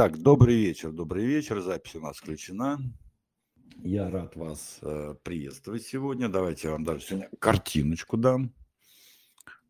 Итак, 0.00 0.16
добрый 0.16 0.56
вечер, 0.56 0.92
добрый 0.92 1.26
вечер. 1.26 1.60
Запись 1.60 1.94
у 1.94 2.00
нас 2.00 2.16
включена. 2.16 2.78
Я 3.84 4.08
рад 4.10 4.34
вас 4.34 4.78
э, 4.80 5.14
приветствовать 5.22 5.82
сегодня. 5.82 6.30
Давайте 6.30 6.68
я 6.68 6.72
вам 6.72 6.84
даже 6.84 7.02
сегодня 7.02 7.28
картиночку 7.38 8.16
дам. 8.16 8.54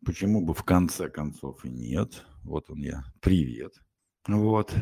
Почему 0.05 0.39
бы 0.45 0.53
в 0.53 0.63
конце 0.63 1.09
концов 1.09 1.65
и 1.65 1.69
нет? 1.69 2.23
Вот 2.45 2.69
он 2.69 2.77
я. 2.77 3.03
Привет. 3.19 3.73
Вот. 4.25 4.73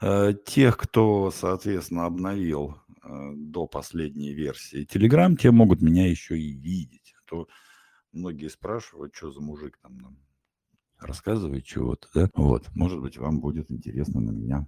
Э, 0.00 0.34
тех, 0.44 0.76
кто, 0.76 1.30
соответственно, 1.30 2.06
обновил 2.06 2.74
э, 3.04 3.30
до 3.36 3.68
последней 3.68 4.34
версии 4.34 4.84
Telegram, 4.84 5.36
те 5.36 5.52
могут 5.52 5.82
меня 5.82 6.10
еще 6.10 6.36
и 6.36 6.50
видеть. 6.50 7.14
А 7.16 7.30
то 7.30 7.46
многие 8.10 8.48
спрашивают, 8.48 9.14
что 9.14 9.30
за 9.30 9.40
мужик 9.40 9.78
там 9.80 9.98
нам 9.98 10.18
рассказывает 10.98 11.64
чего-то, 11.64 12.08
да? 12.12 12.28
Вот, 12.34 12.68
может 12.74 13.00
быть, 13.00 13.18
вам 13.18 13.38
будет 13.38 13.70
интересно 13.70 14.20
на 14.20 14.32
меня 14.32 14.66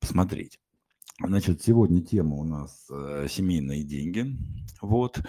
посмотреть. 0.00 0.58
Значит, 1.22 1.62
сегодня 1.62 2.02
тема 2.02 2.36
у 2.36 2.44
нас 2.44 2.86
э, 2.90 3.26
семейные 3.28 3.82
деньги, 3.84 4.38
вот, 4.80 5.20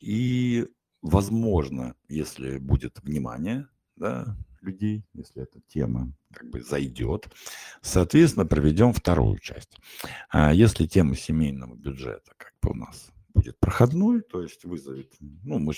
и, 0.00 0.66
возможно, 1.02 1.94
если 2.08 2.58
будет 2.58 3.02
внимание, 3.02 3.68
да, 3.96 4.34
людей, 4.62 5.04
если 5.12 5.42
эта 5.42 5.60
тема 5.68 6.12
как 6.32 6.48
бы 6.50 6.62
зайдет, 6.62 7.28
соответственно, 7.82 8.46
проведем 8.46 8.92
вторую 8.92 9.38
часть. 9.38 9.78
А 10.30 10.52
если 10.54 10.86
тема 10.86 11.14
семейного 11.14 11.74
бюджета 11.74 12.32
как 12.36 12.54
бы 12.62 12.70
у 12.70 12.74
нас 12.74 13.10
будет 13.34 13.58
проходной, 13.58 14.22
то 14.22 14.42
есть 14.42 14.64
вызовет, 14.64 15.14
ну, 15.20 15.58
мы 15.58 15.74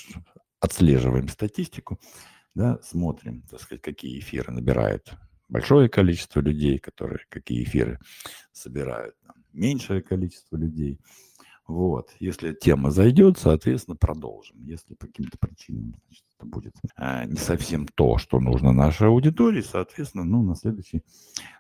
отслеживаем 0.61 1.29
статистику, 1.29 1.99
да, 2.55 2.81
смотрим, 2.83 3.43
так 3.43 3.61
сказать, 3.61 3.83
какие 3.83 4.19
эфиры 4.19 4.53
набирают 4.53 5.13
большое 5.49 5.89
количество 5.89 6.41
людей, 6.41 6.79
которые 6.79 7.21
какие 7.29 7.63
эфиры 7.65 7.99
собирают 8.53 9.15
меньшее 9.53 10.03
количество 10.03 10.57
людей. 10.57 10.99
Вот. 11.67 12.09
Если 12.19 12.55
тема 12.55 12.91
зайдет, 12.91 13.39
соответственно, 13.39 13.97
продолжим. 13.97 14.65
Если 14.65 14.95
по 14.95 15.07
каким-то 15.07 15.37
причинам 15.39 15.97
значит, 16.07 16.25
это 16.39 16.47
будет 16.47 16.75
а, 16.97 17.27
не 17.27 17.37
совсем 17.37 17.87
то, 17.87 18.17
что 18.17 18.41
нужно 18.41 18.73
нашей 18.73 19.09
аудитории, 19.09 19.61
соответственно, 19.61 20.25
ну, 20.25 20.43
на 20.43 20.55
следующий, 20.55 21.03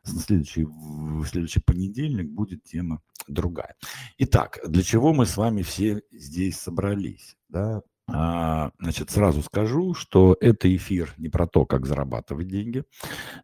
на 0.06 0.19
следующий, 0.19 0.64
в 0.64 1.27
следующий 1.27 1.61
понедельник 1.61 2.30
будет 2.30 2.64
тема 2.64 3.02
другая. 3.27 3.75
Итак, 4.17 4.61
для 4.67 4.83
чего 4.83 5.12
мы 5.12 5.27
с 5.27 5.36
вами 5.36 5.61
все 5.61 6.00
здесь 6.11 6.56
собрались? 6.56 7.36
Да? 7.50 7.83
А, 8.11 8.70
значит, 8.78 9.11
сразу 9.11 9.42
скажу, 9.42 9.92
что 9.92 10.34
это 10.41 10.75
эфир 10.75 11.12
не 11.19 11.28
про 11.28 11.47
то, 11.47 11.67
как 11.67 11.84
зарабатывать 11.84 12.48
деньги, 12.48 12.84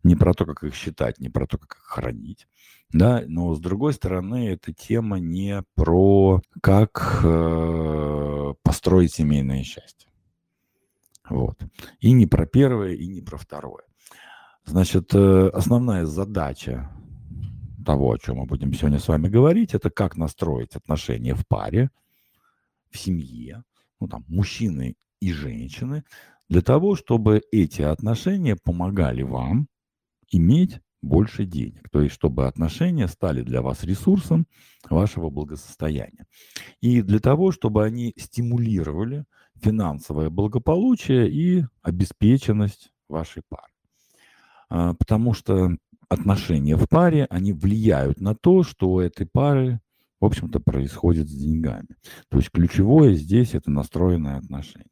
не 0.02 0.16
про 0.16 0.32
то, 0.32 0.46
как 0.46 0.64
их 0.64 0.74
считать, 0.74 1.20
не 1.20 1.28
про 1.28 1.46
то, 1.46 1.58
как 1.58 1.76
их 1.76 1.82
хранить, 1.84 2.48
да, 2.90 3.22
но 3.26 3.54
с 3.54 3.60
другой 3.60 3.92
стороны, 3.92 4.48
эта 4.48 4.72
тема 4.72 5.18
не 5.18 5.62
про 5.74 6.40
как 6.62 7.20
э, 7.22 8.54
построить 8.62 9.12
семейное 9.12 9.62
счастье. 9.64 10.10
Вот. 11.28 11.58
И 12.00 12.12
не 12.12 12.26
про 12.26 12.46
первое, 12.46 12.92
и 12.92 13.06
не 13.06 13.20
про 13.20 13.36
второе. 13.36 13.84
Значит, 14.64 15.14
э, 15.14 15.48
основная 15.52 16.06
задача 16.06 16.90
того, 17.84 18.12
о 18.12 18.18
чем 18.18 18.36
мы 18.36 18.46
будем 18.46 18.72
сегодня 18.72 18.98
с 18.98 19.08
вами 19.08 19.28
говорить, 19.28 19.74
это 19.74 19.90
как 19.90 20.16
настроить 20.16 20.74
отношения 20.74 21.34
в 21.34 21.46
паре, 21.46 21.90
в 22.90 22.98
семье, 22.98 23.64
ну, 24.00 24.08
там, 24.08 24.24
мужчины 24.28 24.96
и 25.20 25.32
женщины, 25.32 26.04
для 26.48 26.60
того, 26.60 26.94
чтобы 26.94 27.42
эти 27.52 27.82
отношения 27.82 28.56
помогали 28.56 29.22
вам 29.22 29.68
иметь 30.30 30.80
больше 31.02 31.44
денег. 31.44 31.88
То 31.90 32.00
есть, 32.00 32.14
чтобы 32.14 32.46
отношения 32.46 33.08
стали 33.08 33.42
для 33.42 33.62
вас 33.62 33.84
ресурсом 33.84 34.46
вашего 34.88 35.30
благосостояния. 35.30 36.26
И 36.80 37.02
для 37.02 37.20
того, 37.20 37.52
чтобы 37.52 37.84
они 37.84 38.14
стимулировали 38.16 39.24
финансовое 39.56 40.30
благополучие 40.30 41.30
и 41.30 41.64
обеспеченность 41.82 42.92
вашей 43.08 43.42
пары. 43.48 43.72
А, 44.68 44.94
потому 44.94 45.34
что 45.34 45.76
отношения 46.08 46.76
в 46.76 46.88
паре, 46.88 47.26
они 47.30 47.52
влияют 47.52 48.20
на 48.20 48.34
то, 48.34 48.62
что 48.62 48.90
у 48.90 49.00
этой 49.00 49.26
пары 49.26 49.80
в 50.20 50.24
общем-то, 50.24 50.60
происходит 50.60 51.28
с 51.28 51.34
деньгами. 51.34 51.96
То 52.28 52.38
есть 52.38 52.50
ключевое 52.50 53.14
здесь 53.14 53.54
это 53.54 53.70
настроенное 53.70 54.38
отношение. 54.38 54.88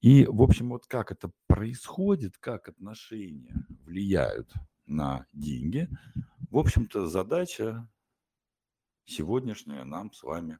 И, 0.00 0.26
в 0.26 0.42
общем, 0.42 0.70
вот 0.70 0.86
как 0.86 1.12
это 1.12 1.30
происходит, 1.46 2.38
как 2.38 2.68
отношения 2.68 3.66
влияют 3.84 4.52
на 4.86 5.26
деньги, 5.32 5.88
в 6.50 6.58
общем-то, 6.58 7.06
задача 7.06 7.88
сегодняшняя 9.04 9.84
нам 9.84 10.12
с 10.12 10.22
вами 10.22 10.58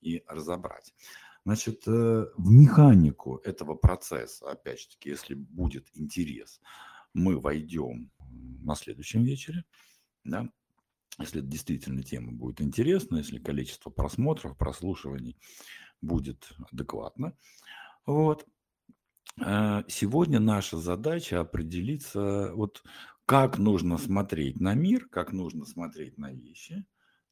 и 0.00 0.22
разобрать. 0.26 0.94
Значит, 1.44 1.88
э, 1.88 2.26
в 2.36 2.50
механику 2.50 3.36
этого 3.38 3.74
процесса, 3.74 4.50
опять 4.50 4.80
же 4.80 4.88
таки, 4.90 5.10
если 5.10 5.34
будет 5.34 5.88
интерес, 5.94 6.60
мы 7.14 7.40
войдем 7.40 8.10
на 8.62 8.74
следующем 8.76 9.24
вечере. 9.24 9.64
Да? 10.24 10.48
Если 11.18 11.40
действительно 11.40 12.02
тема 12.02 12.32
будет 12.32 12.60
интересна, 12.60 13.18
если 13.18 13.38
количество 13.38 13.90
просмотров, 13.90 14.56
прослушиваний 14.56 15.36
будет 16.00 16.52
адекватно. 16.70 17.36
Вот. 18.06 18.46
Э, 19.40 19.82
сегодня 19.88 20.40
наша 20.40 20.76
задача 20.76 21.40
определиться, 21.40 22.52
вот 22.54 22.82
как 23.26 23.58
нужно 23.58 23.98
смотреть 23.98 24.60
на 24.60 24.74
мир, 24.74 25.08
как 25.08 25.32
нужно 25.32 25.64
смотреть 25.64 26.18
на 26.18 26.32
вещи, 26.32 26.84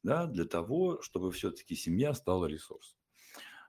да, 0.03 0.25
для 0.25 0.45
того, 0.45 1.01
чтобы 1.01 1.31
все-таки 1.31 1.75
семья 1.75 2.13
стала 2.13 2.45
ресурсом. 2.45 2.97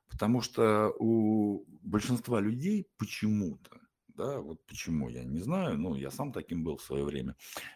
Потому 0.08 0.40
что 0.40 0.92
у 0.98 1.64
большинства 1.82 2.40
людей 2.40 2.86
почему-то, 2.98 3.80
да, 4.08 4.40
вот 4.40 4.64
почему, 4.66 5.08
я 5.08 5.24
не 5.24 5.40
знаю, 5.40 5.78
ну, 5.78 5.94
я 5.94 6.10
сам 6.10 6.32
таким 6.32 6.64
был 6.64 6.76
в 6.76 6.82
свое 6.82 7.04
время, 7.04 7.34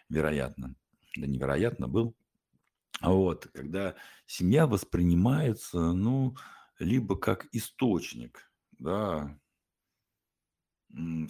вероятно, 0.08 0.74
да 1.16 1.26
невероятно 1.26 1.88
был, 1.88 2.14
вот, 3.00 3.48
когда 3.52 3.94
семья 4.26 4.66
воспринимается, 4.66 5.92
ну, 5.92 6.36
либо 6.78 7.16
как 7.16 7.46
источник, 7.52 8.50
да, 8.78 9.38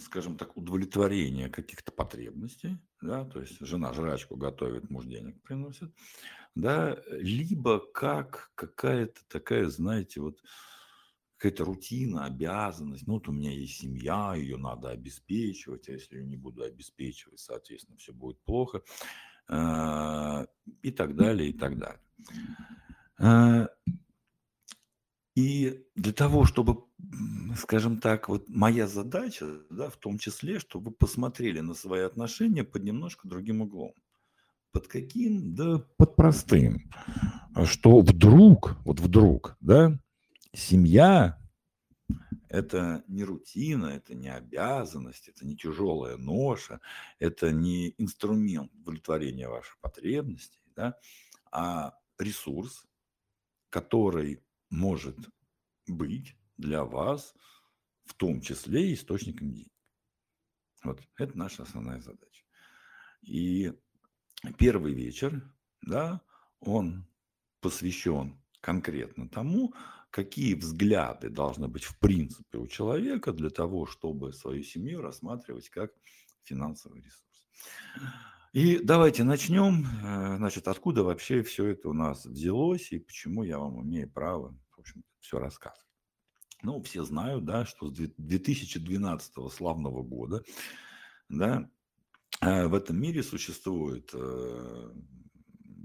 скажем 0.01 0.37
так, 0.37 0.55
удовлетворения 0.55 1.49
каких-то 1.49 1.91
потребностей, 1.91 2.77
да, 3.01 3.25
то 3.25 3.41
есть 3.41 3.59
жена 3.59 3.93
жрачку 3.93 4.35
готовит, 4.35 4.89
муж 4.89 5.05
денег 5.05 5.41
приносит, 5.41 5.93
да, 6.55 6.97
либо 7.09 7.79
как 7.79 8.51
какая-то 8.55 9.21
такая, 9.27 9.67
знаете, 9.69 10.21
вот 10.21 10.41
какая-то 11.37 11.65
рутина, 11.65 12.25
обязанность, 12.25 13.07
ну 13.07 13.15
вот 13.15 13.27
у 13.27 13.31
меня 13.31 13.51
есть 13.51 13.79
семья, 13.79 14.33
ее 14.35 14.57
надо 14.57 14.89
обеспечивать, 14.89 15.89
а 15.89 15.93
если 15.93 16.17
ее 16.17 16.25
не 16.25 16.37
буду 16.37 16.63
обеспечивать, 16.63 17.39
соответственно, 17.39 17.97
все 17.97 18.13
будет 18.13 18.41
плохо. 18.43 18.83
А, 19.49 20.45
и 20.81 20.91
так 20.91 21.15
далее, 21.15 21.49
и 21.49 21.53
так 21.53 21.77
далее. 21.77 21.99
А, 23.19 23.69
и 25.35 25.85
для 25.95 26.13
того, 26.13 26.45
чтобы, 26.45 26.83
скажем 27.57 27.99
так, 27.99 28.27
вот 28.27 28.49
моя 28.49 28.87
задача, 28.87 29.45
да, 29.69 29.89
в 29.89 29.97
том 29.97 30.17
числе, 30.17 30.59
чтобы 30.59 30.89
вы 30.89 30.95
посмотрели 30.95 31.59
на 31.59 31.73
свои 31.73 32.01
отношения 32.01 32.63
под 32.63 32.83
немножко 32.83 33.27
другим 33.27 33.61
углом. 33.61 33.93
Под 34.71 34.87
каким? 34.87 35.55
Да 35.55 35.83
под 35.97 36.15
простым. 36.15 36.91
Что 37.65 38.01
вдруг, 38.01 38.77
вот 38.83 38.99
вдруг, 38.99 39.55
да, 39.61 39.97
семья 40.53 41.39
это 42.49 43.03
не 43.07 43.23
рутина, 43.23 43.87
это 43.87 44.15
не 44.15 44.29
обязанность, 44.29 45.27
это 45.27 45.45
не 45.45 45.55
тяжелая 45.55 46.17
ноша, 46.17 46.81
это 47.19 47.51
не 47.51 47.93
инструмент 47.97 48.73
удовлетворения 48.73 49.49
ваших 49.49 49.79
потребностей, 49.79 50.61
да, 50.75 50.97
а 51.51 51.97
ресурс, 52.17 52.85
который 53.69 54.43
может 54.69 55.17
быть 55.87 56.35
для 56.57 56.83
вас 56.83 57.33
в 58.05 58.13
том 58.13 58.41
числе 58.41 58.93
источником 58.93 59.51
денег. 59.51 59.71
Вот 60.83 61.01
это 61.17 61.37
наша 61.37 61.63
основная 61.63 61.99
задача. 61.99 62.43
И 63.21 63.73
первый 64.57 64.93
вечер, 64.93 65.41
да, 65.81 66.21
он 66.59 67.07
посвящен 67.59 68.41
конкретно 68.61 69.27
тому, 69.29 69.73
какие 70.09 70.53
взгляды 70.53 71.29
должны 71.29 71.67
быть 71.67 71.83
в 71.83 71.97
принципе 71.99 72.57
у 72.57 72.67
человека 72.67 73.33
для 73.33 73.49
того, 73.49 73.85
чтобы 73.85 74.33
свою 74.33 74.63
семью 74.63 75.01
рассматривать 75.01 75.69
как 75.69 75.91
финансовый 76.43 77.01
ресурс. 77.01 77.45
И 78.53 78.79
давайте 78.79 79.23
начнем. 79.23 79.85
Э, 80.03 80.37
значит, 80.37 80.67
откуда 80.67 81.03
вообще 81.03 81.43
все 81.43 81.67
это 81.67 81.89
у 81.89 81.93
нас 81.93 82.25
взялось 82.25 82.91
и 82.91 82.99
почему 82.99 83.43
я 83.43 83.59
вам 83.59 83.83
имею 83.83 84.09
право, 84.09 84.57
в 84.75 84.79
общем, 84.79 85.03
все 85.19 85.37
рассказывать. 85.39 85.85
Ну, 86.63 86.81
все 86.81 87.03
знают, 87.03 87.45
да, 87.45 87.65
что 87.65 87.87
с 87.87 87.93
2012 87.93 89.51
славного 89.51 90.01
года, 90.01 90.43
да, 91.29 91.69
э, 92.41 92.67
в 92.67 92.73
этом 92.73 92.99
мире 92.99 93.21
существует 93.21 94.09
э, 94.13 94.91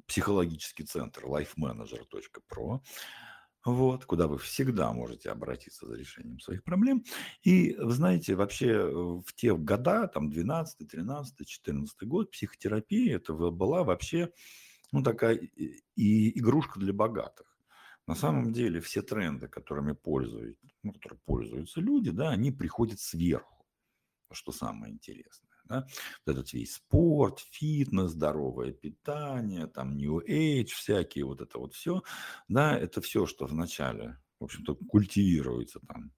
психологический 0.07 0.85
центр 0.85 1.25
lifemanager.pro, 1.25 2.81
вот, 3.65 4.05
куда 4.05 4.27
вы 4.27 4.39
всегда 4.39 4.93
можете 4.93 5.31
обратиться 5.31 5.87
за 5.87 5.97
решением 5.97 6.41
своих 6.41 6.65
проблем. 6.65 7.05
И, 7.43 7.75
вы 7.79 7.93
знаете, 7.93 8.35
вообще 8.35 8.85
в 9.21 9.33
те 9.35 9.55
года, 9.57 10.09
там, 10.09 10.31
12, 10.31 10.89
13, 10.89 11.47
14 11.47 12.03
год, 12.09 12.31
психотерапия 12.31 13.17
это 13.17 13.35
была 13.35 13.85
вообще, 13.85 14.33
ну, 14.91 15.03
такая 15.03 15.37
и 15.37 16.39
игрушка 16.39 16.81
для 16.81 16.93
богатых. 16.93 17.47
На 18.09 18.17
самом 18.17 18.53
деле 18.53 18.81
все 18.81 19.01
тренды, 19.01 19.47
которыми 19.47 19.93
пользуются, 19.93 20.67
ну, 20.83 20.93
которые 20.93 21.21
пользуются 21.25 21.81
люди, 21.81 22.11
да, 22.11 22.31
они 22.31 22.51
приходят 22.51 22.99
сверху, 22.99 23.65
что 24.33 24.51
самое 24.51 24.93
интересное. 24.93 25.52
Да? 25.65 25.87
Вот 26.27 26.35
этот 26.35 26.53
весь 26.53 26.75
спорт, 26.75 27.41
фитнес, 27.41 28.11
здоровое 28.11 28.73
питание, 28.73 29.67
там 29.67 29.97
New 29.97 30.19
Age, 30.19 30.69
всякие 30.69 31.25
вот 31.25 31.41
это 31.41 31.59
вот 31.59 31.75
все, 31.75 32.03
да, 32.49 32.77
это 32.77 33.01
все, 33.01 33.27
что 33.27 33.47
вначале, 33.47 34.19
в 34.41 34.45
общем-то, 34.45 34.75
культивируется 34.75 35.81
там 35.87 36.13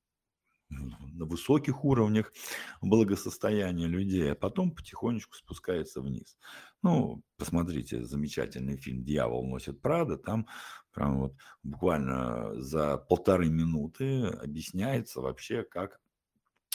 на 0.71 1.25
высоких 1.25 1.85
уровнях 1.85 2.33
благосостояния 2.81 3.87
людей, 3.87 4.33
а 4.33 4.35
потом 4.35 4.73
потихонечку 4.73 5.35
спускается 5.35 6.01
вниз. 6.01 6.37
Ну, 6.83 7.23
посмотрите 7.37 8.05
замечательный 8.05 8.77
фильм 8.77 9.05
«Дьявол 9.05 9.47
носит 9.47 9.81
Прада», 9.81 10.17
там 10.17 10.47
прям 10.93 11.21
вот 11.21 11.35
буквально 11.63 12.61
за 12.61 12.99
полторы 12.99 13.49
минуты 13.49 14.27
объясняется 14.27 15.21
вообще, 15.21 15.63
как 15.63 16.01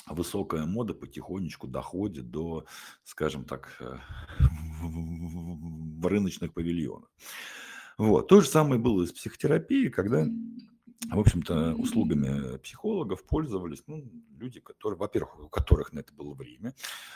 высокая 0.10 0.66
мода 0.66 0.94
потихонечку 0.94 1.68
доходит 1.68 2.30
до, 2.30 2.66
скажем 3.04 3.46
так, 3.46 3.78
э, 3.80 3.98
рыночных 6.04 6.54
павильонах. 6.54 7.10
Вот. 7.98 8.28
То 8.28 8.42
же 8.42 8.48
самое 8.48 8.80
было 8.80 9.04
и 9.04 9.08
с 9.08 9.12
психотерапией, 9.12 9.90
когда 9.90 10.26
в 11.08 11.20
общем-то, 11.20 11.76
услугами 11.76 12.58
психологов 12.58 13.26
пользовались 13.26 13.84
ну, 13.88 14.04
люди, 14.38 14.60
которые, 14.60 14.98
во-первых, 15.00 15.40
у 15.40 15.50
которых 15.50 15.94
на 15.94 16.00
это 16.00 16.14
было 16.14 16.34
время, 16.34 16.76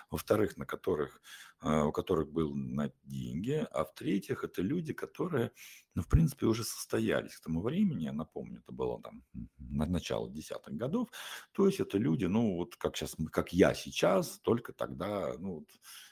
во-вторых, 0.09 0.55
на 0.55 0.65
которых, 0.65 1.21
а, 1.59 1.85
у 1.85 1.91
которых 1.91 2.31
был 2.31 2.55
на 2.55 2.91
деньги, 3.03 3.67
а 3.71 3.83
в-третьих, 3.83 4.45
это 4.45 4.61
люди, 4.61 4.93
которые, 4.93 5.51
ну, 5.95 6.01
в 6.01 6.07
принципе, 6.07 6.45
уже 6.45 6.63
состоялись 6.63 7.35
к 7.35 7.43
тому 7.43 7.61
времени, 7.61 8.05
я 8.05 8.13
напомню, 8.13 8.59
это 8.59 8.71
было 8.71 9.01
там 9.01 9.23
на 9.57 9.85
начало 9.85 10.29
десятых 10.29 10.75
годов, 10.75 11.09
то 11.51 11.67
есть 11.67 11.81
это 11.81 11.97
люди, 11.97 12.25
ну, 12.25 12.55
вот 12.55 12.77
как 12.77 12.95
сейчас, 12.95 13.15
как 13.31 13.51
я 13.51 13.73
сейчас, 13.73 14.39
только 14.39 14.71
тогда, 14.71 15.33
ну, 15.37 15.55
вот, 15.55 15.69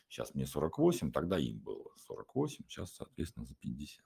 сейчас 0.09 0.35
мне 0.35 0.45
48, 0.45 1.13
тогда 1.13 1.39
им 1.39 1.59
было 1.59 1.89
48, 2.05 2.65
сейчас, 2.67 2.95
соответственно, 2.95 3.45
за 3.45 3.55
50. 3.55 4.03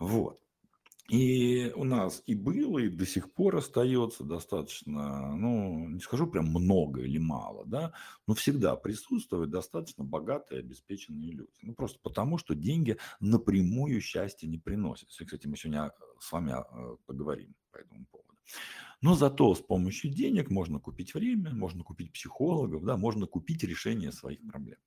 Вот. 0.00 0.40
И 1.08 1.70
у 1.76 1.84
нас 1.84 2.22
и 2.24 2.34
было, 2.34 2.78
и 2.78 2.88
до 2.88 3.04
сих 3.04 3.30
пор 3.34 3.56
остается 3.56 4.24
достаточно, 4.24 5.36
ну, 5.36 5.86
не 5.88 6.00
скажу 6.00 6.26
прям 6.26 6.46
много 6.46 7.02
или 7.02 7.18
мало, 7.18 7.66
да, 7.66 7.92
но 8.26 8.34
всегда 8.34 8.74
присутствуют 8.74 9.50
достаточно 9.50 10.02
богатые, 10.02 10.60
обеспеченные 10.60 11.32
люди. 11.32 11.52
Ну, 11.60 11.74
просто 11.74 11.98
потому, 12.02 12.38
что 12.38 12.54
деньги 12.54 12.96
напрямую 13.20 14.00
счастье 14.00 14.48
не 14.48 14.56
приносят. 14.56 15.10
Кстати, 15.10 15.46
мы 15.46 15.58
сегодня 15.58 15.92
с 16.20 16.32
вами 16.32 16.52
а, 16.52 16.96
поговорим 17.04 17.54
по 17.70 17.76
этому 17.78 18.06
поводу. 18.06 18.38
Но 19.02 19.14
зато 19.14 19.54
с 19.54 19.60
помощью 19.60 20.10
денег 20.10 20.50
можно 20.50 20.80
купить 20.80 21.12
время, 21.12 21.52
можно 21.52 21.84
купить 21.84 22.12
психологов, 22.12 22.82
да, 22.82 22.96
можно 22.96 23.26
купить 23.26 23.62
решение 23.62 24.10
своих 24.10 24.40
проблем. 24.48 24.78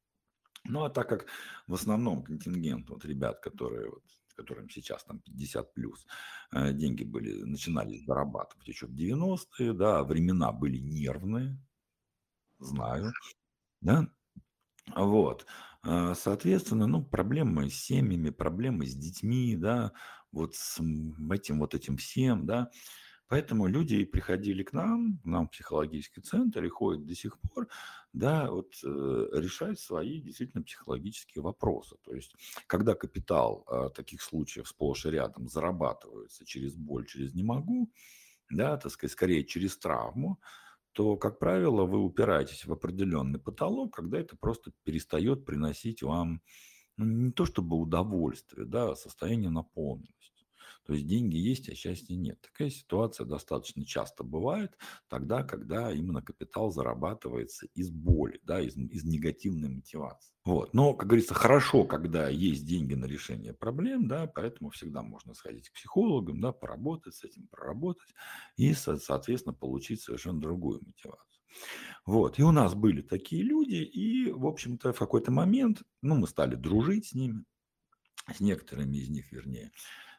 Ну, 0.64 0.84
а 0.84 0.90
так 0.90 1.08
как 1.08 1.28
в 1.68 1.76
основном 1.76 2.24
контингент 2.24 2.90
вот 2.90 3.06
ребят, 3.06 3.40
которые 3.40 3.92
вот 3.92 4.04
которым 4.38 4.70
сейчас 4.70 5.04
там 5.06 5.20
50 5.20 5.74
плюс, 5.74 6.06
э, 6.54 6.74
деньги 6.74 7.04
были, 7.04 7.44
начинали 7.44 7.98
зарабатывать 8.06 8.68
еще 8.70 8.88
в 8.88 8.94
90-е, 8.96 9.74
да, 9.74 10.04
времена 10.04 10.52
были 10.54 10.78
нервные, 10.80 11.60
знаю, 12.60 13.12
да, 13.82 14.08
вот, 14.96 15.46
э, 15.86 16.14
соответственно, 16.16 16.88
ну, 16.88 17.04
проблемы 17.06 17.70
с 17.70 17.76
семьями, 17.76 18.32
проблемы 18.32 18.88
с 18.88 18.96
детьми, 18.96 19.56
да, 19.58 19.94
вот 20.32 20.56
с 20.56 20.80
этим 21.32 21.60
вот 21.60 21.76
этим 21.76 21.98
всем, 21.98 22.46
да, 22.46 22.72
Поэтому 23.28 23.68
люди 23.68 24.06
приходили 24.06 24.64
к 24.64 24.72
нам, 24.74 25.20
нам 25.24 25.48
в 25.48 25.52
психологический 25.52 26.22
центр 26.22 26.64
и 26.64 26.70
ходят 26.70 27.06
до 27.06 27.14
сих 27.14 27.38
пор, 27.40 27.68
да, 28.14 28.50
вот 28.50 28.74
э, 28.84 29.28
решать 29.34 29.80
свои 29.80 30.22
действительно 30.22 30.64
психологические 30.64 31.42
вопросы. 31.44 31.98
То 32.04 32.16
есть, 32.16 32.34
когда 32.68 32.96
капитал 32.96 33.66
э, 33.70 33.90
таких 33.94 34.22
случаев 34.22 34.68
сплошь 34.68 35.06
и 35.06 35.10
рядом 35.10 35.50
зарабатывается 35.50 36.46
через 36.46 36.76
боль, 36.76 37.06
через 37.06 37.34
не 37.34 37.44
могу, 37.44 37.92
да, 38.50 38.78
так 38.78 38.92
сказать, 38.92 39.12
скорее 39.12 39.44
через 39.44 39.78
травму, 39.78 40.40
то, 40.94 41.18
как 41.18 41.38
правило, 41.38 41.86
вы 41.86 42.00
упираетесь 42.00 42.66
в 42.66 42.72
определенный 42.72 43.40
потолок, 43.40 43.94
когда 43.94 44.20
это 44.20 44.36
просто 44.36 44.72
перестает 44.84 45.46
приносить 45.46 46.02
вам 46.02 46.42
ну, 46.98 47.06
не 47.06 47.32
то 47.32 47.46
чтобы 47.46 47.78
удовольствие, 47.78 48.66
да, 48.66 48.92
а 48.92 48.96
состояние 48.96 49.52
наполненности. 49.52 50.17
То 50.88 50.94
есть 50.94 51.06
деньги 51.06 51.36
есть, 51.36 51.68
а 51.68 51.76
счастья 51.76 52.16
нет. 52.16 52.40
Такая 52.40 52.70
ситуация 52.70 53.26
достаточно 53.26 53.86
часто 53.86 54.24
бывает 54.24 54.78
тогда, 55.10 55.44
когда 55.44 55.92
именно 55.92 56.22
капитал 56.22 56.72
зарабатывается 56.72 57.68
из 57.74 57.92
боли, 57.92 58.40
да, 58.44 58.62
из, 58.62 58.78
из 58.78 59.04
негативной 59.04 59.68
мотивации. 59.68 60.34
Вот. 60.46 60.74
Но, 60.74 60.94
как 60.94 61.10
говорится, 61.10 61.34
хорошо, 61.34 61.84
когда 61.84 62.30
есть 62.30 62.66
деньги 62.66 62.94
на 62.94 63.04
решение 63.04 63.54
проблем, 63.54 64.08
да, 64.08 64.28
поэтому 64.28 64.70
всегда 64.70 65.04
можно 65.04 65.34
сходить 65.34 65.68
к 65.68 65.74
психологам, 65.74 66.40
да, 66.40 66.54
поработать 66.54 67.16
с 67.16 67.26
этим, 67.26 67.48
проработать 67.48 68.14
и, 68.56 68.74
соответственно, 68.74 69.54
получить 69.54 70.02
совершенно 70.02 70.40
другую 70.40 70.80
мотивацию. 70.86 71.44
Вот. 72.06 72.40
И 72.40 72.44
у 72.44 72.52
нас 72.52 72.76
были 72.76 73.02
такие 73.02 73.44
люди, 73.44 73.76
и, 73.76 74.32
в 74.32 74.46
общем-то, 74.46 74.94
в 74.94 75.00
какой-то 75.00 75.34
момент, 75.34 75.82
ну, 76.02 76.16
мы 76.16 76.28
стали 76.28 76.56
дружить 76.56 77.08
с 77.08 77.14
ними, 77.14 77.44
с 78.34 78.40
некоторыми 78.40 78.96
из 78.96 79.10
них, 79.10 79.34
вернее, 79.34 79.72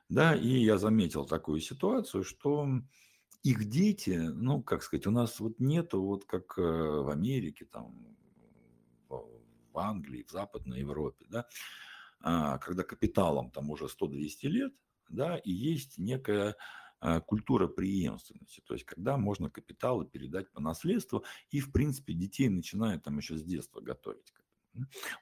да, 0.09 0.35
и 0.35 0.49
я 0.49 0.79
заметил 0.79 1.27
такую 1.27 1.61
ситуацию, 1.61 2.25
что 2.25 2.67
их 3.43 3.69
дети, 3.69 4.11
ну, 4.11 4.63
как 4.63 4.83
сказать, 4.83 5.07
у 5.07 5.11
нас 5.11 5.39
вот 5.41 5.61
нету, 5.61 6.03
вот 6.03 6.25
как 6.25 6.59
э, 6.59 6.63
в 6.63 7.11
Америке, 7.11 7.67
там, 7.67 8.17
в 9.09 9.79
Англии, 9.79 10.25
в 10.27 10.31
Западной 10.31 10.81
Европе, 10.81 11.27
да, 11.29 11.47
а, 12.21 12.59
когда 12.59 12.83
капиталом 12.83 13.51
там 13.51 13.71
уже 13.71 13.85
100-200 13.85 14.49
лет, 14.49 14.73
да, 15.09 15.37
и 15.37 15.53
есть 15.53 15.99
некая 15.99 16.57
а, 17.01 17.21
культура 17.21 17.69
преемственности, 17.69 18.61
то 18.67 18.75
есть 18.75 18.85
когда 18.85 19.17
можно 19.17 19.51
капиталы 19.51 20.05
передать 20.05 20.51
по 20.51 20.61
наследству, 20.61 21.25
и, 21.51 21.61
в 21.61 21.71
принципе, 21.71 22.13
детей 22.13 22.49
начинают 22.49 23.05
там 23.05 23.19
еще 23.19 23.37
с 23.37 23.45
детства 23.45 23.81
готовить 23.81 24.33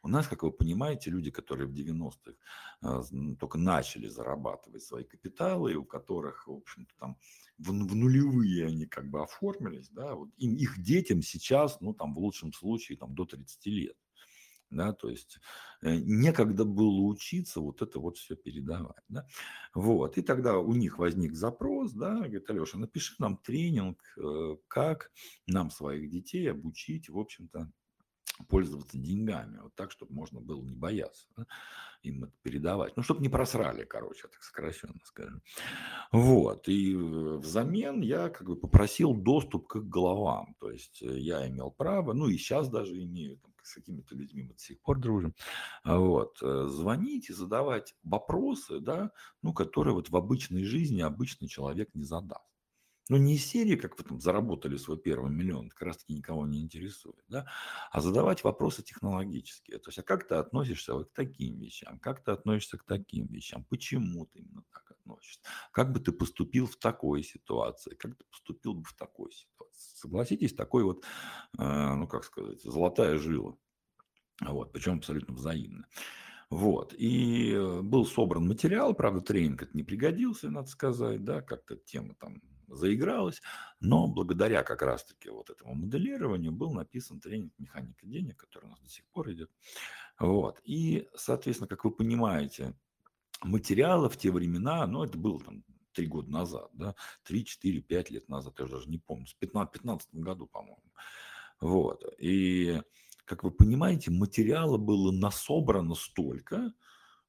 у 0.03 0.09
нас, 0.09 0.27
как 0.29 0.43
вы 0.43 0.53
понимаете, 0.53 1.11
люди, 1.11 1.31
которые 1.31 1.67
в 1.67 1.73
90-х 1.73 2.33
а, 2.83 3.03
только 3.39 3.59
начали 3.59 4.09
зарабатывать 4.09 4.83
свои 4.83 5.05
капиталы, 5.05 5.73
и 5.73 5.77
у 5.77 5.85
которых, 5.85 6.47
в 6.47 6.53
общем-то, 6.53 6.95
там 6.99 7.17
в, 7.59 7.69
в 7.69 7.95
нулевые 7.95 8.67
они 8.67 8.87
как 8.87 9.09
бы 9.09 9.23
оформились, 9.23 9.89
да, 9.91 10.15
вот 10.15 10.31
им, 10.37 10.55
их 10.57 10.83
детям 10.83 11.23
сейчас, 11.23 11.81
ну, 11.81 11.95
там, 11.95 12.15
в 12.15 12.19
лучшем 12.19 12.53
случае, 12.53 12.99
там, 12.99 13.15
до 13.15 13.25
30 13.25 13.67
лет. 13.67 13.97
Да, 14.71 14.93
то 14.93 15.09
есть 15.09 15.39
э, 15.83 15.95
некогда 15.95 16.65
было 16.65 17.01
учиться 17.03 17.61
вот 17.61 17.83
это 17.83 18.01
вот 18.01 18.19
все 18.19 18.35
передавать. 18.35 19.05
Да? 19.09 19.25
Вот. 19.75 20.19
И 20.19 20.23
тогда 20.23 20.59
у 20.59 20.73
них 20.73 20.99
возник 20.99 21.35
запрос, 21.35 21.93
да, 21.93 22.17
говорит, 22.17 22.51
Алеша, 22.51 22.77
напиши 22.77 23.15
нам 23.19 23.37
тренинг, 23.39 24.03
э, 24.19 24.57
как 24.67 25.13
нам 25.47 25.71
своих 25.71 26.11
детей 26.11 26.51
обучить, 26.51 27.09
в 27.09 27.17
общем-то, 27.17 27.71
пользоваться 28.45 28.99
деньгами, 28.99 29.59
вот 29.59 29.75
так, 29.75 29.91
чтобы 29.91 30.15
можно 30.15 30.41
было 30.41 30.63
не 30.63 30.75
бояться 30.75 31.27
да, 31.37 31.47
им 32.03 32.25
это 32.25 32.33
передавать. 32.43 32.97
Ну, 32.97 33.03
чтобы 33.03 33.21
не 33.21 33.29
просрали, 33.29 33.85
короче, 33.85 34.29
так 34.29 34.43
сокращенно 34.43 34.99
скажем. 35.05 35.43
Вот, 36.13 36.69
и 36.69 36.95
взамен 36.95 38.01
я 38.01 38.29
как 38.29 38.47
бы 38.47 38.57
попросил 38.57 39.15
доступ 39.15 39.67
к 39.67 39.77
головам, 39.77 40.55
то 40.59 40.71
есть 40.71 41.03
э, 41.03 41.19
я 41.19 41.47
имел 41.49 41.71
право, 41.71 42.13
ну 42.13 42.29
и 42.29 42.37
сейчас 42.37 42.69
даже 42.69 43.03
имею, 43.03 43.39
там, 43.39 43.53
с 43.63 43.75
какими-то 43.75 44.15
людьми 44.15 44.45
мы 44.45 44.55
до 44.55 44.61
сих 44.61 44.81
пор 44.81 44.99
дружим, 44.99 45.35
а 45.83 45.99
вот, 45.99 46.39
э, 46.43 46.67
звонить 46.69 47.31
и 47.31 47.33
задавать 47.33 47.95
вопросы, 48.03 48.81
да, 48.81 49.11
ну, 49.43 49.53
которые 49.53 49.95
вот 49.95 50.11
в 50.11 50.17
обычной 50.17 50.65
жизни 50.65 51.01
обычный 51.01 51.49
человек 51.49 51.91
не 51.95 52.05
задаст. 52.05 52.56
Ну, 53.09 53.19
не 53.19 53.37
из 53.37 53.47
серии, 53.47 53.77
как 53.77 53.97
вы 53.99 54.05
там 54.05 54.21
заработали 54.21 54.77
свой 54.77 54.99
первый 54.99 55.31
миллион, 55.31 55.69
как 55.69 55.83
раз 55.83 55.99
таки 55.99 56.13
никого 56.13 56.45
не 56.45 56.61
интересует, 56.61 57.23
да, 57.29 57.47
а 57.93 58.01
задавать 58.01 58.43
вопросы 58.43 58.83
технологические. 58.83 59.79
То 59.79 59.91
есть, 59.91 59.99
а 60.01 60.03
как 60.03 60.27
ты 60.27 60.35
относишься 60.35 60.95
вот 60.95 61.11
к 61.11 61.13
таким 61.13 61.57
вещам, 61.61 62.01
как 62.01 62.25
ты 62.25 62.33
относишься 62.33 62.79
к 62.79 62.85
таким 62.85 63.27
вещам, 63.27 63.65
почему 63.71 64.27
ты 64.27 64.41
именно 64.41 64.65
так 64.73 64.91
относишься, 64.91 65.41
как 65.71 65.93
бы 65.93 66.01
ты 66.01 66.11
поступил 66.11 66.67
в 66.67 66.77
такой 66.77 67.23
ситуации, 67.23 67.95
как 67.95 68.17
ты 68.17 68.25
поступил 68.25 68.75
бы 68.75 68.85
в 68.85 68.95
такой 68.95 69.31
ситуации. 69.33 69.95
Согласитесь, 69.95 70.55
такой 70.55 70.83
вот, 70.83 71.05
э, 71.59 71.95
ну, 71.95 72.09
как 72.09 72.25
сказать, 72.25 72.61
золотая 72.63 73.19
жила. 73.19 73.57
Вот, 74.41 74.73
причем 74.73 74.99
абсолютно 74.99 75.35
взаимно. 75.35 75.87
Вот. 76.51 76.93
И 76.97 77.53
э, 77.53 77.83
был 77.83 78.05
собран 78.05 78.49
материал, 78.49 78.95
правда, 78.95 79.21
тренинг 79.21 79.63
это 79.63 79.77
не 79.77 79.85
пригодился, 79.85 80.51
надо 80.51 80.69
сказать, 80.69 81.25
да, 81.25 81.41
как-то 81.41 81.77
тема 81.77 82.15
там 82.17 82.41
заигралась, 82.69 83.41
но 83.81 84.07
благодаря 84.07 84.63
как 84.63 84.83
раз-таки 84.83 85.31
вот 85.31 85.51
этому 85.51 85.75
моделированию 85.75 86.53
был 86.53 86.73
написан 86.73 87.21
тренинг 87.21 87.53
«Механика 87.59 88.07
денег», 88.07 88.37
который 88.37 88.67
у 88.67 88.71
нас 88.71 88.81
до 88.81 88.89
сих 88.89 89.05
пор 89.07 89.31
идет. 89.33 89.51
Вот. 90.19 90.61
И, 90.65 91.09
соответственно, 91.15 91.69
как 91.69 91.85
вы 91.85 91.91
понимаете, 91.91 92.75
материалы 93.43 94.09
в 94.09 94.17
те 94.17 94.31
времена, 94.31 94.87
ну, 94.87 95.05
это 95.05 95.19
было 95.19 95.41
там 95.41 95.65
три 95.93 96.07
года 96.07 96.31
назад, 96.31 96.71
да, 96.75 96.95
три, 97.23 97.45
четыре, 97.45 97.81
пять 97.81 98.11
лет 98.11 98.29
назад, 98.29 98.55
я 98.59 98.65
уже 98.65 98.75
даже 98.75 98.91
не 98.91 98.99
помню, 98.99 99.27
в 99.27 99.37
15 99.37 100.15
году, 100.15 100.47
по-моему. 100.47 100.93
Вот. 101.61 102.05
И 102.19 102.81
как 103.25 103.45
вы 103.45 103.51
понимаете, 103.51 104.11
материала 104.11 104.79
было 104.79 105.11
насобрано 105.11 105.95
столько, 105.95 106.73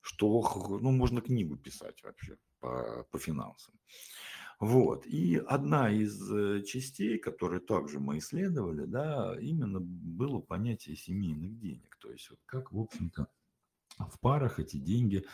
что 0.01 0.79
ну, 0.81 0.91
можно 0.91 1.21
книгу 1.21 1.57
писать 1.57 2.03
вообще 2.03 2.37
по, 2.59 3.05
по 3.11 3.17
финансам. 3.17 3.73
Вот. 4.59 5.05
И 5.05 5.35
одна 5.35 5.91
из 5.91 6.31
э, 6.31 6.63
частей, 6.63 7.19
которые 7.19 7.59
также 7.59 7.99
мы 7.99 8.17
исследовали, 8.17 8.85
да, 8.85 9.35
именно 9.39 9.79
было 9.79 10.39
понятие 10.39 10.95
семейных 10.95 11.59
денег. 11.59 11.95
То 11.99 12.11
есть 12.11 12.29
вот 12.31 12.39
как, 12.45 12.71
в 12.71 12.79
общем-то, 12.79 13.27
в 13.99 14.19
парах 14.19 14.59
эти 14.59 14.77
деньги 14.77 15.25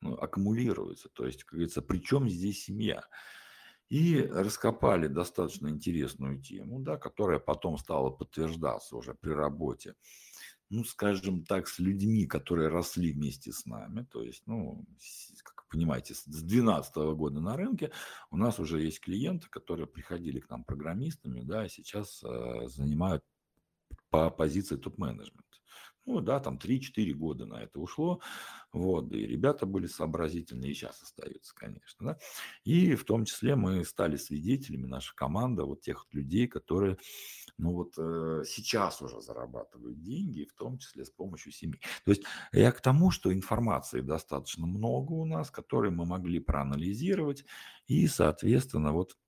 ну, 0.00 0.14
аккумулируются. 0.14 1.08
То 1.08 1.26
есть, 1.26 1.42
как 1.44 1.54
говорится, 1.54 1.82
при 1.82 1.98
чем 1.98 2.28
здесь 2.28 2.64
семья? 2.64 3.02
И 3.88 4.20
раскопали 4.20 5.06
достаточно 5.06 5.68
интересную 5.68 6.40
тему, 6.40 6.78
да, 6.80 6.98
которая 6.98 7.38
потом 7.38 7.78
стала 7.78 8.10
подтверждаться 8.10 8.96
уже 8.96 9.14
при 9.14 9.30
работе, 9.30 9.94
ну, 10.68 10.84
скажем 10.84 11.42
так, 11.44 11.66
с 11.66 11.78
людьми, 11.78 12.26
которые 12.26 12.68
росли 12.68 13.12
вместе 13.12 13.50
с 13.50 13.64
нами. 13.64 14.06
То 14.10 14.22
есть, 14.22 14.42
ну, 14.46 14.84
понимаете, 15.68 16.14
с 16.14 16.24
2012 16.24 16.96
года 17.16 17.40
на 17.40 17.56
рынке 17.56 17.90
у 18.30 18.36
нас 18.36 18.58
уже 18.58 18.80
есть 18.80 19.00
клиенты, 19.00 19.48
которые 19.48 19.86
приходили 19.86 20.40
к 20.40 20.50
нам 20.50 20.64
программистами, 20.64 21.42
да, 21.42 21.68
сейчас 21.68 22.22
э, 22.24 22.68
занимают 22.68 23.24
по 24.10 24.30
позиции 24.30 24.76
топ-менеджмента. 24.76 25.47
Ну 26.08 26.22
да, 26.22 26.40
там 26.40 26.56
3-4 26.56 27.12
года 27.12 27.44
на 27.44 27.56
это 27.62 27.78
ушло. 27.80 28.22
Вот, 28.72 29.12
и 29.12 29.26
ребята 29.26 29.66
были 29.66 29.86
сообразительные, 29.86 30.70
и 30.70 30.74
сейчас 30.74 31.02
остаются, 31.02 31.54
конечно. 31.54 32.06
Да? 32.06 32.18
И 32.64 32.94
в 32.94 33.04
том 33.04 33.26
числе 33.26 33.56
мы 33.56 33.84
стали 33.84 34.16
свидетелями, 34.16 34.86
наша 34.86 35.14
команда, 35.14 35.64
вот 35.64 35.82
тех 35.82 36.06
людей, 36.12 36.48
которые 36.48 36.96
ну 37.58 37.72
вот 37.74 37.92
э, 37.98 38.42
сейчас 38.46 39.02
уже 39.02 39.20
зарабатывают 39.20 40.00
деньги, 40.00 40.44
в 40.44 40.54
том 40.54 40.78
числе 40.78 41.04
с 41.04 41.10
помощью 41.10 41.52
семьи. 41.52 41.78
То 42.06 42.12
есть 42.12 42.22
я 42.52 42.72
к 42.72 42.80
тому, 42.80 43.10
что 43.10 43.30
информации 43.30 44.00
достаточно 44.00 44.66
много 44.66 45.12
у 45.12 45.26
нас, 45.26 45.50
которые 45.50 45.90
мы 45.90 46.06
могли 46.06 46.38
проанализировать, 46.38 47.44
и, 47.86 48.06
соответственно, 48.06 48.92
вот 48.92 49.18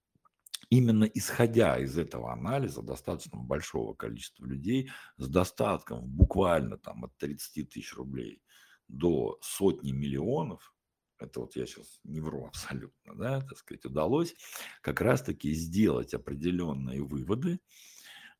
именно 0.71 1.05
исходя 1.05 1.79
из 1.79 1.99
этого 1.99 2.33
анализа 2.33 2.83
достаточно 2.83 3.39
большого 3.39 3.93
количества 3.95 4.47
людей 4.47 4.91
с 5.19 5.29
достатком 5.29 6.07
буквально 6.07 6.79
там 6.79 7.05
от 7.05 7.17
30 7.19 7.69
тысяч 7.69 7.95
рублей 7.95 8.41
до 8.89 9.39
сотни 9.43 9.93
миллионов, 9.93 10.75
это 11.19 11.41
вот 11.41 11.55
я 11.57 11.67
сейчас 11.67 12.01
не 12.05 12.21
вру 12.21 12.47
абсолютно, 12.49 13.15
да, 13.15 13.41
так 13.41 13.59
сказать, 13.59 13.85
удалось 13.85 14.35
как 14.81 15.01
раз-таки 15.01 15.53
сделать 15.53 16.15
определенные 16.15 17.03
выводы, 17.03 17.61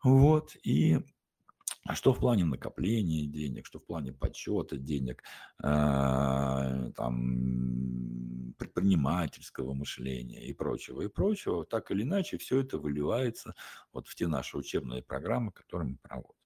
вот, 0.03 0.57
и 0.63 1.01
а 1.91 1.95
что 1.97 2.13
в 2.13 2.21
плане 2.21 2.45
накопления 2.45 3.27
денег, 3.27 3.67
что 3.67 3.81
в 3.81 3.85
плане 3.85 4.13
подсчета 4.13 4.77
денег, 4.77 5.25
э, 5.61 6.93
там, 6.97 8.55
предпринимательского 8.57 9.75
мышления 9.75 10.47
и 10.47 10.53
прочего, 10.53 11.03
и 11.03 11.09
прочего, 11.09 11.67
так 11.67 11.91
или 11.91 12.05
иначе, 12.05 12.39
все 12.39 12.61
это 12.61 12.79
выливается 12.79 13.57
вот 13.93 14.07
в 14.07 14.15
те 14.15 14.29
наши 14.29 14.57
учебные 14.57 15.03
программы, 15.03 15.51
которые 15.51 15.89
мы 15.89 15.97
проводим. 16.01 16.37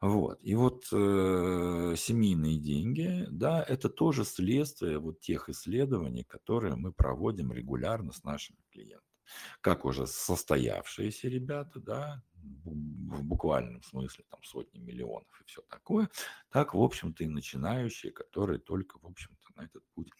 Вот. 0.00 0.40
И 0.42 0.56
вот 0.56 0.86
э, 0.90 1.94
семейные 1.96 2.58
деньги, 2.58 3.26
да, 3.30 3.62
это 3.62 3.88
тоже 3.88 4.24
следствие 4.24 4.98
вот 4.98 5.20
тех 5.20 5.48
исследований, 5.48 6.24
которые 6.24 6.74
мы 6.74 6.92
проводим 6.92 7.52
регулярно 7.52 8.10
с 8.10 8.24
нашими 8.24 8.58
клиентами. 8.72 9.13
Как 9.60 9.84
уже 9.84 10.06
состоявшиеся 10.06 11.28
ребята, 11.28 11.80
да, 11.80 12.22
в 12.64 13.22
буквальном 13.22 13.82
смысле 13.82 14.24
там 14.30 14.42
сотни 14.42 14.78
миллионов 14.78 15.28
и 15.40 15.44
все 15.46 15.62
такое, 15.62 16.08
так, 16.50 16.74
в 16.74 16.80
общем-то, 16.80 17.24
и 17.24 17.28
начинающие, 17.28 18.12
которые 18.12 18.58
только, 18.58 18.98
в 18.98 19.06
общем-то, 19.06 19.52
на 19.56 19.64
этот 19.64 19.84
путь 19.94 20.10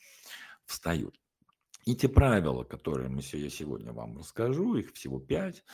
встают. 0.65 1.19
И 1.85 1.95
те 1.95 2.09
правила, 2.09 2.65
которые 2.65 3.09
мы, 3.11 3.21
я 3.33 3.51
сегодня 3.51 3.93
вам 3.93 4.17
расскажу, 4.17 4.77
их 4.77 4.93
всего 4.95 5.21
пять, 5.21 5.65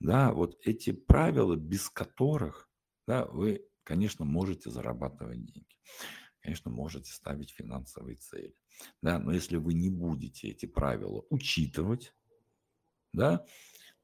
да, 0.00 0.32
вот 0.32 0.58
эти 0.64 0.90
правила, 0.90 1.54
без 1.54 1.88
которых, 1.88 2.68
да, 3.06 3.26
вы, 3.26 3.64
конечно, 3.84 4.24
можете 4.24 4.70
зарабатывать 4.70 5.44
деньги, 5.44 5.76
конечно, 6.40 6.70
можете 6.70 7.12
ставить 7.12 7.52
финансовые 7.52 8.16
цели, 8.16 8.56
да, 9.02 9.20
но 9.20 9.32
если 9.32 9.56
вы 9.56 9.74
не 9.74 9.88
будете 9.88 10.48
эти 10.48 10.66
правила 10.66 11.24
учитывать, 11.30 12.12
да, 13.12 13.44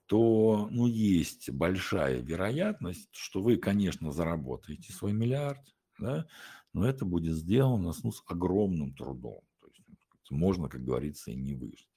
то 0.06 0.68
ну, 0.70 0.86
есть 0.86 1.50
большая 1.50 2.20
вероятность, 2.20 3.10
что 3.12 3.42
вы, 3.42 3.56
конечно, 3.56 4.10
заработаете 4.10 4.92
свой 4.92 5.12
миллиард, 5.12 5.60
да, 5.98 6.26
но 6.72 6.88
это 6.88 7.04
будет 7.04 7.34
сделано 7.34 7.92
ну, 8.02 8.12
с 8.12 8.22
огромным 8.26 8.94
трудом. 8.94 9.42
То 9.60 9.68
есть 9.68 10.30
можно, 10.30 10.68
как 10.68 10.82
говорится, 10.82 11.30
и 11.30 11.36
не 11.36 11.54
выжить. 11.54 11.88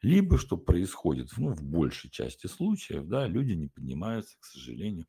Либо, 0.00 0.38
что 0.38 0.56
происходит 0.56 1.30
ну, 1.36 1.52
в 1.52 1.62
большей 1.62 2.10
части 2.10 2.46
случаев, 2.46 3.06
да, 3.06 3.26
люди 3.26 3.52
не 3.52 3.68
поднимаются, 3.68 4.38
к 4.38 4.44
сожалению, 4.46 5.06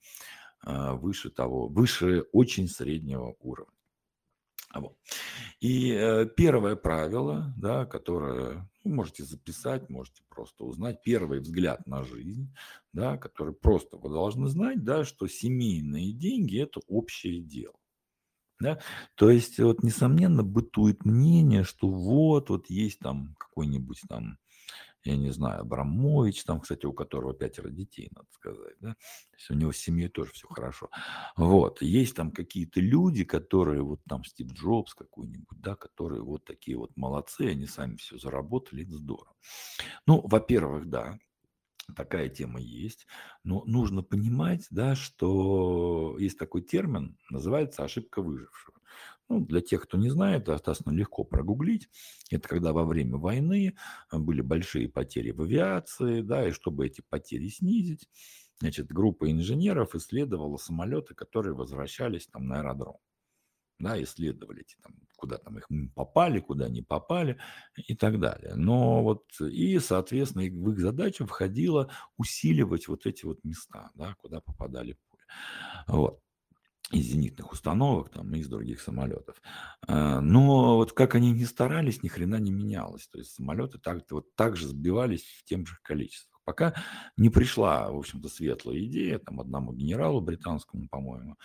а, 0.61 0.93
выше 0.95 1.29
того, 1.29 1.67
выше 1.67 2.25
очень 2.33 2.67
среднего 2.67 3.35
уровня. 3.39 3.77
Вот. 4.73 4.97
И 5.59 5.91
э, 5.91 6.25
первое 6.35 6.77
правило, 6.77 7.53
да, 7.57 7.85
которое 7.85 8.53
ну, 8.53 8.70
можете 8.89 9.23
записать, 9.23 9.89
можете 9.89 10.23
просто 10.29 10.63
узнать, 10.63 11.01
первый 11.03 11.39
взгляд 11.39 11.85
на 11.87 12.03
жизнь, 12.03 12.53
да, 12.93 13.17
который 13.17 13.53
просто 13.53 13.97
вы 13.97 14.09
должны 14.09 14.47
знать, 14.47 14.83
да, 14.83 15.05
что 15.05 15.27
семейные 15.27 16.11
деньги– 16.13 16.59
это 16.61 16.81
общее 16.87 17.41
дело. 17.41 17.75
Да? 18.59 18.79
То 19.15 19.29
есть, 19.31 19.59
вот, 19.59 19.83
несомненно, 19.83 20.43
бытует 20.43 21.03
мнение, 21.03 21.63
что 21.63 21.89
вот, 21.89 22.49
вот 22.49 22.69
есть 22.69 22.99
там 22.99 23.35
какой-нибудь 23.39 24.01
там 24.07 24.37
я 25.03 25.17
не 25.17 25.31
знаю, 25.31 25.61
Абрамович, 25.61 26.43
там, 26.43 26.59
кстати, 26.59 26.85
у 26.85 26.93
которого 26.93 27.33
пятеро 27.33 27.69
детей, 27.69 28.09
надо 28.15 28.27
сказать, 28.31 28.75
да, 28.79 28.93
то 28.93 29.37
есть 29.37 29.49
у 29.49 29.53
него 29.55 29.71
с 29.71 29.77
семьей 29.77 30.09
тоже 30.09 30.31
все 30.33 30.47
хорошо. 30.47 30.89
Вот, 31.35 31.81
есть 31.81 32.15
там 32.15 32.31
какие-то 32.31 32.79
люди, 32.79 33.23
которые, 33.23 33.81
вот 33.81 33.99
там 34.07 34.23
Стив 34.23 34.51
Джобс 34.53 34.93
какой-нибудь, 34.93 35.61
да, 35.61 35.75
которые 35.75 36.21
вот 36.21 36.45
такие 36.45 36.77
вот 36.77 36.95
молодцы, 36.95 37.41
они 37.41 37.67
сами 37.67 37.95
все 37.97 38.17
заработали, 38.17 38.83
это 38.83 38.97
здорово. 38.97 39.35
Ну, 40.05 40.21
во-первых, 40.27 40.89
да, 40.89 41.17
такая 41.93 42.29
тема 42.29 42.59
есть, 42.59 43.07
но 43.43 43.63
нужно 43.65 44.03
понимать, 44.03 44.67
да, 44.69 44.95
что 44.95 46.17
есть 46.19 46.37
такой 46.37 46.61
термин, 46.61 47.17
называется 47.29 47.83
ошибка 47.83 48.21
выжившего. 48.21 48.77
Ну, 49.29 49.39
для 49.45 49.61
тех, 49.61 49.83
кто 49.83 49.97
не 49.97 50.09
знает, 50.09 50.43
достаточно 50.43 50.91
легко 50.91 51.23
прогуглить. 51.23 51.87
Это 52.31 52.49
когда 52.49 52.73
во 52.73 52.83
время 52.83 53.15
войны 53.15 53.77
э, 54.11 54.17
были 54.17 54.41
большие 54.41 54.89
потери 54.89 55.31
в 55.31 55.41
авиации, 55.41 56.21
да, 56.21 56.47
и 56.47 56.51
чтобы 56.51 56.87
эти 56.87 57.01
потери 57.01 57.47
снизить, 57.47 58.09
значит, 58.59 58.87
группа 58.87 59.31
инженеров 59.31 59.95
исследовала 59.95 60.57
самолеты, 60.57 61.15
которые 61.15 61.53
возвращались 61.53 62.27
там 62.27 62.47
на 62.47 62.59
аэродром. 62.59 62.97
Да, 63.81 64.01
исследовали 64.01 64.61
эти 64.61 64.75
там, 64.81 64.93
куда 65.17 65.37
там 65.37 65.57
их 65.57 65.67
попали, 65.95 66.39
куда 66.39 66.69
не 66.69 66.81
попали 66.81 67.37
и 67.75 67.95
так 67.95 68.19
далее. 68.19 68.53
Но 68.55 69.03
вот 69.03 69.23
и, 69.39 69.79
соответственно, 69.79 70.43
в 70.43 70.71
их 70.71 70.79
задачу 70.79 71.25
входило 71.25 71.89
усиливать 72.17 72.87
вот 72.87 73.05
эти 73.05 73.25
вот 73.25 73.43
места, 73.43 73.89
да, 73.95 74.15
куда 74.19 74.41
попадали 74.41 74.97
пули. 75.09 75.23
Вот 75.87 76.21
из 76.91 77.05
зенитных 77.05 77.51
установок 77.51 78.09
там, 78.09 78.33
и 78.35 78.39
из 78.39 78.47
других 78.47 78.81
самолетов. 78.81 79.41
А, 79.87 80.19
но 80.21 80.75
вот 80.75 80.93
как 80.93 81.15
они 81.15 81.31
ни 81.31 81.45
старались, 81.45 82.03
ни 82.03 82.07
хрена 82.07 82.35
не 82.35 82.51
менялось. 82.51 83.07
То 83.07 83.19
есть 83.19 83.31
самолеты 83.31 83.79
так, 83.79 84.03
вот 84.11 84.35
так 84.35 84.57
же 84.57 84.67
сбивались 84.67 85.23
в 85.23 85.43
тем 85.45 85.65
же 85.65 85.77
количествах. 85.83 86.41
Пока 86.43 86.73
не 87.17 87.29
пришла, 87.29 87.89
в 87.91 87.97
общем-то, 87.97 88.27
светлая 88.27 88.79
идея 88.79 89.19
там, 89.19 89.39
одному 89.39 89.73
генералу 89.73 90.21
британскому, 90.21 90.87
по-моему, 90.89 91.37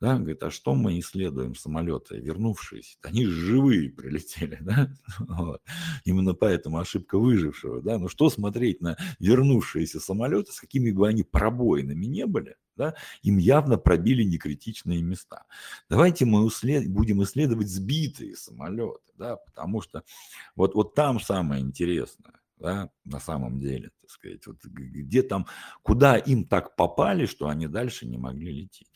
Да, 0.00 0.18
говорит, 0.18 0.42
а 0.42 0.50
что 0.50 0.74
мы 0.74 0.98
исследуем 0.98 1.54
самолеты, 1.54 2.18
вернувшиеся? 2.18 2.98
Они 3.02 3.24
живые 3.24 3.90
прилетели, 3.90 4.58
да? 4.60 4.90
Вот. 5.18 5.62
Именно 6.04 6.34
поэтому 6.34 6.78
ошибка 6.78 7.18
выжившего, 7.18 7.80
да? 7.80 7.98
Ну 7.98 8.08
что 8.08 8.28
смотреть 8.28 8.80
на 8.80 8.96
вернувшиеся 9.18 10.00
самолеты, 10.00 10.52
с 10.52 10.60
какими 10.60 10.90
бы 10.90 11.08
они 11.08 11.22
пробоинами 11.22 12.06
не 12.06 12.26
были, 12.26 12.56
да? 12.76 12.94
Им 13.22 13.38
явно 13.38 13.78
пробили 13.78 14.24
некритичные 14.24 15.00
места. 15.00 15.44
Давайте 15.88 16.24
мы 16.24 16.44
услед... 16.44 16.88
будем 16.90 17.22
исследовать 17.22 17.68
сбитые 17.68 18.36
самолеты, 18.36 19.12
да? 19.16 19.36
Потому 19.36 19.80
что 19.80 20.02
вот, 20.56 20.74
вот 20.74 20.94
там 20.94 21.20
самое 21.20 21.62
интересное 21.62 22.34
да, 22.58 22.90
на 23.04 23.20
самом 23.20 23.60
деле, 23.60 23.90
так 24.00 24.10
сказать, 24.10 24.46
вот 24.46 24.64
где 24.64 25.22
там, 25.22 25.46
куда 25.82 26.16
им 26.16 26.46
так 26.46 26.76
попали, 26.76 27.26
что 27.26 27.48
они 27.48 27.66
дальше 27.66 28.06
не 28.06 28.16
могли 28.16 28.52
лететь. 28.52 28.93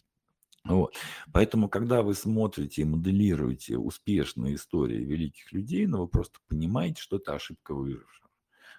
Вот. 0.75 0.94
Поэтому, 1.32 1.68
когда 1.68 2.02
вы 2.02 2.14
смотрите 2.14 2.82
и 2.82 2.84
моделируете 2.84 3.78
успешные 3.78 4.54
истории 4.56 5.04
великих 5.04 5.52
людей, 5.52 5.87
ну, 5.87 6.02
вы 6.02 6.08
просто 6.08 6.38
понимаете, 6.48 7.00
что 7.00 7.16
это 7.16 7.34
ошибка 7.34 7.75
выжившего. 7.75 8.28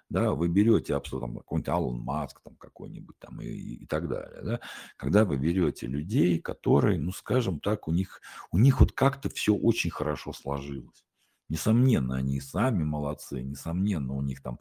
Да, 0.08 0.32
вы 0.32 0.48
берете 0.48 0.96
абсолютно 0.96 1.38
какой-нибудь 1.38 1.68
Аллан 1.68 1.98
Маск 1.98 2.40
там 2.42 2.56
какой-нибудь 2.56 3.16
там 3.20 3.40
и, 3.40 3.46
и 3.46 3.86
так 3.86 4.08
далее, 4.08 4.42
да, 4.42 4.60
когда 4.96 5.24
вы 5.24 5.36
берете 5.36 5.86
людей, 5.86 6.40
которые, 6.40 6.98
ну, 6.98 7.12
скажем 7.12 7.60
так, 7.60 7.86
у 7.86 7.92
них, 7.92 8.20
у 8.50 8.58
них 8.58 8.80
вот 8.80 8.90
как-то 8.90 9.28
все 9.28 9.54
очень 9.54 9.90
хорошо 9.90 10.32
сложилось. 10.32 11.04
Несомненно, 11.50 12.16
они 12.16 12.36
и 12.36 12.40
сами 12.40 12.84
молодцы, 12.84 13.42
несомненно, 13.42 14.14
у 14.14 14.22
них 14.22 14.40
там, 14.40 14.60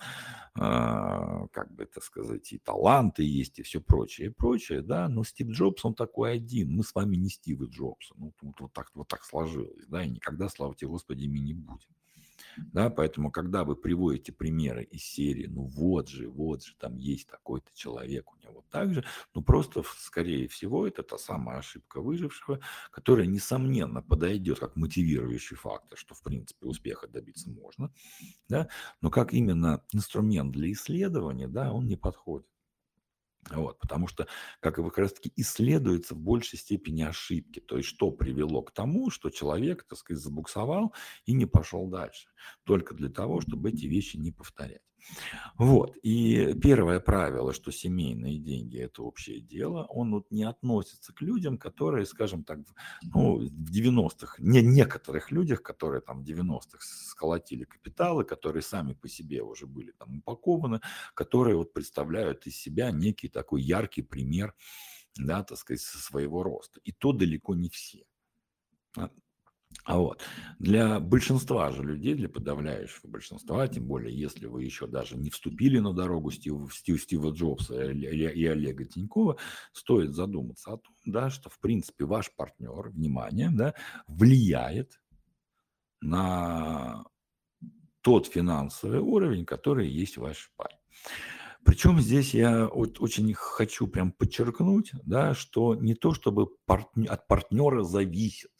э, 0.56 1.48
как 1.52 1.72
бы 1.72 1.84
это 1.84 2.02
сказать, 2.02 2.52
и 2.52 2.58
таланты 2.58 3.24
есть, 3.24 3.60
и 3.60 3.64
все 3.64 3.80
прочее, 3.80 4.30
и 4.30 4.32
прочее, 4.32 4.82
да, 4.82 5.08
но 5.08 5.24
Стив 5.24 5.50
Джобс, 5.50 5.86
он 5.86 5.94
такой 5.94 6.34
один, 6.34 6.76
мы 6.76 6.84
с 6.84 6.96
вами 6.96 7.16
не 7.16 7.30
Стивы 7.30 7.68
Джобса, 7.68 8.16
ну, 8.18 8.34
вот, 8.42 8.60
вот, 8.60 8.74
так, 8.74 8.90
вот 8.96 9.08
так 9.08 9.24
сложилось, 9.24 9.86
да, 9.88 10.04
и 10.04 10.10
никогда, 10.10 10.50
слава 10.50 10.76
тебе, 10.76 10.90
Господи, 10.90 11.26
ими 11.26 11.38
не 11.40 11.54
будем. 11.54 11.90
Да, 12.58 12.90
поэтому, 12.90 13.32
когда 13.32 13.64
вы 13.64 13.76
приводите 13.76 14.32
примеры 14.32 14.84
из 14.84 15.04
серии, 15.04 15.48
ну 15.48 15.64
вот 15.64 16.10
же, 16.10 16.30
вот 16.30 16.64
же, 16.64 16.76
там 16.78 16.98
есть 16.98 17.28
такой-то 17.28 17.70
человек, 17.74 18.32
у 18.34 18.38
него 18.38 18.64
так 18.70 18.94
же, 18.94 19.04
ну 19.34 19.42
просто, 19.42 19.84
скорее 19.98 20.48
всего, 20.48 20.88
это 20.88 21.04
та 21.04 21.18
самая 21.18 21.60
ошибка 21.60 22.02
выжившего, 22.02 22.60
которая, 22.92 23.28
несомненно, 23.28 24.02
подойдет 24.02 24.60
как 24.60 24.76
мотивирующий 24.76 25.56
фактор, 25.56 25.98
что, 25.98 26.16
в 26.16 26.22
принципе, 26.22 26.66
успеха 26.66 27.08
добиться 27.08 27.50
можно, 27.50 27.94
да, 28.48 28.70
но 29.02 29.10
как 29.10 29.34
именно 29.34 29.84
инструмент 29.94 30.52
для 30.52 30.72
исследования, 30.72 31.48
да, 31.48 31.74
он 31.74 31.88
не 31.88 31.96
подходит. 31.98 32.48
Вот, 33.50 33.80
потому 33.80 34.08
что, 34.08 34.28
как 34.60 34.78
и 34.78 34.84
как 34.84 34.98
раз 34.98 35.14
таки, 35.14 35.32
исследуется 35.36 36.14
в 36.14 36.20
большей 36.20 36.60
степени 36.60 37.02
ошибки. 37.02 37.60
То 37.60 37.78
есть, 37.78 37.90
что 37.90 38.12
привело 38.12 38.62
к 38.62 38.72
тому, 38.72 39.10
что 39.10 39.30
человек, 39.30 39.86
так 39.86 39.98
сказать, 39.98 40.22
забуксовал 40.22 40.94
и 41.26 41.34
не 41.34 41.46
пошел 41.46 41.88
дальше. 41.88 42.28
Только 42.64 42.94
для 42.96 43.10
того, 43.10 43.42
чтобы 43.42 43.70
эти 43.70 43.86
вещи 43.86 44.18
не 44.18 44.32
повторять. 44.32 44.82
Вот. 45.58 45.96
И 46.04 46.54
первое 46.62 47.00
правило, 47.00 47.54
что 47.54 47.72
семейные 47.72 48.38
деньги– 48.38 48.78
это 48.80 49.04
общее 49.04 49.40
дело, 49.40 49.86
он 49.86 50.12
вот 50.12 50.32
не 50.32 50.44
относится 50.44 51.14
к 51.14 51.22
людям, 51.22 51.58
которые, 51.58 52.06
скажем 52.06 52.44
так, 52.44 52.60
ну, 53.04 53.40
в 53.40 53.72
90-х, 53.72 54.36
не 54.40 54.62
некоторых 54.62 55.32
людях, 55.32 55.62
которые 55.62 56.02
там 56.02 56.24
в 56.24 56.28
90-х 56.28 56.80
сколотили 56.80 57.64
капиталы, 57.64 58.24
которые 58.24 58.62
сами 58.62 58.94
по 58.94 59.08
себе 59.08 59.42
уже 59.42 59.68
были 59.68 59.92
там 59.92 60.20
упакованы, 60.20 60.82
которые 61.14 61.56
вот 61.56 61.74
представляют 61.74 62.46
из 62.48 62.58
себя 62.58 62.92
некий 62.92 63.30
такой 63.30 63.62
яркий 63.62 64.02
пример, 64.02 64.54
да, 65.18 65.44
так 65.44 65.58
сказать, 65.58 65.82
своего 65.82 66.44
роста. 66.44 66.80
И 66.84 66.92
то 66.92 67.12
далеко 67.12 67.56
не 67.56 67.70
все. 67.70 68.06
А 69.86 69.98
вот. 69.98 70.22
Для 70.60 71.00
большинства 71.00 71.72
же 71.72 71.84
людей, 71.84 72.14
для 72.14 72.30
подавляющего 72.30 73.08
большинства, 73.10 73.68
тем 73.68 73.86
более, 73.86 74.18
если 74.18 74.46
вы 74.46 74.64
еще 74.64 74.88
даже 74.88 75.18
не 75.18 75.30
вступили 75.30 75.80
на 75.80 75.94
дорогу 75.94 76.32
Стива, 76.32 76.70
Стива, 76.72 77.32
Джобса 77.32 77.92
и 77.92 78.46
Олега 78.46 78.86
Тинькова, 78.86 79.38
стоит 79.72 80.14
задуматься 80.14 80.74
о 80.74 80.78
том, 80.78 80.94
да, 81.06 81.30
что, 81.30 81.50
в 81.50 81.60
принципе, 81.60 82.06
ваш 82.06 82.32
партнер, 82.36 82.90
внимание, 82.90 83.50
да, 83.52 83.74
влияет 84.08 85.00
на 86.02 87.06
тот 88.02 88.28
финансовый 88.28 89.00
уровень, 89.00 89.46
который 89.46 89.90
есть 89.90 90.18
в 90.18 90.22
вашей 90.22 90.50
паре. 90.56 90.78
Причем 91.66 92.00
здесь 92.00 92.34
я 92.34 92.68
очень 92.68 93.34
хочу 93.34 93.88
прям 93.88 94.12
подчеркнуть, 94.12 94.92
да, 95.04 95.34
что 95.34 95.76
не 95.76 95.94
то, 95.94 96.14
чтобы 96.14 96.48
партнер, 96.66 97.12
от 97.12 97.28
партнера 97.28 97.84
зависит, 97.84 98.52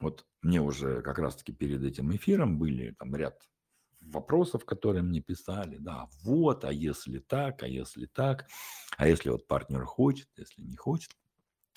вот 0.00 0.26
мне 0.42 0.60
уже 0.60 1.02
как 1.02 1.18
раз-таки 1.18 1.52
перед 1.52 1.82
этим 1.82 2.14
эфиром 2.14 2.58
были 2.58 2.92
там 2.98 3.14
ряд 3.16 3.40
вопросов, 4.00 4.64
которые 4.64 5.02
мне 5.02 5.20
писали, 5.20 5.76
да, 5.78 6.08
вот, 6.22 6.64
а 6.64 6.72
если 6.72 7.18
так, 7.18 7.62
а 7.62 7.68
если 7.68 8.06
так, 8.06 8.46
а 8.96 9.08
если 9.08 9.30
вот 9.30 9.46
партнер 9.46 9.84
хочет, 9.84 10.28
если 10.36 10.62
не 10.62 10.76
хочет. 10.76 11.10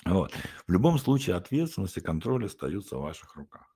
Вот. 0.05 0.31
В 0.67 0.71
любом 0.71 0.97
случае 0.97 1.35
ответственность 1.35 1.97
и 1.97 2.01
контроль 2.01 2.45
остаются 2.45 2.97
в 2.97 3.01
ваших 3.01 3.35
руках. 3.35 3.75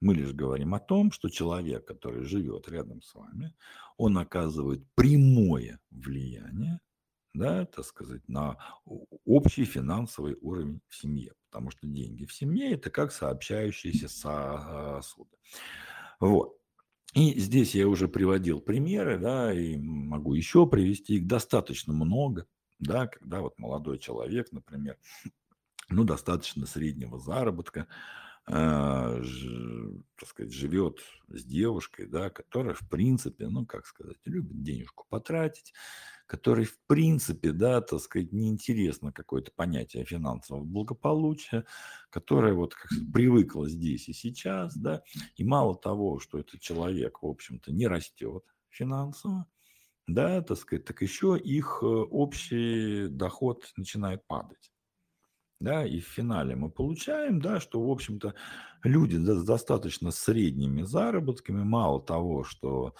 Мы 0.00 0.14
лишь 0.14 0.32
говорим 0.32 0.74
о 0.74 0.80
том, 0.80 1.12
что 1.12 1.30
человек, 1.30 1.86
который 1.86 2.24
живет 2.24 2.68
рядом 2.68 3.00
с 3.00 3.14
вами, 3.14 3.54
он 3.96 4.18
оказывает 4.18 4.84
прямое 4.94 5.80
влияние 5.90 6.80
да, 7.34 7.66
так 7.66 7.84
сказать, 7.84 8.26
на 8.28 8.56
общий 9.24 9.64
финансовый 9.64 10.36
уровень 10.40 10.80
в 10.88 10.96
семье. 10.96 11.32
Потому 11.54 11.70
что 11.70 11.86
деньги 11.86 12.24
в 12.24 12.34
семье– 12.34 12.72
это 12.72 12.90
как 12.90 13.12
сообщающиеся 13.12 14.08
сосуды. 14.08 15.36
Вот. 16.18 16.58
И 17.14 17.38
здесь 17.38 17.76
я 17.76 17.86
уже 17.86 18.08
приводил 18.08 18.60
примеры, 18.60 19.18
да, 19.18 19.54
и 19.54 19.76
могу 19.76 20.34
еще 20.34 20.66
привести 20.66 21.18
их 21.18 21.28
достаточно 21.28 21.92
много, 21.92 22.48
да, 22.80 23.06
когда 23.06 23.40
вот 23.40 23.56
молодой 23.56 24.00
человек, 24.00 24.50
например, 24.50 24.98
ну, 25.90 26.02
достаточно 26.02 26.66
среднего 26.66 27.20
заработка, 27.20 27.86
э, 28.48 28.52
так 28.52 30.28
сказать, 30.28 30.52
живет 30.52 30.98
с 31.28 31.44
девушкой, 31.44 32.08
да, 32.08 32.30
которая, 32.30 32.74
в 32.74 32.88
принципе, 32.88 33.46
ну, 33.46 33.64
как 33.64 33.86
сказать, 33.86 34.18
любит 34.24 34.60
денежку 34.60 35.06
потратить, 35.08 35.72
которой, 36.26 36.64
в 36.64 36.78
принципе, 36.86 37.52
да, 37.52 37.80
так 37.80 38.00
сказать, 38.00 38.32
неинтересно 38.32 39.12
какое-то 39.12 39.52
понятие 39.54 40.04
финансового 40.04 40.64
благополучия, 40.64 41.64
которое 42.10 42.54
вот 42.54 42.74
как 42.74 42.90
привыкло 43.12 43.68
здесь 43.68 44.08
и 44.08 44.12
сейчас, 44.12 44.76
да, 44.76 45.02
и 45.36 45.44
мало 45.44 45.76
того, 45.76 46.18
что 46.20 46.38
этот 46.38 46.60
человек, 46.60 47.22
в 47.22 47.26
общем-то, 47.26 47.72
не 47.72 47.86
растет 47.86 48.44
финансово, 48.70 49.46
да, 50.06 50.42
так 50.42 50.58
сказать, 50.58 50.84
так 50.84 51.00
еще 51.02 51.38
их 51.38 51.78
э, 51.82 51.86
общий 51.86 53.08
доход 53.08 53.72
начинает 53.76 54.26
падать. 54.26 54.70
Да, 55.60 55.86
и 55.86 56.00
в 56.00 56.06
финале 56.06 56.56
мы 56.56 56.70
получаем, 56.70 57.40
да, 57.40 57.58
что, 57.60 57.80
в 57.82 57.90
общем-то, 57.90 58.34
люди 58.82 59.16
с 59.16 59.44
достаточно 59.44 60.10
средними 60.10 60.82
заработками, 60.82 61.62
мало 61.62 62.02
того, 62.02 62.44
что 62.44 62.94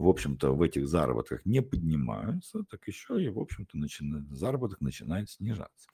в 0.00 0.08
общем-то, 0.08 0.52
в 0.52 0.62
этих 0.62 0.88
заработках 0.88 1.44
не 1.44 1.60
поднимаются, 1.60 2.64
так 2.64 2.88
еще 2.88 3.22
и, 3.22 3.28
в 3.28 3.38
общем-то, 3.38 3.76
начинает, 3.76 4.30
заработок 4.30 4.80
начинает 4.80 5.28
снижаться. 5.28 5.90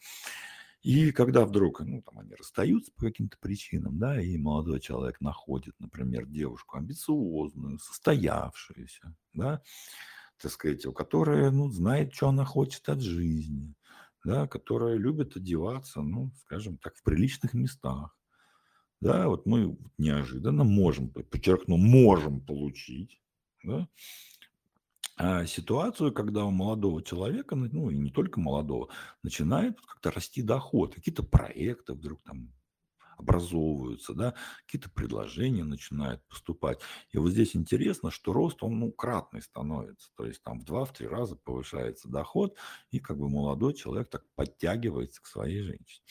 И 0.83 1.11
когда 1.11 1.45
вдруг, 1.45 1.81
ну, 1.81 2.03
там 2.03 2.21
они 2.21 2.35
расстаются 2.35 2.93
по 2.93 3.07
каким-то 3.07 3.37
причинам, 3.41 3.99
да, 3.99 4.23
и 4.23 4.39
молодой 4.39 4.79
человек 4.79 5.21
находит, 5.21 5.75
например, 5.81 6.25
девушку 6.27 6.77
амбициозную, 6.77 7.81
состоявшуюся, 7.81 9.17
да, 9.35 9.61
так 10.41 10.53
сказать, 10.53 10.87
у 10.87 10.93
которой, 10.93 11.51
ну, 11.51 11.69
знает, 11.69 12.15
что 12.15 12.29
она 12.29 12.45
хочет 12.45 12.89
от 12.89 13.01
жизни, 13.01 13.75
да, 14.25 14.47
которая 14.47 14.95
любит 14.95 15.37
одеваться, 15.37 16.01
ну, 16.01 16.31
скажем 16.43 16.79
так, 16.79 16.95
в 16.95 17.03
приличных 17.03 17.55
местах, 17.55 18.17
да, 19.01 19.27
вот 19.27 19.47
мы 19.47 19.77
неожиданно 19.99 20.63
можем, 20.63 21.09
подчеркну, 21.09 21.77
можем 21.77 22.41
получить 22.41 23.21
да, 23.67 23.89
а 25.19 25.47
ситуацию, 25.47 26.13
когда 26.13 26.45
у 26.45 26.51
молодого 26.51 27.03
человека, 27.03 27.57
ну 27.57 27.91
и 27.91 27.97
не 27.97 28.11
только 28.11 28.39
молодого, 28.39 28.89
начинает 29.23 29.81
как-то 29.81 30.11
расти 30.11 30.43
доход, 30.43 30.95
какие-то 30.95 31.23
проекты 31.23 31.95
вдруг 31.95 32.23
там 32.23 32.53
образовываются, 33.19 34.15
да, 34.15 34.35
какие-то 34.65 34.91
предложения 34.91 35.65
начинают 35.65 36.23
поступать. 36.29 36.81
И 37.13 37.19
вот 37.19 37.31
здесь 37.31 37.57
интересно, 37.57 38.11
что 38.11 38.33
рост, 38.33 38.63
он, 38.63 38.79
ну, 38.79 38.93
кратный 38.93 39.43
становится, 39.43 40.11
то 40.17 40.27
есть 40.27 40.43
там 40.43 40.61
в 40.61 40.65
два-три 40.65 41.07
раза 41.07 41.37
повышается 41.37 42.09
доход, 42.09 42.57
и 42.91 42.99
как 42.99 43.19
бы 43.19 43.29
молодой 43.29 43.75
человек 43.75 44.11
так 44.11 44.25
подтягивается 44.35 45.23
к 45.23 45.27
своей 45.27 45.63
женщине. 45.63 46.05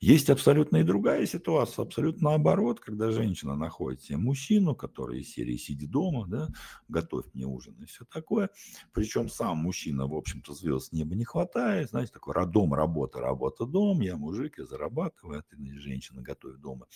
Есть 0.00 0.30
абсолютно 0.30 0.78
и 0.78 0.82
другая 0.82 1.26
ситуация, 1.26 1.84
абсолютно 1.84 2.30
наоборот, 2.30 2.80
когда 2.80 3.10
женщина 3.10 3.56
находит 3.56 4.02
себе 4.02 4.18
мужчину, 4.18 4.74
который 4.74 5.20
из 5.20 5.32
серии 5.32 5.56
«Сиди 5.56 5.86
дома», 5.86 6.26
да, 6.26 6.48
«Готовь 6.88 7.26
мне 7.34 7.46
ужин» 7.46 7.74
и 7.80 7.86
все 7.86 8.04
такое, 8.04 8.50
причем 8.92 9.28
сам 9.28 9.58
мужчина, 9.58 10.06
в 10.06 10.14
общем-то, 10.14 10.54
звезд 10.54 10.92
неба 10.92 11.14
не 11.14 11.24
хватает, 11.24 11.90
знаете, 11.90 12.12
такой 12.12 12.34
родом, 12.34 12.74
работа, 12.74 13.20
работа, 13.20 13.66
дом, 13.66 14.00
я 14.00 14.16
мужик, 14.16 14.58
я 14.58 14.66
зарабатываю, 14.66 15.40
а 15.40 15.42
ты 15.42 15.56
женщина 15.78 16.22
готовит 16.50 16.60
дома, 16.60 16.86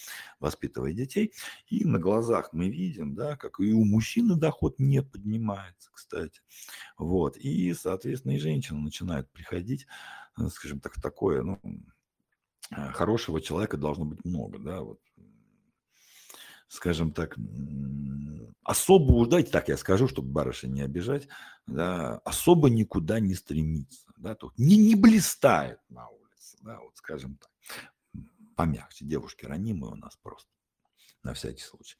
воспитывая 0.40 0.92
детей, 0.92 1.32
и 1.68 1.84
на 1.84 1.98
глазах 1.98 2.52
мы 2.52 2.68
видим, 2.68 3.14
да, 3.14 3.36
как 3.36 3.60
и 3.60 3.72
у 3.72 3.84
мужчины 3.84 4.36
доход 4.36 4.78
не 4.78 5.02
поднимается, 5.02 5.90
кстати, 5.92 6.40
вот, 6.98 7.36
и, 7.36 7.72
соответственно, 7.74 8.32
и 8.32 8.38
женщина 8.38 8.78
начинает 8.78 9.30
приходить, 9.30 9.86
э, 10.38 10.48
скажем 10.48 10.80
так, 10.80 11.00
такое, 11.00 11.42
ну, 11.42 11.60
э, 12.70 12.92
хорошего 12.92 13.40
человека 13.40 13.76
должно 13.76 14.04
быть 14.04 14.24
много, 14.24 14.58
да, 14.58 14.82
вот, 14.82 15.00
скажем 16.68 17.12
так, 17.12 17.36
особо, 18.64 19.12
уж 19.12 19.28
давайте 19.28 19.50
так 19.50 19.68
я 19.68 19.76
скажу, 19.76 20.08
чтобы 20.08 20.32
барыши 20.32 20.66
не 20.66 20.82
обижать, 20.82 21.28
да, 21.66 22.18
особо 22.24 22.68
никуда 22.68 23.20
не 23.20 23.34
стремится, 23.34 24.10
да, 24.16 24.34
то 24.34 24.52
не, 24.56 24.76
не 24.76 24.94
блистает 24.94 25.78
на 25.88 26.08
улице, 26.08 26.56
да, 26.62 26.80
вот 26.80 26.96
скажем 26.96 27.36
так, 27.36 27.50
помягче, 28.54 29.04
девушки 29.04 29.44
ранимые 29.44 29.92
у 29.92 29.96
нас 29.96 30.16
просто, 30.16 30.50
на 31.22 31.34
всякий 31.34 31.62
случай. 31.62 31.96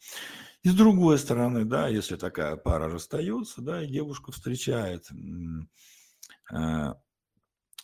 И 0.62 0.68
с 0.68 0.74
другой 0.74 1.18
стороны, 1.18 1.64
да, 1.64 1.88
если 1.88 2.16
такая 2.16 2.56
пара 2.56 2.88
расстается, 2.88 3.62
да, 3.62 3.82
и 3.82 3.88
девушка 3.88 4.32
встречает 4.32 5.08
э, 6.52 6.94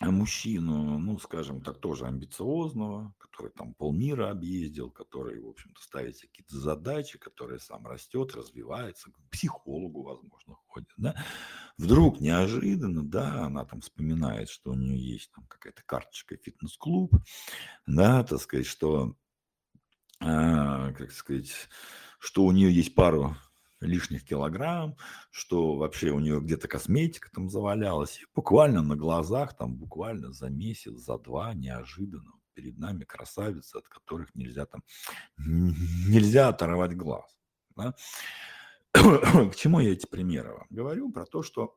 мужчину, 0.00 0.98
ну, 0.98 1.18
скажем 1.18 1.60
так, 1.60 1.78
тоже 1.78 2.06
амбициозного, 2.06 3.14
который 3.18 3.52
там 3.52 3.74
полмира 3.74 4.30
объездил, 4.30 4.90
который, 4.90 5.40
в 5.40 5.48
общем-то, 5.48 5.80
ставит 5.82 6.18
какие-то 6.18 6.58
задачи, 6.58 7.18
который 7.18 7.60
сам 7.60 7.86
растет, 7.86 8.34
развивается, 8.34 9.10
к 9.10 9.30
психологу, 9.30 10.02
возможно, 10.02 10.56
ходит, 10.66 10.88
да, 10.96 11.14
вдруг 11.76 12.20
неожиданно, 12.20 13.02
да, 13.02 13.44
она 13.44 13.64
там 13.66 13.82
вспоминает, 13.82 14.48
что 14.48 14.70
у 14.70 14.74
нее 14.74 14.98
есть 14.98 15.30
там 15.32 15.46
какая-то 15.46 15.82
карточка 15.84 16.36
фитнес-клуб, 16.36 17.14
да, 17.86 18.24
так 18.24 18.40
сказать, 18.40 18.66
что, 18.66 19.14
а, 20.20 20.92
как 20.92 21.12
сказать, 21.12 21.52
что 22.18 22.44
у 22.44 22.52
нее 22.52 22.72
есть 22.74 22.94
пару 22.94 23.36
лишних 23.80 24.24
килограмм, 24.24 24.96
что 25.30 25.76
вообще 25.76 26.10
у 26.10 26.18
нее 26.20 26.40
где-то 26.40 26.68
косметика 26.68 27.30
там 27.30 27.48
завалялась. 27.48 28.18
И 28.20 28.26
буквально 28.34 28.82
на 28.82 28.96
глазах, 28.96 29.56
там 29.56 29.74
буквально 29.76 30.32
за 30.32 30.48
месяц, 30.50 30.92
за 30.92 31.18
два 31.18 31.54
неожиданно 31.54 32.32
перед 32.54 32.78
нами 32.78 33.04
красавицы, 33.04 33.76
от 33.76 33.88
которых 33.88 34.34
нельзя 34.34 34.66
там, 34.66 34.82
нельзя 35.38 36.48
оторвать 36.48 36.96
глаз. 36.96 37.38
Да? 37.76 37.94
К 38.92 39.54
чему 39.56 39.80
я 39.80 39.92
эти 39.92 40.06
примеры 40.06 40.52
вам 40.54 40.66
говорю? 40.70 41.10
Про 41.10 41.24
то, 41.24 41.42
что 41.42 41.76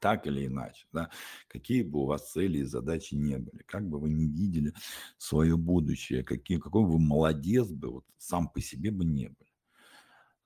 так 0.00 0.26
или 0.26 0.46
иначе, 0.46 0.86
да, 0.92 1.10
какие 1.48 1.82
бы 1.82 2.00
у 2.00 2.06
вас 2.06 2.32
цели 2.32 2.58
и 2.58 2.64
задачи 2.64 3.14
не 3.14 3.38
были, 3.38 3.62
как 3.62 3.88
бы 3.88 4.00
вы 4.00 4.10
не 4.10 4.26
видели 4.26 4.74
свое 5.18 5.56
будущее, 5.56 6.24
какие, 6.24 6.58
какой 6.58 6.84
вы 6.84 6.98
молодец 6.98 7.68
бы 7.68 7.90
вот 7.90 8.04
сам 8.18 8.48
по 8.48 8.60
себе 8.60 8.90
бы 8.90 9.04
не 9.04 9.28
были 9.28 9.51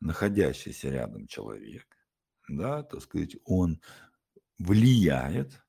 находящийся 0.01 0.91
рядом 0.91 1.27
человек, 1.27 1.87
да, 2.49 2.83
так 2.83 3.03
сказать, 3.03 3.37
он 3.45 3.81
влияет 4.59 5.63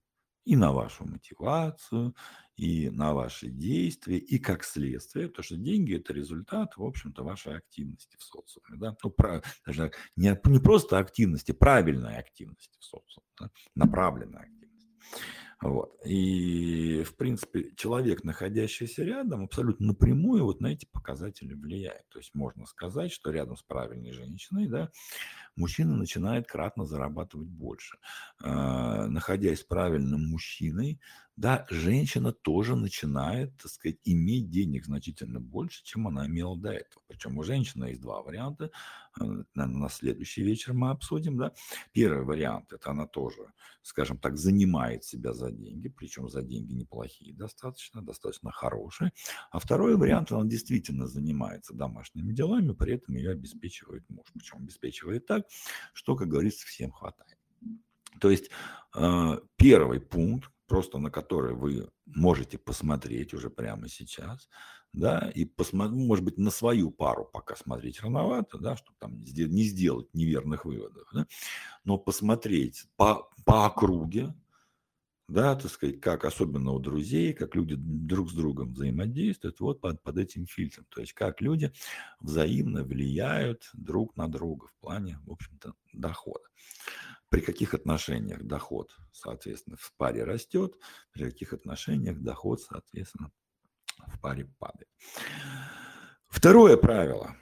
и 0.45 0.55
на 0.55 0.71
вашу 0.71 1.05
мотивацию, 1.05 2.15
и 2.55 2.89
на 2.89 3.13
ваши 3.13 3.49
действия, 3.49 4.17
и 4.17 4.39
как 4.39 4.63
следствие, 4.63 5.27
потому 5.27 5.43
что 5.43 5.57
деньги– 5.57 5.95
это 5.97 6.13
результат, 6.13 6.77
в 6.77 6.83
общем-то, 6.83 7.23
вашей 7.23 7.57
активности 7.57 8.15
в 8.17 8.23
социуме. 8.23 8.79
Да? 8.79 8.95
Ну, 9.03 9.09
про, 9.09 9.43
даже 9.65 9.91
не, 10.15 10.39
не 10.45 10.59
просто 10.59 10.99
активности, 10.99 11.51
правильной 11.51 12.17
активности 12.17 12.77
в 12.79 12.85
социуме, 12.85 13.27
да? 13.39 13.51
направленной 13.75 14.43
активности. 14.43 14.89
Вот. 15.61 15.91
И, 16.05 17.03
в 17.03 17.15
принципе, 17.15 17.71
человек, 17.75 18.23
находящийся 18.23 19.03
рядом, 19.03 19.45
абсолютно 19.45 19.87
напрямую 19.87 20.45
вот 20.45 20.61
на 20.61 20.67
эти 20.67 20.85
показатели 20.85 21.53
влияет. 21.53 22.07
То 22.09 22.19
есть 22.19 22.35
можно 22.35 22.65
сказать, 22.65 23.11
что 23.11 23.31
рядом 23.31 23.57
с 23.57 23.63
правильной 23.63 24.11
женщиной, 24.11 24.67
да, 24.67 24.91
мужчина 25.55 25.95
начинает 25.95 26.47
кратно 26.47 26.85
зарабатывать 26.85 27.49
больше. 27.49 27.97
А, 28.39 29.07
находясь 29.07 29.61
с 29.61 29.63
правильным 29.63 30.29
мужчиной, 30.29 30.99
да, 31.37 31.67
женщина 31.69 32.33
тоже 32.33 32.75
начинает, 32.75 33.55
так 33.57 33.71
сказать, 33.71 33.99
иметь 34.05 34.49
денег 34.49 34.85
значительно 34.85 35.39
больше, 35.39 35.83
чем 35.83 36.07
она 36.07 36.25
имела 36.25 36.57
до 36.57 36.71
этого. 36.71 37.03
Причем 37.07 37.37
у 37.37 37.43
женщины 37.43 37.85
есть 37.85 38.01
два 38.01 38.23
варианта. 38.23 38.71
Э, 39.21 39.43
на 39.53 39.89
следующий 39.89 40.41
вечер 40.41 40.73
мы 40.73 40.89
обсудим, 40.89 41.37
да. 41.37 41.53
Первый 41.91 42.25
вариант– 42.25 42.73
это 42.73 42.89
она 42.89 43.05
тоже, 43.05 43.53
скажем 43.83 44.17
так, 44.17 44.35
занимает 44.35 45.03
себя 45.03 45.31
за 45.33 45.51
деньги, 45.51 45.89
причем 45.89 46.27
за 46.27 46.41
деньги 46.41 46.73
неплохие 46.73 47.35
достаточно, 47.35 48.01
достаточно 48.01 48.51
хорошие. 48.51 49.11
А 49.51 49.59
второй 49.59 49.95
вариант– 49.95 50.31
она 50.31 50.43
действительно 50.43 51.05
занимается 51.05 51.75
домашними 51.75 52.33
делами, 52.33 52.73
при 52.73 52.95
этом 52.95 53.13
ее 53.13 53.29
обеспечивает 53.29 54.09
муж. 54.09 54.25
Причем 54.33 54.57
обеспечивает 54.63 55.27
так, 55.27 55.45
что, 55.93 56.15
как 56.15 56.29
говорится, 56.29 56.65
всем 56.65 56.91
хватает. 56.91 57.37
То 58.19 58.31
есть 58.31 58.49
э, 58.95 59.39
первый 59.57 59.99
пункт, 59.99 60.49
просто 60.67 60.99
на 60.99 61.09
который 61.09 61.53
вы 61.53 61.89
можете 62.05 62.57
посмотреть 62.57 63.33
уже 63.33 63.49
прямо 63.49 63.87
сейчас, 63.87 64.49
да, 64.93 65.31
и 65.33 65.45
посмотреть, 65.45 65.97
может 65.97 66.25
быть, 66.25 66.37
на 66.37 66.51
свою 66.51 66.91
пару 66.91 67.25
пока 67.25 67.55
смотреть 67.55 68.01
рановато, 68.01 68.57
да, 68.57 68.75
чтобы 68.75 68.97
там 68.99 69.23
не 69.23 69.63
сделать 69.63 70.13
неверных 70.13 70.65
выводов, 70.65 71.07
да, 71.13 71.27
но 71.83 71.97
посмотреть 71.97 72.85
по, 72.97 73.29
по 73.45 73.65
округе, 73.65 74.33
да, 75.29 75.55
так 75.55 75.71
сказать, 75.71 75.99
как 75.99 76.23
особенно 76.23 76.71
у 76.71 76.79
друзей, 76.79 77.33
как 77.33 77.55
люди 77.55 77.75
друг 77.77 78.29
с 78.29 78.33
другом 78.33 78.73
взаимодействуют, 78.73 79.59
вот 79.59 79.81
под, 79.81 80.01
под 80.01 80.17
этим 80.17 80.45
фильтром, 80.45 80.85
то 80.89 81.01
есть 81.01 81.13
как 81.13 81.41
люди 81.41 81.71
взаимно 82.21 82.83
влияют 82.83 83.69
друг 83.73 84.15
на 84.15 84.29
друга 84.29 84.67
в 84.67 84.75
плане, 84.79 85.19
в 85.25 85.31
общем-то, 85.31 85.73
дохода 85.93 86.47
при 87.29 87.41
каких 87.41 87.73
отношениях 87.73 88.43
доход, 88.43 88.95
соответственно, 89.11 89.77
в 89.79 89.93
паре 89.97 90.23
растет, 90.23 90.75
при 91.11 91.25
каких 91.25 91.53
отношениях 91.53 92.19
доход, 92.19 92.61
соответственно, 92.61 93.31
в 94.07 94.19
паре 94.19 94.45
падает. 94.59 94.89
Второе 96.27 96.77
правило, 96.77 97.35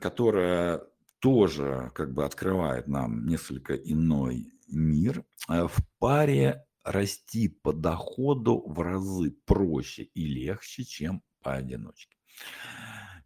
которое 0.00 0.82
тоже 1.18 1.90
как 1.94 2.14
бы 2.14 2.24
открывает 2.24 2.86
нам 2.86 3.26
несколько 3.26 3.74
иной 3.74 4.52
мир, 4.68 5.24
э, 5.48 5.66
в 5.66 5.76
паре 5.98 6.64
расти 6.84 7.48
по 7.48 7.72
доходу 7.72 8.62
в 8.66 8.80
разы 8.80 9.32
проще 9.44 10.04
и 10.04 10.26
легче, 10.26 10.84
чем 10.84 11.22
поодиночке. 11.42 12.16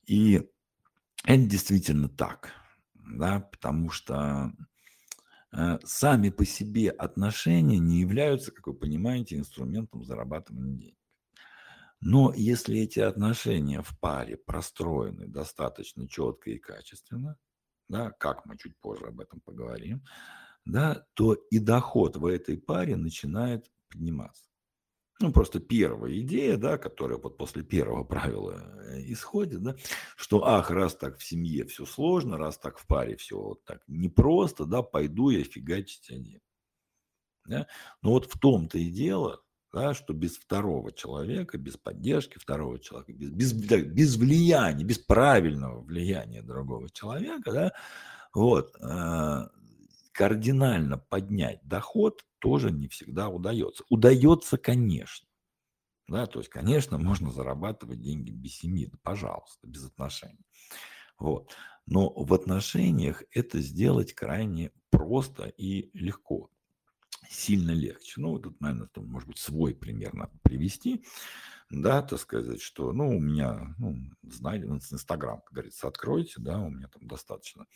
И 0.06 0.48
это 1.24 1.42
действительно 1.44 2.08
так, 2.08 2.50
да, 2.94 3.40
потому 3.40 3.90
что 3.90 4.52
сами 5.84 6.30
по 6.30 6.44
себе 6.44 6.90
отношения 6.90 7.78
не 7.78 8.00
являются, 8.00 8.52
как 8.52 8.66
вы 8.66 8.74
понимаете, 8.74 9.36
инструментом 9.36 10.04
зарабатывания 10.04 10.74
денег. 10.74 10.96
Но 12.00 12.32
если 12.34 12.80
эти 12.80 12.98
отношения 12.98 13.80
в 13.80 13.98
паре 14.00 14.36
простроены 14.36 15.28
достаточно 15.28 16.08
четко 16.08 16.50
и 16.50 16.58
качественно, 16.58 17.36
да, 17.88 18.10
как 18.10 18.44
мы 18.46 18.56
чуть 18.56 18.76
позже 18.80 19.06
об 19.06 19.20
этом 19.20 19.40
поговорим, 19.40 20.04
да, 20.64 21.06
то 21.14 21.34
и 21.34 21.58
доход 21.58 22.16
в 22.16 22.26
этой 22.26 22.58
паре 22.58 22.96
начинает 22.96 23.70
подниматься. 23.88 24.51
Ну, 25.20 25.32
просто 25.32 25.60
первая 25.60 26.18
идея, 26.20 26.56
да, 26.56 26.78
которая 26.78 27.18
вот 27.18 27.36
после 27.36 27.62
первого 27.62 28.04
правила 28.04 28.62
э, 28.88 29.02
исходит, 29.06 29.62
да, 29.62 29.76
что, 30.16 30.44
ах, 30.46 30.70
раз 30.70 30.96
так 30.96 31.18
в 31.18 31.24
семье 31.24 31.64
все 31.66 31.86
сложно, 31.86 32.38
раз 32.38 32.58
так 32.58 32.78
в 32.78 32.86
паре 32.86 33.16
все 33.16 33.38
вот 33.38 33.64
так 33.64 33.82
непросто, 33.86 34.64
да, 34.64 34.82
пойду 34.82 35.30
я 35.30 35.44
фигачить 35.44 36.10
один. 36.10 36.40
Да? 37.44 37.66
Но 38.02 38.10
вот 38.10 38.26
в 38.26 38.38
том-то 38.38 38.78
и 38.78 38.90
дело, 38.90 39.42
да, 39.72 39.94
что 39.94 40.12
без 40.12 40.36
второго 40.36 40.92
человека, 40.92 41.58
без 41.58 41.76
поддержки 41.76 42.38
второго 42.38 42.78
человека, 42.78 43.12
без, 43.12 43.52
без, 43.52 43.52
без 43.52 44.16
влияния, 44.16 44.84
без 44.84 44.98
правильного 44.98 45.80
влияния 45.80 46.42
другого 46.42 46.90
человека, 46.90 47.52
да, 47.52 47.72
вот, 48.34 48.76
э, 48.80 49.48
кардинально 50.12 50.98
поднять 50.98 51.60
доход 51.62 52.24
тоже 52.38 52.70
не 52.70 52.88
всегда 52.88 53.28
удается. 53.28 53.84
Удается, 53.88 54.58
конечно. 54.58 55.28
Да, 56.08 56.26
то 56.26 56.40
есть, 56.40 56.50
конечно, 56.50 56.98
можно 56.98 57.30
зарабатывать 57.30 58.00
деньги 58.00 58.30
без 58.30 58.56
семьи, 58.56 58.86
да, 58.86 58.98
пожалуйста, 59.02 59.66
без 59.66 59.84
отношений. 59.86 60.46
Вот. 61.18 61.54
Но 61.86 62.10
в 62.10 62.32
отношениях 62.34 63.22
это 63.32 63.60
сделать 63.60 64.12
крайне 64.12 64.72
просто 64.90 65.44
и 65.56 65.90
легко. 65.96 66.50
Сильно 67.28 67.70
легче. 67.70 68.20
Ну, 68.20 68.38
тут, 68.38 68.60
наверное, 68.60 68.88
там, 68.88 69.06
может 69.06 69.28
быть, 69.28 69.38
свой 69.38 69.74
пример 69.74 70.12
надо 70.14 70.32
привести. 70.42 71.04
Да, 71.70 72.02
так 72.02 72.20
сказать, 72.20 72.60
что, 72.60 72.92
ну, 72.92 73.16
у 73.16 73.20
меня, 73.20 73.74
ну, 73.78 73.96
знаете, 74.22 74.66
Инстаграм, 74.66 75.40
как 75.40 75.52
говорится, 75.52 75.88
откройте, 75.88 76.34
да, 76.38 76.60
у 76.60 76.68
меня 76.68 76.88
там 76.88 77.06
достаточно 77.06 77.66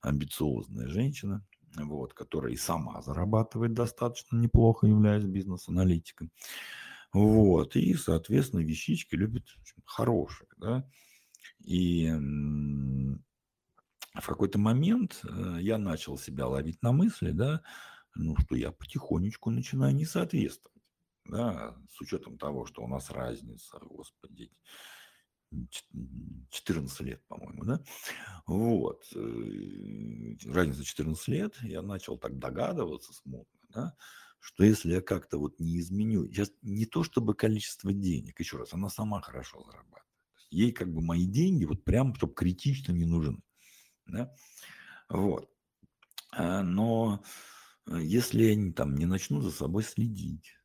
амбициозная 0.00 0.88
женщина, 0.88 1.46
вот, 1.86 2.14
которая 2.14 2.52
и 2.52 2.56
сама 2.56 3.00
зарабатывает 3.02 3.74
достаточно 3.74 4.36
неплохо, 4.36 4.86
являясь 4.86 5.24
бизнес-аналитиком. 5.24 6.30
Вот, 7.12 7.76
и, 7.76 7.94
соответственно, 7.94 8.60
вещички 8.60 9.14
любят 9.14 9.44
хорошие, 9.84 10.48
да. 10.58 10.88
И 11.60 12.10
в 14.14 14.26
какой-то 14.26 14.58
момент 14.58 15.20
э, 15.24 15.58
я 15.60 15.78
начал 15.78 16.18
себя 16.18 16.46
ловить 16.46 16.82
на 16.82 16.92
мысли, 16.92 17.30
да, 17.30 17.62
ну, 18.14 18.36
что 18.36 18.56
я 18.56 18.72
потихонечку 18.72 19.50
начинаю 19.50 19.94
не 19.94 20.04
соответствовать, 20.04 20.82
да, 21.24 21.76
с 21.90 22.00
учетом 22.00 22.36
того, 22.36 22.66
что 22.66 22.82
у 22.82 22.88
нас 22.88 23.10
разница, 23.10 23.78
господи, 23.80 24.50
14 26.50 27.00
лет, 27.00 27.22
по-моему, 27.28 27.64
да, 27.64 27.82
вот, 28.46 29.04
э, 29.14 30.36
разница 30.46 30.84
14 30.84 31.28
лет, 31.28 31.56
я 31.62 31.82
начал 31.82 32.18
так 32.18 32.38
догадываться 32.38 33.12
смутно, 33.12 33.60
да, 33.70 33.96
что 34.40 34.64
если 34.64 34.92
я 34.92 35.00
как-то 35.00 35.38
вот 35.38 35.58
не 35.58 35.78
изменю, 35.78 36.26
сейчас 36.26 36.52
не 36.62 36.86
то 36.86 37.02
чтобы 37.02 37.34
количество 37.34 37.92
денег, 37.92 38.38
еще 38.40 38.58
раз, 38.58 38.72
она 38.72 38.88
сама 38.88 39.20
хорошо 39.20 39.62
зарабатывает, 39.64 40.04
ей 40.50 40.72
как 40.72 40.92
бы 40.92 41.00
мои 41.00 41.26
деньги 41.26 41.64
вот 41.64 41.84
прям, 41.84 42.14
чтобы 42.14 42.34
критично 42.34 42.92
не 42.92 43.04
нужны, 43.04 43.42
да, 44.06 44.34
вот, 45.08 45.50
а, 46.32 46.62
но 46.62 47.22
э, 47.86 47.98
если 48.02 48.44
я 48.44 48.72
там 48.72 48.96
не 48.96 49.06
начну 49.06 49.40
за 49.40 49.50
собой 49.50 49.82
следить, 49.82 50.57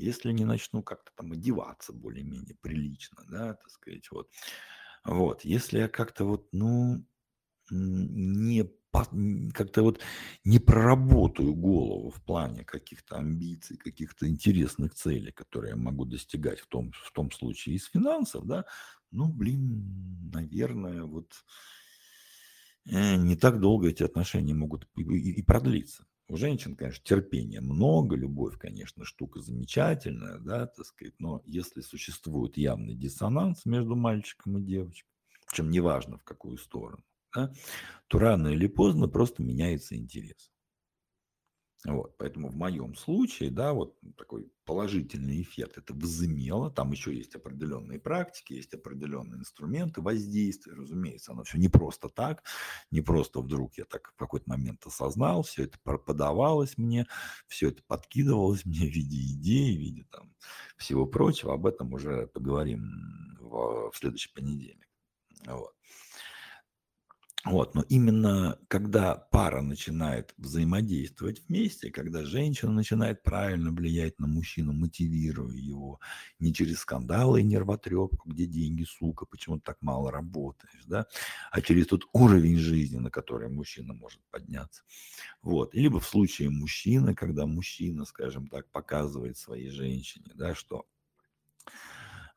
если 0.00 0.32
не 0.32 0.44
начну 0.44 0.82
как-то 0.82 1.12
там 1.16 1.32
одеваться 1.32 1.92
более-менее 1.92 2.56
прилично, 2.60 3.24
да, 3.28 3.54
так 3.54 3.70
сказать, 3.70 4.10
вот, 4.10 4.30
вот, 5.04 5.44
если 5.44 5.78
я 5.78 5.88
как-то 5.88 6.24
вот, 6.24 6.48
ну, 6.52 7.04
не 7.70 8.68
как-то 9.54 9.82
вот 9.82 10.00
не 10.44 10.58
проработаю 10.58 11.54
голову 11.54 12.10
в 12.10 12.20
плане 12.24 12.64
каких-то 12.64 13.16
амбиций, 13.16 13.76
каких-то 13.76 14.28
интересных 14.28 14.94
целей, 14.94 15.30
которые 15.30 15.70
я 15.70 15.76
могу 15.76 16.04
достигать 16.04 16.60
в 16.60 16.66
том, 16.66 16.92
в 16.92 17.12
том 17.12 17.30
случае 17.30 17.76
из 17.76 17.84
финансов, 17.84 18.46
да, 18.46 18.64
ну, 19.12 19.28
блин, 19.28 20.30
наверное, 20.32 21.04
вот 21.04 21.32
э, 22.86 23.16
не 23.16 23.36
так 23.36 23.60
долго 23.60 23.88
эти 23.88 24.02
отношения 24.02 24.54
могут 24.54 24.88
и, 24.96 25.02
и, 25.02 25.42
продлиться. 25.42 26.04
У 26.30 26.36
женщин, 26.36 26.76
конечно, 26.76 27.02
терпения 27.04 27.60
много, 27.60 28.14
любовь, 28.14 28.56
конечно, 28.56 29.04
штука 29.04 29.40
замечательная, 29.40 30.38
да, 30.38 30.66
так 30.66 30.86
сказать, 30.86 31.14
но 31.18 31.42
если 31.44 31.80
существует 31.80 32.56
явный 32.56 32.94
диссонанс 32.94 33.66
между 33.66 33.96
мальчиком 33.96 34.58
и 34.58 34.62
девочкой, 34.62 35.10
причем 35.48 35.70
неважно 35.72 36.18
в 36.18 36.22
какую 36.22 36.56
сторону, 36.58 37.02
да, 37.34 37.52
то 38.06 38.20
рано 38.20 38.48
или 38.48 38.68
поздно 38.68 39.08
просто 39.08 39.42
меняется 39.42 39.96
интерес. 39.96 40.52
Вот, 41.86 42.18
поэтому 42.18 42.50
в 42.50 42.56
моем 42.56 42.94
случае, 42.94 43.50
да, 43.50 43.72
вот 43.72 43.96
такой 44.18 44.52
положительный 44.66 45.40
эффект 45.40 45.78
это 45.78 45.94
возымело. 45.94 46.70
Там 46.70 46.90
еще 46.90 47.14
есть 47.16 47.34
определенные 47.34 47.98
практики, 47.98 48.52
есть 48.52 48.74
определенные 48.74 49.40
инструменты 49.40 50.02
воздействия, 50.02 50.74
разумеется. 50.74 51.32
Оно 51.32 51.42
все 51.42 51.56
не 51.56 51.68
просто 51.68 52.10
так, 52.10 52.42
не 52.90 53.00
просто 53.00 53.40
вдруг 53.40 53.78
я 53.78 53.86
так 53.86 54.12
в 54.14 54.16
какой-то 54.18 54.50
момент 54.50 54.84
осознал, 54.86 55.42
все 55.42 55.64
это 55.64 55.78
подавалось 55.78 56.76
мне, 56.76 57.06
все 57.48 57.70
это 57.70 57.82
подкидывалось 57.86 58.64
мне 58.66 58.80
в 58.80 58.94
виде 58.94 59.16
идей, 59.32 59.74
в 59.74 59.80
виде 59.80 60.04
там 60.10 60.34
всего 60.76 61.06
прочего. 61.06 61.54
Об 61.54 61.64
этом 61.66 61.94
уже 61.94 62.26
поговорим 62.26 63.38
в, 63.40 63.90
в 63.90 63.96
следующий 63.96 64.30
понедельник. 64.34 64.86
Вот. 65.46 65.72
Вот, 67.44 67.74
но 67.74 67.82
именно 67.88 68.58
когда 68.68 69.14
пара 69.14 69.62
начинает 69.62 70.34
взаимодействовать 70.36 71.42
вместе, 71.48 71.90
когда 71.90 72.22
женщина 72.24 72.70
начинает 72.70 73.22
правильно 73.22 73.72
влиять 73.72 74.18
на 74.18 74.26
мужчину, 74.26 74.74
мотивируя 74.74 75.54
его 75.54 76.00
не 76.38 76.52
через 76.52 76.80
скандалы 76.80 77.40
и 77.40 77.44
нервотрепку, 77.44 78.28
где 78.28 78.44
деньги, 78.44 78.84
сука, 78.84 79.24
почему 79.24 79.56
ты 79.56 79.62
так 79.64 79.78
мало 79.80 80.12
работаешь, 80.12 80.84
да, 80.84 81.06
а 81.50 81.62
через 81.62 81.86
тот 81.86 82.02
уровень 82.12 82.58
жизни, 82.58 82.98
на 82.98 83.10
который 83.10 83.48
мужчина 83.48 83.94
может 83.94 84.20
подняться. 84.30 84.82
Вот. 85.40 85.74
Либо 85.74 85.98
в 85.98 86.06
случае 86.06 86.50
мужчины, 86.50 87.14
когда 87.14 87.46
мужчина, 87.46 88.04
скажем 88.04 88.48
так, 88.48 88.70
показывает 88.70 89.38
своей 89.38 89.70
женщине, 89.70 90.30
да, 90.34 90.54
что 90.54 90.84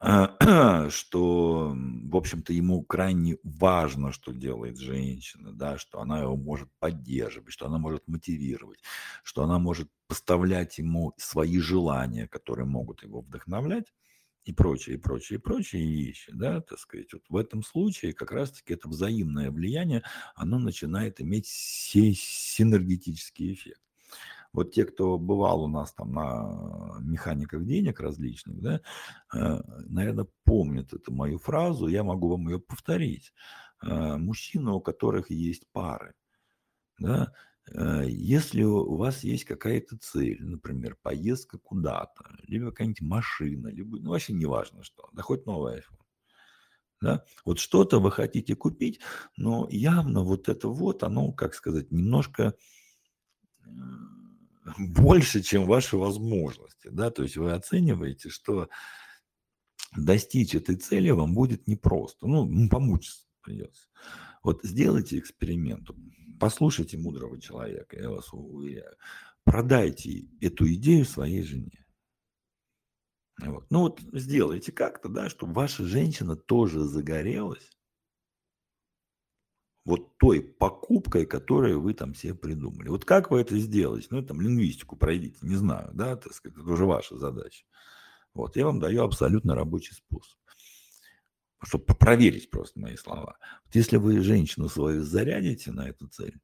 что, 0.89 1.73
в 1.75 2.15
общем-то, 2.15 2.51
ему 2.51 2.83
крайне 2.83 3.37
важно, 3.43 4.11
что 4.11 4.33
делает 4.33 4.77
женщина, 4.77 5.53
да, 5.53 5.77
что 5.77 6.01
она 6.01 6.19
его 6.21 6.35
может 6.35 6.67
поддерживать, 6.79 7.53
что 7.53 7.67
она 7.67 7.77
может 7.77 8.05
мотивировать, 8.07 8.79
что 9.23 9.43
она 9.43 9.59
может 9.59 9.89
поставлять 10.07 10.77
ему 10.77 11.13
свои 11.17 11.57
желания, 11.59 12.27
которые 12.27 12.65
могут 12.65 13.03
его 13.03 13.21
вдохновлять 13.21 13.93
и 14.45 14.51
прочее, 14.53 14.97
и 14.97 14.99
прочее, 14.99 15.39
и 15.39 15.41
прочие 15.41 15.85
вещи, 15.87 16.29
да, 16.33 16.59
так 16.61 16.79
сказать. 16.79 17.13
Вот 17.13 17.23
в 17.29 17.37
этом 17.37 17.63
случае 17.63 18.11
как 18.13 18.31
раз-таки 18.33 18.73
это 18.73 18.89
взаимное 18.89 19.51
влияние, 19.51 20.03
оно 20.35 20.59
начинает 20.59 21.21
иметь 21.21 21.47
синергетический 21.47 23.53
эффект. 23.53 23.82
Вот 24.53 24.71
те, 24.71 24.85
кто 24.85 25.17
бывал 25.17 25.63
у 25.63 25.67
нас 25.67 25.93
там 25.93 26.13
на 26.13 26.97
механиках 27.01 27.65
денег 27.65 27.99
различных, 27.99 28.61
да, 28.61 28.81
э, 29.33 29.61
наверное, 29.87 30.27
помнят 30.45 30.93
эту 30.93 31.11
мою 31.11 31.39
фразу, 31.39 31.87
я 31.87 32.03
могу 32.03 32.29
вам 32.29 32.47
ее 32.47 32.59
повторить. 32.59 33.33
Э, 33.81 34.17
мужчины, 34.17 34.71
у 34.71 34.79
которых 34.79 35.31
есть 35.31 35.65
пары, 35.71 36.13
да, 36.99 37.33
э, 37.73 38.03
если 38.07 38.63
у 38.63 38.95
вас 38.95 39.23
есть 39.23 39.45
какая-то 39.45 39.97
цель, 39.97 40.43
например, 40.45 40.97
поездка 41.01 41.57
куда-то, 41.57 42.23
либо 42.43 42.69
какая-нибудь 42.69 43.01
машина, 43.01 43.69
либо, 43.69 43.97
ну, 43.97 44.11
вообще 44.11 44.33
не 44.33 44.45
важно 44.45 44.83
что, 44.83 45.09
да 45.13 45.23
хоть 45.23 45.45
iPhone, 45.47 45.81
да, 47.01 47.25
вот 47.43 47.59
что-то 47.59 47.99
вы 47.99 48.11
хотите 48.11 48.55
купить, 48.55 49.01
но 49.35 49.67
явно 49.71 50.21
вот 50.21 50.47
это 50.47 50.67
вот, 50.69 51.03
оно, 51.03 51.31
как 51.31 51.55
сказать, 51.55 51.91
немножко 51.91 52.53
больше, 54.77 55.41
чем 55.41 55.65
ваши 55.65 55.97
возможности, 55.97 56.89
да, 56.89 57.11
то 57.11 57.23
есть 57.23 57.37
вы 57.37 57.51
оцениваете, 57.51 58.29
что 58.29 58.69
достичь 59.95 60.55
этой 60.55 60.75
цели 60.75 61.09
вам 61.09 61.33
будет 61.33 61.67
непросто, 61.67 62.27
ну, 62.27 62.69
помучиться 62.69 63.27
придется. 63.41 63.87
Вот 64.41 64.61
сделайте 64.63 65.19
эксперимент, 65.19 65.89
послушайте 66.39 66.97
мудрого 66.97 67.39
человека, 67.39 67.99
я 67.99 68.09
вас 68.09 68.31
уверяю, 68.31 68.95
продайте 69.43 70.27
эту 70.41 70.71
идею 70.73 71.05
своей 71.05 71.43
жене. 71.43 71.85
Вот. 73.41 73.65
Ну 73.71 73.79
вот 73.81 73.99
сделайте 74.13 74.71
как-то, 74.71 75.09
да, 75.09 75.29
чтобы 75.29 75.53
ваша 75.53 75.83
женщина 75.85 76.35
тоже 76.35 76.81
загорелась 76.81 77.72
вот 79.85 80.17
той 80.17 80.41
покупкой, 80.41 81.25
которую 81.25 81.81
вы 81.81 81.93
там 81.93 82.15
себе 82.15 82.35
придумали. 82.35 82.89
Вот 82.89 83.05
как 83.05 83.31
вы 83.31 83.41
это 83.41 83.57
сделаете? 83.57 84.07
Ну, 84.11 84.21
там, 84.23 84.39
лингвистику 84.39 84.95
пройдите, 84.95 85.37
не 85.41 85.55
знаю, 85.55 85.91
да, 85.93 86.15
так 86.15 86.33
сказать, 86.33 86.57
это 86.57 86.69
уже 86.69 86.85
ваша 86.85 87.17
задача. 87.17 87.65
Вот, 88.33 88.55
я 88.55 88.65
вам 88.65 88.79
даю 88.79 89.03
абсолютно 89.03 89.55
рабочий 89.55 89.93
способ. 89.93 90.37
Чтобы 91.61 91.85
проверить 91.95 92.49
просто 92.49 92.79
мои 92.79 92.95
слова. 92.95 93.37
Вот 93.65 93.75
если 93.75 93.97
вы 93.97 94.21
женщину 94.21 94.69
свою 94.69 95.03
зарядите 95.03 95.71
на 95.71 95.87
эту 95.87 96.07
цель, 96.07 96.39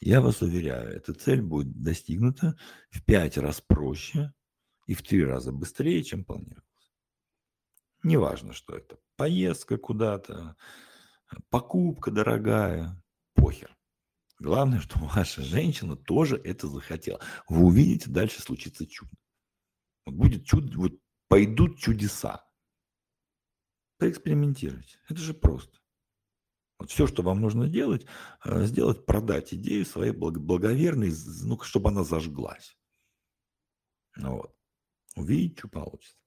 я 0.00 0.20
вас 0.20 0.40
уверяю, 0.40 0.90
эта 0.90 1.12
цель 1.12 1.42
будет 1.42 1.82
достигнута 1.82 2.56
в 2.90 3.04
пять 3.04 3.36
раз 3.36 3.60
проще 3.60 4.32
и 4.86 4.94
в 4.94 5.02
три 5.02 5.24
раза 5.24 5.52
быстрее, 5.52 6.02
чем 6.02 6.24
планировалось. 6.24 6.64
Неважно, 8.02 8.54
что 8.54 8.76
это. 8.76 8.98
Поездка 9.16 9.76
куда-то, 9.76 10.56
покупка 11.48 12.10
дорогая, 12.10 13.02
похер. 13.34 13.76
Главное, 14.38 14.80
что 14.80 14.98
ваша 14.98 15.42
женщина 15.42 15.96
тоже 15.96 16.36
это 16.36 16.66
захотела. 16.66 17.20
Вы 17.48 17.66
увидите, 17.66 18.10
дальше 18.10 18.40
случится 18.40 18.86
чудо. 18.86 19.12
Будет 20.06 20.46
чудо, 20.46 20.76
вот 20.76 20.92
пойдут 21.28 21.78
чудеса. 21.78 22.44
Поэкспериментируйте. 23.98 24.98
Это 25.08 25.20
же 25.20 25.34
просто. 25.34 25.78
Вот 26.78 26.90
все, 26.90 27.06
что 27.06 27.22
вам 27.22 27.42
нужно 27.42 27.68
делать, 27.68 28.06
э, 28.42 28.64
сделать, 28.64 29.04
продать 29.04 29.52
идею 29.52 29.84
своей 29.84 30.12
благоверной, 30.12 31.12
ну, 31.42 31.60
чтобы 31.60 31.90
она 31.90 32.04
зажглась. 32.04 32.78
Вот. 34.16 34.56
Увидеть, 35.16 35.58
что 35.58 35.68
получится. 35.68 36.19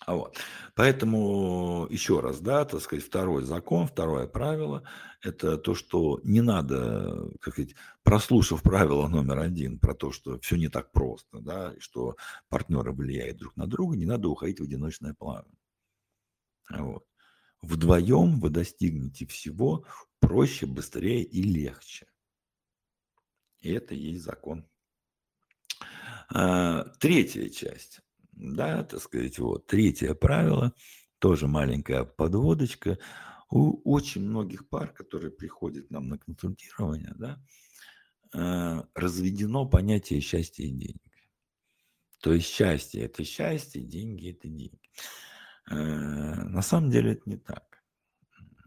А 0.00 0.14
вот. 0.14 0.38
Поэтому 0.74 1.86
еще 1.88 2.20
раз, 2.20 2.40
да, 2.40 2.64
так 2.64 2.80
сказать, 2.80 3.04
второй 3.04 3.44
закон, 3.44 3.86
второе 3.86 4.26
правило– 4.26 4.82
это 5.22 5.56
то, 5.56 5.74
что 5.74 6.20
не 6.24 6.42
надо, 6.42 7.30
как 7.40 7.54
сказать, 7.54 7.74
прослушав 8.02 8.62
правило 8.62 9.08
номер 9.08 9.38
один 9.38 9.78
про 9.78 9.94
то, 9.94 10.12
что 10.12 10.38
все 10.40 10.56
не 10.56 10.68
так 10.68 10.92
просто, 10.92 11.40
да, 11.40 11.72
и 11.72 11.80
что 11.80 12.16
партнеры 12.48 12.92
влияют 12.92 13.38
друг 13.38 13.56
на 13.56 13.66
друга, 13.66 13.96
не 13.96 14.06
надо 14.06 14.28
уходить 14.28 14.60
в 14.60 14.64
одиночное 14.64 15.14
плавание. 15.14 15.58
Вот. 16.70 17.06
Вдвоем 17.62 18.40
вы 18.40 18.50
достигнете 18.50 19.26
всего 19.26 19.86
проще, 20.20 20.66
быстрее 20.66 21.22
и 21.22 21.42
легче. 21.42 22.06
И 23.60 23.72
это 23.72 23.94
и 23.94 24.12
есть 24.12 24.24
закон. 24.24 24.68
А, 26.28 26.84
третья 27.00 27.48
часть 27.48 28.00
да, 28.36 28.84
так 28.84 29.00
сказать, 29.00 29.38
вот. 29.38 29.66
Третье 29.66 30.14
правило, 30.14 30.72
тоже 31.18 31.46
маленькая 31.46 32.04
подводочка. 32.04 32.98
У 33.50 33.80
очень 33.90 34.22
многих 34.22 34.68
пар, 34.68 34.92
которые 34.92 35.30
приходят 35.30 35.90
нам 35.90 36.08
на 36.08 36.18
консультирование, 36.18 37.14
да, 37.16 37.42
э, 38.34 38.82
разведено 38.94 39.66
понятие 39.66 40.20
счастья 40.20 40.64
и 40.64 40.70
денег. 40.70 41.02
То 42.20 42.32
есть 42.32 42.46
счастье– 42.46 43.02
это 43.04 43.22
счастье, 43.22 43.82
деньги– 43.82 44.30
это 44.32 44.48
деньги. 44.48 44.90
Э, 45.70 45.74
на 45.74 46.62
самом 46.62 46.90
деле 46.90 47.12
это 47.12 47.22
не 47.26 47.36
так. 47.36 47.82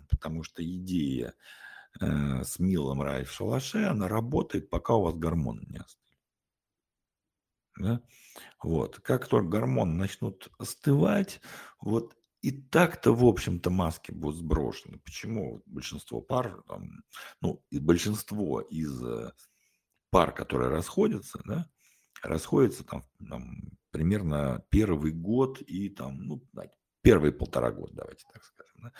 Потому 0.10 0.44
что 0.44 0.64
идея 0.64 1.34
э, 2.00 2.44
с 2.44 2.60
милым 2.60 3.02
рай 3.02 3.26
в 3.26 3.32
шалаше, 3.32 3.86
она 3.86 4.08
работает, 4.08 4.70
пока 4.70 4.96
у 4.96 5.02
вас 5.02 5.16
гормоны 5.16 5.66
не 5.68 5.78
остались. 5.78 6.07
Да? 7.80 8.02
Вот. 8.62 9.00
Как 9.00 9.28
только 9.28 9.48
гормоны 9.48 9.94
начнут 9.94 10.50
остывать, 10.58 11.42
вот 11.80 12.16
и 12.42 12.52
так-то, 12.52 13.14
в 13.14 13.26
общем-то, 13.26 13.70
маски 13.70 14.12
будут 14.12 14.38
сброшены. 14.38 15.00
Почему 15.00 15.64
большинство 15.66 16.22
пар, 16.22 16.62
там, 16.68 17.04
ну, 17.42 17.64
и 17.72 17.80
большинство 17.80 18.62
из 18.62 19.04
э, 19.04 19.32
пар, 20.12 20.34
которые 20.34 20.70
расходятся, 20.70 21.42
да, 21.46 21.70
расходятся 22.22 22.84
там, 22.84 23.06
там 23.28 23.78
примерно 23.92 24.64
первый 24.70 25.12
год 25.12 25.62
и 25.62 25.90
там, 25.90 26.22
ну, 26.24 26.44
первые 27.02 27.32
полтора 27.32 27.72
года, 27.72 27.94
давайте 27.96 28.26
так 28.32 28.44
скажем, 28.44 28.82
да, 28.82 28.94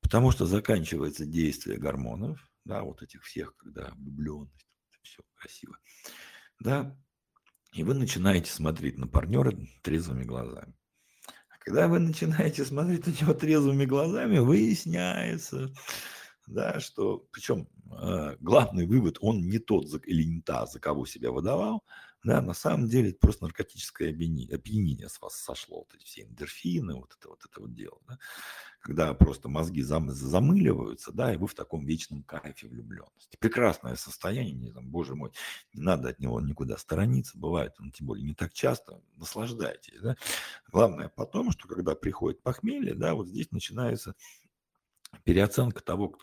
потому 0.00 0.30
что 0.30 0.46
заканчивается 0.46 1.24
действие 1.24 1.78
гормонов, 1.78 2.38
да, 2.64 2.82
вот 2.82 3.02
этих 3.02 3.22
всех, 3.22 3.56
когда 3.56 3.92
влюбленность, 3.96 4.68
все 5.02 5.22
красиво, 5.34 5.78
да, 6.60 6.96
и 7.78 7.84
вы 7.84 7.94
начинаете 7.94 8.50
смотреть 8.50 8.98
на 8.98 9.06
партнера 9.06 9.56
трезвыми 9.82 10.24
глазами. 10.24 10.74
А 11.48 11.58
когда 11.60 11.86
вы 11.86 12.00
начинаете 12.00 12.64
смотреть 12.64 13.06
на 13.06 13.10
него 13.10 13.34
трезвыми 13.34 13.84
глазами, 13.84 14.38
выясняется, 14.38 15.72
да, 16.48 16.80
что, 16.80 17.24
причем 17.30 17.68
э, 18.02 18.36
главный 18.40 18.84
вывод, 18.84 19.18
он 19.20 19.48
не 19.48 19.60
тот 19.60 19.86
или 20.06 20.24
не 20.24 20.40
та, 20.40 20.66
за 20.66 20.80
кого 20.80 21.06
себя 21.06 21.30
выдавал, 21.30 21.84
да, 22.28 22.42
на 22.42 22.52
самом 22.52 22.88
деле 22.88 23.08
это 23.08 23.18
просто 23.20 23.44
наркотическое 23.44 24.10
опьянение, 24.10 24.54
опьянение 24.54 25.08
с 25.08 25.18
вас 25.18 25.34
сошло, 25.34 25.78
вот 25.78 25.94
эти 25.94 26.04
все 26.04 26.22
эндорфины, 26.24 26.94
вот 26.94 27.16
это 27.18 27.30
вот 27.30 27.42
это 27.42 27.60
вот 27.62 27.72
дело, 27.72 27.98
да, 28.06 28.18
когда 28.80 29.14
просто 29.14 29.48
мозги 29.48 29.80
зам, 29.80 30.10
замыливаются, 30.10 31.10
да, 31.10 31.32
и 31.32 31.38
вы 31.38 31.46
в 31.46 31.54
таком 31.54 31.86
вечном 31.86 32.22
кайфе 32.24 32.68
влюбленности. 32.68 33.38
Прекрасное 33.38 33.96
состояние, 33.96 34.52
не 34.52 34.68
знаю, 34.68 34.86
боже 34.86 35.14
мой, 35.14 35.30
не 35.72 35.80
надо 35.80 36.10
от 36.10 36.18
него 36.18 36.38
никуда 36.42 36.76
сторониться, 36.76 37.38
бывает, 37.38 37.72
он 37.80 37.92
тем 37.92 38.06
более 38.06 38.26
не 38.26 38.34
так 38.34 38.52
часто, 38.52 39.00
наслаждайтесь, 39.16 39.98
да. 40.02 40.14
Главное 40.70 41.08
потом, 41.08 41.50
что 41.50 41.66
когда 41.66 41.94
приходит 41.94 42.42
похмелье, 42.42 42.94
да, 42.94 43.14
вот 43.14 43.28
здесь 43.28 43.50
начинается 43.52 44.14
переоценка 45.24 45.82
того, 45.82 46.16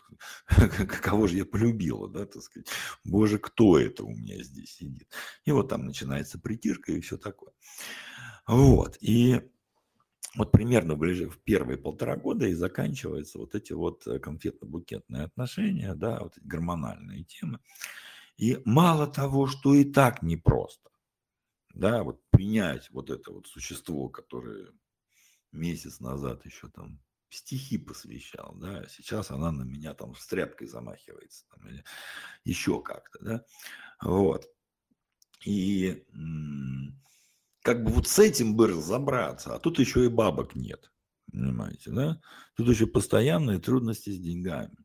кого 1.02 1.26
же 1.26 1.36
я 1.36 1.44
полюбила, 1.44 2.08
да, 2.08 2.26
так 2.26 2.42
сказать. 2.42 2.68
Боже, 3.04 3.38
кто 3.38 3.78
это 3.78 4.04
у 4.04 4.10
меня 4.10 4.42
здесь 4.42 4.76
сидит? 4.76 5.08
И 5.44 5.52
вот 5.52 5.68
там 5.68 5.84
начинается 5.84 6.38
притирка 6.38 6.92
и 6.92 7.00
все 7.00 7.16
такое. 7.16 7.52
Вот, 8.46 8.96
и 9.00 9.40
вот 10.36 10.52
примерно 10.52 10.94
в 10.94 11.38
первые 11.44 11.78
полтора 11.78 12.16
года 12.16 12.46
и 12.46 12.54
заканчиваются 12.54 13.38
вот 13.38 13.54
эти 13.54 13.72
вот 13.72 14.06
э, 14.06 14.18
конфетно-букетные 14.18 15.24
отношения, 15.24 15.94
да, 15.94 16.20
вот 16.20 16.36
эти 16.36 16.46
гормональные 16.46 17.24
темы. 17.24 17.60
И 18.36 18.60
мало 18.64 19.06
того, 19.06 19.46
что 19.46 19.74
и 19.74 19.84
так 19.84 20.22
непросто, 20.22 20.90
да, 21.74 22.02
вот 22.02 22.20
принять 22.30 22.90
вот 22.90 23.10
это 23.10 23.32
вот 23.32 23.46
существо, 23.46 24.08
которое 24.08 24.68
месяц 25.52 26.00
назад 26.00 26.44
еще 26.44 26.68
там 26.68 27.00
стихи 27.28 27.78
посвящал, 27.78 28.54
да, 28.56 28.86
сейчас 28.88 29.30
она 29.30 29.52
на 29.52 29.62
меня 29.62 29.94
там 29.94 30.14
с 30.14 30.26
тряпкой 30.26 30.68
замахивается, 30.68 31.46
там, 31.50 31.68
или 31.68 31.84
еще 32.44 32.82
как-то, 32.82 33.18
да, 33.24 33.44
вот. 34.02 34.48
И 35.44 36.04
как 37.62 37.84
бы 37.84 37.90
вот 37.90 38.08
с 38.08 38.18
этим 38.18 38.56
бы 38.56 38.68
разобраться, 38.68 39.54
а 39.54 39.58
тут 39.58 39.78
еще 39.78 40.04
и 40.04 40.08
бабок 40.08 40.54
нет, 40.54 40.92
понимаете, 41.30 41.90
да, 41.90 42.20
тут 42.56 42.68
еще 42.68 42.86
постоянные 42.86 43.58
трудности 43.58 44.10
с 44.10 44.18
деньгами. 44.18 44.76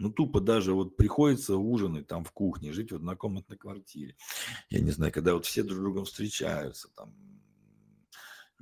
Ну, 0.00 0.10
тупо 0.10 0.40
даже 0.40 0.74
вот 0.74 0.96
приходится 0.96 1.56
ужинать 1.56 2.08
там 2.08 2.24
в 2.24 2.32
кухне, 2.32 2.72
жить 2.72 2.90
в 2.90 2.96
однокомнатной 2.96 3.56
квартире. 3.56 4.16
Я 4.68 4.80
не 4.80 4.90
знаю, 4.90 5.12
когда 5.12 5.34
вот 5.34 5.46
все 5.46 5.62
друг 5.62 5.78
с 5.78 5.80
другом 5.80 6.04
встречаются, 6.04 6.88
там, 6.96 7.14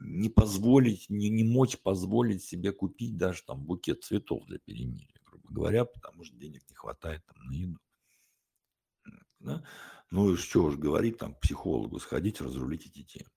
не 0.04 0.28
позволить, 0.28 1.08
не, 1.08 1.28
не 1.28 1.44
мочь 1.44 1.78
позволить 1.78 2.42
себе 2.42 2.72
купить 2.72 3.16
даже 3.16 3.42
там 3.42 3.64
букет 3.64 4.04
цветов 4.04 4.44
для 4.46 4.58
перемирия, 4.58 5.20
грубо 5.24 5.48
говоря, 5.50 5.84
потому 5.84 6.24
что 6.24 6.36
денег 6.36 6.68
не 6.68 6.74
хватает 6.74 7.24
там 7.26 7.36
на 7.44 7.52
еду. 7.52 7.78
Да? 9.40 9.64
Ну 10.10 10.34
и 10.34 10.36
что 10.36 10.64
уж 10.64 10.76
говорить, 10.76 11.18
там, 11.18 11.34
психологу 11.34 11.98
сходить, 11.98 12.40
разрулить 12.40 12.86
эти 12.86 13.02
темы. 13.02 13.30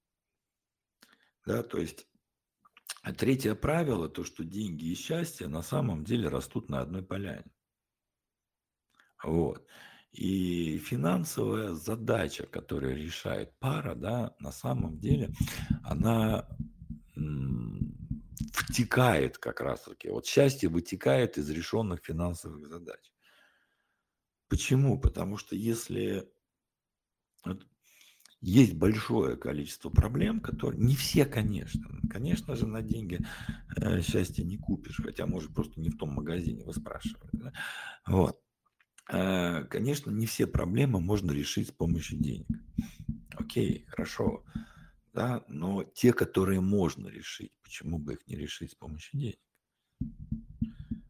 Да, 1.45 1.63
то 1.63 1.79
есть 1.79 2.07
а 3.05 3.13
третье 3.13 3.53
правило, 3.53 4.09
то, 4.09 4.23
что 4.23 4.43
деньги 4.43 4.85
и 4.85 4.95
счастье 4.95 5.47
на 5.47 5.61
самом 5.61 6.03
деле 6.03 6.27
растут 6.27 6.69
на 6.69 6.81
одной 6.81 7.03
поляне. 7.03 7.45
Вот. 9.23 9.63
И 10.15 10.77
финансовая 10.77 11.73
задача, 11.73 12.45
которую 12.45 12.95
решает 12.95 13.51
пара, 13.59 13.95
да, 13.95 14.33
на 14.39 14.51
самом 14.51 14.97
деле, 14.97 15.33
она 15.83 16.47
втекает 18.53 19.37
как 19.37 19.59
раз-таки. 19.59 20.09
Вот 20.09 20.25
счастье 20.25 20.69
вытекает 20.69 21.37
из 21.37 21.49
решенных 21.49 21.99
финансовых 22.01 22.65
задач. 22.67 23.11
Почему? 24.47 24.99
Потому 24.99 25.35
что 25.35 25.55
если 25.55 26.29
есть 28.39 28.75
большое 28.75 29.35
количество 29.35 29.89
проблем, 29.89 30.39
которые 30.39 30.81
не 30.81 30.95
все, 30.95 31.25
конечно, 31.25 31.99
конечно 32.09 32.55
же, 32.55 32.67
на 32.67 32.81
деньги 32.81 33.19
э, 33.75 34.01
счастье 34.01 34.45
не 34.45 34.57
купишь, 34.57 35.01
хотя, 35.03 35.25
может, 35.25 35.53
просто 35.53 35.81
не 35.81 35.89
в 35.89 35.97
том 35.97 36.13
магазине 36.13 36.63
вы 36.63 36.73
спрашиваете. 36.73 37.37
Да? 37.37 37.53
Вот. 38.07 38.44
Э, 39.11 39.63
конечно, 39.65 40.11
не 40.11 40.25
все 40.25 40.47
проблемы 40.47 40.99
можно 40.99 41.31
решить 41.31 41.69
с 41.69 41.71
помощью 41.71 42.17
денег. 42.19 42.47
Окей, 43.35 43.85
хорошо. 43.87 44.43
Да, 45.13 45.43
но 45.47 45.83
те, 45.83 46.11
которые 46.11 46.59
можно 46.59 47.07
решить, 47.07 47.51
почему 47.63 47.99
бы 47.99 48.13
их 48.13 48.27
не 48.27 48.35
решить 48.35 48.71
с 48.71 48.75
помощью 48.75 49.19
денег? 49.19 49.39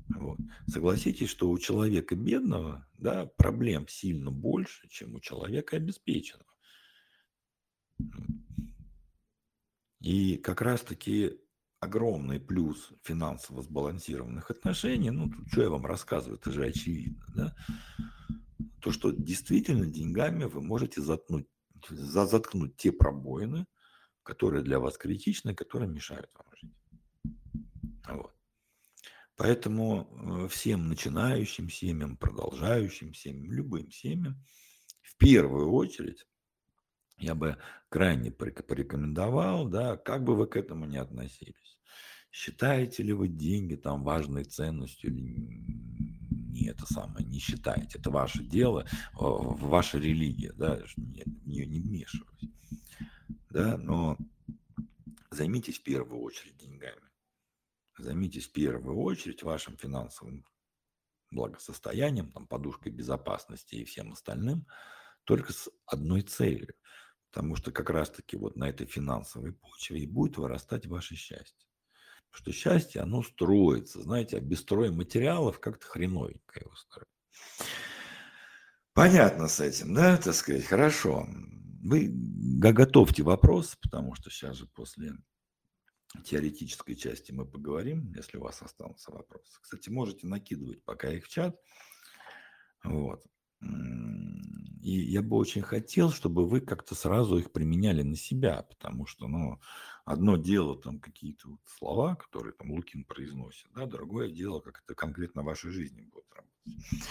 Вот. 0.09 0.39
Согласитесь, 0.67 1.29
что 1.29 1.49
у 1.49 1.57
человека 1.57 2.15
бедного 2.15 2.87
да, 2.97 3.25
проблем 3.25 3.87
сильно 3.87 4.31
больше, 4.31 4.87
чем 4.89 5.15
у 5.15 5.19
человека 5.19 5.77
обеспеченного. 5.77 6.51
И 10.01 10.37
как 10.37 10.61
раз-таки 10.61 11.39
огромный 11.85 12.39
плюс 12.39 12.91
финансово 13.03 13.61
сбалансированных 13.61 14.51
отношений, 14.51 15.11
ну, 15.11 15.29
тут 15.29 15.47
что 15.51 15.61
я 15.63 15.69
вам 15.69 15.85
рассказываю, 15.85 16.37
это 16.37 16.51
же 16.51 16.65
очевидно, 16.65 17.25
да, 17.35 17.55
то, 18.81 18.91
что 18.91 19.11
действительно 19.11 19.85
деньгами 19.85 20.43
вы 20.43 20.61
можете 20.61 21.01
заткнуть, 21.01 21.47
заткнуть 21.89 22.77
те 22.77 22.91
пробоины, 22.91 23.65
которые 24.23 24.63
для 24.63 24.79
вас 24.79 24.97
критичны, 24.97 25.55
которые 25.55 25.89
мешают 25.89 26.29
вам 26.35 26.47
жить. 26.61 26.75
Вот. 28.07 28.35
Поэтому 29.37 30.07
э, 30.45 30.47
всем 30.49 30.87
начинающим 30.87 31.69
семьям, 31.69 32.17
продолжающим 32.17 33.13
семьям, 33.13 33.51
любым 33.51 33.91
семьям, 33.91 34.43
в 35.01 35.17
первую 35.17 35.71
очередь 35.71 36.25
я 37.17 37.35
бы 37.35 37.57
крайне 37.89 38.31
порекомендовал, 38.31 39.67
да, 39.67 39.97
как 39.97 40.23
бы 40.23 40.35
вы 40.35 40.47
к 40.47 40.57
этому 40.57 40.85
не 40.85 40.97
относились. 40.97 41.74
Считаете 42.35 43.01
ли 43.01 43.13
вы 43.13 43.29
деньги 43.29 43.75
там 43.75 44.03
важной 44.03 44.43
ценностью 44.43 45.09
или 45.09 45.23
не 46.51 46.67
это 46.67 46.85
самое, 46.85 47.25
не 47.25 47.39
считаете, 47.39 47.97
это 47.97 48.11
ваше 48.11 48.43
дело, 48.43 48.85
ваша 49.13 49.99
религия, 49.99 50.51
да, 50.51 50.81
не, 50.97 51.23
не, 51.65 51.79
вмешиваюсь. 51.79 52.49
Да, 53.49 53.77
но 53.77 54.17
займитесь 55.31 55.79
в 55.79 55.83
первую 55.83 56.23
очередь 56.23 56.57
деньгами. 56.57 57.09
Займитесь 57.97 58.49
в 58.49 58.51
первую 58.51 58.97
очередь 58.97 59.41
вашим 59.41 59.77
финансовым 59.77 60.45
благосостоянием, 61.31 62.33
там, 62.33 62.47
подушкой 62.47 62.91
безопасности 62.91 63.75
и 63.75 63.85
всем 63.85 64.11
остальным, 64.11 64.67
только 65.23 65.53
с 65.53 65.69
одной 65.85 66.21
целью. 66.21 66.75
Потому 67.31 67.55
что 67.55 67.71
как 67.71 67.89
раз-таки 67.89 68.35
вот 68.35 68.57
на 68.57 68.67
этой 68.67 68.87
финансовой 68.87 69.53
почве 69.53 70.01
и 70.01 70.05
будет 70.05 70.35
вырастать 70.35 70.85
ваше 70.85 71.15
счастье. 71.15 71.65
Что 72.35 72.51
счастье, 72.51 73.01
оно 73.01 73.23
строится, 73.23 74.01
знаете, 74.01 74.37
а 74.37 74.41
без 74.41 74.59
строя 74.59 74.91
материалов 74.91 75.61
как-то 75.61 75.87
хреновенько 75.87 76.59
его 76.59 76.75
строить. 76.75 77.07
Понятно 78.93 79.47
с 79.47 79.61
этим, 79.61 79.93
да, 79.93 80.17
так 80.17 80.33
сказать, 80.33 80.65
хорошо. 80.65 81.27
Вы 81.81 82.11
готовьте 82.59 83.23
вопрос, 83.23 83.77
потому 83.81 84.15
что 84.15 84.29
сейчас 84.29 84.57
же 84.57 84.67
после 84.67 85.13
теоретической 86.25 86.95
части 86.95 87.31
мы 87.31 87.45
поговорим, 87.45 88.11
если 88.13 88.37
у 88.37 88.41
вас 88.41 88.61
останутся 88.61 89.11
вопросы. 89.11 89.57
Кстати, 89.61 89.89
можете 89.89 90.27
накидывать 90.27 90.83
пока 90.83 91.09
их 91.11 91.25
в 91.25 91.29
чат. 91.29 91.57
Вот. 92.83 93.23
И 93.61 94.91
я 94.91 95.21
бы 95.21 95.37
очень 95.37 95.61
хотел, 95.61 96.11
чтобы 96.11 96.47
вы 96.47 96.59
как-то 96.59 96.95
сразу 96.95 97.37
их 97.37 97.51
применяли 97.51 98.03
на 98.03 98.15
себя, 98.15 98.61
потому 98.63 99.05
что, 99.05 99.27
ну, 99.27 99.59
одно 100.05 100.37
дело 100.37 100.79
там 100.79 100.99
какие-то 100.99 101.49
вот 101.49 101.59
слова, 101.65 102.15
которые 102.15 102.53
там 102.53 102.71
Лукин 102.71 103.03
произносит, 103.03 103.67
да, 103.75 103.85
другое 103.85 104.29
дело, 104.29 104.59
как 104.59 104.81
это 104.85 104.95
конкретно 104.95 105.41
в 105.41 105.45
вашей 105.45 105.71
жизни 105.71 106.01
будет 106.01 106.25
работать. 106.31 107.09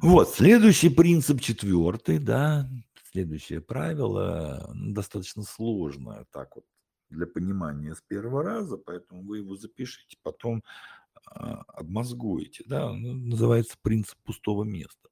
Вот, 0.00 0.30
следующий 0.30 0.88
принцип 0.88 1.40
четвертый, 1.40 2.18
да, 2.18 2.68
следующее 3.12 3.60
правило, 3.60 4.72
достаточно 4.74 5.42
сложное, 5.42 6.26
так 6.32 6.56
вот, 6.56 6.64
для 7.10 7.26
понимания 7.26 7.94
с 7.94 8.00
первого 8.00 8.42
раза, 8.42 8.78
поэтому 8.78 9.22
вы 9.22 9.38
его 9.38 9.56
запишите, 9.56 10.16
потом 10.22 10.64
а, 11.26 11.62
обмозгуете, 11.68 12.64
да, 12.66 12.92
называется 12.92 13.76
принцип 13.82 14.18
пустого 14.24 14.64
места. 14.64 15.10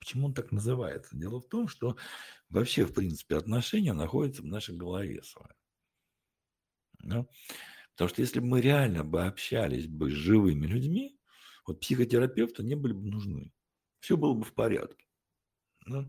Почему 0.00 0.26
он 0.26 0.34
так 0.34 0.52
называется? 0.52 1.16
Дело 1.16 1.40
в 1.40 1.48
том, 1.48 1.68
что 1.68 1.96
вообще, 2.48 2.84
в 2.84 2.92
принципе, 2.92 3.36
отношения 3.36 3.92
находятся 3.92 4.42
в 4.42 4.46
нашей 4.46 4.76
голове 4.76 5.22
с 5.22 5.34
вами. 5.34 5.54
Да? 7.00 7.26
Потому 7.92 8.08
что 8.08 8.20
если 8.20 8.40
бы 8.40 8.46
мы 8.46 8.60
реально 8.60 9.04
бы 9.04 9.24
общались 9.24 9.86
бы 9.86 10.10
с 10.10 10.14
живыми 10.14 10.66
людьми, 10.66 11.18
вот 11.66 11.80
психотерапевты 11.80 12.62
не 12.62 12.74
были 12.74 12.92
бы 12.92 13.08
нужны. 13.08 13.52
Все 14.00 14.16
было 14.16 14.34
бы 14.34 14.44
в 14.44 14.54
порядке. 14.54 15.06
Да? 15.86 16.06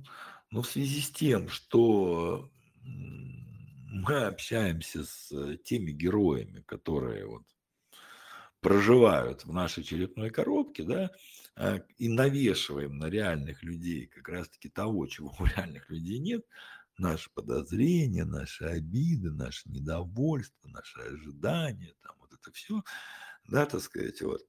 Но 0.52 0.62
в 0.62 0.68
связи 0.68 1.02
с 1.02 1.10
тем, 1.12 1.50
что 1.50 2.52
мы 2.84 4.26
общаемся 4.26 5.04
с 5.04 5.58
теми 5.64 5.92
героями, 5.92 6.62
которые 6.62 7.26
вот 7.26 7.44
проживают 8.60 9.46
в 9.46 9.54
нашей 9.54 9.84
черепной 9.84 10.30
коробке, 10.30 10.84
да, 10.84 11.12
а, 11.56 11.82
и 11.98 12.10
навешиваем 12.10 12.98
на 12.98 13.06
реальных 13.06 13.64
людей 13.64 14.08
как 14.08 14.30
раз-таки 14.30 14.70
того, 14.70 15.08
чего 15.08 15.34
у 15.40 15.46
реальных 15.56 15.90
людей 15.90 16.20
нет, 16.20 16.46
наши 16.98 17.30
подозрения, 17.34 18.26
наши 18.26 18.66
обиды, 18.66 19.32
наше 19.32 19.70
недовольство, 19.70 20.68
наши 20.70 21.00
ожидания, 21.02 21.94
там 22.02 22.16
вот 22.20 22.34
это 22.34 22.52
все, 22.52 22.84
да, 23.48 23.66
так 23.66 23.82
сказать, 23.82 24.22
вот, 24.22 24.42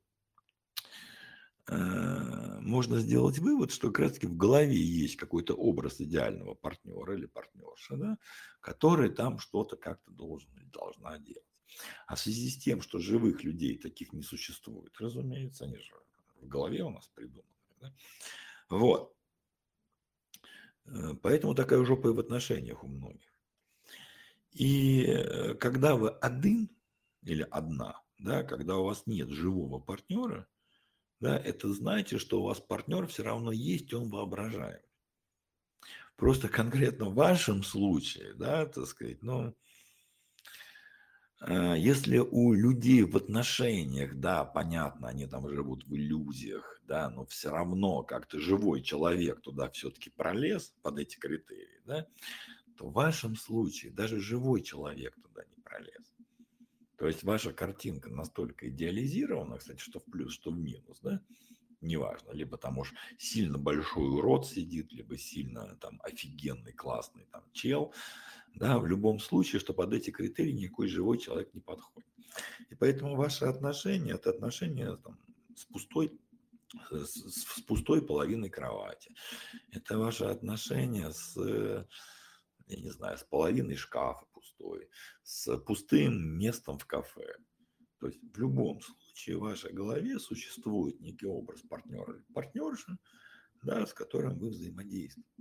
Э, 1.70 2.60
можно 2.60 2.98
сделать 2.98 3.38
вывод, 3.38 3.70
что 3.72 3.88
как 3.88 4.00
раз-таки 4.00 4.26
в 4.26 4.36
голове 4.36 4.76
есть 4.80 5.16
какой-то 5.16 5.54
образ 5.54 6.00
идеального 6.00 6.54
партнера 6.54 7.14
или 7.14 7.26
партнерша, 7.26 7.96
да, 7.96 8.18
который 8.60 9.10
там 9.10 9.38
что-то 9.38 9.76
как-то 9.76 10.10
должен 10.10 10.50
или 10.56 10.64
должна 10.64 11.18
делать. 11.18 11.44
А 12.06 12.14
в 12.14 12.20
связи 12.20 12.48
с 12.48 12.58
тем, 12.58 12.80
что 12.80 12.98
живых 12.98 13.44
людей 13.44 13.76
таких 13.78 14.14
не 14.14 14.22
существует, 14.22 14.94
разумеется, 14.98 15.64
они 15.64 15.76
же 15.76 15.94
в 16.40 16.48
голове 16.48 16.82
у 16.84 16.90
нас 16.90 17.06
придуманы. 17.08 17.44
Да? 17.80 17.94
Вот. 18.70 19.14
Э, 20.88 21.14
поэтому 21.22 21.54
такая 21.54 21.84
жопа 21.84 22.08
и 22.08 22.12
в 22.12 22.18
отношениях 22.18 22.82
у 22.84 22.88
многих. 22.88 23.32
И 24.52 25.04
э, 25.04 25.54
когда 25.54 25.96
вы 25.96 26.10
один 26.10 26.70
или 27.22 27.46
одна, 27.50 28.00
да, 28.18 28.42
когда 28.42 28.76
у 28.76 28.84
вас 28.84 29.06
нет 29.06 29.28
живого 29.28 29.78
партнера, 29.78 30.46
да, 31.20 31.36
это 31.36 31.72
знаете, 31.72 32.18
что 32.18 32.40
у 32.40 32.44
вас 32.44 32.60
партнер 32.60 33.06
все 33.06 33.24
равно 33.24 33.52
есть, 33.52 33.92
он 33.92 34.08
воображаем. 34.08 34.80
Просто 36.16 36.48
конкретно 36.48 37.06
в 37.06 37.14
вашем 37.14 37.62
случае, 37.62 38.34
да, 38.34 38.66
так 38.66 38.86
сказать, 38.86 39.22
ну, 39.22 39.54
если 41.46 42.18
у 42.18 42.52
людей 42.52 43.04
в 43.04 43.16
отношениях, 43.16 44.16
да, 44.16 44.44
понятно, 44.44 45.08
они 45.08 45.26
там 45.26 45.48
живут 45.48 45.84
в 45.86 45.94
иллюзиях, 45.94 46.80
да, 46.86 47.10
но 47.10 47.24
все 47.26 47.50
равно 47.50 48.02
как-то 48.02 48.40
живой 48.40 48.82
человек 48.82 49.40
туда 49.40 49.70
все-таки 49.70 50.10
пролез 50.10 50.74
под 50.82 50.98
эти 50.98 51.16
критерии, 51.16 51.80
да, 51.84 52.06
то 52.76 52.88
в 52.88 52.92
вашем 52.92 53.36
случае 53.36 53.92
даже 53.92 54.20
живой 54.20 54.62
человек 54.62 55.14
туда 55.22 55.44
не 55.44 55.62
пролез. 55.62 56.12
То 56.96 57.06
есть 57.06 57.22
ваша 57.22 57.52
картинка 57.52 58.10
настолько 58.10 58.68
идеализирована, 58.68 59.58
кстати, 59.58 59.80
что 59.80 60.00
в 60.00 60.04
плюс, 60.04 60.32
что 60.32 60.50
в 60.50 60.58
минус, 60.58 60.98
да, 61.00 61.20
неважно, 61.80 62.32
либо 62.32 62.56
там 62.56 62.78
уж 62.78 62.92
сильно 63.18 63.58
большой 63.58 64.08
урод 64.08 64.46
сидит, 64.46 64.92
либо 64.92 65.16
сильно 65.16 65.76
там 65.76 66.00
офигенный, 66.02 66.72
классный 66.72 67.26
там 67.30 67.44
чел, 67.52 67.94
да, 68.54 68.78
в 68.78 68.86
любом 68.86 69.18
случае, 69.18 69.60
что 69.60 69.74
под 69.74 69.92
эти 69.92 70.10
критерии 70.10 70.52
никакой 70.52 70.88
живой 70.88 71.18
человек 71.18 71.52
не 71.54 71.60
подходит. 71.60 72.08
И 72.70 72.74
поэтому 72.74 73.16
ваши 73.16 73.44
отношения, 73.44 74.12
это 74.12 74.30
отношения 74.30 74.96
там, 74.96 75.18
с 75.54 75.64
пустой 75.64 76.18
с, 76.90 77.56
с 77.56 77.60
пустой 77.62 78.04
половиной 78.04 78.50
кровати. 78.50 79.14
Это 79.70 79.98
ваши 79.98 80.24
отношения 80.24 81.10
с, 81.10 81.36
я 82.66 82.76
не 82.76 82.90
знаю, 82.90 83.18
с 83.18 83.24
половиной 83.24 83.76
шкафа 83.76 84.26
пустой, 84.32 84.88
с 85.22 85.56
пустым 85.58 86.38
местом 86.38 86.78
в 86.78 86.86
кафе. 86.86 87.36
То 88.00 88.08
есть 88.08 88.20
в 88.22 88.38
любом 88.38 88.80
случае 88.80 89.38
в 89.38 89.40
вашей 89.40 89.72
голове 89.72 90.18
существует 90.18 91.00
некий 91.00 91.26
образ 91.26 91.62
партнера 91.62 92.14
или 92.14 92.24
партнерши, 92.32 92.96
да, 93.62 93.86
с 93.86 93.92
которым 93.92 94.38
вы 94.38 94.50
взаимодействуете. 94.50 95.32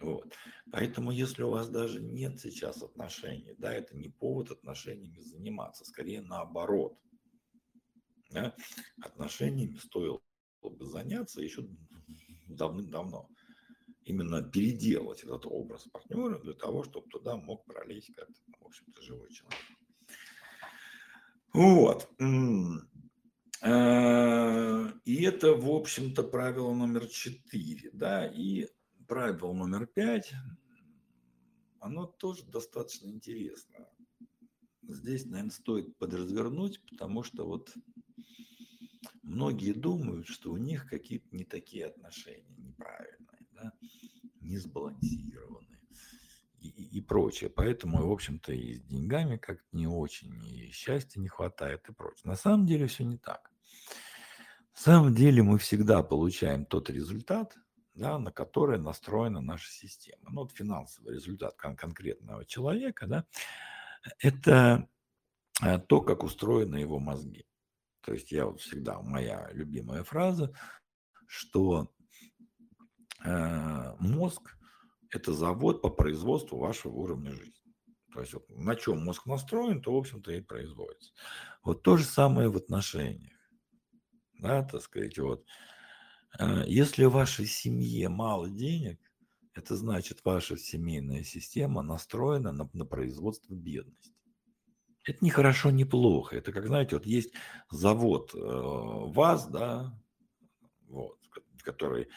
Вот. 0.00 0.32
Поэтому, 0.70 1.10
если 1.10 1.42
у 1.42 1.50
вас 1.50 1.68
даже 1.68 2.00
нет 2.00 2.40
сейчас 2.40 2.82
отношений, 2.82 3.54
да, 3.58 3.72
это 3.72 3.96
не 3.96 4.08
повод 4.08 4.50
отношениями 4.50 5.18
заниматься, 5.18 5.84
скорее 5.84 6.22
наоборот. 6.22 6.96
Да? 8.30 8.54
Отношениями 9.02 9.76
стоило 9.76 10.20
бы 10.62 10.84
заняться 10.86 11.40
еще 11.40 11.66
давным-давно 12.46 13.28
именно 14.04 14.42
переделать 14.42 15.22
этот 15.22 15.46
образ 15.46 15.84
партнера 15.92 16.38
для 16.38 16.54
того, 16.54 16.82
чтобы 16.84 17.08
туда 17.08 17.36
мог 17.36 17.64
пролезть 17.66 18.14
как-то, 18.14 18.40
в 18.60 18.66
общем-то, 18.66 19.02
живой 19.02 19.30
человек. 19.30 19.58
Вот. 21.52 22.08
Э, 23.60 24.92
и 25.04 25.24
это, 25.24 25.52
в 25.54 25.68
общем-то, 25.70 26.22
правило 26.22 26.72
номер 26.72 27.06
четыре, 27.08 27.90
да, 27.92 28.26
и 28.26 28.68
правило 29.08 29.52
номер 29.52 29.86
пять, 29.86 30.32
оно 31.80 32.06
тоже 32.06 32.44
достаточно 32.44 33.08
интересно. 33.08 33.88
Здесь, 34.82 35.24
наверное, 35.26 35.50
стоит 35.50 35.96
подразвернуть, 35.96 36.80
потому 36.90 37.22
что 37.22 37.46
вот 37.46 37.74
многие 39.22 39.72
думают, 39.72 40.28
что 40.28 40.52
у 40.52 40.56
них 40.56 40.86
какие-то 40.86 41.28
не 41.32 41.44
такие 41.44 41.86
отношения, 41.86 42.56
неправильные 42.56 43.46
да, 43.52 43.72
не 44.40 44.58
сбалансированы 44.58 45.78
и, 46.60 46.68
и, 46.68 46.98
и 46.98 47.00
прочее. 47.00 47.50
Поэтому, 47.50 48.06
в 48.06 48.12
общем-то, 48.12 48.52
и 48.52 48.74
с 48.74 48.82
деньгами 48.82 49.36
как-то 49.36 49.66
не 49.72 49.86
очень, 49.86 50.42
и 50.46 50.70
счастья 50.70 51.20
не 51.20 51.28
хватает 51.28 51.88
и 51.88 51.92
прочее. 51.92 52.22
На 52.24 52.36
самом 52.36 52.66
деле 52.66 52.86
все 52.86 53.04
не 53.04 53.18
так. 53.18 53.50
На 54.74 54.80
самом 54.82 55.14
деле 55.14 55.42
мы 55.42 55.58
всегда 55.58 56.02
получаем 56.02 56.64
тот 56.64 56.88
результат, 56.88 57.56
да, 57.98 58.18
на 58.18 58.32
который 58.32 58.78
настроена 58.78 59.40
наша 59.40 59.70
система. 59.70 60.30
Ну, 60.30 60.42
вот 60.42 60.52
финансовый 60.52 61.14
результат 61.14 61.56
кон- 61.56 61.76
конкретного 61.76 62.44
человека, 62.44 63.06
да, 63.06 63.24
это 64.18 64.88
э, 65.62 65.78
то, 65.78 66.00
как 66.00 66.22
устроены 66.22 66.76
его 66.76 66.98
мозги. 66.98 67.46
То 68.02 68.12
есть 68.12 68.32
я 68.32 68.46
вот 68.46 68.60
всегда, 68.60 69.00
моя 69.02 69.48
любимая 69.52 70.04
фраза, 70.04 70.54
что 71.26 71.90
Э, 73.24 73.94
мозг– 73.98 74.56
это 75.10 75.32
завод 75.32 75.82
по 75.82 75.90
производству 75.90 76.58
вашего 76.58 76.92
уровня 76.92 77.32
жизни. 77.32 77.74
То 78.12 78.20
есть 78.20 78.32
вот, 78.32 78.48
на 78.50 78.74
чем 78.76 79.04
мозг 79.04 79.26
настроен, 79.26 79.82
то, 79.82 79.92
в 79.92 79.96
общем-то, 79.96 80.32
и 80.32 80.40
производится. 80.40 81.12
Вот 81.62 81.82
то 81.82 81.96
же 81.96 82.04
самое 82.04 82.48
в 82.48 82.56
отношениях. 82.56 83.36
Да, 84.34 84.62
так 84.62 84.82
сказать, 84.82 85.18
вот. 85.18 85.44
Э, 86.38 86.64
если 86.66 87.04
в 87.04 87.12
вашей 87.12 87.46
семье 87.46 88.08
мало 88.08 88.50
денег, 88.50 89.00
это 89.54 89.76
значит, 89.76 90.24
ваша 90.24 90.56
семейная 90.56 91.24
система 91.24 91.82
настроена 91.82 92.52
на, 92.52 92.70
на 92.72 92.84
производство 92.84 93.54
бедности. 93.54 94.14
Это 95.04 95.18
не 95.24 95.30
хорошо, 95.30 95.70
не 95.70 95.84
плохо. 95.84 96.36
Это 96.36 96.52
как, 96.52 96.66
знаете, 96.66 96.96
вот 96.96 97.06
есть 97.06 97.32
завод 97.70 98.34
э, 98.34 98.38
ВАЗ, 98.38 99.46
да, 99.48 99.98
вот, 100.86 101.18
который 101.62 102.08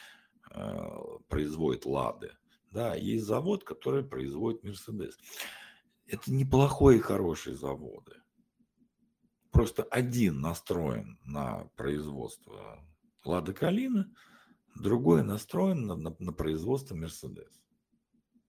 э, 0.53 0.89
производит 1.29 1.85
Лады, 1.85 2.31
да, 2.71 2.95
есть 2.95 3.25
завод, 3.25 3.63
который 3.63 4.03
производит 4.03 4.63
Мерседес. 4.63 5.17
Это 6.05 6.31
неплохой 6.33 6.97
и 6.97 7.01
хорошие 7.01 7.55
заводы. 7.55 8.15
Просто 9.51 9.83
один 9.83 10.41
настроен 10.41 11.19
на 11.23 11.65
производство 11.75 12.85
Лады 13.23 13.53
Калина, 13.53 14.13
другой 14.75 15.23
настроен 15.23 15.85
на, 15.85 15.95
на, 15.95 16.15
на 16.19 16.33
производство 16.33 16.95
Мерседес. 16.95 17.61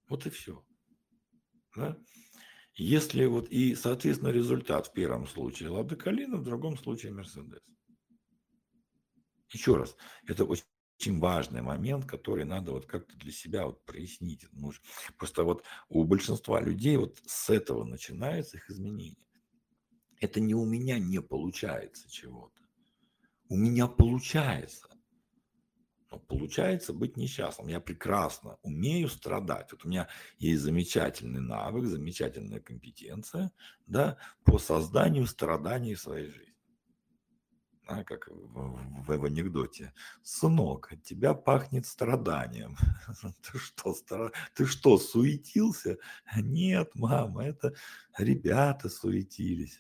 Вот 0.09 0.27
и 0.27 0.31
все. 0.31 0.65
Да? 1.77 1.97
Если 2.75 3.27
вот 3.27 3.49
и, 3.51 3.75
соответственно, 3.75 4.31
результат 4.31 4.87
в 4.87 4.93
первом 4.93 5.27
случае 5.27 5.71
Лада 5.71 5.97
Калина, 5.97 6.39
в 6.39 6.45
другом 6.45 6.77
случае 6.79 7.13
Мерседес. 7.13 7.61
Еще 9.51 9.77
раз, 9.77 9.97
это 10.27 10.45
очень 10.45 10.65
очень 11.03 11.19
важный 11.19 11.63
момент, 11.63 12.05
который 12.07 12.45
надо 12.45 12.71
вот 12.71 12.87
как-то 12.87 13.17
для 13.17 13.33
себя 13.33 13.67
вот 13.67 13.85
прояснить. 13.85 14.47
Просто 15.19 15.43
вот 15.43 15.65
у 15.89 16.05
большинства 16.05 16.61
людей 16.61 16.97
вот 16.97 17.19
с 17.27 17.51
этого 17.51 17.83
начинается 17.85 18.59
их 18.59 18.71
изменение. 18.71 19.17
Это 20.21 20.39
не 20.39 20.55
у 20.55 20.65
меня 20.65 21.01
не 21.01 21.21
получается 21.21 22.09
чего-то. 22.09 22.52
У 23.53 23.57
меня 23.57 23.87
получается. 23.87 24.89
Но 26.11 26.19
получается 26.19 26.95
быть 26.95 27.19
несчастным. 27.19 27.69
Я 27.69 27.81
прекрасно 27.81 28.57
умею 28.63 29.11
страдать. 29.11 29.73
Вот 29.73 29.85
у 29.85 29.89
меня 29.89 30.09
есть 30.39 30.63
замечательный 30.63 31.43
навык, 31.43 31.85
замечательная 31.85 32.61
компетенция 32.61 33.53
да, 33.85 34.17
по 34.45 34.59
созданию 34.59 35.27
страданий 35.27 35.97
в 35.97 36.01
своей 36.01 36.31
жизни 36.31 36.55
а, 37.89 38.05
как 38.05 38.29
в, 38.29 39.05
в, 39.05 39.19
в 39.19 39.25
анекдоте, 39.25 39.93
сынок, 40.23 40.91
от 40.91 41.03
тебя 41.03 41.35
пахнет 41.35 41.85
страданием. 41.85 42.79
Ты 43.43 43.59
что, 43.59 43.93
стра... 43.93 44.33
ты 44.55 44.65
что, 44.65 44.97
суетился? 44.97 45.99
Нет, 46.37 46.91
мама, 46.95 47.45
это 47.45 47.75
ребята 48.17 48.89
суетились. 48.89 49.79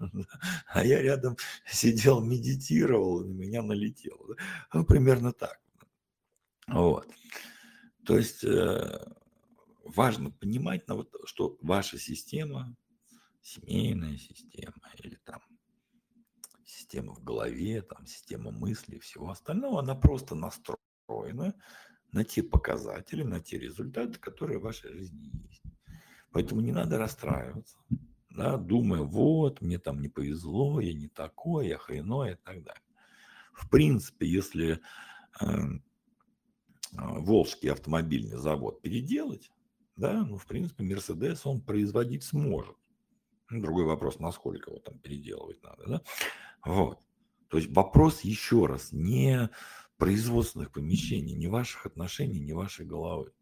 А 0.66 0.84
я 0.84 1.02
рядом 1.02 1.36
сидел, 1.66 2.20
медитировал, 2.20 3.22
и 3.22 3.28
меня 3.28 3.62
налетело. 3.62 4.36
Ну, 4.72 4.84
примерно 4.84 5.32
так. 5.32 5.60
Вот. 6.66 7.06
То 8.04 8.16
есть 8.16 8.44
э, 8.44 9.06
важно 9.84 10.30
понимать, 10.30 10.84
что 11.24 11.58
ваша 11.60 11.98
система, 11.98 12.76
семейная 13.42 14.16
система 14.16 14.90
или 14.98 15.16
там 15.24 15.40
система 16.64 17.14
в 17.14 17.22
голове, 17.22 17.82
там, 17.82 18.06
система 18.06 18.50
мысли 18.50 18.96
и 18.96 19.00
всего 19.00 19.30
остального, 19.30 19.80
она 19.80 19.94
просто 19.94 20.34
настроена 20.34 21.54
на 22.12 22.24
те 22.24 22.42
показатели, 22.42 23.22
на 23.22 23.40
те 23.40 23.58
результаты, 23.58 24.18
которые 24.18 24.58
в 24.58 24.62
вашей 24.62 24.92
жизни 24.92 25.30
есть. 25.48 25.62
Поэтому 26.32 26.60
не 26.60 26.72
надо 26.72 26.98
расстраиваться, 26.98 27.76
да, 28.30 28.56
думая, 28.56 29.02
вот, 29.02 29.60
мне 29.60 29.78
там 29.78 30.00
не 30.00 30.08
повезло, 30.08 30.80
я 30.80 30.94
не 30.94 31.08
такой, 31.08 31.68
я 31.68 31.78
хреной 31.78 32.32
и 32.32 32.36
так 32.36 32.62
далее. 32.62 32.82
В 33.52 33.68
принципе, 33.68 34.26
если 34.26 34.80
э, 35.40 35.46
Волжский 36.92 37.70
автомобильный 37.70 38.38
завод 38.38 38.80
переделать, 38.80 39.50
да, 39.96 40.24
ну, 40.24 40.38
в 40.38 40.46
принципе, 40.46 40.84
Мерседес 40.84 41.44
он 41.44 41.60
производить 41.60 42.24
сможет. 42.24 42.76
Ну, 43.50 43.60
другой 43.60 43.84
вопрос, 43.84 44.18
насколько 44.18 44.70
его 44.70 44.80
там 44.80 44.98
переделывать 44.98 45.62
надо, 45.62 45.86
да. 45.86 46.02
Вот. 46.64 47.00
То 47.48 47.58
есть 47.58 47.70
вопрос 47.74 48.20
еще 48.20 48.66
раз 48.66 48.92
не 48.92 49.50
производственных 49.98 50.72
помещений, 50.72 51.34
не 51.34 51.48
ваших 51.48 51.84
отношений, 51.84 52.40
не 52.40 52.52
вашей 52.52 52.86
головы. 52.86 53.32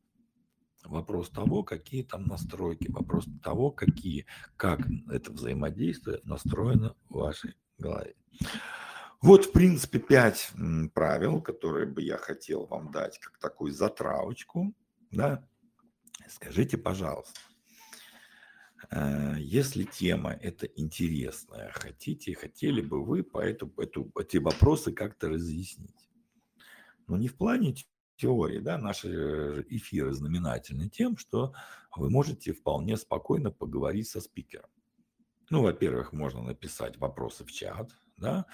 Вопрос 0.89 1.30
того, 1.30 1.62
какие 1.62 2.03
там 2.03 2.26
настройки, 2.26 2.91
вопрос 2.91 3.26
того, 3.43 3.70
какие, 3.70 4.26
как 4.57 4.80
это 5.11 5.32
взаимодействие 5.32 6.20
настроено 6.24 6.97
в 7.09 7.18
вашей 7.18 7.55
голове. 7.78 8.14
Вот, 9.20 9.47
в 9.47 9.53
принципе, 9.53 9.99
пять 9.99 10.51
правил, 10.95 11.41
которые 11.41 11.86
бы 11.86 12.03
я 12.03 12.16
хотел 12.16 12.66
вам 12.66 12.91
дать 12.91 13.18
как 13.18 13.39
такую 13.39 13.72
затравочку. 13.72 14.74
Да? 15.11 15.45
Скажите, 16.28 16.78
пожалуйста, 16.78 17.39
Э, 18.91 19.34
если 19.39 19.84
тема 19.84 20.32
это 20.32 20.66
интересная, 20.66 21.70
хотите, 21.72 22.34
хотели 22.34 22.80
бы 22.80 23.05
вы 23.05 23.22
по 23.22 23.39
эту, 23.39 23.72
эту, 23.76 24.11
эти 24.18 24.39
вопросы 24.39 24.93
как-то 24.93 25.28
разъяснить. 25.28 26.09
Но 27.07 27.16
не 27.16 27.28
в 27.28 27.36
плане 27.36 27.74
теории, 28.19 28.59
да, 28.59 28.77
наши 28.77 29.64
эфиры 29.71 30.12
знаменательны 30.12 30.89
тем, 30.89 31.16
что 31.16 31.55
вы 31.97 32.11
можете 32.11 32.53
вполне 32.53 32.97
спокойно 32.97 33.51
поговорить 33.51 34.09
со 34.09 34.21
спикером. 34.21 34.69
Ну, 35.51 35.62
во-первых, 35.62 36.12
можно 36.12 36.43
написать 36.43 36.99
вопросы 36.99 37.45
в 37.45 37.51
чат, 37.51 37.91
да, 38.19 38.45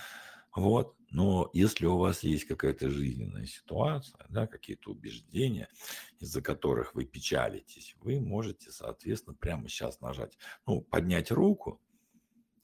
вот. 0.54 0.94
Но 1.10 1.48
если 1.52 1.86
у 1.86 1.96
вас 1.96 2.24
есть 2.24 2.44
какая-то 2.44 2.90
жизненная 2.90 3.46
ситуация, 3.46 4.26
да, 4.28 4.46
какие-то 4.46 4.90
убеждения, 4.90 5.68
из-за 6.18 6.42
которых 6.42 6.94
вы 6.94 7.04
печалитесь, 7.04 7.96
вы 8.00 8.20
можете, 8.20 8.70
соответственно, 8.70 9.36
прямо 9.36 9.68
сейчас 9.68 10.00
нажать, 10.00 10.36
ну, 10.66 10.80
поднять 10.80 11.30
руку, 11.30 11.80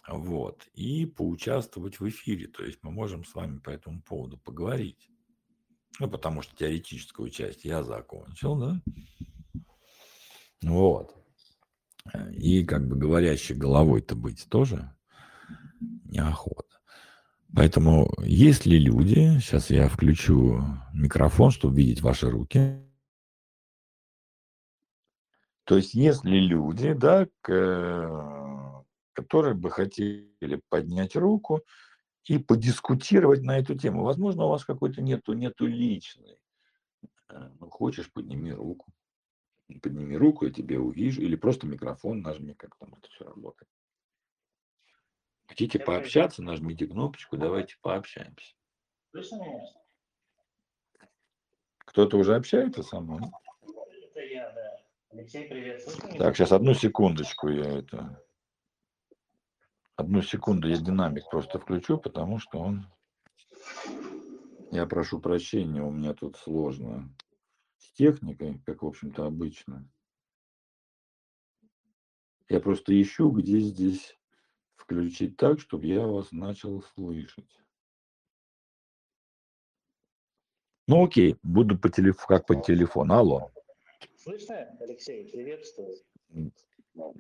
вот, 0.09 0.69
и 0.75 1.07
поучаствовать 1.07 2.01
в 2.01 2.09
эфире. 2.09 2.49
То 2.49 2.65
есть 2.65 2.81
мы 2.83 2.91
можем 2.91 3.25
с 3.25 3.35
вами 3.35 3.59
по 3.59 3.71
этому 3.71 4.03
поводу 4.03 4.39
поговорить. 4.39 5.11
Ну, 5.99 6.09
потому 6.09 6.43
что 6.43 6.55
теоретическую 6.57 7.31
часть 7.31 7.65
я 7.65 7.83
закончил, 7.83 8.57
да. 8.57 8.81
Вот. 10.63 11.15
И 12.33 12.65
как 12.65 12.89
бы 12.89 12.97
говорящей 12.97 13.55
головой-то 13.55 14.15
быть 14.15 14.47
тоже 14.49 14.95
неохота. 15.81 16.81
Поэтому 17.55 18.11
есть 18.23 18.65
ли 18.65 18.79
люди, 18.79 19.39
сейчас 19.41 19.71
я 19.71 19.89
включу 19.89 20.63
микрофон, 20.95 21.51
чтобы 21.51 21.77
видеть 21.77 22.01
ваши 22.01 22.31
руки. 22.31 22.87
То 25.65 25.77
есть 25.77 25.95
есть 25.95 26.25
ли 26.25 26.41
люди, 26.41 26.93
да, 26.95 27.27
которые 29.13 29.55
бы 29.55 29.71
хотели 29.71 30.61
поднять 30.69 31.17
руку 31.17 31.63
и 32.31 32.39
подискутировать 32.39 33.43
на 33.43 33.59
эту 33.59 33.77
тему. 33.77 34.05
Возможно, 34.05 34.45
у 34.45 34.51
вас 34.51 34.65
какой-то 34.65 35.03
нету, 35.03 35.33
нету 35.33 35.67
личной. 35.67 36.39
Э, 37.29 37.51
ну, 37.59 37.69
хочешь, 37.69 38.13
подними 38.13 38.53
руку. 38.53 38.93
Подними 39.83 40.17
руку, 40.17 40.47
я 40.47 40.53
тебя 40.53 40.79
увижу. 40.79 41.23
Или 41.23 41.35
просто 41.35 41.67
микрофон 41.67 42.21
нажми, 42.21 42.55
как 42.55 42.77
там 42.77 42.95
это 42.95 43.09
все 43.11 43.25
работает. 43.25 43.69
Хотите 45.49 45.81
пообщаться, 45.81 46.41
нажмите 46.41 46.87
кнопочку, 46.87 47.37
давайте 47.37 47.75
пообщаемся. 47.81 48.55
Кто-то 51.79 52.17
уже 52.17 52.37
общается 52.37 52.85
со 52.85 53.01
мной? 53.01 53.23
Это 54.05 54.21
я, 54.21 54.53
да. 54.53 54.77
Алексей, 55.11 55.49
привет. 55.49 55.85
Так, 56.17 56.37
сейчас 56.37 56.53
одну 56.53 56.75
секундочку 56.75 57.49
я 57.49 57.79
это... 57.79 58.23
Одну 60.01 60.23
секунду 60.23 60.67
я 60.67 60.79
динамик 60.79 61.29
просто 61.29 61.59
включу, 61.59 61.99
потому 61.99 62.39
что 62.39 62.59
он... 62.59 62.87
Я 64.71 64.87
прошу 64.87 65.21
прощения, 65.21 65.83
у 65.83 65.91
меня 65.91 66.15
тут 66.15 66.39
сложно 66.39 67.15
с 67.77 67.93
техникой, 67.93 68.63
как, 68.65 68.83
в 68.83 68.87
общем-то, 68.87 69.27
обычно. 69.27 69.87
Я 72.49 72.61
просто 72.61 72.99
ищу, 72.99 73.31
где 73.31 73.61
здесь 73.61 74.19
включить 74.77 75.37
так, 75.37 75.61
чтобы 75.61 75.85
я 75.85 76.07
вас 76.07 76.33
начал 76.33 76.83
слышать. 76.95 77.61
Ну 80.89 81.05
окей, 81.05 81.37
буду 81.43 81.79
по 81.79 81.91
телефону, 81.91 82.27
как 82.27 82.47
по 82.47 82.57
телефону. 82.57 83.15
Алло. 83.15 83.51
Слышно, 84.17 84.57
Алексей? 84.81 85.31
Приветствую. 85.31 85.95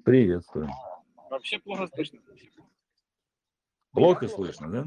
Приветствую. 0.03 0.70
Вообще 1.28 1.59
плохо 1.59 1.87
слышно. 1.89 2.20
Плохо 3.93 4.28
слышно, 4.28 4.70
да? 4.70 4.86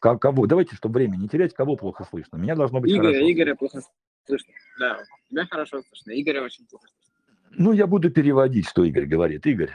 А, 0.00 0.16
кого? 0.16 0.46
Давайте, 0.46 0.76
чтобы 0.76 0.94
время 0.94 1.16
не 1.16 1.28
терять, 1.28 1.54
кого 1.54 1.76
плохо 1.76 2.04
слышно. 2.04 2.36
Меня 2.36 2.54
должно 2.54 2.80
быть 2.80 2.90
Игоря, 2.90 3.12
хорошо. 3.12 3.32
Игоря 3.32 3.54
плохо 3.54 3.82
слышно. 4.26 4.54
Да, 4.78 5.04
тебя 5.28 5.46
хорошо 5.46 5.82
слышно. 5.82 6.20
Игоря 6.20 6.42
очень 6.42 6.66
плохо 6.66 6.86
слышно. 6.88 7.14
Ну, 7.50 7.72
я 7.72 7.86
буду 7.86 8.10
переводить, 8.10 8.68
что 8.68 8.84
Игорь 8.84 9.06
говорит. 9.06 9.46
Игорь. 9.46 9.72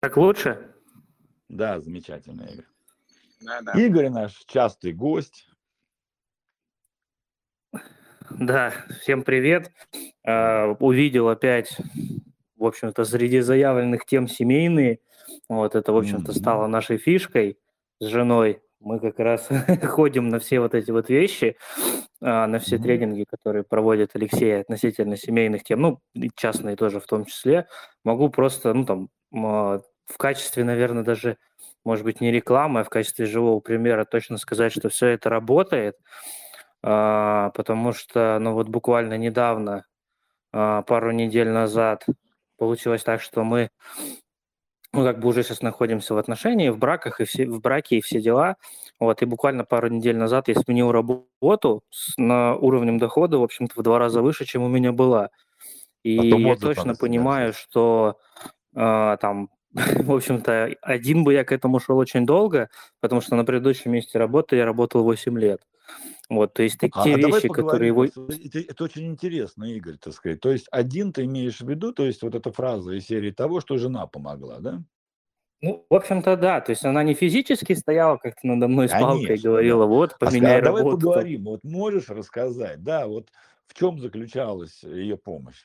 Так 0.00 0.16
лучше? 0.16 0.74
Да, 1.48 1.80
замечательно, 1.80 2.42
Игорь. 2.42 2.66
Да, 3.40 3.60
да. 3.62 3.72
Игорь 3.72 4.10
наш 4.10 4.44
частый 4.46 4.92
гость. 4.92 5.48
Да, 8.30 8.72
всем 9.00 9.22
привет. 9.22 9.70
Uh, 10.26 10.74
увидел 10.80 11.28
опять, 11.28 11.76
в 12.56 12.64
общем-то, 12.64 13.04
среди 13.04 13.40
заявленных 13.40 14.04
тем 14.06 14.28
семейные. 14.28 15.00
Вот 15.48 15.74
это, 15.74 15.92
в 15.92 15.96
общем-то, 15.96 16.32
стало 16.32 16.66
нашей 16.66 16.98
фишкой 16.98 17.58
с 18.00 18.06
женой. 18.06 18.60
Мы 18.80 19.00
как 19.00 19.18
раз 19.18 19.48
ходим 19.82 20.28
на 20.28 20.38
все 20.38 20.60
вот 20.60 20.74
эти 20.74 20.90
вот 20.90 21.08
вещи, 21.08 21.56
uh, 22.22 22.46
на 22.46 22.58
все 22.58 22.78
тренинги, 22.78 23.24
которые 23.24 23.64
проводит 23.64 24.10
Алексей 24.14 24.60
относительно 24.60 25.16
семейных 25.16 25.64
тем, 25.64 25.80
ну, 25.80 26.00
и 26.14 26.30
частные 26.34 26.76
тоже 26.76 27.00
в 27.00 27.06
том 27.06 27.24
числе. 27.24 27.66
Могу 28.04 28.28
просто, 28.28 28.74
ну, 28.74 28.84
там, 28.84 29.08
в 29.30 30.18
качестве, 30.18 30.64
наверное, 30.64 31.02
даже, 31.02 31.38
может 31.84 32.04
быть, 32.04 32.20
не 32.20 32.30
рекламы, 32.30 32.80
а 32.80 32.84
в 32.84 32.90
качестве 32.90 33.26
живого 33.26 33.60
примера 33.60 34.04
точно 34.04 34.36
сказать, 34.36 34.72
что 34.72 34.88
все 34.90 35.08
это 35.08 35.30
работает. 35.30 35.96
А, 36.86 37.50
потому 37.50 37.94
что, 37.94 38.38
ну 38.38 38.52
вот 38.52 38.68
буквально 38.68 39.16
недавно, 39.16 39.86
а, 40.52 40.82
пару 40.82 41.12
недель 41.12 41.48
назад, 41.48 42.04
получилось 42.56 43.02
так, 43.02 43.20
что 43.20 43.44
мы, 43.44 43.70
ну 44.92 45.02
как 45.04 45.20
бы 45.20 45.28
уже 45.28 45.42
сейчас 45.42 45.62
находимся 45.62 46.14
в 46.14 46.18
отношении, 46.18 46.68
в 46.68 46.78
браках 46.78 47.20
и 47.20 47.24
все, 47.24 47.46
в 47.46 47.60
браке 47.60 47.98
и 47.98 48.00
все 48.00 48.20
дела, 48.20 48.56
вот, 49.00 49.22
и 49.22 49.26
буквально 49.26 49.64
пару 49.64 49.88
недель 49.88 50.16
назад 50.16 50.48
я 50.48 50.54
сменил 50.54 50.92
работу 50.92 51.82
с, 51.90 52.16
на 52.16 52.54
уровнем 52.54 52.98
дохода, 52.98 53.38
в 53.38 53.42
общем-то, 53.42 53.74
в 53.80 53.82
два 53.82 53.98
раза 53.98 54.22
выше, 54.22 54.44
чем 54.44 54.62
у 54.62 54.68
меня 54.68 54.92
была. 54.92 55.30
И 56.02 56.32
а 56.32 56.36
я 56.36 56.56
точно 56.56 56.94
понимаю, 56.94 57.52
что 57.54 58.18
э, 58.74 59.16
там 59.20 59.48
в 59.74 60.12
общем-то, 60.12 60.76
один 60.82 61.24
бы 61.24 61.32
я 61.32 61.44
к 61.44 61.52
этому 61.52 61.80
шел 61.80 61.98
очень 61.98 62.24
долго, 62.24 62.70
потому 63.00 63.20
что 63.20 63.34
на 63.34 63.44
предыдущем 63.44 63.92
месте 63.92 64.18
работы 64.18 64.56
я 64.56 64.64
работал 64.64 65.02
8 65.02 65.38
лет. 65.38 65.60
Вот, 66.30 66.54
то 66.54 66.62
есть 66.62 66.78
а, 66.80 67.04
те 67.04 67.14
а 67.14 67.18
вещи, 67.18 67.48
которые 67.48 67.88
его... 67.88 68.04
Это, 68.06 68.58
это 68.58 68.84
очень 68.84 69.06
интересно, 69.06 69.64
Игорь, 69.64 69.96
так 69.98 70.14
сказать. 70.14 70.40
То 70.40 70.50
есть 70.50 70.66
один 70.70 71.12
ты 71.12 71.24
имеешь 71.24 71.60
в 71.60 71.68
виду, 71.68 71.92
то 71.92 72.06
есть 72.06 72.22
вот 72.22 72.34
эта 72.34 72.50
фраза 72.50 72.92
из 72.92 73.06
серии 73.06 73.30
того, 73.30 73.60
что 73.60 73.76
жена 73.76 74.06
помогла, 74.06 74.58
да? 74.60 74.82
Ну, 75.60 75.86
в 75.88 75.94
общем-то, 75.94 76.36
да. 76.36 76.60
То 76.60 76.70
есть 76.70 76.84
она 76.84 77.02
не 77.02 77.14
физически 77.14 77.74
стояла 77.74 78.16
как-то 78.16 78.46
надо 78.46 78.68
мной 78.68 78.88
с 78.88 78.92
палкой 78.92 79.36
и 79.36 79.40
говорила, 79.40 79.84
вот, 79.86 80.18
поменяй 80.18 80.58
а, 80.58 80.62
работу. 80.62 80.84
Давай 80.84 80.96
поговорим. 80.96 81.44
Вот 81.44 81.64
можешь 81.64 82.08
рассказать, 82.08 82.82
да, 82.82 83.06
вот 83.06 83.28
в 83.66 83.74
чем 83.74 83.98
заключалась 83.98 84.82
ее 84.82 85.16
помощь? 85.16 85.64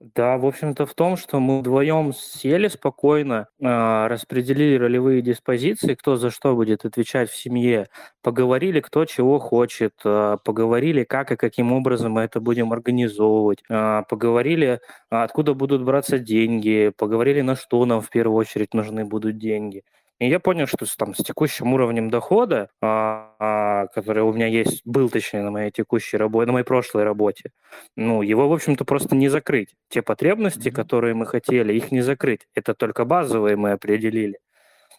Да, 0.00 0.38
в 0.38 0.46
общем-то, 0.46 0.86
в 0.86 0.94
том, 0.94 1.16
что 1.16 1.40
мы 1.40 1.58
вдвоем 1.58 2.12
сели 2.12 2.68
спокойно, 2.68 3.48
э, 3.60 4.06
распределили 4.06 4.76
ролевые 4.78 5.22
диспозиции, 5.22 5.94
кто 5.94 6.16
за 6.16 6.30
что 6.30 6.54
будет 6.54 6.84
отвечать 6.84 7.28
в 7.30 7.36
семье, 7.36 7.88
поговорили, 8.22 8.78
кто 8.80 9.04
чего 9.06 9.40
хочет, 9.40 9.94
э, 10.04 10.36
поговорили, 10.44 11.02
как 11.02 11.32
и 11.32 11.36
каким 11.36 11.72
образом 11.72 12.12
мы 12.12 12.20
это 12.22 12.38
будем 12.40 12.72
организовывать, 12.72 13.58
э, 13.68 14.02
поговорили, 14.08 14.80
откуда 15.10 15.54
будут 15.54 15.82
браться 15.82 16.20
деньги, 16.20 16.92
поговорили, 16.96 17.40
на 17.40 17.56
что 17.56 17.84
нам 17.84 18.00
в 18.00 18.08
первую 18.08 18.36
очередь 18.38 18.74
нужны 18.74 19.04
будут 19.04 19.36
деньги. 19.38 19.82
И 20.20 20.28
я 20.28 20.40
понял, 20.40 20.66
что 20.66 20.84
с, 20.84 20.96
там, 20.96 21.14
с 21.14 21.18
текущим 21.18 21.72
уровнем 21.72 22.10
дохода, 22.10 22.70
а, 22.82 23.34
а, 23.38 23.86
который 23.88 24.24
у 24.24 24.32
меня 24.32 24.46
есть, 24.46 24.82
был 24.84 25.08
точнее 25.10 25.42
на 25.42 25.52
моей 25.52 25.70
текущей 25.70 26.16
работе, 26.16 26.46
на 26.46 26.52
моей 26.54 26.64
прошлой 26.64 27.04
работе, 27.04 27.50
ну, 27.96 28.22
его, 28.22 28.48
в 28.48 28.52
общем-то, 28.52 28.84
просто 28.84 29.14
не 29.14 29.28
закрыть. 29.28 29.74
Те 29.88 30.02
потребности, 30.02 30.68
mm-hmm. 30.68 30.72
которые 30.72 31.14
мы 31.14 31.24
хотели, 31.26 31.72
их 31.72 31.92
не 31.92 32.00
закрыть. 32.00 32.48
Это 32.54 32.74
только 32.74 33.04
базовые 33.04 33.56
мы 33.56 33.72
определили. 33.72 34.40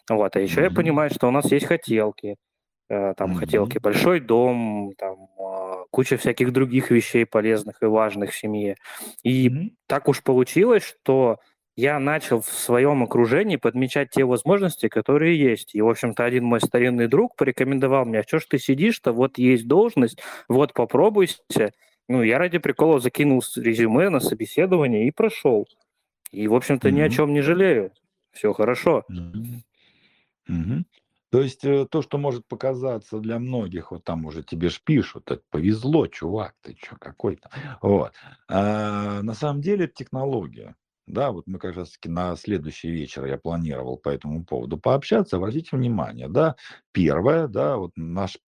Вот, 0.08 0.36
а 0.36 0.40
еще 0.40 0.60
mm-hmm. 0.60 0.64
я 0.64 0.70
понимаю, 0.70 1.10
что 1.10 1.28
у 1.28 1.30
нас 1.30 1.52
есть 1.52 1.66
хотелки. 1.66 2.36
Э, 2.88 3.12
там 3.14 3.32
mm-hmm. 3.32 3.36
хотелки 3.36 3.78
большой 3.78 4.20
дом, 4.20 4.92
там 4.96 5.28
э, 5.38 5.84
куча 5.90 6.16
всяких 6.16 6.52
других 6.52 6.90
вещей 6.90 7.26
полезных 7.26 7.82
и 7.82 7.86
важных 7.86 8.30
в 8.30 8.36
семье. 8.36 8.76
И 9.22 9.48
mm-hmm. 9.48 9.70
так 9.86 10.08
уж 10.08 10.22
получилось, 10.22 10.82
что 10.82 11.38
я 11.80 11.98
начал 11.98 12.42
в 12.42 12.46
своем 12.46 13.02
окружении 13.02 13.56
подмечать 13.56 14.10
те 14.10 14.24
возможности, 14.24 14.88
которые 14.88 15.38
есть. 15.38 15.74
И, 15.74 15.80
в 15.80 15.88
общем-то, 15.88 16.24
один 16.24 16.44
мой 16.44 16.60
старинный 16.60 17.08
друг 17.08 17.36
порекомендовал 17.36 18.04
мне, 18.04 18.20
а 18.20 18.22
что 18.22 18.38
ж 18.38 18.44
ты 18.44 18.58
сидишь-то, 18.58 19.12
вот 19.12 19.38
есть 19.38 19.66
должность, 19.66 20.20
вот 20.48 20.74
попробуйся. 20.74 21.72
Ну, 22.08 22.22
я 22.22 22.38
ради 22.38 22.58
прикола 22.58 23.00
закинул 23.00 23.42
резюме 23.56 24.10
на 24.10 24.20
собеседование 24.20 25.06
и 25.06 25.10
прошел. 25.10 25.66
И, 26.32 26.48
в 26.48 26.54
общем-то, 26.54 26.88
mm-hmm. 26.88 26.92
ни 26.92 27.00
о 27.00 27.08
чем 27.08 27.32
не 27.32 27.40
жалею. 27.40 27.92
Все 28.32 28.52
хорошо. 28.52 29.04
Mm-hmm. 29.10 29.62
Mm-hmm. 30.50 30.84
То 31.30 31.40
есть 31.40 31.64
э, 31.64 31.86
то, 31.88 32.02
что 32.02 32.18
может 32.18 32.46
показаться 32.46 33.20
для 33.20 33.38
многих, 33.38 33.92
вот 33.92 34.04
там 34.04 34.26
уже 34.26 34.42
тебе 34.42 34.68
ж 34.68 34.82
пишут, 34.84 35.24
так 35.24 35.40
повезло, 35.48 36.08
чувак, 36.08 36.54
ты 36.60 36.76
что, 36.82 36.96
какой-то. 36.96 37.48
Вот. 37.80 38.12
А, 38.48 39.22
на 39.22 39.34
самом 39.34 39.62
деле 39.62 39.84
это 39.84 39.94
технология. 39.94 40.74
Да, 41.10 41.32
вот 41.32 41.46
мы 41.46 41.58
как 41.58 41.74
раз 41.76 41.90
таки 41.92 42.08
на 42.08 42.36
следующий 42.36 42.88
вечер 42.90 43.26
я 43.26 43.36
планировал 43.36 43.96
по 43.96 44.10
этому 44.10 44.44
поводу 44.44 44.78
пообщаться. 44.78 45.36
Обратите 45.36 45.76
внимание, 45.76 46.28
да, 46.28 46.54
первое, 46.92 47.48
да, 47.48 47.76
вот 47.78 47.90
наше 47.96 48.38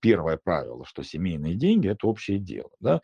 первое 0.00 0.38
правило, 0.42 0.84
что 0.86 1.02
семейные 1.02 1.54
деньги– 1.54 1.88
это 1.88 2.06
общее 2.06 2.38
дело, 2.38 2.70
да. 2.80 3.02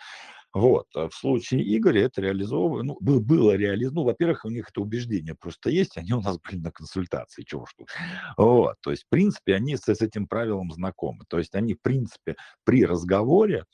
Вот. 0.55 0.87
А 0.95 1.09
в 1.09 1.15
случае 1.15 1.63
Игоря 1.77 2.05
это 2.05 2.23
реализовывано, 2.23 2.85
ну, 2.85 2.97
было, 3.01 3.21
было 3.21 3.57
реализовано, 3.57 4.01
ну, 4.01 4.05
во-первых, 4.07 4.45
у 4.45 4.51
них 4.51 4.71
это 4.71 4.81
убеждение 4.81 5.35
просто 5.35 5.69
есть, 5.69 5.99
они 5.99 6.13
у 6.13 6.21
нас 6.21 6.39
были 6.39 6.61
на 6.61 6.71
консультации, 6.71 7.43
чего 7.43 7.67
что. 7.67 7.85
Вот. 8.39 8.77
То 8.81 8.91
есть, 8.93 9.03
в 9.05 9.09
принципе, 9.09 9.55
они 9.55 9.77
с, 9.77 9.83
с 9.83 10.01
этим 10.01 10.29
правилом 10.29 10.71
знакомы. 10.71 11.25
То 11.29 11.39
есть, 11.39 11.55
они, 11.57 11.75
в 11.75 11.83
принципе, 11.83 12.37
при 12.65 12.87
разговоре, 12.87 13.65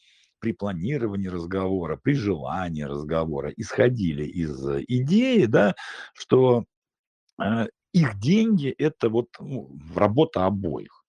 при 0.40 0.52
планировании 0.52 1.28
разговора, 1.28 1.96
при 1.96 2.14
желании 2.14 2.82
разговора 2.82 3.52
исходили 3.56 4.24
из 4.24 4.66
э, 4.66 4.84
идеи, 4.88 5.44
да, 5.44 5.74
что 6.14 6.64
э, 7.40 7.68
их 7.92 8.18
деньги– 8.18 8.68
это 8.78 9.08
вот 9.08 9.28
ну, 9.38 9.78
работа 9.94 10.46
обоих. 10.46 11.04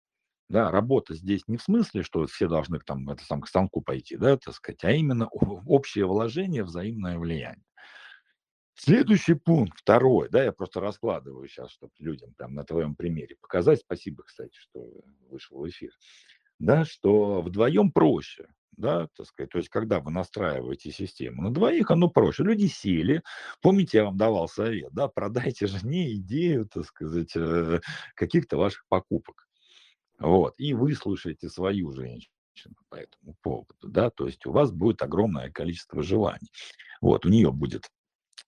Да, 0.50 0.70
работа 0.70 1.16
здесь 1.16 1.48
не 1.48 1.56
в 1.56 1.62
смысле, 1.62 2.04
что 2.04 2.26
все 2.28 2.50
должны 2.50 2.80
там, 2.80 3.10
это, 3.10 3.24
сам, 3.24 3.42
к 3.42 3.48
станку 3.48 3.82
пойти, 3.82 4.18
да, 4.18 4.36
так 4.36 4.54
сказать, 4.54 4.84
а 4.84 4.92
именно 4.92 5.28
общее 5.30 6.06
вложение, 6.06 6.66
взаимное 6.66 7.18
влияние. 7.18 7.64
Следующий 8.76 9.36
пункт, 9.36 9.78
второй, 9.80 10.28
да, 10.30 10.44
я 10.44 10.52
просто 10.52 10.82
раскладываю 10.82 11.48
сейчас, 11.48 11.72
чтобы 11.72 11.94
людям 12.00 12.34
прям 12.34 12.54
на 12.54 12.66
твоем 12.66 12.96
примере 12.96 13.38
показать. 13.40 13.80
Спасибо, 13.80 14.24
кстати, 14.24 14.58
что 14.58 14.90
вышел 15.30 15.60
в 15.60 15.70
эфир. 15.70 15.92
Да, 16.60 16.84
что 16.84 17.42
вдвоем 17.42 17.92
проще 17.92 18.48
да, 18.78 19.08
так 19.16 19.28
сказать, 19.28 19.50
то 19.52 19.58
есть 19.58 19.70
когда 19.70 20.00
вы 20.00 20.12
настраиваете 20.12 20.92
систему 20.92 21.44
на 21.44 21.54
двоих, 21.54 21.92
оно 21.92 22.10
проще. 22.10 22.44
Люди 22.44 22.68
сели, 22.68 23.22
помните, 23.62 24.00
я 24.00 24.06
вам 24.06 24.18
давал 24.18 24.48
совет, 24.48 24.92
да, 24.94 25.08
продайте 25.08 25.68
жене 25.68 26.14
идею, 26.14 26.68
так 26.68 26.86
сказать, 26.86 27.36
э, 27.36 27.82
каких-то 28.16 28.58
ваших 28.58 28.86
покупок, 28.88 29.48
вот, 30.20 30.56
и 30.58 30.74
выслушайте 30.74 31.50
свою 31.50 31.92
женщину 31.92 32.30
по 32.90 32.96
этому 32.96 33.36
поводу, 33.42 33.76
да, 33.84 34.10
то 34.10 34.26
есть 34.26 34.46
у 34.46 34.52
вас 34.52 34.72
будет 34.72 35.02
огромное 35.02 35.52
количество 35.52 36.02
желаний, 36.04 36.50
вот, 37.02 37.26
у 37.26 37.30
нее 37.30 37.52
будет 37.52 37.90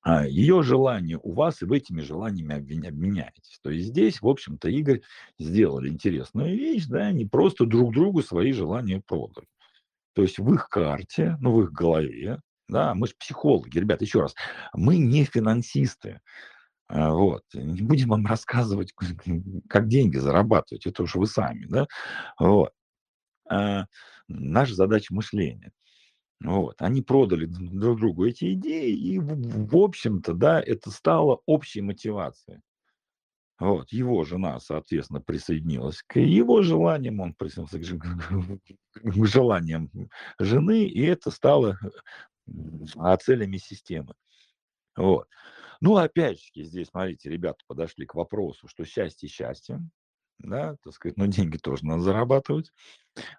а, 0.05 0.27
ее 0.27 0.63
желание 0.63 1.17
у 1.23 1.31
вас, 1.31 1.61
и 1.61 1.65
вы 1.65 1.77
этими 1.77 2.01
желаниями 2.01 2.55
обменяетесь. 2.55 3.59
То 3.63 3.69
есть 3.69 3.87
здесь, 3.87 4.21
в 4.21 4.27
общем-то, 4.27 4.67
Игорь 4.67 5.01
сделали 5.39 5.87
интересную 5.87 6.57
вещь, 6.57 6.85
да, 6.87 7.07
они 7.07 7.25
просто 7.25 7.65
друг 7.65 7.93
другу 7.93 8.21
свои 8.21 8.51
желания 8.51 9.01
продали. 9.05 9.47
То 10.13 10.21
есть 10.21 10.39
в 10.39 10.53
их 10.53 10.69
карте, 10.69 11.37
ну, 11.39 11.53
в 11.53 11.63
их 11.63 11.71
голове, 11.71 12.39
да, 12.69 12.93
мы 12.95 13.07
же 13.07 13.13
психологи, 13.19 13.77
ребят, 13.79 14.01
еще 14.01 14.21
раз, 14.21 14.35
мы 14.73 14.97
не 14.97 15.25
финансисты. 15.25 16.21
А, 16.87 17.11
вот. 17.11 17.43
Не 17.53 17.81
будем 17.81 18.09
вам 18.09 18.25
рассказывать, 18.25 18.93
как 19.69 19.87
деньги 19.87 20.17
зарабатывать, 20.17 20.85
это 20.85 21.03
уж 21.03 21.15
вы 21.15 21.27
сами, 21.27 21.65
да. 21.65 21.87
Вот. 22.39 22.71
А 23.49 23.85
наша 24.27 24.75
задача 24.75 25.13
мышления. 25.13 25.71
Вот. 26.43 26.75
Они 26.81 27.01
продали 27.01 27.45
друг 27.45 27.99
другу 27.99 28.25
эти 28.27 28.53
идеи, 28.53 28.93
и, 28.93 29.19
в, 29.19 29.69
в 29.69 29.77
общем-то, 29.77 30.33
да, 30.33 30.61
это 30.61 30.91
стало 30.91 31.41
общей 31.45 31.81
мотивацией. 31.81 32.61
Вот, 33.59 33.91
его 33.91 34.23
жена, 34.23 34.59
соответственно, 34.59 35.21
присоединилась 35.21 36.01
к 36.07 36.19
его 36.19 36.63
желаниям, 36.63 37.19
он 37.19 37.33
присоединился 37.33 37.99
к 37.99 38.61
желаниям 39.25 39.91
жены, 40.39 40.85
и 40.85 41.03
это 41.03 41.29
стало 41.29 41.77
а, 42.97 43.15
целями 43.17 43.57
системы. 43.57 44.15
Вот. 44.95 45.27
Ну, 45.81 45.97
опять 45.97 46.39
же, 46.39 46.63
здесь, 46.63 46.87
смотрите, 46.87 47.29
ребята 47.29 47.59
подошли 47.67 48.05
к 48.05 48.15
вопросу, 48.15 48.67
что 48.67 48.85
счастье 48.85 49.29
счастье, 49.29 49.79
да, 50.39 50.75
так 50.83 50.93
сказать, 50.93 51.17
но 51.17 51.25
деньги 51.25 51.57
тоже 51.57 51.85
надо 51.85 52.01
зарабатывать. 52.01 52.71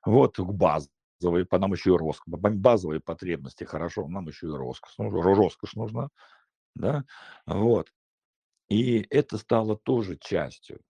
Вот, 0.05 0.39
базовые, 0.39 1.47
по 1.47 1.59
нам 1.59 1.73
еще 1.73 1.95
и 1.95 1.97
роскошь, 1.97 2.27
базовые 2.29 3.01
потребности, 3.01 3.65
хорошо, 3.65 4.07
нам 4.09 4.29
еще 4.29 4.47
и 4.47 4.51
роскошь, 4.51 4.95
роскошь 4.99 5.75
нужна, 5.75 6.09
да, 6.75 7.05
вот. 7.47 7.89
И 8.75 9.07
это 9.11 9.39
стало 9.39 9.77
тоже 9.77 10.18
частью 10.20 10.81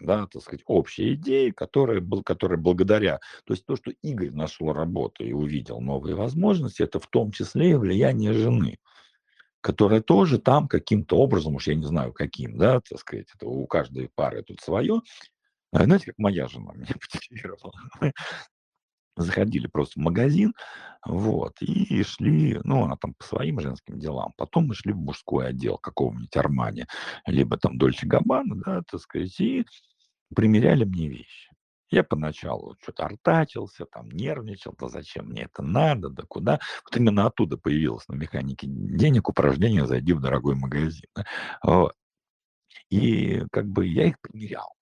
да, 0.00 0.26
так 0.26 0.42
сказать, 0.42 0.62
общей 0.66 1.14
идеи, 1.14 1.50
которая, 1.50 2.00
был, 2.00 2.22
которая 2.22 2.58
благодаря, 2.58 3.20
то 3.44 3.54
есть 3.54 3.64
то, 3.64 3.76
что 3.76 3.92
Игорь 4.02 4.32
нашел 4.32 4.72
работу 4.72 5.24
и 5.24 5.32
увидел 5.32 5.80
новые 5.80 6.14
возможности, 6.14 6.82
это 6.82 6.98
в 6.98 7.06
том 7.06 7.30
числе 7.30 7.70
и 7.70 7.74
влияние 7.74 8.32
жены, 8.32 8.78
которая 9.60 10.00
тоже 10.00 10.38
там 10.38 10.68
каким-то 10.68 11.16
образом, 11.16 11.54
уж 11.54 11.68
я 11.68 11.74
не 11.74 11.86
знаю 11.86 12.12
каким, 12.12 12.58
да, 12.58 12.80
так 12.80 12.98
сказать, 12.98 13.28
это 13.34 13.46
у 13.46 13.66
каждой 13.66 14.10
пары 14.14 14.42
тут 14.42 14.60
свое, 14.60 15.00
знаете, 15.72 16.06
как 16.06 16.18
моя 16.18 16.48
жена 16.48 16.72
меня 16.74 16.94
мотивировала 17.14 17.72
заходили 19.16 19.66
просто 19.66 20.00
в 20.00 20.02
магазин, 20.02 20.54
вот, 21.06 21.60
и 21.60 22.02
шли, 22.02 22.60
ну, 22.64 22.84
она 22.84 22.96
там 22.96 23.14
по 23.14 23.24
своим 23.24 23.60
женским 23.60 23.98
делам, 23.98 24.32
потом 24.36 24.68
мы 24.68 24.74
шли 24.74 24.92
в 24.92 24.98
мужской 24.98 25.48
отдел 25.48 25.78
какого-нибудь 25.78 26.36
Армани, 26.36 26.86
либо 27.26 27.56
там 27.58 27.78
Дольче 27.78 28.06
Габбана, 28.06 28.56
да, 28.56 28.82
так 28.90 29.00
сказать, 29.00 29.38
и 29.40 29.64
примеряли 30.34 30.84
мне 30.84 31.08
вещи. 31.08 31.50
Я 31.90 32.02
поначалу 32.02 32.76
что-то 32.82 33.04
артачился, 33.04 33.84
там 33.86 34.08
нервничал, 34.10 34.74
да 34.78 34.88
зачем 34.88 35.26
мне 35.26 35.42
это 35.42 35.62
надо, 35.62 36.08
да 36.08 36.24
куда. 36.26 36.58
Вот 36.84 36.96
именно 36.96 37.26
оттуда 37.26 37.56
появилось 37.56 38.08
на 38.08 38.14
механике 38.14 38.66
денег 38.68 39.28
упражнение 39.28 39.86
«Зайди 39.86 40.12
в 40.12 40.20
дорогой 40.20 40.56
магазин». 40.56 41.08
Вот. 41.62 41.94
И 42.90 43.42
как 43.52 43.68
бы 43.68 43.86
я 43.86 44.06
их 44.06 44.20
примерял. 44.20 44.74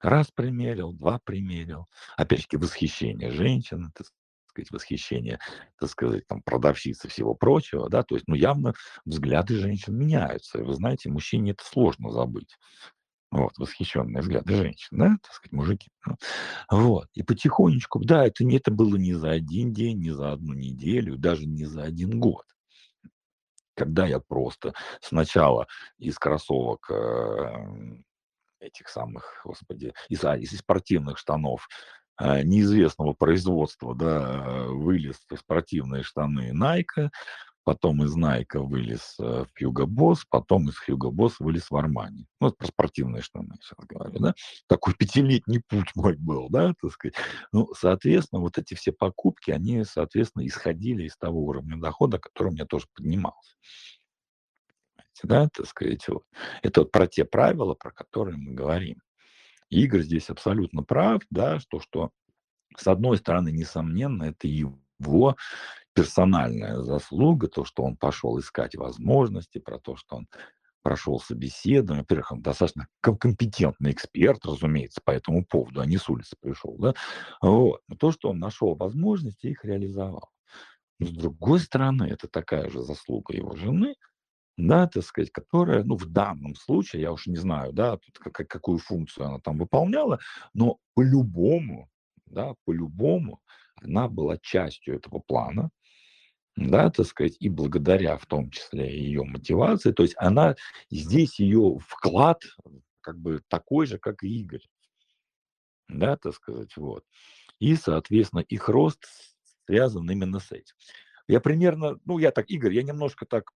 Раз 0.00 0.30
примерил, 0.30 0.92
два 0.92 1.18
примерил. 1.18 1.86
Опять-таки 2.16 2.56
восхищение 2.56 3.30
женщины, 3.30 3.90
так 3.94 4.06
сказать, 4.48 4.70
восхищение, 4.70 5.38
так 5.78 5.90
сказать, 5.90 6.26
там, 6.26 6.42
продавщицы 6.42 7.08
всего 7.08 7.34
прочего, 7.34 7.88
да, 7.88 8.02
то 8.02 8.14
есть, 8.14 8.26
ну, 8.26 8.34
явно 8.34 8.74
взгляды 9.04 9.56
женщин 9.56 9.96
меняются. 9.96 10.58
И 10.58 10.62
вы 10.62 10.74
знаете, 10.74 11.10
мужчине 11.10 11.52
это 11.52 11.64
сложно 11.64 12.10
забыть. 12.10 12.56
Вот, 13.30 13.56
восхищенные 13.58 14.22
взгляды 14.22 14.56
женщин, 14.56 14.98
да, 14.98 15.16
так 15.22 15.32
сказать, 15.32 15.52
мужики. 15.52 15.90
Ну, 16.04 16.16
вот, 16.70 17.08
и 17.14 17.22
потихонечку, 17.22 18.04
да, 18.04 18.26
это, 18.26 18.42
не, 18.44 18.56
это 18.56 18.72
было 18.72 18.96
не 18.96 19.14
за 19.14 19.30
один 19.30 19.72
день, 19.72 20.00
не 20.00 20.10
за 20.10 20.32
одну 20.32 20.52
неделю, 20.54 21.16
даже 21.16 21.46
не 21.46 21.64
за 21.64 21.82
один 21.82 22.18
год 22.18 22.44
когда 23.76 24.06
я 24.06 24.20
просто 24.20 24.74
сначала 25.00 25.66
из 25.96 26.18
кроссовок 26.18 26.90
э, 26.90 28.02
этих 28.60 28.88
самых, 28.88 29.40
господи, 29.44 29.92
из, 30.08 30.24
а, 30.24 30.36
из 30.36 30.50
спортивных 30.56 31.18
штанов 31.18 31.68
э, 32.20 32.42
неизвестного 32.42 33.12
производства, 33.12 33.94
да, 33.94 34.66
вылез 34.68 35.16
в 35.28 35.36
спортивные 35.36 36.02
штаны 36.02 36.52
Nike, 36.52 37.10
потом 37.64 38.02
из 38.04 38.16
Nike 38.16 38.58
вылез 38.58 39.16
э, 39.20 39.44
в 39.44 39.62
Hugo 39.62 39.86
Boss, 39.86 40.20
потом 40.28 40.68
из 40.68 40.74
Hugo 40.88 41.10
Boss 41.10 41.34
вылез 41.38 41.70
в 41.70 41.76
Армани. 41.76 42.26
Ну, 42.40 42.48
это 42.48 42.56
про 42.56 42.66
спортивные 42.66 43.22
штаны 43.22 43.54
сейчас 43.60 43.78
говорю, 43.86 44.18
да. 44.18 44.34
Такой 44.66 44.94
пятилетний 44.94 45.62
путь 45.68 45.90
мой 45.94 46.16
был, 46.16 46.48
да, 46.48 46.74
так 46.80 46.92
сказать. 46.92 47.14
Ну, 47.52 47.72
соответственно, 47.74 48.40
вот 48.40 48.58
эти 48.58 48.74
все 48.74 48.92
покупки, 48.92 49.50
они, 49.50 49.84
соответственно, 49.84 50.46
исходили 50.46 51.04
из 51.04 51.16
того 51.16 51.44
уровня 51.44 51.76
дохода, 51.76 52.18
который 52.18 52.48
у 52.48 52.52
меня 52.52 52.66
тоже 52.66 52.86
поднимался 52.94 53.54
да, 55.22 55.48
так 55.48 55.66
сказать, 55.66 56.06
вот. 56.08 56.24
это 56.62 56.82
вот 56.82 56.92
про 56.92 57.06
те 57.06 57.24
правила, 57.24 57.74
про 57.74 57.90
которые 57.90 58.36
мы 58.36 58.52
говорим. 58.52 59.00
Игорь 59.68 60.02
здесь 60.02 60.30
абсолютно 60.30 60.82
прав, 60.82 61.22
да, 61.30 61.60
что, 61.60 61.80
что 61.80 62.10
с 62.76 62.86
одной 62.86 63.18
стороны, 63.18 63.50
несомненно, 63.52 64.24
это 64.24 64.48
его 64.48 65.36
персональная 65.94 66.80
заслуга, 66.82 67.48
то, 67.48 67.64
что 67.64 67.82
он 67.82 67.96
пошел 67.96 68.38
искать 68.38 68.74
возможности, 68.74 69.58
про 69.58 69.78
то, 69.78 69.96
что 69.96 70.16
он 70.16 70.28
прошел 70.82 71.20
собеседование. 71.20 72.02
Во-первых, 72.02 72.32
он 72.32 72.42
достаточно 72.42 72.86
компетентный 73.00 73.92
эксперт, 73.92 74.44
разумеется, 74.44 75.00
по 75.04 75.10
этому 75.10 75.44
поводу, 75.44 75.80
а 75.80 75.86
не 75.86 75.98
с 75.98 76.08
улицы 76.08 76.36
пришел. 76.40 76.76
Да? 76.78 76.94
Вот. 77.42 77.80
Но 77.88 77.96
то, 77.96 78.12
что 78.12 78.30
он 78.30 78.38
нашел 78.38 78.74
возможности, 78.74 79.48
их 79.48 79.64
реализовал. 79.64 80.30
Но 80.98 81.06
с 81.06 81.10
другой 81.10 81.60
стороны, 81.60 82.04
это 82.04 82.28
такая 82.28 82.68
же 82.70 82.82
заслуга 82.82 83.34
его 83.34 83.54
жены– 83.56 83.94
да, 84.66 84.86
так 84.86 85.04
сказать, 85.04 85.30
которая, 85.30 85.84
ну, 85.84 85.96
в 85.96 86.06
данном 86.06 86.54
случае, 86.54 87.02
я 87.02 87.12
уж 87.12 87.26
не 87.26 87.36
знаю, 87.36 87.72
да, 87.72 87.96
тут 87.96 88.18
как, 88.18 88.48
какую 88.48 88.78
функцию 88.78 89.26
она 89.26 89.38
там 89.40 89.58
выполняла, 89.58 90.18
но 90.54 90.78
по-любому, 90.94 91.88
да, 92.26 92.54
по-любому 92.64 93.40
она 93.76 94.08
была 94.08 94.38
частью 94.38 94.96
этого 94.96 95.20
плана, 95.20 95.70
да, 96.56 96.90
так 96.90 97.06
сказать, 97.06 97.36
и 97.40 97.48
благодаря 97.48 98.16
в 98.18 98.26
том 98.26 98.50
числе 98.50 98.92
ее 98.98 99.24
мотивации, 99.24 99.92
то 99.92 100.02
есть 100.02 100.14
она, 100.18 100.56
здесь 100.90 101.40
ее 101.40 101.78
вклад 101.80 102.42
как 103.00 103.18
бы 103.18 103.42
такой 103.48 103.86
же, 103.86 103.98
как 103.98 104.22
и 104.22 104.40
Игорь, 104.40 104.66
да, 105.88 106.16
так 106.16 106.34
сказать, 106.34 106.76
вот. 106.76 107.04
И, 107.58 107.76
соответственно, 107.76 108.40
их 108.40 108.68
рост 108.68 109.06
связан 109.66 110.10
именно 110.10 110.38
с 110.38 110.50
этим. 110.52 110.74
Я 111.28 111.40
примерно, 111.40 111.98
ну, 112.04 112.18
я 112.18 112.30
так, 112.32 112.50
Игорь, 112.50 112.74
я 112.74 112.82
немножко 112.82 113.24
так 113.24 113.50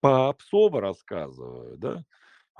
по-псово 0.00 0.80
рассказываю, 0.80 1.76
да, 1.76 2.04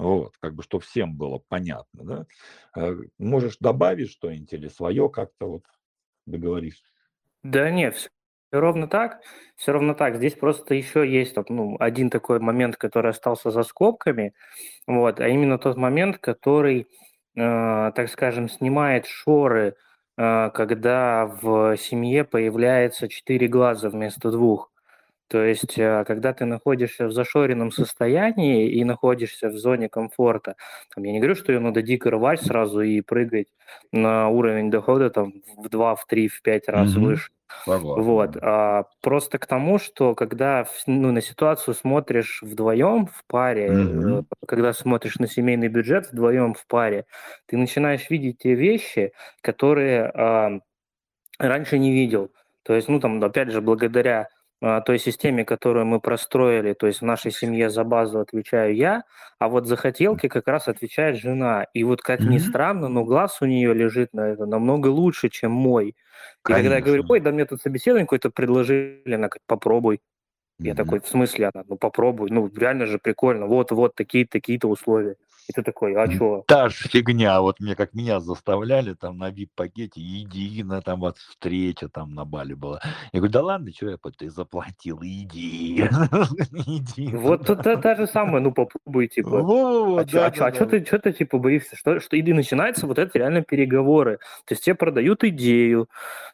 вот, 0.01 0.33
как 0.41 0.55
бы, 0.55 0.63
что 0.63 0.79
всем 0.79 1.15
было 1.15 1.43
понятно, 1.49 2.05
да. 2.05 2.27
Э, 2.75 2.97
можешь 3.19 3.59
добавить 3.61 4.11
что-нибудь 4.11 4.53
или 4.53 4.69
свое 4.69 5.11
как-то 5.11 5.47
вот 5.47 5.63
договоришь? 6.27 6.83
Да 7.43 7.71
нет, 7.71 7.97
все 7.97 8.09
ровно 8.51 8.89
так, 8.89 9.21
все 9.57 9.73
ровно 9.73 9.95
так. 9.95 10.17
Здесь 10.17 10.35
просто 10.35 10.75
еще 10.75 11.07
есть 11.07 11.37
ну, 11.49 11.77
один 11.79 12.09
такой 12.09 12.41
момент, 12.41 12.77
который 12.77 13.11
остался 13.11 13.51
за 13.51 13.63
скобками, 13.63 14.33
вот, 14.87 15.21
а 15.21 15.29
именно 15.29 15.59
тот 15.59 15.77
момент, 15.77 16.17
который, 16.19 16.89
э, 17.37 17.93
так 17.95 18.09
скажем, 18.09 18.49
снимает 18.49 19.07
шоры, 19.07 19.77
э, 20.17 20.51
когда 20.55 21.27
в 21.27 21.77
семье 21.77 22.25
появляется 22.25 23.09
четыре 23.09 23.49
глаза 23.49 23.91
вместо 23.91 24.31
двух. 24.31 24.73
То 25.31 25.45
есть, 25.45 25.79
э, 25.79 26.05
когда 26.09 26.33
ты 26.33 26.45
находишься 26.45 27.07
в 27.07 27.13
зашоренном 27.13 27.71
состоянии 27.71 28.69
и 28.69 28.83
находишься 28.83 29.49
в 29.49 29.57
зоне 29.57 29.89
комфорта, 29.89 30.57
там, 30.93 31.05
я 31.05 31.13
не 31.13 31.21
говорю, 31.21 31.37
что 31.37 31.53
ее 31.53 31.61
надо 31.61 31.83
дико 31.83 32.11
рвать 32.11 32.43
сразу 32.43 32.81
и 32.81 33.01
прыгать 33.01 33.47
на 33.93 34.29
уровень 34.29 34.73
дохода 34.73 35.09
там, 35.09 35.35
в 35.57 35.69
2, 35.69 35.95
в 35.95 36.05
3, 36.07 36.27
в 36.27 36.43
5 36.43 36.69
раз 36.69 36.97
mm-hmm. 36.97 37.01
выше. 37.01 37.31
Согласен. 37.65 38.03
Вот. 38.03 38.37
А, 38.43 38.87
просто 39.01 39.39
к 39.39 39.47
тому, 39.47 39.79
что 39.79 40.17
когда 40.17 40.67
ну, 40.89 41.13
на 41.13 41.21
ситуацию 41.21 41.75
смотришь 41.75 42.43
вдвоем 42.43 43.07
в 43.07 43.25
паре, 43.29 43.69
mm-hmm. 43.69 44.25
когда 44.49 44.73
смотришь 44.73 45.21
на 45.21 45.29
семейный 45.29 45.69
бюджет 45.69 46.11
вдвоем 46.11 46.55
в 46.55 46.67
паре, 46.67 47.07
ты 47.47 47.57
начинаешь 47.57 48.11
видеть 48.11 48.39
те 48.39 48.55
вещи, 48.55 49.13
которые 49.43 50.07
а, 50.07 50.59
раньше 51.39 51.79
не 51.79 51.93
видел. 51.93 52.33
То 52.65 52.75
есть, 52.75 52.89
ну 52.89 52.99
там, 52.99 53.23
опять 53.23 53.53
же, 53.53 53.61
благодаря 53.61 54.29
той 54.61 54.99
системе, 54.99 55.45
которую 55.45 55.87
мы 55.87 56.01
простроили, 56.01 56.75
то 56.75 56.87
есть 56.87 57.01
в 57.01 57.05
нашей 57.05 57.33
семье 57.33 57.71
за 57.71 57.83
базу 57.83 58.21
отвечаю 58.21 58.75
я, 58.75 59.05
а 59.39 59.49
вот 59.49 59.67
за 59.67 59.77
хотелки 59.77 60.29
как 60.29 60.47
раз 60.49 60.69
отвечает 60.69 61.17
жена. 61.17 61.67
И 61.73 61.83
вот 61.83 62.03
как 62.03 62.21
ни 62.21 62.39
странно, 62.39 62.89
но 62.89 63.05
глаз 63.05 63.39
у 63.41 63.47
нее 63.47 63.73
лежит 63.73 64.13
на 64.13 64.29
это 64.29 64.45
намного 64.45 64.89
лучше, 64.89 65.31
чем 65.31 65.53
мой. 65.53 65.97
Конечно. 66.43 66.61
И 66.61 66.65
когда 66.65 66.77
я 66.77 66.83
говорю, 66.83 67.05
ой, 67.09 67.21
да 67.21 67.33
мне 67.33 67.47
тут 67.47 67.63
собеседование 67.63 68.07
какое-то 68.07 68.31
предложили, 68.31 69.03
она 69.07 69.29
говорит, 69.29 69.43
попробуй. 69.47 70.01
Я 70.59 70.75
такой, 70.75 71.01
в 71.01 71.09
смысле 71.09 71.51
она? 71.55 71.65
Ну 71.67 71.79
попробуй, 71.79 72.31
ну 72.31 72.51
реально 72.55 72.85
же 72.85 72.99
прикольно, 72.99 73.47
вот-вот 73.47 73.95
такие-такие-то 73.95 74.69
условия. 74.69 75.17
И 75.49 75.53
ты 75.53 75.63
такой, 75.63 75.95
а 75.97 76.11
что? 76.11 76.45
Та 76.47 76.69
же 76.69 76.89
фигня, 76.89 77.41
вот 77.41 77.61
мне 77.61 77.75
как 77.75 77.95
меня 77.95 78.21
заставляли 78.21 78.95
там 78.95 79.19
на 79.19 79.31
VIP-пакете, 79.31 80.01
иди 80.01 80.63
на 80.63 80.81
там 80.81 81.01
вот 81.01 81.19
встреча 81.19 81.89
там 81.89 82.15
на 82.15 82.25
Бали 82.25 82.55
была. 82.55 82.81
Я 83.13 83.19
говорю, 83.19 83.33
да 83.33 83.43
ладно, 83.43 83.73
что 83.75 83.91
я, 83.91 83.97
ты 84.17 84.31
заплатил, 84.31 85.01
иди, 85.03 85.83
иди. 86.53 87.17
Вот 87.17 87.47
тут 87.47 87.63
та 87.63 87.95
же 87.97 88.07
самое, 88.07 88.43
ну 88.43 88.53
попробуй, 88.53 89.09
типа. 89.09 89.41
А 90.01 90.07
что 90.55 90.67
ты, 90.67 90.85
что 90.85 90.99
ты 90.99 91.13
типа 91.13 91.39
боишься? 91.39 91.77
Что, 91.77 91.99
что, 92.01 92.17
и 92.17 92.33
начинаются 92.33 92.87
вот 92.87 92.99
это 92.99 93.19
реально 93.19 93.43
переговоры. 93.43 94.19
То 94.45 94.55
есть 94.55 94.65
тебе 94.65 94.75
продают 94.75 95.25
идею, 95.25 95.89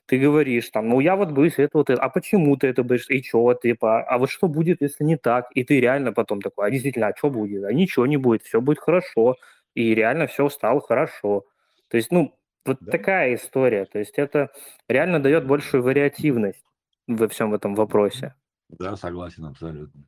ты 0.07 0.19
говоришь 0.19 0.69
там, 0.71 0.89
ну 0.89 1.01
я 1.01 1.17
вот 1.17 1.31
боюсь 1.31 1.55
это 1.57 1.79
вот, 1.79 1.91
а 1.91 2.09
почему 2.09 2.57
ты 2.57 2.67
это 2.67 2.83
боишься, 2.83 3.15
и 3.15 3.23
что, 3.23 3.55
типа, 3.55 4.03
а 4.03 4.19
вот 4.19 4.31
что 4.31 4.49
будет, 4.49 4.83
если 4.83 5.05
не 5.05 5.17
так? 5.17 5.47
И 5.55 5.65
ты 5.65 5.81
реально 5.81 6.13
потом 6.13 6.43
такой, 6.43 6.67
а 6.67 6.71
действительно, 6.71 7.09
а 7.09 7.17
что 7.17 7.31
будет? 7.31 7.65
А 7.65 7.73
ничего 7.73 8.07
не 8.07 8.17
будет, 8.17 8.43
все 8.43 8.61
будет 8.61 8.79
хорошо 8.79 8.96
хорошо, 8.97 9.37
и 9.75 9.95
реально 9.95 10.27
все 10.27 10.49
стало 10.49 10.81
хорошо. 10.81 11.45
То 11.89 11.97
есть, 11.97 12.11
ну, 12.11 12.39
вот 12.65 12.79
да. 12.81 12.93
такая 12.93 13.35
история. 13.35 13.85
То 13.85 13.99
есть 13.99 14.15
это 14.17 14.51
реально 14.89 15.21
дает 15.21 15.47
большую 15.47 15.83
вариативность 15.83 16.65
во 17.07 17.29
всем 17.29 17.55
этом 17.55 17.75
вопросе. 17.75 18.35
Да, 18.69 18.97
согласен 18.97 19.45
абсолютно. 19.45 20.05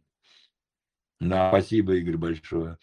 Да, 1.20 1.51
спасибо, 1.51 1.95
Игорь, 1.95 2.16
большое. 2.16 2.78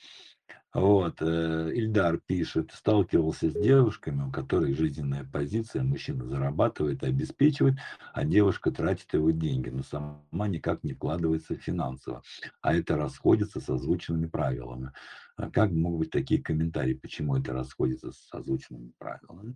Вот, 0.73 1.21
э, 1.21 1.71
Ильдар 1.73 2.17
пишет, 2.17 2.71
сталкивался 2.73 3.49
с 3.49 3.53
девушками, 3.53 4.27
у 4.27 4.31
которых 4.31 4.75
жизненная 4.75 5.23
позиция, 5.23 5.83
мужчина 5.83 6.25
зарабатывает 6.25 7.01
и 7.01 7.07
обеспечивает, 7.07 7.75
а 8.13 8.25
девушка 8.25 8.71
тратит 8.71 9.13
его 9.13 9.31
деньги, 9.31 9.69
но 9.69 9.83
сама 9.83 10.49
никак 10.49 10.83
не 10.83 10.91
вкладывается 10.91 11.55
финансово, 11.55 12.23
а 12.59 12.75
это 12.75 12.97
расходится 12.97 13.61
с 13.61 13.69
озвученными 13.69 14.25
правилами. 14.25 14.91
А 15.37 15.49
как 15.49 15.71
могут 15.71 15.99
быть 15.99 16.11
такие 16.11 16.41
комментарии, 16.41 16.93
почему 16.93 17.35
это 17.35 17.53
расходится 17.53 18.11
с 18.11 18.33
озвученными 18.33 18.93
правилами? 18.97 19.55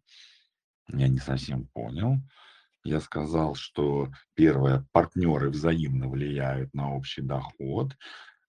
Я 0.89 1.07
не 1.07 1.19
совсем 1.19 1.67
понял. 1.67 2.17
Я 2.84 2.99
сказал, 3.01 3.55
что 3.55 4.09
первое, 4.36 4.86
партнеры 4.91 5.49
взаимно 5.49 6.09
влияют 6.09 6.73
на 6.73 6.95
общий 6.95 7.21
доход. 7.21 7.95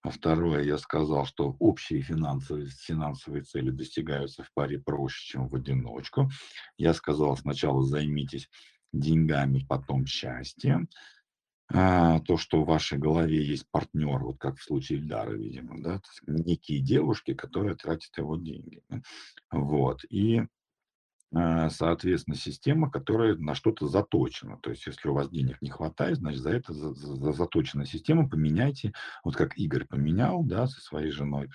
А 0.02 0.10
второе, 0.10 0.62
я 0.64 0.78
сказал, 0.78 1.26
что 1.26 1.56
общие 1.58 2.00
финансовые, 2.00 2.68
финансовые 2.68 3.42
цели 3.42 3.70
достигаются 3.70 4.42
в 4.42 4.50
паре 4.54 4.78
проще, 4.78 5.32
чем 5.32 5.48
в 5.48 5.54
одиночку. 5.54 6.30
Я 6.78 6.94
сказал, 6.94 7.36
сначала 7.36 7.82
займитесь 7.82 8.48
деньгами, 8.92 9.64
потом 9.68 10.06
счастьем. 10.06 10.88
А, 11.72 12.18
то, 12.20 12.36
что 12.36 12.62
в 12.62 12.66
вашей 12.66 12.98
голове 12.98 13.44
есть 13.44 13.66
партнер, 13.70 14.18
вот 14.18 14.38
как 14.38 14.56
в 14.56 14.62
случае 14.62 14.98
Ильдара, 14.98 15.32
видимо, 15.32 15.80
да, 15.80 16.00
некие 16.26 16.80
девушки, 16.80 17.32
которые 17.32 17.76
тратят 17.76 18.16
его 18.18 18.36
деньги. 18.36 18.82
Вот. 19.52 20.04
И 20.10 20.42
а, 21.32 21.70
соответственно, 21.70 22.36
система, 22.36 22.90
которая 22.90 23.36
на 23.36 23.54
что-то 23.54 23.86
заточена. 23.86 24.58
То 24.62 24.70
есть, 24.70 24.86
если 24.86 25.08
у 25.08 25.14
вас 25.14 25.30
денег 25.30 25.62
не 25.62 25.70
хватает, 25.70 26.18
значит, 26.18 26.40
за 26.40 26.50
это 26.50 26.72
за, 26.72 26.92
за 26.92 27.32
заточенная 27.32 27.86
система 27.86 28.28
поменяйте, 28.28 28.92
вот 29.22 29.36
как 29.36 29.56
Игорь 29.56 29.86
поменял, 29.86 30.42
да, 30.42 30.66
со 30.66 30.80
своей 30.80 31.12
женой. 31.12 31.48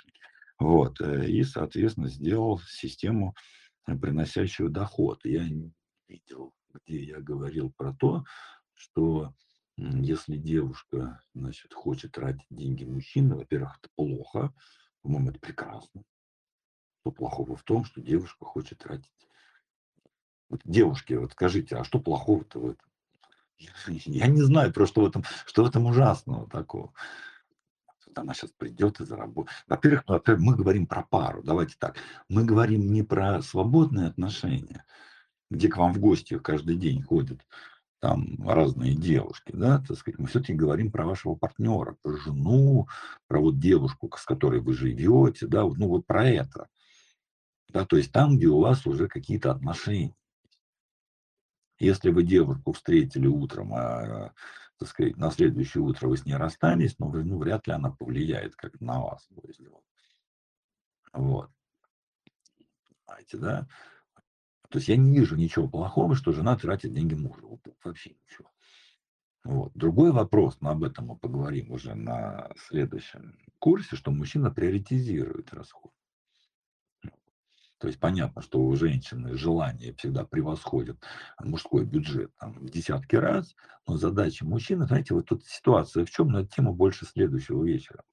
Вот, 0.58 1.02
э, 1.02 1.30
и, 1.30 1.44
соответственно, 1.44 2.08
сделал 2.08 2.60
систему, 2.60 3.36
э, 3.86 3.98
приносящую 3.98 4.70
доход. 4.70 5.20
Я 5.26 5.50
не 5.50 5.74
видел, 6.08 6.54
где 6.74 7.04
я 7.04 7.20
говорил 7.20 7.74
про 7.76 7.94
то, 7.94 8.24
что 8.76 9.34
если 9.78 10.38
девушка, 10.38 11.22
значит, 11.34 11.74
хочет 11.74 12.14
тратить 12.14 12.46
деньги 12.50 12.86
мужчины, 12.86 13.36
во-первых, 13.36 13.78
это 13.80 13.90
плохо, 13.96 14.54
по-моему, 15.02 15.32
это 15.32 15.40
прекрасно. 15.40 16.04
Что 17.02 17.12
плохого 17.12 17.56
в 17.56 17.64
том, 17.64 17.86
что 17.86 18.02
девушка 18.02 18.46
хочет 18.46 18.80
тратить 18.80 19.12
вот 20.50 20.62
девушки, 20.64 21.14
вот 21.14 21.32
скажите, 21.32 21.76
а 21.78 21.84
что 21.84 22.00
плохого-то 22.00 22.60
в 22.60 22.66
этом? 22.72 22.90
Я 24.06 24.28
не 24.28 24.42
знаю 24.42 24.72
просто 24.74 25.02
в 25.02 25.06
этом, 25.06 25.24
что 25.46 25.64
в 25.64 25.68
этом 25.68 25.86
ужасного 25.86 26.50
такого. 26.50 26.94
Вот 28.06 28.18
она 28.18 28.34
сейчас 28.34 28.52
придет 28.52 29.00
и 29.00 29.06
заработает. 29.06 29.58
Во-первых, 29.68 30.04
во-первых, 30.08 30.44
мы 30.44 30.56
говорим 30.56 30.88
про 30.88 31.04
пару. 31.04 31.44
Давайте 31.44 31.76
так. 31.78 31.98
Мы 32.30 32.46
говорим 32.46 32.92
не 32.92 33.04
про 33.04 33.42
свободные 33.42 34.08
отношения, 34.08 34.86
где 35.50 35.68
к 35.68 35.78
вам 35.78 35.94
в 35.94 36.00
гости 36.00 36.38
каждый 36.40 36.76
день 36.76 37.02
ходят 37.02 37.46
там 38.06 38.38
разные 38.48 38.94
девушки, 38.94 39.52
да, 39.52 39.80
так 39.80 39.98
сказать, 39.98 40.20
мы 40.20 40.28
все-таки 40.28 40.54
говорим 40.54 40.92
про 40.92 41.08
вашего 41.08 41.34
партнера, 41.34 41.98
про 42.04 42.16
жену, 42.18 42.88
про 43.28 43.40
вот 43.40 43.58
девушку, 43.60 44.12
с 44.16 44.26
которой 44.26 44.60
вы 44.60 44.76
живете, 44.76 45.48
да, 45.48 45.64
ну 45.64 45.88
вот 45.88 46.06
про 46.06 46.28
это. 46.30 46.68
Да, 47.70 47.84
то 47.84 47.98
есть 47.98 48.12
там, 48.12 48.38
где 48.38 48.46
у 48.46 48.60
вас 48.60 48.86
уже 48.86 49.08
какие-то 49.08 49.52
отношения. 49.52 50.16
Если 51.80 52.12
вы 52.12 52.22
девушку 52.22 52.74
встретили 52.74 53.26
утром, 53.26 53.74
а, 53.74 54.34
так 54.78 54.88
сказать, 54.88 55.18
на 55.18 55.32
следующее 55.32 55.82
утро 55.82 56.08
вы 56.08 56.18
с 56.18 56.26
ней 56.26 56.36
расстались, 56.36 57.00
ну, 57.00 57.12
ну 57.12 57.40
вряд 57.40 57.66
ли 57.66 57.74
она 57.74 57.90
повлияет 57.90 58.56
как 58.56 58.80
на 58.82 59.02
вас. 59.02 59.28
Вот. 61.12 61.50
Понимаете, 63.08 63.38
да? 63.38 63.68
То 64.70 64.78
есть 64.78 64.88
я 64.88 64.98
не 64.98 65.18
вижу 65.18 65.36
ничего 65.36 65.68
плохого, 65.68 66.16
что 66.16 66.32
жена 66.32 66.58
тратит 66.58 66.94
деньги 66.94 67.14
мужу. 67.14 67.48
Вот 67.48 67.76
вообще 67.84 68.12
ничего. 68.12 68.50
Вот. 69.44 69.72
Другой 69.76 70.12
вопрос, 70.12 70.58
но 70.62 70.72
об 70.72 70.84
этом 70.84 71.08
мы 71.08 71.18
поговорим 71.18 71.72
уже 71.72 71.94
на 71.94 72.50
следующем 72.58 73.38
курсе, 73.60 73.96
что 73.96 74.12
мужчина 74.12 74.50
приоритизирует 74.50 75.54
расход. 75.54 75.92
То 77.78 77.88
есть 77.88 78.00
понятно, 78.00 78.42
что 78.42 78.60
у 78.62 78.76
женщины 78.76 79.38
желание 79.38 79.94
всегда 79.94 80.26
превосходит 80.26 80.98
мужской 81.40 81.86
бюджет 81.86 82.34
там, 82.38 82.54
в 82.54 82.70
десятки 82.70 83.16
раз, 83.16 83.56
но 83.86 83.98
задача 83.98 84.46
мужчины, 84.46 84.88
знаете, 84.88 85.14
вот 85.14 85.26
тут 85.26 85.46
ситуация 85.46 86.06
в 86.06 86.10
чем, 86.10 86.36
эту 86.36 86.48
тему 86.48 86.74
больше 86.74 87.06
следующего 87.06 87.64
вечера. 87.64 88.04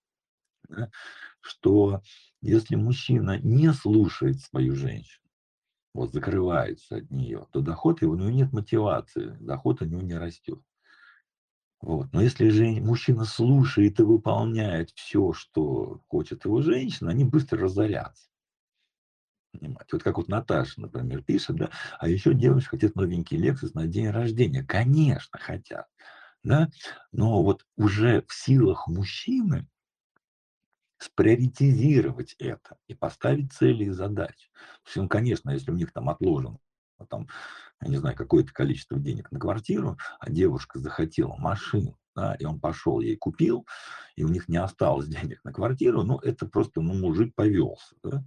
Да? 0.68 0.90
Что 1.40 2.02
если 2.40 2.74
мужчина 2.74 3.38
не 3.38 3.72
слушает 3.72 4.40
свою 4.40 4.74
женщину, 4.74 5.21
вот 5.94 6.12
закрывается 6.12 6.96
от 6.96 7.10
нее, 7.10 7.46
то 7.52 7.60
доход 7.60 8.02
его, 8.02 8.12
у 8.12 8.16
него 8.16 8.30
нет 8.30 8.52
мотивации, 8.52 9.36
доход 9.40 9.82
у 9.82 9.84
него 9.84 10.02
не 10.02 10.14
растет. 10.14 10.60
Вот. 11.80 12.12
Но 12.12 12.22
если 12.22 12.48
же 12.48 12.64
мужчина 12.80 13.24
слушает 13.24 13.98
и 13.98 14.04
выполняет 14.04 14.90
все, 14.90 15.32
что 15.32 16.00
хочет 16.08 16.44
его 16.44 16.62
женщина, 16.62 17.10
они 17.10 17.24
быстро 17.24 17.58
разорятся 17.58 18.28
понимать. 19.52 19.86
Вот 19.92 20.02
как 20.02 20.16
вот 20.16 20.28
Наташа, 20.28 20.80
например, 20.80 21.22
пишет, 21.22 21.56
да, 21.56 21.70
а 21.98 22.08
еще 22.08 22.34
девушки 22.34 22.70
хотят 22.70 22.94
новенький 22.94 23.38
Lexus 23.38 23.70
на 23.74 23.86
день 23.86 24.10
рождения. 24.10 24.64
Конечно, 24.64 25.38
хотят, 25.38 25.86
да, 26.42 26.68
но 27.12 27.42
вот 27.42 27.64
уже 27.76 28.24
в 28.26 28.34
силах 28.34 28.88
мужчины 28.88 29.68
сприоритизировать 31.02 32.34
это 32.38 32.78
и 32.86 32.94
поставить 32.94 33.52
цели 33.52 33.84
и 33.84 33.90
задачи. 33.90 34.50
В 34.84 34.88
общем, 34.88 35.08
конечно, 35.08 35.50
если 35.50 35.70
у 35.70 35.74
них 35.74 35.92
там 35.92 36.08
отложено 36.08 36.58
там, 37.08 37.28
я 37.80 37.88
не 37.88 37.96
знаю, 37.96 38.16
какое-то 38.16 38.52
количество 38.52 38.98
денег 38.98 39.30
на 39.32 39.40
квартиру, 39.40 39.98
а 40.20 40.30
девушка 40.30 40.78
захотела 40.78 41.34
машину, 41.36 41.98
да, 42.14 42.34
и 42.34 42.44
он 42.44 42.60
пошел 42.60 43.00
ей 43.00 43.16
купил, 43.16 43.66
и 44.16 44.24
у 44.24 44.28
них 44.28 44.48
не 44.48 44.58
осталось 44.58 45.06
денег 45.08 45.42
на 45.44 45.52
квартиру, 45.52 46.02
ну, 46.02 46.18
это 46.18 46.46
просто, 46.46 46.80
ну, 46.80 46.94
мужик 46.94 47.34
повелся, 47.34 47.94
да, 48.02 48.24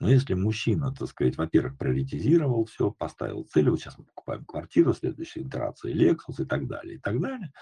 но 0.00 0.10
если 0.10 0.34
мужчина, 0.34 0.92
так 0.92 1.08
сказать, 1.08 1.36
во-первых, 1.36 1.78
приоритизировал 1.78 2.64
все, 2.64 2.90
поставил 2.90 3.44
цели, 3.44 3.70
вот 3.70 3.80
сейчас 3.80 3.96
мы 3.96 4.04
покупаем 4.04 4.44
квартиру, 4.44 4.92
следующая 4.92 5.42
итерация 5.42 5.94
Lexus 5.94 6.42
и 6.42 6.44
так 6.44 6.66
далее, 6.66 6.96
и 6.96 6.98
так 6.98 7.20
далее, 7.20 7.52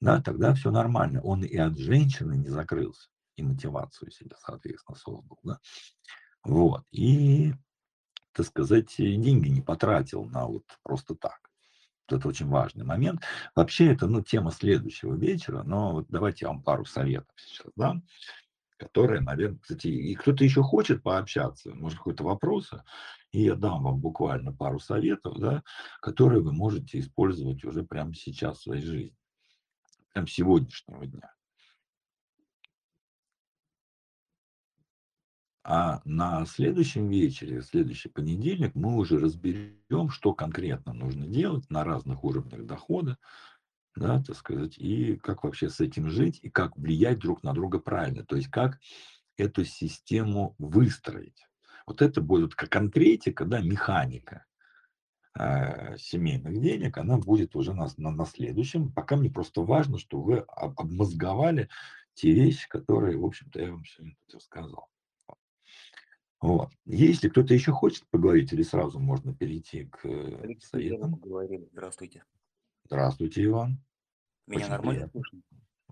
да, 0.00 0.22
тогда 0.22 0.54
все 0.54 0.70
нормально. 0.70 1.20
Он 1.22 1.44
и 1.44 1.56
от 1.56 1.78
женщины 1.78 2.34
не 2.36 2.48
закрылся, 2.48 3.08
и 3.36 3.42
мотивацию 3.42 4.10
себе, 4.10 4.36
соответственно, 4.44 4.96
создал, 4.96 5.38
да. 5.42 5.58
Вот, 6.44 6.84
и, 6.90 7.52
так 8.32 8.46
сказать, 8.46 8.94
деньги 8.96 9.48
не 9.48 9.62
потратил 9.62 10.24
на 10.24 10.46
вот 10.46 10.64
просто 10.82 11.14
так. 11.14 11.50
Это 12.08 12.28
очень 12.28 12.48
важный 12.48 12.84
момент. 12.84 13.22
Вообще, 13.54 13.92
это, 13.92 14.06
ну, 14.06 14.22
тема 14.22 14.50
следующего 14.50 15.14
вечера, 15.14 15.62
но 15.62 15.92
вот 15.92 16.06
давайте 16.08 16.44
я 16.44 16.48
вам 16.48 16.62
пару 16.62 16.84
советов 16.84 17.32
сейчас 17.36 17.72
дам 17.76 18.02
которые, 18.82 19.20
наверное, 19.20 19.60
кстати, 19.60 19.86
и 19.86 20.14
кто-то 20.16 20.42
еще 20.42 20.62
хочет 20.62 21.04
пообщаться, 21.04 21.72
может, 21.72 21.98
какие-то 21.98 22.24
вопросы, 22.24 22.82
и 23.30 23.42
я 23.42 23.54
дам 23.54 23.84
вам 23.84 24.00
буквально 24.00 24.52
пару 24.52 24.80
советов, 24.80 25.38
да, 25.38 25.62
которые 26.00 26.42
вы 26.42 26.52
можете 26.52 26.98
использовать 26.98 27.64
уже 27.64 27.84
прямо 27.84 28.12
сейчас 28.14 28.58
в 28.58 28.62
своей 28.62 28.82
жизни, 28.82 29.16
прямо 30.12 30.26
сегодняшнего 30.26 31.06
дня. 31.06 31.32
А 35.64 36.00
на 36.04 36.44
следующем 36.44 37.08
вечере, 37.08 37.60
в 37.60 37.66
следующий 37.66 38.08
понедельник, 38.08 38.74
мы 38.74 38.96
уже 38.96 39.18
разберем, 39.18 40.10
что 40.10 40.34
конкретно 40.34 40.92
нужно 40.92 41.26
делать 41.26 41.70
на 41.70 41.84
разных 41.84 42.24
уровнях 42.24 42.66
дохода, 42.66 43.16
да, 43.94 44.22
так 44.22 44.36
сказать, 44.36 44.76
и 44.78 45.16
как 45.16 45.44
вообще 45.44 45.68
с 45.68 45.80
этим 45.80 46.08
жить, 46.08 46.40
и 46.42 46.50
как 46.50 46.76
влиять 46.76 47.20
друг 47.20 47.44
на 47.44 47.52
друга 47.52 47.78
правильно, 47.78 48.24
то 48.24 48.36
есть 48.36 48.48
как 48.48 48.80
эту 49.36 49.64
систему 49.64 50.56
выстроить. 50.58 51.46
Вот 51.86 52.02
это 52.02 52.20
будет 52.20 52.54
как 52.54 52.70
конкретика, 52.70 53.44
да, 53.44 53.60
механика 53.60 54.46
э, 55.38 55.96
семейных 55.96 56.60
денег, 56.60 56.98
она 56.98 57.18
будет 57.18 57.54
уже 57.54 57.72
на, 57.72 57.88
на, 57.96 58.10
на 58.10 58.24
следующем. 58.26 58.92
Пока 58.92 59.16
мне 59.16 59.30
просто 59.30 59.62
важно, 59.62 59.98
что 59.98 60.20
вы 60.20 60.38
об, 60.48 60.80
обмозговали 60.80 61.68
те 62.14 62.32
вещи, 62.32 62.68
которые, 62.68 63.16
в 63.16 63.24
общем-то, 63.24 63.60
я 63.60 63.70
вам 63.70 63.84
сегодня 63.84 64.16
рассказал. 64.32 64.88
Вот. 66.42 66.72
Если 66.86 67.28
кто-то 67.28 67.54
еще 67.54 67.70
хочет 67.70 68.04
поговорить, 68.08 68.52
или 68.52 68.64
сразу 68.64 68.98
можно 68.98 69.32
перейти 69.32 69.84
к 69.84 70.04
э, 70.04 70.56
советам. 70.58 71.22
Здравствуйте. 71.70 72.24
Здравствуйте, 72.84 73.44
Иван. 73.44 73.80
Меня 74.48 74.62
Очень 74.64 74.70
нормально 74.70 75.08
слышно? 75.08 75.40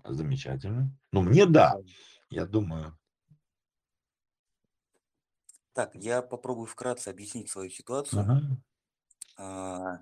Замечательно. 0.03 0.91
Ну, 1.13 1.21
мне 1.21 1.45
да, 1.45 1.77
я 2.29 2.45
думаю. 2.45 2.97
Так, 5.71 5.95
я 5.95 6.21
попробую 6.21 6.65
вкратце 6.65 7.07
объяснить 7.07 7.49
свою 7.49 7.69
ситуацию. 7.69 8.21
Ага. 8.21 8.41
А, 9.37 10.01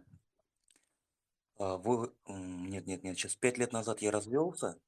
а, 1.60 1.78
вы, 1.78 2.12
нет, 2.28 2.88
нет, 2.88 3.04
нет, 3.04 3.16
сейчас 3.20 3.36
пять 3.36 3.60
лет 3.60 3.72
назад 3.72 4.02
я 4.02 4.10
развелся. 4.10 4.80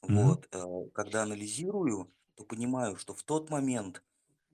Вот, 0.00 0.48
а, 0.52 0.88
когда 0.94 1.24
анализирую, 1.24 2.10
то 2.36 2.44
понимаю, 2.44 2.96
что 2.96 3.12
в 3.12 3.22
тот 3.22 3.50
момент 3.50 4.02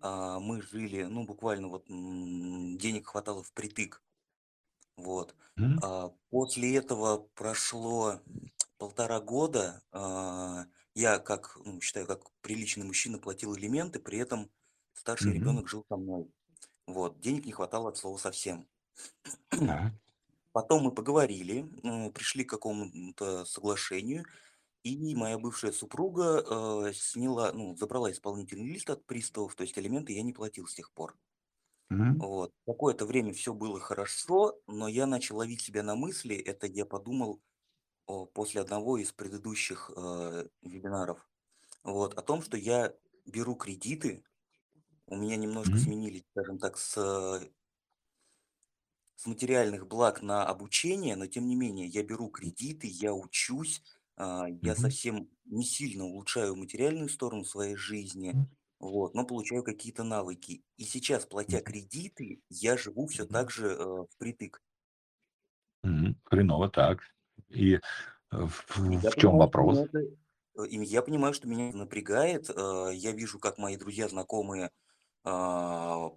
а, 0.01 0.39
мы 0.41 0.63
жили, 0.63 1.05
ну, 1.05 1.25
буквально 1.25 1.69
вот 1.69 1.87
денег 1.89 3.09
хватало 3.09 3.43
впритык. 3.43 4.03
Вот. 4.97 5.35
Мгм. 5.57 5.87
После 6.31 6.77
этого 6.77 7.19
прошло 7.35 8.21
полтора 8.79 9.21
года, 9.21 9.83
я 10.95 11.19
как, 11.19 11.59
ну, 11.65 11.81
считаю, 11.81 12.07
как 12.07 12.31
приличный 12.43 12.85
мужчина 12.85 13.19
платил 13.19 13.57
элементы, 13.57 14.01
при 14.01 14.19
этом 14.19 14.51
старший 14.95 15.33
Мгм. 15.33 15.35
ребенок 15.35 15.69
жил 15.69 15.85
со 15.89 15.97
мной. 15.97 16.31
Вот, 16.87 17.21
денег 17.21 17.47
не 17.47 17.53
хватало 17.53 17.91
от 17.91 17.99
слова 17.99 18.19
совсем. 18.19 18.69
Так. 19.65 19.97
Потом 20.53 20.83
мы 20.85 20.93
поговорили, 20.93 21.67
м, 21.85 22.13
пришли 22.13 22.45
к 22.45 22.51
какому-то 22.51 23.45
соглашению, 23.45 24.25
и 24.95 25.15
моя 25.17 25.39
бывшая 25.39 25.73
супруга 25.73 26.45
э, 26.89 26.93
сняла, 26.95 27.53
ну, 27.53 27.77
забрала 27.77 28.11
исполнительный 28.13 28.67
лист 28.73 28.91
от 28.91 29.07
приставов, 29.07 29.55
то 29.57 29.63
есть 29.63 29.77
алименты 29.79 30.13
я 30.13 30.23
не 30.23 30.33
платил 30.33 30.67
с 30.67 30.75
тех 30.75 30.93
пор. 30.93 31.17
Мгм. 31.91 32.21
Вот. 32.21 32.53
Какое-то 32.67 33.05
время 33.07 33.33
все 33.35 33.53
было 33.55 33.79
хорошо, 33.81 34.61
но 34.67 34.89
я 34.89 35.07
начал 35.07 35.37
ловить 35.37 35.61
себя 35.61 35.83
на 35.83 35.95
мысли, 35.97 36.37
это 36.37 36.67
я 36.67 36.87
подумал 36.87 37.43
о, 38.07 38.27
после 38.27 38.61
одного 38.63 38.99
из 38.99 39.13
предыдущих 39.13 39.91
э, 39.97 40.49
вебинаров, 40.63 41.29
вот, 41.85 42.15
о 42.19 42.23
том, 42.23 42.43
что 42.43 42.57
я 42.59 42.95
беру 43.27 43.57
кредиты, 43.57 44.25
у 45.07 45.17
меня 45.17 45.37
немножко 45.37 45.79
Мгм. 45.79 45.81
сменились, 45.81 46.25
скажем 46.33 46.59
так, 46.59 46.79
с, 46.79 46.97
э, 46.99 47.51
с 49.15 49.27
материальных 49.27 49.87
благ 49.87 50.23
на 50.23 50.45
обучение, 50.47 51.17
но 51.17 51.27
тем 51.27 51.47
не 51.47 51.57
менее 51.57 51.87
я 51.87 52.03
беру 52.03 52.29
кредиты, 52.29 52.87
я 52.87 53.13
учусь, 53.15 53.83
а, 54.17 54.47
я 54.49 54.77
Мгм. 54.77 54.77
совсем 54.77 55.31
не 55.45 55.65
сильно 55.65 56.05
улучшаю 56.07 56.57
материальную 56.57 57.09
сторону 57.09 57.45
своей 57.45 57.77
жизни, 57.77 58.39
вот, 58.81 59.15
но 59.15 59.25
получаю 59.27 59.65
какие-то 59.65 60.05
навыки. 60.05 60.65
И 60.77 60.85
сейчас, 60.85 61.27
платя 61.27 61.61
кредиты, 61.61 62.43
я 62.51 62.77
живу 62.77 63.07
все 63.07 63.27
Мгм. 63.27 63.27
так 63.27 63.51
же 63.51 63.69
э, 63.69 64.05
впритык. 64.15 64.61
Мгм. 65.83 66.17
Хреново 66.25 66.69
так. 66.69 67.01
И, 67.49 67.75
э, 67.75 67.81
в 68.31 68.65
И 68.89 68.97
в 69.03 69.03
я 69.03 69.11
в 69.11 69.17
чём 69.17 69.37
понимаю, 69.37 69.49
что 69.49 69.63
меня 69.63 69.83
вопрос? 69.83 69.85
это, 69.85 69.99
э, 70.01 70.67
и 70.69 70.85
я 70.85 71.03
понимаю, 71.03 71.35
что 71.35 71.49
меня 71.49 71.69
это 71.71 71.79
напрягает. 71.79 72.51
Э, 72.51 72.91
я 72.95 73.13
вижу, 73.13 73.39
как 73.39 73.59
мои 73.59 73.77
друзья, 73.77 74.09
знакомые, 74.09 74.71
а, 75.25 76.11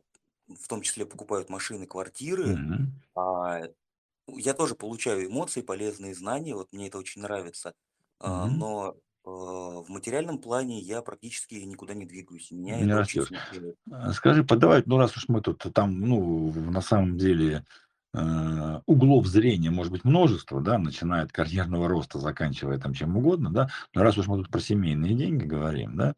в 0.47 0.67
том 0.69 0.81
числе 0.83 1.05
покупают 1.05 1.49
машины, 1.49 1.87
квартиры. 1.87 2.61
Мгм. 2.61 3.01
А, 3.15 3.61
я 4.27 4.53
тоже 4.55 4.75
получаю 4.75 5.25
эмоции, 5.27 5.61
полезные 5.63 6.15
знания, 6.15 6.55
вот 6.55 6.73
мне 6.73 6.87
это 6.89 6.99
очень 6.99 7.21
нравится. 7.23 7.75
А, 8.21 8.47
Мгм. 8.47 8.49
но, 8.49 8.95
э, 9.25 9.29
в 9.29 9.85
материальном 9.89 10.39
плане 10.41 10.79
я 10.79 11.01
практически 11.01 11.55
никуда 11.55 11.93
не 11.93 12.05
двигаюсь. 12.05 12.51
Меня 12.51 12.79
Не 12.79 12.83
это 12.83 12.99
очень 12.99 13.21
растёшь. 13.21 13.21
смущает. 13.21 13.75
А, 13.91 14.13
скажи, 14.13 14.43
по 14.43 14.55
давай, 14.55 14.83
ну, 14.85 14.97
раз 14.97 15.17
уж 15.17 15.25
мы 15.27 15.41
тут 15.41 15.65
там, 15.73 15.99
ну, 15.99 16.49
в 16.49 16.71
на 16.71 16.81
самом 16.81 17.17
деле, 17.17 17.65
э, 18.13 18.79
углов 18.85 19.25
зрения 19.27 19.71
может 19.71 19.91
быть 19.91 20.03
множество, 20.05 20.61
да, 20.61 20.77
начиная 20.77 21.23
от 21.23 21.31
карьерного 21.31 21.87
роста, 21.87 22.19
заканчивая 22.19 22.79
там 22.79 22.93
чем 22.93 23.17
угодно, 23.17 23.51
да. 23.51 23.69
Но 23.95 24.03
раз 24.03 24.17
уж 24.17 24.27
мы 24.27 24.37
тут 24.37 24.49
про 24.49 24.59
семейные 24.59 25.15
деньги 25.15 25.45
говорим, 25.45 25.97
да, 25.97 26.13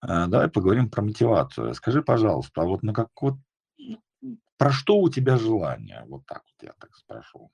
а, 0.00 0.26
давай 0.28 0.48
поговорим 0.50 0.90
про 0.90 1.02
мотивацию. 1.02 1.74
Скажи, 1.74 2.02
пожалуйста, 2.02 2.62
а 2.62 2.66
вот 2.66 2.82
на 2.84 2.94
как 2.94 3.08
вот, 3.22 3.36
м, 3.80 4.38
про 4.58 4.72
что 4.72 4.98
у 5.00 5.10
тебя 5.10 5.38
желание? 5.38 6.04
Вот 6.08 6.26
так 6.26 6.42
вот 6.46 6.66
я 6.68 6.74
так 6.80 6.96
спрошу. 6.96 7.50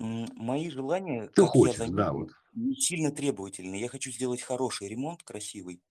Мои 0.00 0.70
желания, 0.70 1.28
Что 1.32 1.44
как 1.44 1.58
я 1.58 1.72
хочешь, 1.72 1.88
да, 1.90 2.12
вот. 2.12 2.28
заметил, 2.28 2.34
не 2.54 2.74
сильно 2.74 3.10
требовательные. 3.10 3.80
Я 3.82 3.88
хочу 3.88 4.10
сделать 4.10 4.40
хороший 4.42 4.88
ремонт, 4.88 5.22
красивый. 5.22 5.82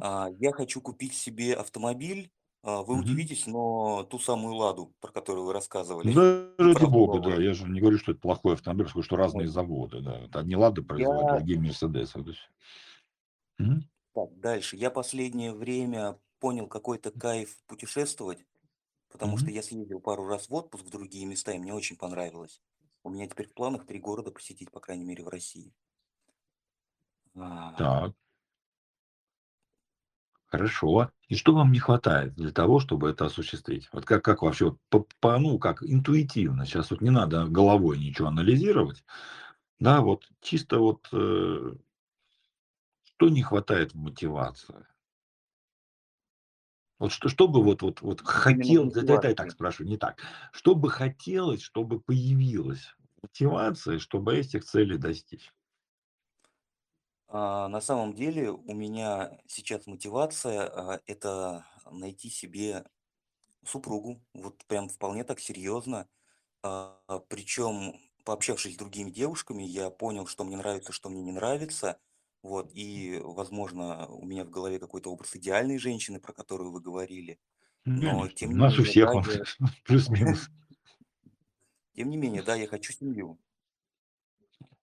А, 0.00 0.28
я 0.38 0.52
хочу 0.52 0.80
купить 0.82 1.14
себе 1.14 1.54
автомобиль. 1.54 2.32
А, 2.62 2.82
вы 2.82 2.94
Мгм. 2.94 2.98
удивитесь, 2.98 3.46
но 3.46 4.04
ту 4.04 4.18
самую 4.20 4.54
"Ладу", 4.56 4.94
про 5.00 5.12
которую 5.12 5.46
вы 5.46 5.52
рассказывали, 5.54 6.14
да 6.14 6.50
ради 6.58 6.84
бога, 6.84 7.20
да. 7.20 7.36
Я 7.42 7.54
же 7.54 7.66
не 7.68 7.80
говорю, 7.80 7.98
что 7.98 8.12
это 8.12 8.20
плохой 8.20 8.54
автомобиль, 8.54 8.88
скажу, 8.88 9.02
что 9.04 9.16
Вот. 9.32 9.44
разные 9.44 9.48
заводы, 9.48 10.00
да. 10.00 10.20
Вот 10.22 10.36
одни 10.36 10.56
"Лады" 10.56 10.82
производят, 10.82 11.28
Я 11.28 11.38
другие 11.38 11.60
"Мерседесы". 11.60 12.18
Вот. 12.18 12.34
Мгм. 13.58 13.88
Так, 14.14 14.38
дальше. 14.40 14.76
Я 14.76 14.90
последнее 14.90 15.52
время 15.54 16.20
понял 16.40 16.66
какой-то 16.68 17.10
кайф 17.10 17.62
путешествовать, 17.66 18.44
потому 19.10 19.38
что 19.38 19.50
Мгм. 19.50 19.52
я 19.52 19.62
съездил 19.62 20.00
пару 20.00 20.26
раз 20.26 20.48
в 20.50 20.54
отпуск 20.54 20.84
в 20.86 20.90
другие 20.90 21.26
места, 21.26 21.52
и 21.52 21.58
мне 21.58 21.74
очень 21.74 21.96
понравилось. 21.96 22.62
У 23.08 23.10
меня 23.10 23.26
теперь 23.26 23.48
в 23.48 23.54
планах 23.54 23.86
3 23.86 24.00
города 24.00 24.30
посетить, 24.30 24.70
по 24.70 24.80
крайней 24.80 25.06
мере, 25.06 25.24
в 25.24 25.28
России. 25.28 25.72
А, 27.34 27.72
Так. 27.76 28.14
Хорошо. 30.50 31.10
И 31.28 31.36
что 31.36 31.52
вам 31.54 31.72
не 31.72 31.78
хватает 31.78 32.34
для 32.34 32.50
того, 32.52 32.80
чтобы 32.80 33.10
это 33.10 33.26
осуществить? 33.26 33.88
Вот 33.92 34.06
как 34.06 34.24
как 34.24 34.42
вообще 34.42 34.76
по 34.88 35.06
по 35.20 35.38
ну, 35.38 35.58
как 35.58 35.82
интуитивно, 35.82 36.64
щас 36.64 36.90
вот 36.90 37.02
не 37.02 37.10
надо 37.10 37.44
головой 37.46 37.98
ничего 37.98 38.28
анализировать, 38.28 39.04
да, 39.80 40.00
вот 40.02 40.24
чисто 40.42 40.78
вот, 40.80 41.08
э 41.12 41.74
что 43.04 43.28
не 43.30 43.42
хватает 43.42 43.92
в 43.94 43.96
мотивации? 43.96 44.86
Вот 47.00 47.12
что 47.12 47.28
что 47.28 47.46
бы 47.46 47.62
вот 47.62 47.82
вот 47.82 48.02
вот 48.02 48.20
именно 48.44 48.74
хотел 48.74 48.90
да 48.90 49.02
да 49.02 49.18
да 49.18 49.28
я 49.28 49.34
так 49.34 49.52
спрошу, 49.52 49.84
не 49.84 49.96
так. 49.96 50.18
Что 50.52 50.74
бы 50.74 50.90
хотелось, 50.90 51.62
чтобы 51.62 52.00
появилась 52.00 52.94
мотивация, 53.22 53.98
чтобы 53.98 54.36
этих 54.36 54.64
целей 54.64 54.98
достичь? 54.98 55.52
А, 57.28 57.68
на 57.68 57.80
самом 57.80 58.14
деле 58.14 58.50
у 58.50 58.74
меня 58.74 59.38
сейчас 59.46 59.86
мотивация, 59.86 60.62
а, 60.66 61.00
это 61.06 61.66
найти 61.90 62.30
себе 62.30 62.84
супругу. 63.64 64.22
Вот 64.34 64.64
прям 64.66 64.88
вполне 64.88 65.24
так 65.24 65.40
серьезно. 65.40 66.08
А, 66.62 67.00
причем, 67.28 67.94
пообщавшись 68.24 68.74
с 68.74 68.78
другими 68.78 69.10
девушками, 69.10 69.64
я 69.64 69.90
понял, 69.90 70.26
что 70.26 70.44
мне 70.44 70.56
нравится, 70.56 70.92
что 70.92 71.10
мне 71.10 71.22
не 71.22 71.32
нравится. 71.32 72.00
Вот, 72.42 72.70
и, 72.74 73.20
возможно, 73.24 74.06
у 74.08 74.24
меня 74.24 74.44
в 74.44 74.50
голове 74.50 74.78
какой-то 74.78 75.12
образ 75.12 75.36
идеальной 75.36 75.78
женщины, 75.78 76.20
про 76.20 76.32
которую 76.32 76.72
вы 76.72 76.80
говорили. 76.80 77.40
Но 77.84 78.28
тем 78.28 78.52
у 78.52 78.56
нас 78.56 78.78
у 78.78 78.84
всех 78.84 79.14
он 79.14 79.24
я 79.30 79.42
плюс-минус. 79.84 80.50
Тем 81.98 82.10
не 82.10 82.16
менее, 82.16 82.44
да, 82.44 82.54
я 82.54 82.68
хочу 82.68 82.92
семью. 82.92 83.40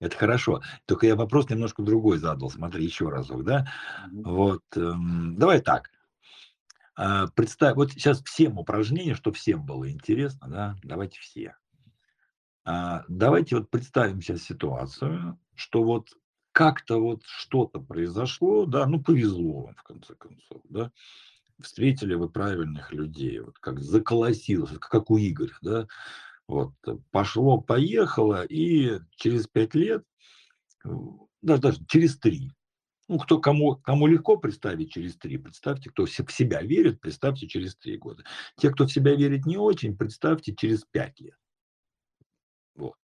Это 0.02 0.18
хорошо. 0.18 0.62
Только 0.86 1.08
я 1.08 1.16
вопрос 1.16 1.50
немножко 1.50 1.82
другой 1.82 2.18
задал. 2.18 2.50
Смотри 2.50 2.84
еще 2.84 3.08
разок, 3.08 3.46
да. 3.46 3.72
Вот, 4.12 4.64
эм, 4.76 5.38
давай 5.38 5.62
так. 5.62 5.92
А, 6.98 7.28
представь, 7.28 7.78
вот 7.78 7.94
сейчас 7.94 8.22
всем 8.22 8.60
упражнения, 8.60 9.16
чтоб 9.16 9.34
всем 9.38 9.66
было 9.66 9.90
интересно, 9.90 10.50
да, 10.50 10.76
давайте 10.84 11.20
все. 11.22 11.56
А, 12.66 13.06
давайте 13.08 13.56
вот 13.56 13.70
представим 13.70 14.20
щас 14.20 14.42
ситуацию, 14.42 15.40
что 15.56 15.84
вот 15.84 16.10
как-то 16.52 17.02
вот 17.02 17.24
что-то 17.24 17.80
произошло, 17.80 18.66
да, 18.66 18.86
ну, 18.88 19.02
повезло 19.02 19.68
вам 19.68 19.76
в 19.76 19.84
конце 19.84 20.16
концов, 20.16 20.62
да. 20.66 20.92
Встретили 21.62 22.16
вы 22.16 22.30
правильных 22.30 22.92
людей, 22.92 23.40
вот 23.40 23.58
как 23.60 23.80
заколосилось, 23.80 24.78
как 24.80 25.10
у 25.10 25.18
Игоря, 25.18 25.58
да. 25.62 25.88
Вот 26.50 26.74
пошло-поехало, 27.12 28.44
и 28.44 29.00
через 29.16 29.48
5 29.48 29.74
лет, 29.76 30.04
в 30.84 31.28
да 31.42 31.58
даже 31.58 31.86
через 31.88 32.18
3, 32.20 32.52
ну, 33.10 33.20
кто 33.20 33.40
кому 33.40 33.76
кому 33.78 34.08
легко 34.08 34.38
представить 34.38 34.92
через 34.94 35.18
3, 35.18 35.38
представьте, 35.40 35.90
кто 35.92 36.06
в 36.06 36.12
себя 36.12 36.62
верит, 36.64 37.02
представьте 37.02 37.48
через 37.48 37.76
3 37.78 37.98
года. 37.98 38.24
Те, 38.58 38.72
кто 38.72 38.86
в 38.88 38.92
себя 38.94 39.16
верит 39.16 39.46
не 39.48 39.58
очень, 39.58 39.98
представьте 39.98 40.56
через 40.56 40.86
5 40.92 41.20
лет. 41.22 41.38
Вот. 42.76 42.96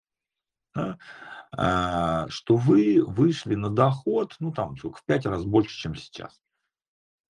Да. 0.75 0.97
А, 1.53 2.27
что 2.29 2.55
вы 2.57 3.03
вышли 3.05 3.55
на 3.55 3.69
доход, 3.69 4.35
ну, 4.39 4.51
там 4.53 4.77
сколько, 4.77 4.99
в 4.99 5.05
5 5.05 5.25
раз 5.27 5.45
больше, 5.45 5.77
чем 5.79 5.95
сейчас. 5.95 6.39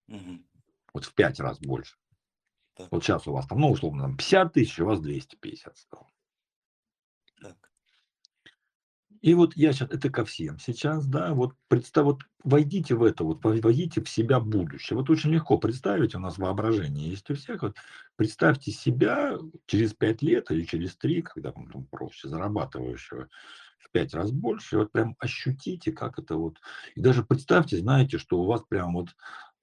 Мгм. 0.07 0.45
Вот 0.93 1.05
в 1.05 1.13
5 1.13 1.39
раз 1.39 1.59
больше. 1.59 1.95
Так. 2.81 2.91
Вот 2.91 3.03
щас 3.03 3.27
у 3.27 3.33
вас 3.33 3.47
там, 3.47 3.59
ну, 3.59 3.71
условно, 3.71 4.03
там 4.03 4.17
50 4.17 4.53
тысяч, 4.53 4.79
у 4.79 4.85
вас 4.85 4.99
250 4.99 5.77
стало. 5.77 6.07
Так. 7.41 7.57
И 9.21 9.35
вот 9.35 9.55
я 9.55 9.71
щас 9.71 9.89
это 9.91 10.09
ко 10.09 10.25
всем 10.25 10.57
сейчас, 10.57 11.05
да, 11.05 11.33
вот 11.33 11.53
представь, 11.67 12.05
вот 12.05 12.21
войдите 12.43 12.95
в 12.95 13.03
это, 13.03 13.23
вот 13.23 13.43
войдите 13.43 14.01
в 14.01 14.09
себя 14.09 14.39
будущее. 14.39 14.97
Вот 14.97 15.09
очень 15.11 15.31
легко 15.31 15.59
представить, 15.59 16.15
у 16.15 16.19
нас 16.19 16.39
воображение 16.39 17.09
есть 17.09 17.29
у 17.29 17.35
всех. 17.35 17.61
Вот 17.61 17.75
представьте 18.15 18.71
себя 18.71 19.37
через 19.67 19.93
5 19.93 20.23
лет 20.23 20.49
или 20.49 20.63
через 20.63 20.95
3, 20.97 21.21
когда 21.21 21.51
вам 21.51 21.69
там 21.71 21.85
проще, 21.85 22.29
зарабатывающего 22.29 23.27
в 23.77 23.91
5 23.91 24.13
раз 24.15 24.31
больше. 24.31 24.75
И 24.75 24.79
вот 24.79 24.91
прям 24.91 25.15
ощутите, 25.19 25.91
как 25.91 26.17
это 26.17 26.35
вот. 26.35 26.57
И 26.95 27.01
даже 27.01 27.23
представьте, 27.23 27.77
знаете, 27.77 28.17
что 28.17 28.39
у 28.39 28.45
вас 28.47 28.63
прям 28.67 28.93
вот 28.93 29.09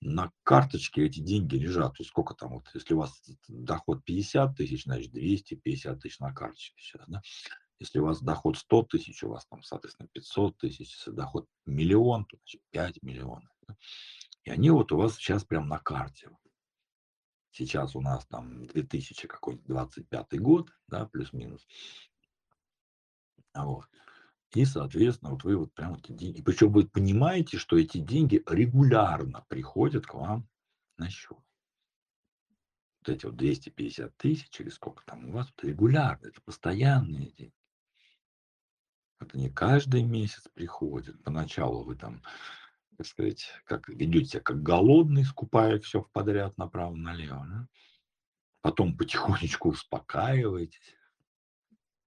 на 0.00 0.30
карточке 0.44 1.06
эти 1.06 1.20
деньги 1.20 1.56
лежат. 1.56 1.98
Вот 1.98 2.06
сколько 2.06 2.34
там 2.34 2.50
вот, 2.50 2.68
если 2.74 2.94
у 2.94 2.98
вас 2.98 3.20
доход 3.48 4.04
50 4.04 4.56
тысяч, 4.56 4.84
значит 4.84 5.12
250 5.12 6.00
тысяч 6.00 6.18
на 6.20 6.32
карточке 6.32 6.80
щас, 6.80 7.04
да. 7.08 7.22
Если 7.80 8.00
у 8.00 8.06
вас 8.06 8.20
доход 8.20 8.58
100 8.58 8.82
тысяч, 8.84 9.22
у 9.22 9.28
вас 9.28 9.46
там, 9.46 9.62
соответственно, 9.62 10.08
500 10.12 10.58
тысяч. 10.58 10.96
Если 10.96 11.12
доход 11.12 11.46
1 11.66 11.88
000 11.88 12.04
000, 12.04 12.24
то 12.24 12.36
значит 12.38 12.60
5 12.70 13.02
миллионов, 13.02 13.50
да. 13.66 13.76
И 14.44 14.50
они 14.50 14.70
вот 14.70 14.90
у 14.92 14.96
вас 14.96 15.16
щас 15.18 15.44
прям 15.44 15.68
на 15.68 15.78
карте. 15.78 16.30
Сейчас 17.50 17.94
у 17.94 18.00
нас 18.00 18.26
там 18.26 18.66
2000 18.66 19.26
какой-нибудь 19.26 19.66
25 19.66 20.40
год, 20.40 20.70
да, 20.86 21.06
плюс-минус. 21.06 21.66
Вот. 23.54 23.86
И, 24.54 24.64
соответственно, 24.64 25.32
вот 25.32 25.44
вы 25.44 25.56
вот 25.56 25.74
прям 25.74 25.94
эти 25.94 26.12
деньги, 26.12 26.40
причем 26.40 26.72
вы 26.72 26.86
понимаете, 26.86 27.58
что 27.58 27.78
эти 27.78 27.98
деньги 27.98 28.42
регулярно 28.46 29.44
приходят 29.48 30.06
к 30.06 30.14
вам 30.14 30.48
на 30.96 31.10
счет. 31.10 31.38
Вот 33.00 33.08
эти 33.10 33.26
вот 33.26 33.36
250 33.36 34.16
тысяч 34.16 34.60
или 34.60 34.70
сколько 34.70 35.04
там 35.04 35.28
у 35.28 35.32
вас, 35.32 35.52
это 35.56 35.66
регулярно, 35.66 36.26
это 36.26 36.40
постоянные 36.40 37.30
деньги. 37.32 37.52
Это 39.20 39.36
не 39.36 39.50
каждый 39.50 40.02
месяц 40.02 40.48
приходит. 40.54 41.22
Поначалу 41.24 41.82
вы 41.82 41.96
там, 41.96 42.22
так 42.96 43.06
сказать, 43.06 43.50
как 43.64 43.88
ведете 43.88 44.30
себя 44.30 44.40
как 44.40 44.62
голодный, 44.62 45.24
скупая 45.24 45.78
все 45.80 46.02
в 46.02 46.10
подряд 46.10 46.56
направо-налево. 46.56 47.46
Да? 47.50 47.68
Потом 48.62 48.96
потихонечку 48.96 49.70
успокаиваетесь 49.70 50.97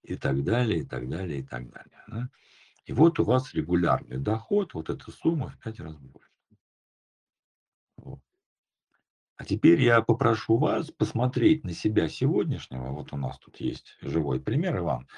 и 0.02 0.16
так 0.16 0.42
далее, 0.44 0.80
и 0.80 0.84
так 0.84 1.08
далее, 1.08 1.40
и 1.40 1.42
так 1.42 1.70
далее. 1.70 2.04
Да? 2.08 2.28
И 2.86 2.92
вот 2.92 3.20
у 3.20 3.24
вас 3.24 3.54
регулярный 3.54 4.18
доход, 4.18 4.74
вот 4.74 4.90
эта 4.90 5.10
сумма 5.10 5.48
в 5.48 5.58
пять 5.58 5.80
раз 5.80 5.96
больше. 5.96 6.30
Вот. 7.96 8.20
А 9.36 9.44
теперь 9.44 9.80
я 9.80 10.02
попрошу 10.02 10.56
вас 10.56 10.90
посмотреть 10.90 11.64
на 11.64 11.72
себя 11.72 12.08
сегодняшнего. 12.08 12.90
Вот 12.90 13.12
у 13.12 13.16
нас 13.16 13.38
тут 13.38 13.60
есть 13.60 13.96
живой 14.00 14.40
пример, 14.40 14.78
Иван. 14.78 15.08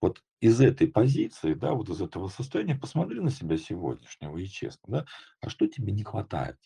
Вот 0.00 0.22
из 0.40 0.60
этой 0.60 0.88
позиции, 0.88 1.54
да, 1.54 1.72
вот 1.72 1.88
из 1.88 2.00
этого 2.00 2.28
состояния, 2.28 2.74
посмотри 2.74 3.20
на 3.20 3.30
себя 3.30 3.56
сегодняшнего 3.56 4.36
и 4.36 4.46
честно, 4.46 4.82
да, 4.88 5.06
а 5.40 5.48
что 5.48 5.66
тебе 5.68 5.92
не 5.92 6.02
хватает? 6.02 6.58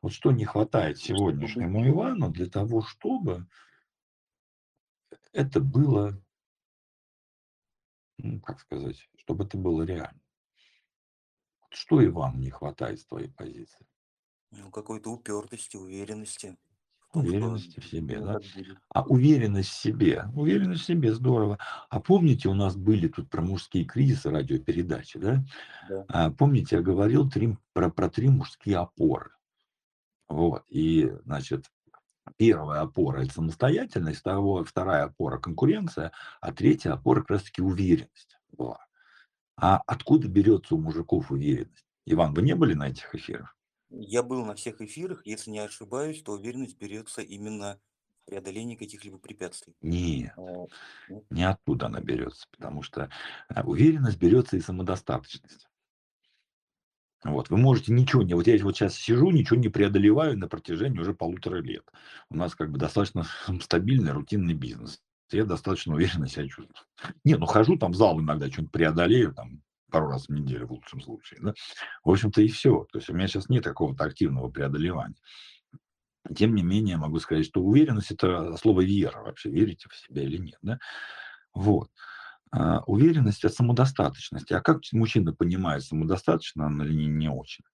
Вот 0.00 0.12
что 0.12 0.32
не 0.32 0.44
хватает 0.44 0.98
сегодняшнему 0.98 1.86
Ивану 1.88 2.30
для 2.30 2.46
того, 2.46 2.82
чтобы 2.82 3.46
это 5.34 5.60
было, 5.60 6.18
ну, 8.18 8.40
как 8.40 8.60
сказать, 8.60 9.08
чтобы 9.16 9.44
это 9.44 9.58
было 9.58 9.82
реально. 9.82 10.20
Что 11.70 12.04
Ивану 12.04 12.38
не 12.38 12.50
хватает 12.50 13.00
с 13.00 13.06
твоей 13.06 13.28
позиции? 13.28 13.86
Ну, 14.52 14.70
какой-то 14.70 15.10
упертости, 15.10 15.76
уверенности. 15.76 16.56
Уверенности 17.12 17.80
в 17.80 17.86
себе, 17.86 18.20
да? 18.20 18.40
А 18.88 19.02
уверенность 19.02 19.70
в 19.70 19.80
себе, 19.80 20.24
уверенность 20.34 20.82
в 20.82 20.86
себе, 20.86 21.12
здорово. 21.12 21.58
А 21.88 22.00
помните, 22.00 22.48
у 22.48 22.54
нас 22.54 22.76
были 22.76 23.08
тут 23.08 23.28
про 23.28 23.42
мужские 23.42 23.84
кризисы 23.84 24.30
радиопередачи, 24.30 25.18
да? 25.18 25.44
Да. 25.88 26.04
А, 26.08 26.30
помните, 26.30 26.76
я 26.76 26.82
говорил 26.82 27.28
три, 27.28 27.56
про, 27.72 27.90
про 27.90 28.08
три 28.08 28.28
мужские 28.28 28.78
опоры. 28.78 29.30
Вот, 30.28 30.64
и, 30.68 31.12
значит, 31.24 31.70
первая 32.36 32.80
опора– 32.80 33.22
это 33.24 33.34
самостоятельность, 33.34 34.20
вторая, 34.20 34.64
вторая 34.64 35.04
опора– 35.04 35.38
конкуренция, 35.40 36.12
а 36.40 36.52
третья 36.52 36.92
опора 36.92 37.20
как 37.20 37.30
раз-таки 37.30 37.62
уверенность 37.62 38.38
была. 38.52 38.84
А 39.56 39.82
откуда 39.86 40.28
берется 40.28 40.74
у 40.74 40.80
мужиков 40.80 41.30
уверенность? 41.30 41.84
Иван, 42.06 42.34
вы 42.34 42.42
не 42.42 42.54
были 42.54 42.74
на 42.74 42.88
этих 42.88 43.14
эфирах? 43.14 43.56
Я 43.90 44.22
был 44.22 44.44
на 44.44 44.54
всех 44.54 44.80
эфирах, 44.80 45.24
если 45.24 45.50
не 45.50 45.60
ошибаюсь, 45.60 46.22
то 46.22 46.32
уверенность 46.32 46.76
берется 46.76 47.22
именно 47.22 47.80
в 48.22 48.30
преодолении 48.30 48.74
каких-либо 48.74 49.18
препятствий. 49.18 49.74
Нет, 49.80 50.34
не 51.30 51.44
оттуда 51.44 51.86
она 51.86 52.00
берется, 52.00 52.46
потому 52.50 52.82
что 52.82 53.10
э, 53.48 53.62
уверенность 53.62 54.18
берется 54.18 54.56
из 54.56 54.64
самодостаточности. 54.64 55.68
Вот, 57.24 57.48
вы 57.48 57.56
можете 57.56 57.92
ничего 57.92 58.22
не... 58.22 58.34
Вот 58.34 58.46
я 58.46 58.62
вот 58.62 58.76
сейчас 58.76 58.96
сижу, 58.96 59.30
ничего 59.30 59.58
не 59.58 59.70
преодолеваю 59.70 60.38
на 60.38 60.46
протяжении 60.46 60.98
уже 60.98 61.14
полутора 61.14 61.56
лет. 61.56 61.84
У 62.28 62.36
нас 62.36 62.54
как 62.54 62.70
бы 62.70 62.78
достаточно 62.78 63.24
стабильный, 63.60 64.12
рутинный 64.12 64.54
бизнес. 64.54 65.00
Я 65.30 65.44
достаточно 65.44 65.94
уверенно 65.94 66.28
себя 66.28 66.46
чувствую. 66.46 66.76
Не, 67.24 67.36
ну 67.36 67.46
хожу 67.46 67.76
там 67.76 67.92
в 67.92 67.96
зал 67.96 68.20
иногда, 68.20 68.48
что-нибудь 68.50 68.72
преодолею, 68.72 69.32
там, 69.32 69.62
пару 69.90 70.08
раз 70.08 70.26
в 70.26 70.32
неделю 70.32 70.66
в 70.66 70.72
лучшем 70.72 71.00
случае. 71.00 71.40
Да? 71.40 71.54
В 72.04 72.10
общем-то 72.10 72.42
и 72.42 72.48
все. 72.48 72.86
То 72.92 72.98
есть 72.98 73.08
у 73.08 73.14
меня 73.14 73.26
сейчас 73.26 73.48
нет 73.48 73.64
какого-то 73.64 74.04
активного 74.04 74.50
преодолевания. 74.50 75.16
Тем 76.36 76.54
не 76.54 76.62
менее, 76.62 76.96
могу 76.98 77.18
сказать, 77.20 77.46
что 77.46 77.62
уверенность– 77.62 78.10
это 78.10 78.56
слово 78.56 78.82
вера 78.82 79.22
вообще, 79.22 79.50
верите 79.50 79.88
в 79.90 79.96
себя 79.96 80.22
или 80.22 80.36
нет. 80.36 80.58
Да? 80.62 80.78
Вот. 81.54 81.90
А, 82.56 82.84
уверенность– 82.86 83.38
это 83.44 83.52
самодостаточность. 83.52 84.52
А 84.52 84.60
как 84.60 84.80
мужчина 84.92 85.34
понимает, 85.34 85.82
самодостаточно 85.82 86.66
он 86.66 86.80
или 86.82 86.94
не, 86.94 87.06
не 87.06 87.28
очень? 87.28 87.64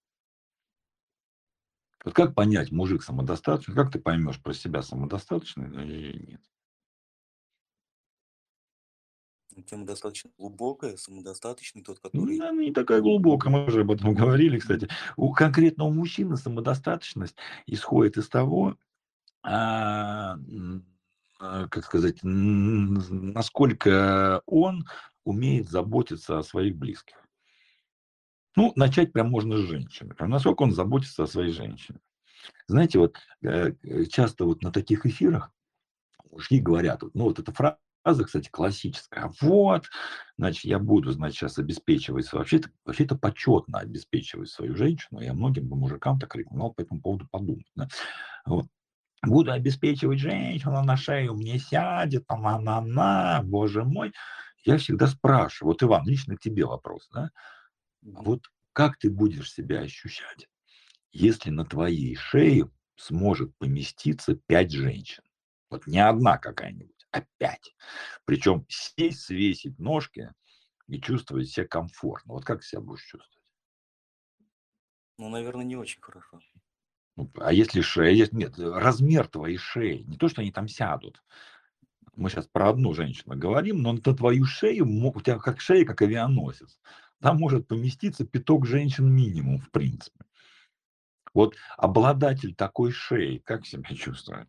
Вот 2.03 2.15
как 2.15 2.35
понять, 2.35 2.73
мужик 2.73 3.03
самодостаточный, 3.03 3.75
как 3.75 3.93
ты 3.93 3.99
поймешь 3.99 4.41
про 4.41 4.55
себя 4.55 4.81
самодостаточный 4.81 5.69
или 5.85 6.31
нет? 6.31 6.41
Тема 9.67 9.85
достаточно 9.85 10.31
глубокая, 10.39 10.97
самодостаточный 10.97 11.83
тот, 11.83 12.01
который... 12.01 12.39
Ну, 12.39 12.49
она 12.49 12.63
не 12.63 12.73
такая 12.73 13.03
глубокая, 13.03 13.53
мы 13.53 13.67
уже 13.67 13.83
об 13.83 13.91
этом 13.91 14.15
говорили, 14.15 14.59
кстати. 14.59 14.89
У 15.17 15.31
конкретного 15.35 15.91
мужчины 15.91 16.39
самодостаточность 16.39 17.37
исходит 17.67 18.17
из 18.17 18.31
того, 18.31 18.79
а, 19.43 20.39
как 21.41 21.85
сказать, 21.85 22.19
насколько 22.23 24.43
он 24.47 24.87
умеет 25.25 25.71
заботиться 25.71 26.39
о 26.39 26.43
своих 26.43 26.77
близких. 26.77 27.17
Ну, 28.57 28.73
начать 28.77 29.13
прям 29.13 29.31
можно 29.31 29.57
с 29.57 29.61
женщины. 29.61 30.15
Насколько 30.19 30.63
он 30.63 30.73
заботится 30.73 31.23
о 31.23 31.27
своей 31.27 31.53
женщине. 31.53 32.01
Знаете, 32.67 32.99
вот 32.99 33.17
э, 33.43 33.73
э, 33.83 34.05
часто 34.07 34.45
вот 34.45 34.63
на 34.63 34.73
таких 34.73 35.07
эфирах 35.07 35.53
мужики 36.31 36.61
говорят, 36.61 37.03
ну 37.15 37.25
вот 37.25 37.39
эта 37.39 37.53
фраза, 37.53 38.25
кстати, 38.25 38.49
классическая. 38.51 39.33
Вот, 39.41 39.85
значит, 40.37 40.65
я 40.65 40.79
буду, 40.79 41.13
значит, 41.13 41.39
сейчас 41.39 41.59
обеспечивать, 41.59 42.33
вообще-то, 42.33 42.71
вообще-то 42.85 43.17
почетно 43.17 43.79
обеспечивать 43.79 44.49
свою 44.49 44.75
женщину. 44.75 45.21
Я 45.21 45.35
многим 45.35 45.69
бы 45.69 45.77
мужикам 45.77 46.19
так 46.19 46.35
рекомендовал 46.35 46.75
по 46.75 46.81
этому 46.81 47.01
поводу 47.01 47.29
подумать. 47.31 47.71
Да? 47.77 47.89
Вот. 48.47 48.67
Буду 49.23 49.53
обеспечивать 49.53 50.19
женщину, 50.19 50.83
на 50.83 50.97
шею 50.97 51.35
мне 51.35 51.59
сядет, 51.59 52.27
там 52.27 52.47
она-на, 52.47 53.43
боже 53.45 53.85
мой. 53.85 54.13
Я 54.65 54.79
всегда 54.79 55.07
спрашиваю, 55.07 55.73
вот, 55.73 55.83
Иван, 55.83 56.07
лично 56.07 56.37
к 56.37 56.41
тебе 56.41 56.65
вопрос, 56.65 57.09
да? 57.13 57.31
Вот 58.03 58.47
как 58.73 58.97
ты 58.97 59.11
будешь 59.11 59.53
себя 59.53 59.81
ощущать, 59.81 60.49
если 61.13 61.51
на 61.51 61.67
твоей 61.67 62.15
шее 62.17 62.71
сможет 62.97 63.57
поместиться 63.59 64.37
пять 64.47 64.71
женщин? 64.71 65.23
Вот 65.69 65.87
не 65.87 65.99
одна 65.99 66.39
какая-нибудь, 66.39 67.07
а 67.13 67.23
пять. 67.39 67.75
Причем 68.25 68.65
сесть, 68.69 69.21
свесить 69.21 69.79
ножки 69.79 70.33
и 70.89 71.01
чувствовать 71.01 71.49
себя 71.49 71.67
комфортно. 71.67 72.35
Вот 72.35 72.45
как 72.45 72.65
себя 72.65 72.81
будешь 72.81 73.05
чувствовать? 73.05 73.47
Ну, 75.19 75.29
наверное, 75.29 75.65
не 75.65 75.77
очень 75.77 76.01
хорошо. 76.01 76.41
Ну, 77.17 77.31
а 77.37 77.53
если 77.53 77.81
шея? 77.81 78.29
Нет, 78.33 78.59
размер 78.59 79.29
твоей 79.29 79.57
шеи. 79.57 80.05
Не 80.07 80.17
то, 80.17 80.29
что 80.29 80.41
они 80.43 80.53
там 80.53 80.69
сядут. 80.69 81.23
Мы 82.15 82.29
сейчас 82.29 82.47
про 82.47 82.71
одну 82.71 82.93
женщину 82.93 83.37
говорим, 83.37 83.83
но 83.83 83.93
на 83.93 84.01
твою 84.01 84.45
шею, 84.45 84.87
у 84.87 85.21
тебя 85.21 85.39
как 85.39 85.61
шея, 85.61 85.85
как 85.85 86.03
авианосец. 86.03 86.79
Там 87.21 87.39
может 87.39 87.69
поместиться 87.69 88.25
пяток 88.25 88.67
женщин 88.67 89.11
минимум, 89.13 89.59
в 89.59 89.71
принципе. 89.71 90.25
Вот 91.33 91.55
обладатель 91.77 92.55
такой 92.55 92.91
шеи, 92.91 93.39
как 93.39 93.67
себя 93.67 93.95
чувствует? 93.95 94.49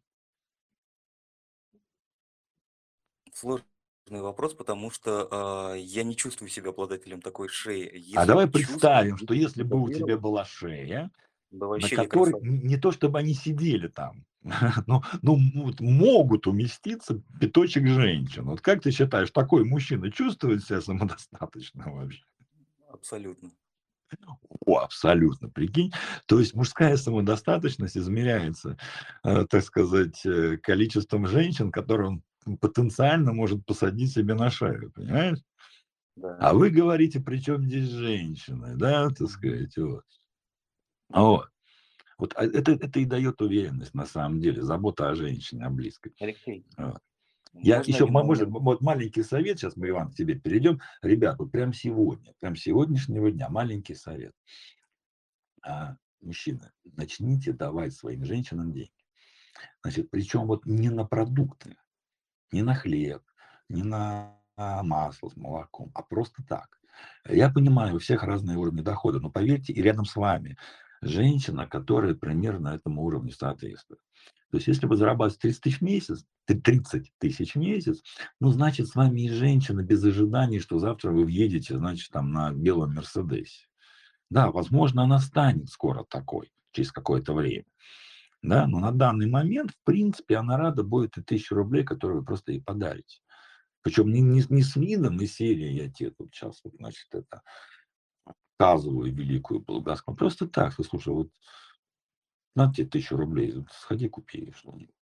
Сложный 3.34 3.64
вопрос, 4.10 4.54
потому 4.54 4.90
что 4.90 5.28
а, 5.32 5.76
я 5.76 6.04
не 6.04 6.16
чувствую 6.16 6.50
себя 6.50 6.72
обладателем 6.72 7.22
такой 7.22 7.50
шеи. 7.50 7.88
А 7.88 7.96
Если 7.96 8.28
давай 8.28 8.46
чувствую, 8.46 8.68
представим, 8.68 9.18
что 9.18 9.34
если 9.34 9.64
бы 9.64 9.82
у 9.82 9.92
тебя 9.92 10.18
была 10.18 10.44
шея, 10.46 11.12
да 11.52 11.66
на 11.66 11.70
вообще 11.72 11.96
которой 11.96 12.34
некрасиво. 12.34 12.54
н- 12.56 12.68
не 12.68 12.78
то 12.78 12.92
чтобы 12.92 13.20
они 13.20 13.34
сидели 13.34 13.88
там, 13.88 14.26
но, 14.88 15.04
но 15.22 15.38
вот 15.56 15.80
могут 15.80 16.48
уместиться 16.48 17.22
пяточек 17.40 17.88
женщин. 17.88 18.46
Вот 18.46 18.62
как 18.62 18.82
ты 18.82 18.92
считаешь, 18.92 19.32
такой 19.32 19.66
мужчина 19.66 20.12
чувствует 20.12 20.64
себя 20.64 20.82
самодостаточным 20.82 21.94
вообще? 21.94 22.24
Абсолютно. 22.90 23.52
О, 24.66 24.80
абсолютно, 24.80 25.50
прикинь. 25.50 25.92
То 26.26 26.40
есть 26.40 26.54
мужская 26.54 26.98
самодостаточность 26.98 27.98
измеряется, 27.98 28.78
э, 29.24 29.46
так 29.50 29.64
сказать, 29.64 30.26
э, 30.26 30.58
количеством 30.58 31.28
женщин, 31.28 31.72
которые 31.72 32.10
он 32.46 32.58
потенциально 32.58 33.34
может 33.34 33.66
посадить 33.66 34.12
себе 34.12 34.34
на 34.34 34.50
шею, 34.50 34.92
понимаешь? 34.92 35.40
Да. 36.16 36.36
А 36.40 36.54
вы 36.54 36.70
говорите, 36.70 37.20
при 37.22 37.38
чем 37.38 37.64
здесь 37.64 37.90
женщины, 37.90 38.76
да, 38.76 39.10
так 39.10 39.30
сказать, 39.30 39.78
вот. 39.78 40.04
Вот. 41.14 41.50
Вот 42.18 42.34
а 42.36 42.46
это, 42.46 42.74
это 42.74 43.00
и 43.00 43.06
дает 43.06 43.42
уверенность, 43.42 43.94
на 43.94 44.06
самом 44.06 44.40
деле, 44.40 44.62
забота 44.62 45.10
о 45.10 45.16
женщине, 45.16 45.66
о 45.66 45.70
близкой. 45.70 46.14
Алексей, 46.20 46.66
Вот. 46.78 47.02
Я 47.54 47.78
можно 47.78 47.92
еще, 47.92 48.04
один 48.04 48.14
мо- 48.14 48.24
может, 48.24 48.48
момент? 48.48 48.66
вот 48.66 48.82
маленький 48.82 49.24
совет, 49.24 49.60
сейчас 49.60 49.76
мы, 49.76 49.90
Иван, 49.90 50.12
к 50.12 50.16
тебе 50.16 50.36
перейдем. 50.36 50.80
Ребят, 51.02 51.38
вот 51.40 51.52
прям 51.52 51.74
сегодня, 51.74 52.34
прям 52.40 52.56
сегодняшнего 52.56 53.32
дня, 53.32 53.50
маленький 53.50 53.96
совет. 53.96 54.34
А, 55.64 55.98
мужчины, 56.22 56.72
начните 56.86 57.52
давать 57.54 57.94
своим 57.94 58.24
женщинам 58.24 58.72
деньги. 58.72 58.92
Значит, 59.82 60.10
причем 60.12 60.48
вот 60.48 60.66
не 60.66 60.90
на 60.90 61.06
продукты, 61.06 61.76
не 62.52 62.62
на 62.62 62.76
хлеб, 62.76 63.24
не 63.68 63.84
на 63.84 64.38
масло 64.58 65.30
с 65.30 65.36
молоком, 65.36 65.92
а 65.94 66.04
просто 66.04 66.44
так. 66.48 66.80
Я 67.28 67.50
понимаю, 67.50 67.96
у 67.96 68.00
всех 68.00 68.24
разные 68.24 68.58
уровни 68.58 68.82
дохода, 68.82 69.20
но 69.20 69.30
поверьте, 69.30 69.74
и 69.74 69.82
рядом 69.82 70.06
с 70.06 70.16
вами 70.16 70.58
женщина, 71.02 71.68
которая 71.68 72.16
примерно 72.16 72.70
этому 72.70 73.04
уровню 73.04 73.32
соответствует. 73.32 74.02
То 74.52 74.58
есть 74.58 74.68
если 74.68 74.86
вы 74.86 74.98
зарабатываете 74.98 75.40
30 75.40 75.62
тысяч 75.62 75.78
в 75.80 75.82
месяц, 75.82 76.26
30 76.46 77.12
тысяч 77.20 77.54
в 77.54 77.60
месяц, 77.60 78.02
ну, 78.40 78.50
значит, 78.50 78.88
с 78.88 78.96
вами 78.96 79.22
и 79.22 79.30
женщина 79.30 79.82
без 79.82 80.04
ожиданий, 80.04 80.60
что 80.60 80.78
завтра 80.78 81.12
вы 81.12 81.24
въедете, 81.24 81.78
значит, 81.78 82.12
там 82.12 82.32
на 82.32 82.52
белом 82.52 82.94
Мерседесе. 82.94 83.68
Да, 84.30 84.52
возможно, 84.52 85.04
она 85.04 85.20
станет 85.20 85.70
скоро 85.70 86.04
такой, 86.04 86.52
через 86.72 86.92
какое-то 86.92 87.34
время. 87.34 87.66
Да, 88.42 88.68
но 88.68 88.80
на 88.80 88.92
данный 88.92 89.28
момент, 89.28 89.72
в 89.72 89.84
принципе, 89.86 90.38
она 90.38 90.58
рада 90.58 90.84
будет 90.84 91.18
и 91.18 91.22
тысячу 91.22 91.56
рублей, 91.56 91.84
которые 91.84 92.20
вы 92.20 92.26
просто 92.26 92.52
ей 92.52 92.62
подарите. 92.62 93.20
Причем 93.82 94.12
не, 94.12 94.22
не, 94.22 94.44
не 94.50 94.64
с 94.64 94.76
видом 94.76 95.20
и 95.20 95.28
серии 95.28 95.72
я 95.72 95.90
тебе 95.90 96.12
тут 96.12 96.34
сейчас, 96.34 96.60
вот, 96.64 96.74
значит, 96.78 97.08
это 97.12 97.42
показываю 98.62 99.12
великую 99.12 99.60
Болгаску. 99.62 100.14
Просто 100.14 100.48
так, 100.48 100.74
что, 100.74 100.84
слушай, 100.84 101.12
вот 101.12 101.30
на 102.56 102.72
тебе 102.72 102.86
тысячу 102.86 103.18
рублей, 103.18 103.56
сходи 103.72 104.08
купи 104.08 104.54
что-нибудь. 104.56 104.94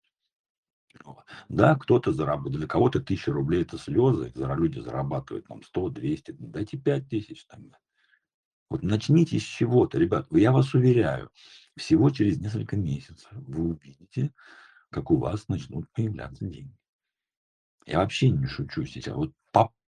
Да, 1.50 1.76
кто-то 1.76 2.14
зарабатывает, 2.14 2.58
для 2.58 2.68
кого-то 2.68 3.02
тысяча 3.02 3.32
рублей 3.32 3.64
это 3.64 3.78
слезы, 3.78 4.32
люди 4.34 4.80
зарабатывают 4.80 5.48
там 5.48 5.62
100, 5.62 5.90
200, 5.90 6.32
дайте 6.40 6.78
5 6.78 7.10
тысяч 7.10 7.46
тогда. 7.46 7.78
Вот 8.70 8.82
начните 8.82 9.40
с 9.40 9.44
чего-то, 9.44 9.98
ребят, 10.00 10.28
я 10.32 10.52
вас 10.52 10.74
уверяю, 10.74 11.30
всего 11.76 12.10
через 12.12 12.40
несколько 12.40 12.78
месяцев 12.78 13.28
вы 13.32 13.72
увидите, 13.72 14.34
как 14.90 15.12
у 15.12 15.18
вас 15.18 15.48
начнут 15.48 15.92
появляться 15.92 16.46
деньги. 16.46 16.78
Я 17.86 18.00
вообще 18.00 18.30
не 18.30 18.48
шучу 18.48 18.86
сейчас. 18.86 19.16
Вот 19.16 19.34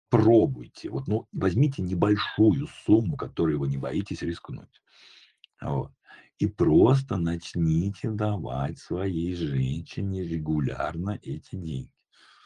попробуйте. 0.10 0.90
Вот, 0.90 1.08
ну, 1.08 1.28
возьмите 1.32 1.82
небольшую 1.82 2.68
сумму, 2.68 3.16
которую 3.16 3.60
вы 3.60 3.68
не 3.68 3.78
боитесь 3.78 4.22
рискнуть. 4.22 4.82
Вот. 5.62 5.92
И 6.40 6.48
просто 6.48 7.18
начните 7.18 8.10
давать 8.10 8.80
своей 8.80 9.36
женщине 9.36 10.24
регулярно 10.24 11.20
эти 11.22 11.56
деньги. 11.56 11.94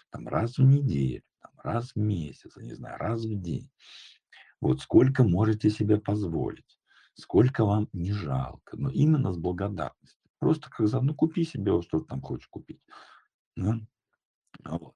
Там 0.10 0.28
раз 0.28 0.58
в 0.58 0.64
неделю, 0.64 1.24
там, 1.42 1.52
раз 1.64 1.92
в 1.94 2.00
месяц, 2.00 2.54
я 2.58 2.64
не 2.64 2.74
знаю, 2.74 2.98
раз 2.98 3.24
в 3.26 3.42
день. 3.42 3.70
Вот 4.62 4.82
сколько 4.82 5.24
можете 5.24 5.70
себе 5.70 6.00
позволить, 6.00 6.80
сколько 7.14 7.66
вам 7.66 7.88
не 7.94 8.14
жалко, 8.14 8.78
но 8.78 8.90
именно 8.90 9.32
с 9.34 9.38
благодарностью. 9.38 10.20
Просто 10.40 10.70
как 10.70 10.88
за, 10.88 11.02
ну 11.02 11.14
купи 11.14 11.44
себе, 11.44 11.82
что 11.82 12.00
ты 12.00 12.06
там 12.06 12.22
хочешь 12.22 12.48
купить. 12.48 12.82
Да? 13.56 13.80
Вот. 14.66 14.96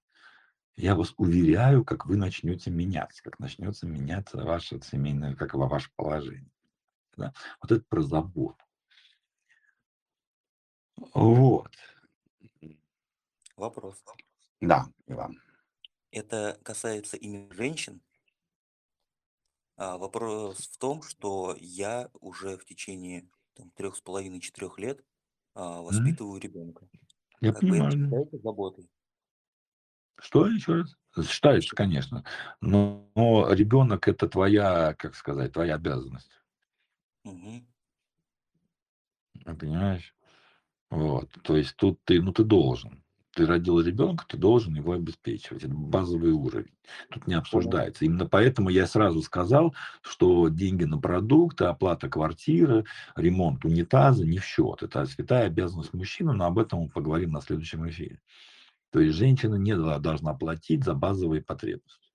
Я 0.78 0.94
вас 0.94 1.12
уверяю, 1.18 1.84
как 1.84 2.06
вы 2.06 2.18
начнете 2.18 2.70
меняться, 2.70 3.24
как 3.24 3.40
начнется 3.40 3.88
меняться 3.88 4.38
ваше 4.38 4.80
семейное, 4.82 5.36
как 5.36 5.56
ваше 5.56 5.90
положение. 5.96 6.52
Да? 7.18 7.34
Вот 7.62 7.72
это 7.72 7.84
про 7.90 8.04
заботу. 8.04 8.64
Вот. 11.16 11.72
Вопрос. 13.56 14.04
Да, 14.62 14.86
Иван. 15.08 15.42
Это 16.12 16.60
касается 16.64 17.18
именно 17.18 17.52
женщин 17.56 18.02
а, 19.78 19.98
вопрос 19.98 20.58
в 20.68 20.78
том, 20.78 21.02
что 21.02 21.56
я 21.60 22.12
уже 22.20 22.56
в 22.56 22.66
течение 22.66 23.28
там, 23.56 23.72
трех 23.72 23.96
с 23.96 24.02
половиной 24.02 24.42
четырех 24.42 24.78
лет 24.78 25.04
а, 25.56 25.82
воспитываю 25.82 26.40
ребенка. 26.40 26.88
Я 27.42 27.52
Как 27.52 27.64
бы 27.64 27.78
это 27.78 27.90
понимаю. 27.90 28.30
заботой? 28.44 28.90
Что 30.20 30.48
еще 30.48 30.82
раз? 30.82 30.98
Считается, 31.28 31.76
конечно. 31.76 32.24
Но, 32.62 33.10
но 33.16 33.52
ребенок 33.52 34.08
это 34.08 34.28
твоя, 34.28 34.94
как 34.96 35.16
сказать, 35.16 35.54
твоя 35.54 35.76
обязанность. 35.76 36.32
Мгм. 37.24 37.68
Понимаешь? 39.46 40.16
Вот. 40.90 41.30
То 41.44 41.58
есть 41.58 41.76
тут 41.76 42.00
ты, 42.04 42.22
ну 42.22 42.32
ты 42.32 42.44
должен 42.44 43.04
ты 43.38 43.46
родил 43.46 43.80
ребенка, 43.80 44.26
ты 44.28 44.36
должен 44.36 44.74
его 44.74 44.94
обеспечивать. 44.94 45.64
Это 45.64 45.74
базовый 45.74 46.32
уровень. 46.32 46.74
Тут 47.12 47.28
не 47.28 47.36
обсуждается. 47.36 48.04
Именно 48.04 48.26
поэтому 48.26 48.70
я 48.70 48.88
сразу 48.88 49.22
сказал, 49.22 49.76
что 50.02 50.50
деньги 50.50 50.86
на 50.86 50.98
продукты, 50.98 51.66
оплата 51.66 52.10
квартиры, 52.10 52.86
ремонт 53.16 53.64
унитаза 53.64 54.26
не 54.26 54.40
в 54.40 54.44
счет. 54.44 54.82
Это 54.82 55.06
святая 55.06 55.46
обязанность 55.46 55.94
мужчины, 55.94 56.34
но 56.34 56.46
об 56.46 56.58
этом 56.58 56.80
мы 56.80 56.90
поговорим 56.90 57.32
на 57.32 57.42
следующем 57.42 57.88
эфире. 57.88 58.20
То 58.92 59.00
есть 59.00 59.18
женщина 59.18 59.56
не 59.56 59.76
должна 59.76 60.34
платить 60.34 60.84
за 60.84 60.94
базовые 60.94 61.42
потребности. 61.42 62.08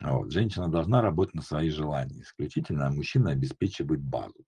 Вот. 0.00 0.32
Женщина 0.32 0.68
должна 0.68 1.00
работать 1.00 1.34
на 1.34 1.42
свои 1.42 1.70
желания 1.70 2.22
исключительно, 2.22 2.88
а 2.88 2.92
мужчина 2.92 3.30
обеспечивает 3.30 4.02
базу. 4.02 4.44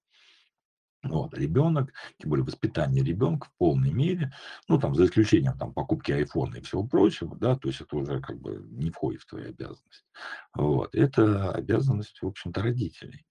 Вот, 1.04 1.34
ребенок, 1.34 1.92
тем 2.18 2.30
более 2.30 2.46
воспитание 2.46 3.04
ребенка 3.04 3.48
в 3.48 3.58
полной 3.58 3.92
мере, 3.92 4.32
ну, 4.68 4.78
там, 4.78 4.94
за 4.94 5.04
исключением 5.04 5.56
там, 5.58 5.74
покупки 5.74 6.12
айфона 6.12 6.56
и 6.56 6.62
всего 6.62 6.86
прочего, 6.86 7.36
да, 7.36 7.56
то 7.56 7.68
есть 7.68 7.82
это 7.82 7.96
уже 7.96 8.20
как 8.20 8.40
бы 8.40 8.64
не 8.70 8.90
входит 8.90 9.20
в 9.20 9.26
твою 9.26 9.50
обязанность. 9.50 10.06
Вот, 10.54 10.94
это 10.94 11.52
обязанность, 11.52 12.22
в 12.22 12.26
общем-то, 12.26 12.62
родителей. 12.62 13.26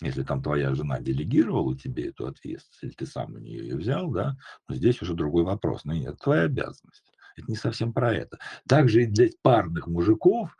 Если 0.00 0.22
там 0.22 0.42
твоя 0.42 0.74
жена 0.74 0.98
делегировала 1.00 1.76
тебе 1.76 2.08
эту 2.08 2.26
ответственность, 2.26 2.82
или 2.82 2.92
ты 2.92 3.06
сам 3.06 3.34
у 3.34 3.38
нее 3.38 3.58
ее 3.58 3.76
взял, 3.76 4.10
да, 4.10 4.36
но 4.68 4.74
здесь 4.74 5.02
уже 5.02 5.14
другой 5.14 5.44
вопрос. 5.44 5.84
Но 5.84 5.92
нет, 5.92 6.18
твоя 6.18 6.44
обязанность. 6.44 7.12
Это 7.36 7.50
не 7.50 7.56
совсем 7.56 7.92
про 7.92 8.14
это. 8.14 8.38
Также 8.66 9.02
и 9.02 9.06
для 9.06 9.28
парных 9.42 9.86
мужиков 9.86 10.56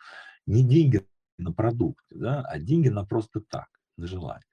не 0.47 0.62
деньги 0.62 1.07
на 1.39 1.53
продукты, 1.53 2.15
да, 2.15 2.43
а 2.43 2.59
деньги 2.59 2.89
на 2.89 3.05
просто 3.05 3.41
так, 3.41 3.69
на 3.97 4.07
желание. 4.07 4.45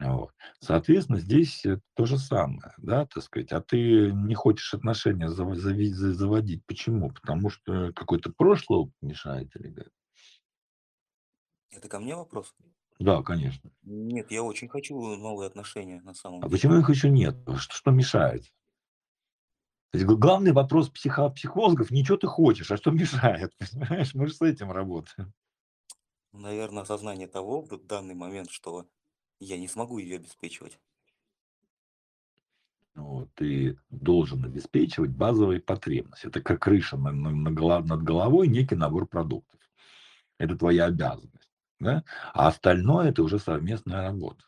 Вот. 0.00 0.32
Соответственно, 0.60 1.20
здесь 1.20 1.62
то 1.94 2.06
же 2.06 2.18
самое, 2.18 2.72
да, 2.78 3.06
так 3.06 3.22
сказать. 3.22 3.52
А 3.52 3.60
ты 3.60 4.10
не 4.10 4.34
хочешь 4.34 4.72
отношения 4.72 5.28
заводить. 5.28 6.64
Почему? 6.66 7.10
Потому 7.10 7.50
что 7.50 7.92
какое-то 7.92 8.32
прошлое 8.32 8.90
мешает 9.02 9.54
или 9.56 9.72
как? 9.72 9.88
Это 11.70 11.88
ко 11.88 12.00
мне 12.00 12.16
вопрос? 12.16 12.54
Да, 13.00 13.22
конечно. 13.22 13.70
Нет, 13.82 14.30
я 14.30 14.42
очень 14.42 14.68
хочу 14.68 14.94
новые 15.16 15.46
отношения 15.46 16.02
на 16.02 16.12
самом 16.12 16.40
А 16.40 16.42
деле. 16.42 16.52
почему 16.52 16.78
их 16.78 16.90
еще 16.90 17.08
нет? 17.08 17.34
Что, 17.56 17.74
что 17.74 17.90
мешает? 17.90 18.42
То 19.90 19.98
есть 19.98 20.04
главный 20.06 20.52
вопрос 20.52 20.90
психо 20.90 21.30
психологов 21.30 21.90
не 21.90 22.04
что 22.04 22.18
ты 22.18 22.26
хочешь, 22.26 22.70
а 22.70 22.76
что 22.76 22.90
мешает. 22.90 23.52
Понимаешь? 23.72 24.14
Мы 24.14 24.26
же 24.26 24.34
с 24.34 24.42
этим 24.42 24.70
работаем. 24.70 25.32
Наверное, 26.32 26.82
осознание 26.82 27.26
того 27.26 27.62
в 27.62 27.86
данный 27.86 28.14
момент, 28.14 28.50
что 28.50 28.86
я 29.40 29.56
не 29.56 29.66
смогу 29.66 29.96
ее 29.98 30.16
обеспечивать. 30.16 30.78
Вот, 32.94 33.32
ты 33.34 33.78
должен 33.88 34.44
обеспечивать 34.44 35.10
базовые 35.10 35.60
потребности. 35.60 36.26
Это 36.26 36.42
как 36.42 36.60
крыша 36.60 36.98
на, 36.98 37.12
на, 37.12 37.30
на 37.30 37.50
голов, 37.50 37.86
над 37.86 38.02
головой, 38.02 38.46
некий 38.48 38.74
набор 38.74 39.06
продуктов. 39.06 39.58
Это 40.38 40.54
твоя 40.56 40.84
обязанность. 40.84 41.49
Да? 41.80 42.04
А 42.34 42.48
остальное 42.48 43.08
это 43.08 43.22
уже 43.22 43.38
совместная 43.38 44.02
работа. 44.02 44.44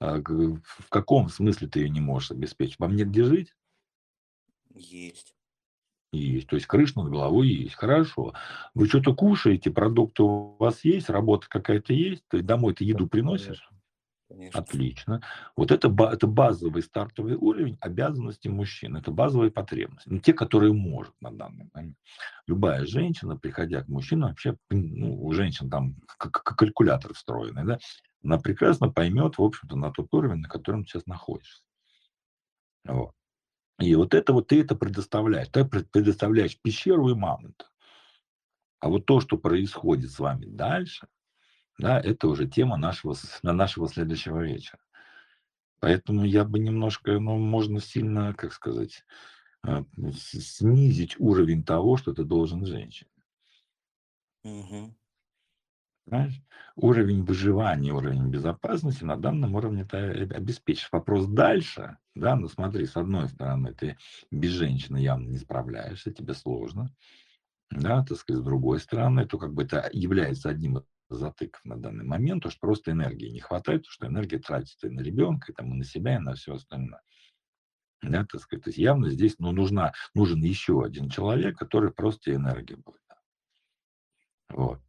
А 0.00 0.18
в 0.18 0.88
каком 0.88 1.28
смысле 1.28 1.68
ты 1.68 1.80
ее 1.80 1.90
не 1.90 2.00
можешь 2.00 2.30
обеспечить? 2.30 2.78
Вам 2.78 2.96
нет 2.96 3.08
где 3.08 3.24
жить? 3.24 3.54
Есть. 4.74 5.34
Есть. 6.12 6.48
То 6.48 6.56
есть 6.56 6.66
крыша 6.66 7.00
над 7.00 7.10
головой 7.10 7.48
есть. 7.48 7.74
Хорошо. 7.74 8.34
Вы 8.74 8.86
что-то 8.86 9.14
кушаете, 9.14 9.70
продукты 9.70 10.22
у 10.22 10.56
вас 10.58 10.84
есть, 10.84 11.08
работа 11.08 11.46
какая-то 11.48 11.92
есть, 11.92 12.24
то 12.28 12.36
есть 12.36 12.46
домой 12.46 12.74
ты 12.74 12.84
еду 12.84 13.06
приносишь? 13.08 13.68
Конечно. 14.32 14.60
Отлично. 14.60 15.22
Вот 15.56 15.70
это, 15.70 15.94
это 16.10 16.26
базовый 16.26 16.82
стартовый 16.82 17.34
уровень 17.34 17.76
обязанностей 17.80 18.48
мужчин. 18.48 18.96
Это 18.96 19.10
базовые 19.10 19.50
потребности. 19.50 20.08
Ну, 20.08 20.20
те, 20.20 20.32
которые 20.32 20.72
может 20.72 21.14
на 21.20 21.30
данный 21.30 21.68
момент. 21.74 21.96
Любая 22.46 22.86
женщина, 22.86 23.36
приходя 23.36 23.82
к 23.82 23.88
мужчине, 23.88 24.22
вообще, 24.22 24.56
ну, 24.70 25.22
у 25.22 25.32
женщин 25.32 25.68
там 25.68 25.96
калькулятор 26.16 27.12
встроенный, 27.12 27.64
да, 27.64 27.78
она 28.24 28.38
прекрасно 28.38 28.90
поймет, 28.90 29.36
в 29.36 29.42
общем-то, 29.42 29.76
на 29.76 29.90
тот 29.90 30.08
уровень, 30.12 30.40
на 30.40 30.48
котором 30.48 30.86
сейчас 30.86 31.06
находишься. 31.06 31.62
Вот. 32.84 33.12
И 33.80 33.94
вот 33.94 34.14
это 34.14 34.32
вот 34.32 34.48
ты 34.48 34.60
это 34.60 34.76
предоставляешь. 34.76 35.48
Ты 35.48 35.64
предоставляешь 35.64 36.58
пещеру 36.60 37.10
и 37.10 37.14
мамонта. 37.14 37.66
А 38.80 38.88
вот 38.88 39.06
то, 39.06 39.20
что 39.20 39.36
происходит 39.36 40.10
с 40.10 40.18
вами 40.18 40.46
дальше, 40.46 41.06
да, 41.78 42.00
это 42.00 42.28
уже 42.28 42.46
тема 42.46 42.76
нашего, 42.76 43.14
на 43.42 43.52
нашего 43.52 43.88
следующего 43.88 44.40
вечера. 44.40 44.80
Поэтому 45.80 46.24
я 46.24 46.44
бы 46.44 46.58
немножко, 46.60 47.18
ну, 47.18 47.38
можно 47.38 47.80
сильно, 47.80 48.34
как 48.34 48.52
сказать, 48.52 49.04
э, 49.66 49.82
снизить 50.12 51.16
уровень 51.18 51.64
того, 51.64 51.96
что 51.96 52.14
ты 52.14 52.24
должен 52.24 52.66
женщине. 52.66 53.10
Угу. 54.44 54.94
Понимаешь? 56.04 56.40
Уровень 56.76 57.24
выживания, 57.24 57.92
уровень 57.92 58.28
безопасности 58.28 59.04
на 59.04 59.16
данном 59.16 59.54
уровне 59.54 59.84
ты 59.84 59.96
обеспечишь. 59.96 60.88
Вопрос 60.90 61.26
дальше, 61.26 61.98
да, 62.14 62.34
ну 62.34 62.48
смотри, 62.48 62.86
с 62.86 62.96
одной 62.96 63.28
стороны, 63.28 63.72
ты 63.72 63.96
без 64.30 64.50
женщины 64.50 64.98
явно 64.98 65.28
не 65.28 65.38
справляешься, 65.38 66.12
тебе 66.12 66.34
сложно. 66.34 66.90
да, 67.70 68.04
так 68.04 68.18
сказать, 68.18 68.42
с 68.42 68.44
другой 68.44 68.80
стороны, 68.80 69.26
то 69.26 69.38
как 69.38 69.52
бы 69.52 69.62
это 69.62 69.88
является 69.92 70.48
одним 70.48 70.84
из 71.12 71.18
затыков 71.18 71.64
на 71.64 71.76
данный 71.76 72.04
момент, 72.04 72.44
что 72.48 72.60
просто 72.60 72.90
энергии 72.90 73.28
не 73.28 73.40
хватает, 73.40 73.86
что 73.86 74.06
энергия 74.06 74.38
тратится 74.38 74.88
и 74.88 74.90
на 74.90 75.00
ребенка, 75.00 75.52
и, 75.52 75.54
там, 75.54 75.72
и 75.72 75.76
на 75.76 75.84
себя, 75.84 76.16
и 76.16 76.18
на 76.18 76.34
все 76.34 76.54
остальное. 76.54 77.02
Да, 78.02 78.26
так 78.26 78.40
сказать, 78.40 78.64
то 78.64 78.70
есть 78.70 78.78
явно 78.78 79.10
здесь 79.10 79.36
ну, 79.38 79.52
нужна, 79.52 79.92
нужен 80.14 80.40
еще 80.42 80.82
один 80.84 81.08
человек, 81.08 81.56
который 81.56 81.92
просто 81.92 82.34
энергия 82.34 82.76
будет. 82.76 83.00
Вот. 84.48 84.80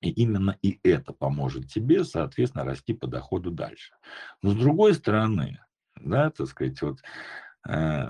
И 0.00 0.10
именно 0.10 0.56
и 0.62 0.78
это 0.82 1.12
поможет 1.12 1.68
тебе, 1.68 2.04
соответственно, 2.04 2.64
расти 2.64 2.94
по 2.94 3.06
доходу 3.06 3.50
дальше. 3.50 3.94
Но 4.42 4.50
с 4.50 4.54
другой 4.56 4.94
стороны, 4.94 5.60
да, 5.96 6.30
так 6.30 6.46
сказать, 6.46 6.80
вот, 6.82 7.00
э, 7.68 8.06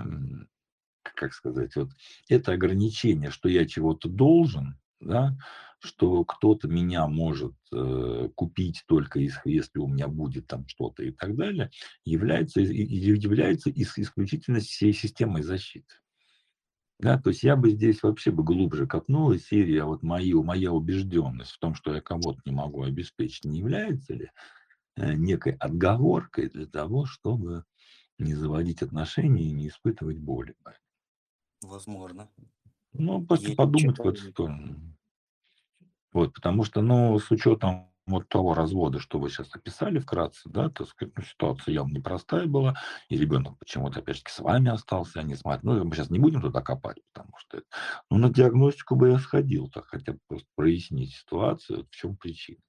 как 1.01 1.33
сказать, 1.33 1.75
вот 1.75 1.89
это 2.27 2.51
ограничение, 2.51 3.31
что 3.31 3.49
я 3.49 3.65
чего-то 3.67 4.07
должен, 4.07 4.79
да, 4.99 5.35
что 5.79 6.23
кто-то 6.25 6.67
меня 6.67 7.07
может 7.07 7.55
э, 7.71 8.29
купить 8.35 8.83
только 8.87 9.19
если 9.19 9.79
у 9.79 9.87
меня 9.87 10.07
будет 10.07 10.47
там 10.47 10.67
что-то 10.67 11.03
и 11.03 11.11
так 11.11 11.35
далее, 11.35 11.71
является, 12.05 12.61
является 12.61 13.71
исключительно 13.71 14.59
всей 14.59 14.93
системой 14.93 15.43
защиты. 15.43 15.95
Да, 16.99 17.17
то 17.17 17.29
есть 17.29 17.43
я 17.43 17.55
бы 17.55 17.69
здесь 17.69 18.03
вообще 18.03 18.31
бы 18.31 18.43
глубже 18.43 18.85
копнул, 18.85 19.31
и 19.31 19.39
серия 19.39 19.85
вот 19.85 20.03
мои, 20.03 20.33
моя 20.33 20.73
убежденность 20.73 21.51
в 21.51 21.59
том, 21.59 21.73
что 21.73 21.95
я 21.95 22.01
кого-то 22.01 22.41
не 22.43 22.51
могу 22.51 22.83
обеспечить, 22.83 23.45
не 23.45 23.59
является 23.59 24.13
ли 24.13 24.31
э, 24.97 25.13
некой 25.13 25.53
отговоркой 25.53 26.49
для 26.49 26.65
того, 26.65 27.05
чтобы 27.05 27.63
не 28.17 28.33
заводить 28.35 28.81
отношения 28.81 29.43
и 29.43 29.53
не 29.53 29.69
испытывать 29.69 30.17
боли. 30.17 30.55
Возможно. 31.61 32.29
Ну, 32.91 33.25
просто 33.25 33.47
Есть 33.47 33.57
подумать 33.57 33.97
в 33.97 34.07
эту 34.07 34.21
сторону. 34.31 34.97
Вот, 36.11 36.33
потому 36.33 36.63
что, 36.63 36.81
ну, 36.81 37.19
с 37.19 37.29
учетом 37.31 37.89
вот 38.09 38.27
того 38.27 38.53
развода, 38.53 38.99
что 38.99 39.19
вы 39.19 39.29
сейчас 39.29 39.53
описали 39.53 39.99
вкратце, 39.99 40.49
да, 40.49 40.69
так 40.69 40.87
сказать, 40.87 41.13
ну, 41.15 41.23
ситуация 41.23 41.73
явно 41.73 41.97
непростая 41.97 42.47
была, 42.47 42.75
и 43.07 43.17
ребенок 43.17 43.57
почему-то, 43.59 43.99
опять 43.99 44.17
же, 44.17 44.23
с 44.27 44.39
вами 44.39 44.71
остался, 44.71 45.19
а 45.19 45.23
не 45.23 45.35
с 45.35 45.45
матерью. 45.45 45.75
Ну, 45.75 45.85
мы 45.85 45.95
сейчас 45.95 46.09
не 46.09 46.19
будем 46.19 46.41
туда 46.41 46.61
копать, 46.61 46.97
потому 47.13 47.33
что 47.37 47.57
это... 47.57 47.67
Ну, 48.09 48.17
на 48.17 48.29
диагностику 48.29 48.95
бы 48.95 49.09
я 49.09 49.19
сходил, 49.19 49.69
так 49.69 49.85
хотя 49.85 50.13
бы 50.13 50.19
просто 50.27 50.47
прояснить 50.55 51.13
ситуацию, 51.13 51.85
в 51.85 51.95
чем 51.95 52.17
причина. 52.17 52.59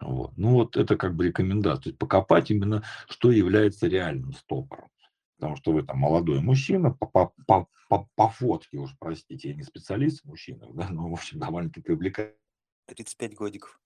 Вот. 0.00 0.36
Ну, 0.36 0.50
вот 0.50 0.76
это 0.76 0.96
как 0.96 1.14
бы 1.14 1.26
рекомендация. 1.26 1.84
То 1.84 1.88
есть 1.88 1.98
покопать 1.98 2.50
именно, 2.50 2.82
что 3.08 3.30
является 3.30 3.86
реальным 3.86 4.34
стопором. 4.34 4.90
Потому 5.36 5.56
что 5.56 5.72
вы 5.72 5.82
там 5.82 5.98
молодой 5.98 6.40
мужчина, 6.40 6.90
по, 6.90 7.06
по, 7.06 7.32
по, 7.46 7.68
по, 7.88 8.08
по 8.14 8.28
фотке 8.28 8.78
уж, 8.78 8.96
простите, 8.98 9.50
я 9.50 9.54
не 9.54 9.62
специалист 9.62 10.22
в 10.22 10.24
мужчинах, 10.26 10.70
да, 10.74 10.88
но, 10.88 11.08
в 11.08 11.12
общем, 11.12 11.38
довольно-таки 11.38 11.82
привлекательный. 11.82 12.38
35 12.86 13.34
годиков. 13.34 13.80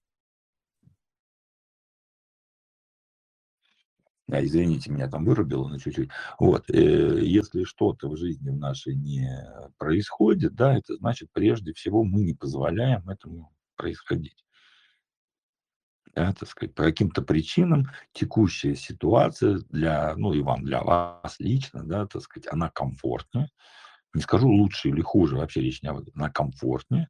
А, 4.30 4.44
извините, 4.44 4.92
меня 4.92 5.08
там 5.08 5.24
вырубило 5.24 5.68
на 5.68 5.80
чуть-чуть. 5.80 6.10
Вот, 6.38 6.70
э, 6.70 7.20
если 7.22 7.64
что-то 7.64 8.08
в 8.08 8.16
жизни 8.16 8.50
в 8.50 8.56
нашей 8.56 8.94
не 8.94 9.28
происходит, 9.76 10.54
да, 10.54 10.76
это 10.76 10.94
значит, 10.96 11.30
прежде 11.32 11.72
всего, 11.72 12.04
мы 12.04 12.22
не 12.22 12.34
позволяем 12.34 13.08
этому 13.08 13.52
происходить. 13.76 14.44
Да, 16.14 16.32
так 16.32 16.48
сказать, 16.48 16.74
по 16.74 16.82
каким-то 16.82 17.22
причинам 17.22 17.86
текущая 18.12 18.74
ситуация 18.74 19.60
для, 19.68 20.16
ну 20.16 20.32
и 20.32 20.42
вам, 20.42 20.64
для 20.64 20.82
вас 20.82 21.36
лично, 21.38 21.84
да, 21.84 22.06
так 22.06 22.22
сказать, 22.22 22.52
она 22.52 22.68
комфортнее. 22.68 23.48
Не 24.12 24.22
скажу 24.22 24.48
лучше 24.48 24.88
или 24.88 25.02
хуже, 25.02 25.36
вообще 25.36 25.60
речь 25.60 25.82
не 25.82 25.88
об 25.88 25.98
этом, 26.00 26.12
она 26.16 26.28
комфортнее, 26.30 27.08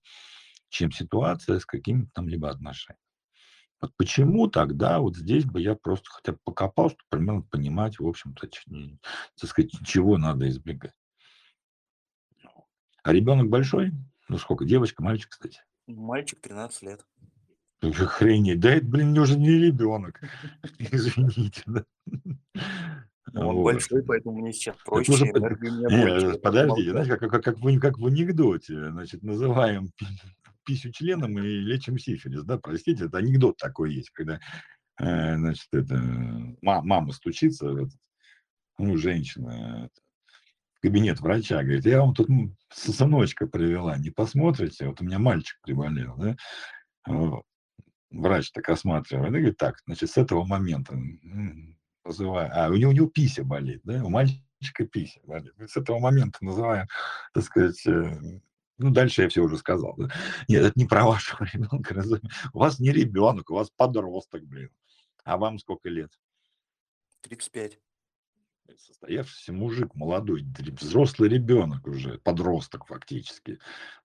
чем 0.68 0.92
ситуация 0.92 1.58
с 1.58 1.64
какими-то 1.64 2.10
там 2.14 2.28
либо 2.28 2.50
отношениями. 2.50 3.00
Вот 3.80 3.96
почему 3.96 4.48
тогда 4.48 4.98
вот 4.98 5.16
здесь 5.16 5.46
бы 5.46 5.62
я 5.62 5.74
просто 5.74 6.10
хотя 6.10 6.32
бы 6.32 6.38
покопал, 6.44 6.90
чтобы 6.90 7.04
примерно 7.08 7.40
понимать, 7.40 7.98
в 7.98 8.06
общем-то, 8.06 8.46
так 8.46 9.48
сказать, 9.48 9.70
чего 9.86 10.18
надо 10.18 10.46
избегать. 10.50 10.92
А 13.02 13.12
ребенок 13.14 13.48
большой? 13.48 13.92
Ну 14.28 14.36
сколько? 14.36 14.66
Девочка, 14.66 15.02
мальчик, 15.02 15.30
кстати? 15.30 15.62
Мальчик 15.86 16.38
13 16.42 16.82
лет. 16.82 17.06
Охренеть, 17.82 18.60
да 18.60 18.74
это, 18.74 18.86
блин, 18.86 19.16
уже 19.18 19.38
не 19.38 19.50
ребенок. 19.50 20.20
Извините, 20.78 21.62
да. 21.66 21.84
Ну, 23.32 23.48
он 23.48 23.56
вот. 23.56 23.64
большой, 23.64 24.02
поэтому 24.02 24.38
мне 24.38 24.52
сейчас 24.52 24.76
проще. 24.84 25.12
Уже... 25.12 25.26
Не, 25.26 26.38
подождите, 26.38 26.90
знаете, 26.90 27.16
как, 27.16 27.30
как, 27.30 27.44
как, 27.44 27.58
в, 27.58 27.78
как 27.78 27.98
в 27.98 28.06
анекдоте, 28.06 28.90
значит, 28.90 29.22
называем 29.22 29.90
писю 30.64 30.92
членом 30.92 31.38
и 31.38 31.42
лечим 31.42 31.98
сифилис, 31.98 32.44
да, 32.44 32.58
простите, 32.58 33.06
это 33.06 33.18
анекдот 33.18 33.56
такой 33.56 33.94
есть, 33.94 34.10
когда, 34.10 34.40
э, 34.98 35.36
значит, 35.36 35.68
это, 35.72 35.96
мама 36.60 37.12
стучится, 37.12 37.70
этот, 37.70 37.90
ну, 38.78 38.96
женщина, 38.96 39.88
в 40.74 40.80
кабинет 40.80 41.20
врача, 41.20 41.62
говорит, 41.62 41.86
я 41.86 42.00
вам 42.00 42.14
тут 42.14 42.28
сыночка 42.72 43.46
привела, 43.46 43.96
не 43.96 44.10
посмотрите, 44.10 44.86
вот 44.86 45.00
у 45.00 45.04
меня 45.04 45.18
мальчик 45.18 45.58
приболел, 45.62 46.16
да, 46.16 46.36
вот. 47.06 47.44
Врач 48.10 48.50
так 48.50 48.68
осматривает, 48.68 49.28
и 49.28 49.36
говорит, 49.38 49.56
так, 49.56 49.80
значит, 49.86 50.10
с 50.10 50.16
этого 50.16 50.44
момента 50.44 50.96
называю, 52.04 52.50
а 52.52 52.68
у 52.68 52.76
него, 52.76 52.90
у 52.90 52.94
него 52.94 53.06
пися 53.08 53.44
болит, 53.44 53.80
да, 53.84 54.04
у 54.04 54.08
мальчика 54.08 54.86
пися 54.90 55.20
болит, 55.24 55.54
с 55.58 55.76
этого 55.76 55.98
момента 55.98 56.38
называем, 56.44 56.86
так 57.32 57.44
сказать, 57.44 57.86
э, 57.86 58.40
ну, 58.78 58.90
дальше 58.90 59.22
я 59.22 59.28
все 59.28 59.42
уже 59.42 59.58
сказал. 59.58 59.94
Нет, 60.48 60.64
это 60.64 60.72
не 60.74 60.86
про 60.86 61.04
вашего 61.04 61.44
ребенка. 61.52 62.02
У 62.54 62.58
вас 62.58 62.78
не 62.80 62.90
ребенок, 62.92 63.50
у 63.50 63.54
вас 63.54 63.70
подросток, 63.70 64.42
блин. 64.44 64.70
А 65.22 65.36
вам 65.36 65.58
сколько 65.58 65.90
лет? 65.90 66.10
35. 67.20 67.78
Состоявшийся 68.78 69.52
мужик, 69.52 69.94
молодой, 69.94 70.46
взрослый 70.80 71.28
ребенок 71.28 71.86
уже, 71.86 72.18
подросток 72.18 72.86
фактически. 72.86 73.58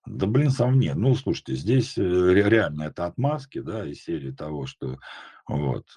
Да, 0.04 0.26
блин, 0.26 0.50
сам 0.50 0.78
нет. 0.78 0.96
Ну, 0.96 1.14
слушайте, 1.14 1.54
здесь 1.54 1.96
э, 1.98 2.02
реально 2.02 2.84
это 2.84 3.06
отмазки, 3.06 3.60
да, 3.60 3.86
из 3.86 4.02
серии 4.02 4.30
того, 4.30 4.66
что 4.66 4.98
вот, 5.46 5.88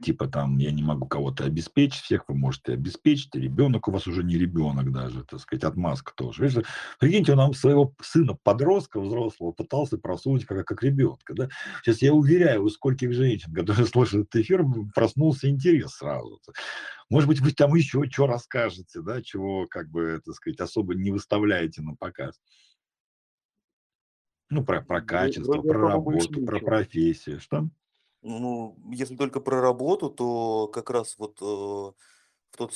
типа 0.00 0.26
там 0.26 0.56
я 0.58 0.70
не 0.70 0.82
могу 0.82 1.06
кого-то 1.06 1.44
обеспечить, 1.44 2.02
всех 2.02 2.28
вы 2.28 2.34
можете 2.34 2.72
обеспечить, 2.72 3.34
ребенок 3.34 3.88
у 3.88 3.92
вас 3.92 4.06
уже 4.06 4.22
не 4.22 4.36
ребенок 4.36 4.90
даже, 4.90 5.24
так 5.24 5.40
сказать, 5.40 5.64
отмазка 5.64 6.12
тоже. 6.14 6.44
Видите, 6.44 6.64
прикиньте, 6.98 7.32
он 7.32 7.38
нам 7.38 7.54
своего 7.54 7.94
сына, 8.00 8.36
подростка 8.42 9.00
взрослого, 9.00 9.52
пытался 9.52 9.98
просунуть 9.98 10.46
как, 10.46 10.66
как 10.66 10.82
ребенка. 10.82 11.34
Да? 11.34 11.48
Сейчас 11.82 12.00
я 12.00 12.12
уверяю, 12.14 12.64
у 12.64 12.68
скольких 12.70 13.12
женщин, 13.12 13.52
которые 13.52 13.86
слушают 13.86 14.28
этот 14.28 14.42
эфир, 14.42 14.64
проснулся 14.94 15.48
интерес 15.48 15.92
сразу. 15.92 16.40
Может 17.10 17.28
быть, 17.28 17.40
вы 17.40 17.52
там 17.52 17.74
еще 17.74 18.02
что 18.10 18.26
расскажете, 18.26 19.02
да, 19.02 19.20
чего, 19.22 19.66
как 19.66 19.90
бы, 19.90 20.20
так 20.24 20.34
сказать, 20.34 20.60
особо 20.60 20.94
не 20.94 21.10
выставляете 21.10 21.82
на 21.82 21.94
показ. 21.94 22.40
Ну, 24.48 24.64
про, 24.64 24.82
про 24.82 25.02
качество, 25.02 25.60
про 25.60 25.88
работу, 25.88 26.44
про 26.44 26.58
профессию. 26.58 27.40
Что? 27.40 27.68
Ну, 28.22 28.76
если 28.92 29.16
только 29.16 29.40
про 29.40 29.60
работу, 29.60 30.08
то 30.08 30.68
как 30.68 30.90
раз 30.90 31.16
вот 31.18 31.38
э, 31.42 31.44
в 31.44 32.56
тот 32.56 32.72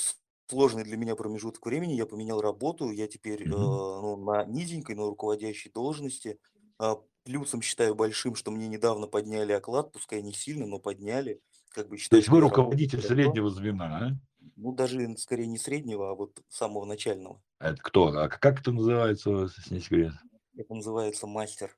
сложный 0.49 0.85
для 0.85 0.97
меня 0.97 1.15
промежуток 1.15 1.65
времени 1.65 1.95
я 1.95 2.07
поменял 2.07 2.41
работу. 2.41 2.91
Я 2.91 3.07
теперь 3.07 3.45
э, 3.45 3.49
ну, 3.49 4.17
на 4.17 4.45
низенькой, 4.45 4.97
но 4.97 5.09
руководящей 5.09 5.71
должности. 5.71 6.39
А, 6.79 6.97
плюсом 7.25 7.63
считаю 7.63 7.95
большим, 7.95 8.35
что 8.35 8.51
мне 8.51 8.69
недавно 8.69 9.07
подняли 9.07 9.53
оклад, 9.53 9.93
пускай 9.93 10.23
не 10.23 10.33
сильно, 10.33 10.67
но 10.67 10.79
подняли. 10.79 11.41
Как 11.71 11.89
бы 11.89 11.97
То 11.97 12.17
есть 12.17 12.29
вы 12.29 12.41
руководитель 12.41 13.03
среднего 13.03 13.51
звена, 13.51 13.99
а? 13.99 14.11
Ну, 14.57 14.73
даже 14.73 15.17
скорее 15.19 15.47
не 15.47 15.59
среднего, 15.59 16.11
а 16.11 16.15
вот 16.15 16.41
самого 16.49 16.85
начального. 16.85 17.43
А 17.59 17.71
это 17.71 17.83
кто? 17.83 18.07
А 18.09 18.29
как 18.29 18.61
это 18.61 18.73
называется, 18.73 19.31
если 19.31 19.75
не 19.75 19.81
секрет? 19.81 20.13
Это 20.57 20.75
называется 20.75 21.27
мастер 21.27 21.77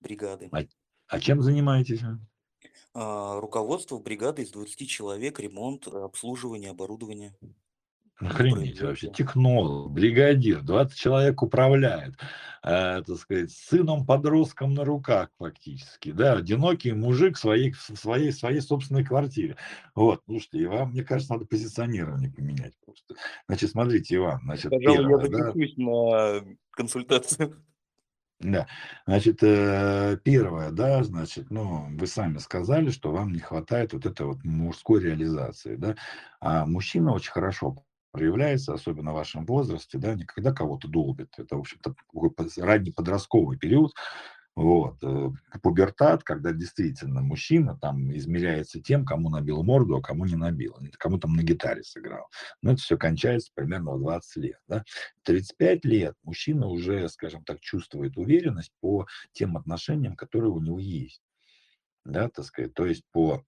бригады. 0.00 0.48
А, 0.52 0.62
а 1.08 1.20
чем 1.20 1.40
занимаетесь? 1.40 2.02
А, 2.94 3.40
руководство 3.40 3.98
бригады 3.98 4.42
из 4.42 4.50
20 4.50 4.88
человек, 4.88 5.40
ремонт, 5.40 5.86
обслуживание, 5.88 6.70
оборудование. 6.70 7.34
Охренеть 8.18 8.80
вообще, 8.80 9.10
технолог, 9.10 9.90
бригадир, 9.90 10.62
20 10.62 10.96
человек 10.96 11.42
управляет, 11.42 12.14
э, 12.62 13.02
так 13.04 13.16
сказать, 13.16 13.50
сыном 13.50 14.06
подростком 14.06 14.74
на 14.74 14.84
руках 14.84 15.30
фактически, 15.38 16.12
да, 16.12 16.34
одинокий 16.34 16.92
мужик 16.92 17.36
в 17.36 17.40
своей, 17.40 17.72
в 17.72 17.96
своей, 17.96 18.30
в 18.30 18.36
своей 18.36 18.60
собственной 18.60 19.04
квартире. 19.04 19.56
Вот, 19.96 20.20
слушайте, 20.26 20.58
и 20.58 20.66
вам, 20.66 20.90
мне 20.90 21.02
кажется, 21.02 21.32
надо 21.32 21.46
позиционирование 21.46 22.30
поменять 22.30 22.74
просто. 22.84 23.16
Значит, 23.48 23.70
смотрите, 23.70 24.16
Иван, 24.16 24.40
значит, 24.44 24.70
Пожалуй, 24.70 24.98
первое, 24.98 25.24
я 25.24 25.52
да? 25.52 26.42
на 26.44 26.56
консультацию. 26.70 27.64
Да, 28.42 28.66
значит, 29.06 29.38
э, 29.42 30.18
первое, 30.24 30.70
да, 30.72 31.04
значит, 31.04 31.50
ну, 31.50 31.86
вы 31.96 32.06
сами 32.08 32.38
сказали, 32.38 32.90
что 32.90 33.12
вам 33.12 33.32
не 33.32 33.38
хватает 33.38 33.92
вот 33.92 34.04
этой 34.04 34.26
вот 34.26 34.42
мужской 34.44 35.00
реализации, 35.00 35.76
да, 35.76 35.94
а 36.40 36.66
мужчина 36.66 37.12
очень 37.12 37.30
хорошо 37.30 37.84
проявляется, 38.10 38.74
особенно 38.74 39.12
в 39.12 39.14
вашем 39.14 39.46
возрасте, 39.46 39.96
да, 39.98 40.14
никогда 40.14 40.52
кого-то 40.52 40.88
долбит. 40.88 41.28
Это, 41.38 41.56
в 41.56 41.60
общем-то, 41.60 41.94
ранний 42.58 42.90
подростковый 42.92 43.56
период, 43.58 43.92
вот. 44.54 45.02
Э, 45.02 45.30
пубертат, 45.62 46.24
когда 46.24 46.52
действительно 46.52 47.22
мужчина 47.22 47.78
там 47.78 48.14
измеряется 48.14 48.82
тем, 48.82 49.06
кому 49.06 49.30
набил 49.30 49.62
морду, 49.62 49.96
а 49.96 50.02
кому 50.02 50.26
не 50.26 50.36
набил, 50.36 50.76
кому 50.98 51.18
там 51.18 51.32
на 51.34 51.42
гитаре 51.42 51.82
сыграл. 51.82 52.28
Но 52.60 52.72
это 52.72 52.82
все 52.82 52.98
кончается 52.98 53.50
примерно 53.54 53.92
в 53.92 54.00
20 54.00 54.36
лет. 54.36 54.58
Да? 54.68 54.84
35 55.24 55.84
лет 55.86 56.14
мужчина 56.22 56.66
уже, 56.66 57.08
скажем 57.08 57.44
так, 57.44 57.60
чувствует 57.60 58.18
уверенность 58.18 58.72
по 58.80 59.06
тем 59.32 59.56
отношениям, 59.56 60.16
которые 60.16 60.50
у 60.50 60.60
него 60.60 60.78
есть. 60.78 61.22
Да, 62.04 62.28
так 62.28 62.44
сказать, 62.44 62.74
то 62.74 62.84
есть 62.84 63.04
по 63.12 63.44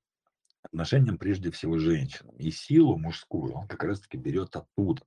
отношениям 0.62 1.18
прежде 1.18 1.50
всего 1.50 1.76
женщинам. 1.76 2.34
И 2.36 2.50
силу 2.50 2.96
мужскую 2.96 3.52
он 3.52 3.68
как 3.68 3.84
раз-таки 3.84 4.16
берет 4.16 4.56
оттуда. 4.56 5.02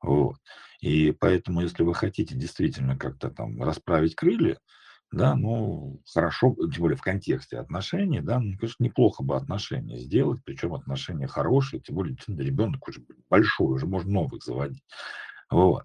Вот. 0.00 0.36
И 0.80 1.12
поэтому, 1.12 1.62
если 1.62 1.82
вы 1.82 1.94
хотите 1.94 2.36
действительно 2.36 2.96
как-то 2.96 3.30
там 3.30 3.60
расправить 3.62 4.14
крылья, 4.14 4.58
да, 5.14 5.34
ну, 5.36 6.00
хорошо, 6.12 6.54
тем 6.72 6.82
более 6.82 6.96
в 6.96 7.02
контексте 7.02 7.58
отношений, 7.58 8.20
да, 8.20 8.40
ну, 8.40 8.56
конечно, 8.58 8.84
неплохо 8.84 9.22
бы 9.22 9.36
отношения 9.36 9.98
сделать, 9.98 10.40
причем 10.44 10.74
отношения 10.74 11.26
хорошие, 11.26 11.80
тем 11.80 11.96
более 11.96 12.16
ребенок 12.28 12.86
уже 12.88 13.02
большой, 13.30 13.74
уже 13.74 13.86
можно 13.86 14.12
новых 14.12 14.42
заводить. 14.42 14.82
Вот. 15.50 15.84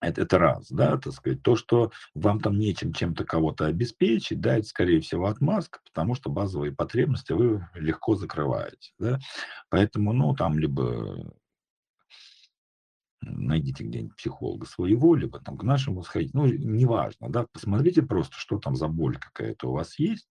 Это, 0.00 0.22
это 0.22 0.38
раз, 0.38 0.68
да, 0.70 0.98
так 0.98 1.12
сказать. 1.12 1.42
То, 1.42 1.54
что 1.54 1.92
вам 2.14 2.40
там 2.40 2.58
нечем 2.58 2.92
чем-то 2.92 3.24
кого-то 3.24 3.66
обеспечить, 3.66 4.40
да, 4.40 4.56
это, 4.56 4.66
скорее 4.66 5.00
всего, 5.00 5.26
отмазка, 5.26 5.78
потому 5.84 6.16
что 6.16 6.28
базовые 6.28 6.72
потребности 6.72 7.32
вы 7.32 7.68
легко 7.74 8.16
закрываете, 8.16 8.92
да. 8.98 9.20
Поэтому, 9.70 10.12
ну, 10.12 10.34
там 10.34 10.58
либо 10.58 11.32
найдите 13.22 13.84
где-нибудь 13.84 14.16
психолога 14.16 14.66
своего, 14.66 15.14
либо 15.14 15.40
там 15.40 15.56
к 15.56 15.62
нашему 15.62 16.02
сходить, 16.02 16.34
ну, 16.34 16.46
неважно, 16.46 17.30
да, 17.30 17.46
посмотрите 17.52 18.02
просто, 18.02 18.36
что 18.36 18.58
там 18.58 18.76
за 18.76 18.88
боль 18.88 19.16
какая-то 19.18 19.68
у 19.68 19.72
вас 19.72 19.98
есть, 19.98 20.28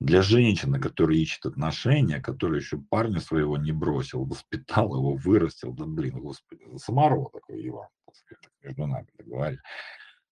для 0.00 0.22
женщины, 0.22 0.78
которая 0.78 1.16
ищет 1.16 1.46
отношения, 1.46 2.20
которая 2.20 2.60
еще 2.60 2.78
парня 2.78 3.20
своего 3.20 3.56
не 3.56 3.72
бросил, 3.72 4.24
воспитал 4.24 4.94
его, 4.94 5.14
вырастил, 5.14 5.72
да 5.72 5.86
блин, 5.86 6.20
господи, 6.20 6.64
самород 6.76 7.32
такой 7.32 7.66
Иван, 7.66 7.88
так 8.06 8.14
сказать, 8.14 8.48
между 8.62 8.86
нами 8.86 9.08
так 9.16 9.26
говоря. 9.26 9.58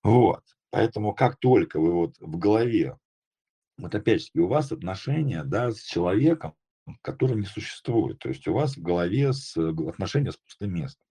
Вот. 0.05 0.43
Поэтому 0.71 1.15
как 1.15 1.39
только 1.39 1.81
вы 1.81 1.93
вот 1.93 2.17
в 2.21 2.39
голове 2.39 2.97
вот 3.79 3.95
опять-таки 3.95 4.41
у 4.41 4.49
вас 4.49 4.73
отношения 4.73 5.45
да, 5.45 5.73
с 5.73 5.81
человеком, 5.81 6.55
который 7.03 7.37
не 7.37 7.47
существует. 7.47 8.19
То 8.19 8.29
есть 8.29 8.47
у 8.49 8.55
вас 8.55 8.77
в 8.77 8.83
голове 8.83 9.33
с, 9.33 9.57
отношения 9.57 10.33
с 10.33 10.37
пустым 10.37 10.75
местом. 10.75 11.03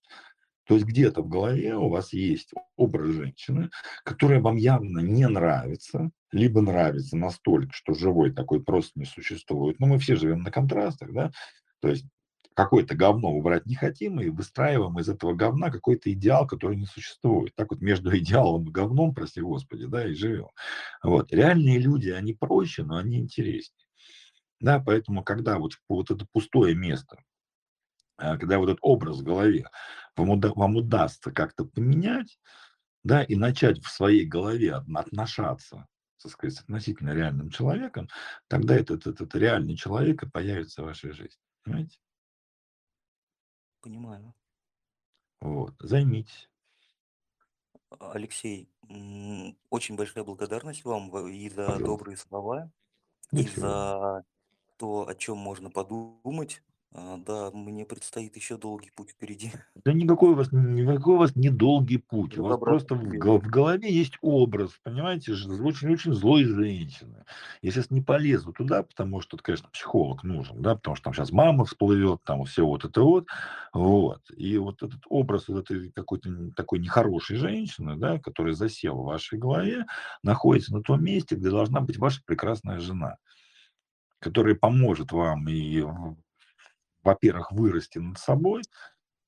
То 0.68 0.74
есть 0.74 0.88
где-то 0.88 1.22
в 1.22 1.28
голове 1.28 1.76
у 1.76 1.90
вас 1.90 2.12
есть 2.12 2.52
образ 2.76 3.10
женщины, 3.10 3.70
которая 4.04 4.42
вам 4.42 4.56
явно 4.56 5.00
не 5.00 5.28
нравится, 5.28 6.10
либо 6.32 6.62
нравится 6.62 7.16
настолько, 7.18 7.72
что 7.72 7.94
живой 7.94 8.34
такой 8.34 8.64
просто 8.64 9.00
не 9.00 9.06
существует. 9.06 9.80
Но 9.80 9.86
мы 9.86 10.00
все 10.00 10.16
живем 10.16 10.42
на 10.42 10.52
контрастах, 10.52 11.14
да, 11.14 11.32
то 11.82 11.90
есть 11.90 12.06
какое-то 12.56 12.96
говно 12.96 13.30
убрать 13.32 13.66
не 13.66 13.76
хотим 13.76 14.20
и 14.20 14.30
выстраиваем 14.30 14.98
из 15.00 15.10
этого 15.10 15.34
говна 15.34 15.70
какой-то 15.70 16.12
идеал, 16.12 16.48
который 16.48 16.78
не 16.78 16.86
существует. 16.86 17.54
Так 17.56 17.72
вот 17.72 17.82
между 17.82 18.10
идеалом 18.18 18.68
и 18.68 18.72
говном, 18.72 19.14
прости 19.14 19.42
господи, 19.42 19.86
да, 19.86 20.08
и 20.08 20.14
живем. 20.14 20.50
Вот. 21.04 21.32
Реальные 21.32 21.80
люди, 21.80 22.10
они 22.10 22.34
проще, 22.34 22.84
но 22.84 22.98
они 22.98 23.20
интереснее. 23.20 23.86
Да, 24.62 24.80
поэтому, 24.80 25.24
когда 25.24 25.60
вот, 25.60 25.74
вот 25.90 26.10
это 26.10 26.26
пустое 26.32 26.76
место, 26.76 27.22
а, 28.18 28.38
когда 28.38 28.58
вот 28.58 28.70
этот 28.70 28.80
образ 28.82 29.20
в 29.20 29.24
голове 29.24 29.70
вам, 30.16 30.30
уда, 30.30 30.52
вам 30.54 30.78
удастся 30.78 31.32
как-то 31.32 31.66
поменять, 31.66 32.40
да, 33.04 33.22
и 33.22 33.36
начать 33.36 33.84
в 33.84 33.90
своей 33.90 34.26
голове 34.26 34.74
отношаться 34.74 35.88
так 36.24 36.32
сказать, 36.32 36.60
относительно 36.60 37.14
реальным 37.14 37.52
человеком, 37.52 38.10
тогда 38.48 38.76
этот, 38.76 39.02
этот, 39.02 39.22
этот 39.22 39.36
реальный 39.36 39.76
человек 39.76 40.24
и 40.24 40.30
появится 40.30 40.82
в 40.82 40.86
вашей 40.86 41.12
жизни. 41.12 41.38
Понимаете? 41.64 42.00
Понимаю. 43.86 44.34
Вот, 45.42 45.76
займитесь. 45.78 46.50
Алексей, 48.00 48.68
очень 49.70 49.96
большая 49.96 50.24
благодарность 50.24 50.84
вам 50.84 51.16
и 51.28 51.48
за 51.50 51.56
Пожалуйста. 51.68 51.86
добрые 51.86 52.18
слова, 52.18 52.72
Да 53.32 53.42
и 53.42 53.46
за 53.46 54.26
то, 54.78 55.08
о 55.08 55.14
чем 55.14 55.38
можно 55.38 55.70
подумать. 55.70 56.64
А, 56.98 57.18
да, 57.18 57.52
мне 57.52 57.86
предстоит 57.86 58.38
еще 58.38 58.58
долгий 58.58 58.90
путь 58.90 59.10
впереди. 59.12 59.52
Да 59.84 59.92
никакой 59.92 60.32
у 60.32 60.36
вас, 60.36 60.52
никакой 60.54 61.16
у 61.16 61.18
вас 61.18 61.36
недолгий 61.36 62.00
путь. 62.00 62.38
У 62.38 62.44
вас 62.44 62.58
просто 62.58 62.96
в, 62.96 63.04
в 63.04 63.18
го- 63.20 63.38
в 63.40 63.48
голове 63.48 63.94
есть 63.94 64.14
образ, 64.22 64.72
понимаете, 64.82 65.34
очень-очень 65.34 66.14
злой 66.14 66.46
женщины. 66.46 67.26
Я 67.62 67.72
сейчас 67.72 67.92
не 67.92 68.02
полезу 68.02 68.54
туда, 68.54 68.84
потому 68.84 69.20
что, 69.20 69.36
конечно, 69.38 69.70
психолог 69.70 70.24
нужен, 70.24 70.62
да, 70.62 70.76
потому 70.76 70.96
что 70.96 71.04
там 71.04 71.14
сейчас 71.14 71.32
мама 71.34 71.66
всплывет, 71.66 72.22
там 72.24 72.46
все 72.46 72.66
вот 72.66 72.86
это 72.86 73.02
вот, 73.02 73.28
вот. 73.74 74.22
И 74.36 74.58
вот 74.58 74.82
этот 74.82 75.02
образ 75.10 75.50
вот 75.50 75.70
этой 75.70 75.92
какой-то 75.92 76.30
такой 76.56 76.80
нехорошей 76.80 77.36
женщины, 77.36 77.98
да, 77.98 78.18
которая 78.20 78.54
засела 78.54 79.02
в 79.02 79.06
вашей 79.06 79.38
голове, 79.38 79.86
находится 80.24 80.74
на 80.74 80.82
том 80.82 81.04
месте, 81.04 81.36
где 81.36 81.50
должна 81.50 81.82
быть 81.82 81.98
ваша 81.98 82.22
прекрасная 82.26 82.80
жена, 82.80 83.18
которая 84.20 84.56
поможет 84.56 85.12
вам 85.12 85.48
и 85.50 85.84
во-первых, 87.06 87.52
вырасти 87.52 88.00
над 88.00 88.18
собой, 88.18 88.64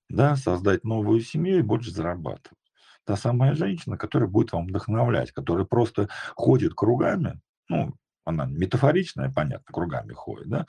да, 0.09 0.35
создать 0.35 0.83
новую 0.83 1.21
семью 1.21 1.59
и 1.59 1.63
больше 1.63 1.91
зарабатывать. 1.91 2.57
Та 3.05 3.15
самая 3.15 3.53
женщина, 3.53 3.97
которая 3.97 4.27
будет 4.27 4.51
вам 4.51 4.67
вдохновлять, 4.67 5.31
которая 5.31 5.65
просто 5.65 6.09
ходит 6.35 6.73
кругами, 6.73 7.39
ну, 7.69 7.93
она 8.25 8.45
метафоричная, 8.45 9.31
понятно, 9.31 9.73
кругами 9.73 10.11
ходит, 10.11 10.49
да, 10.49 10.65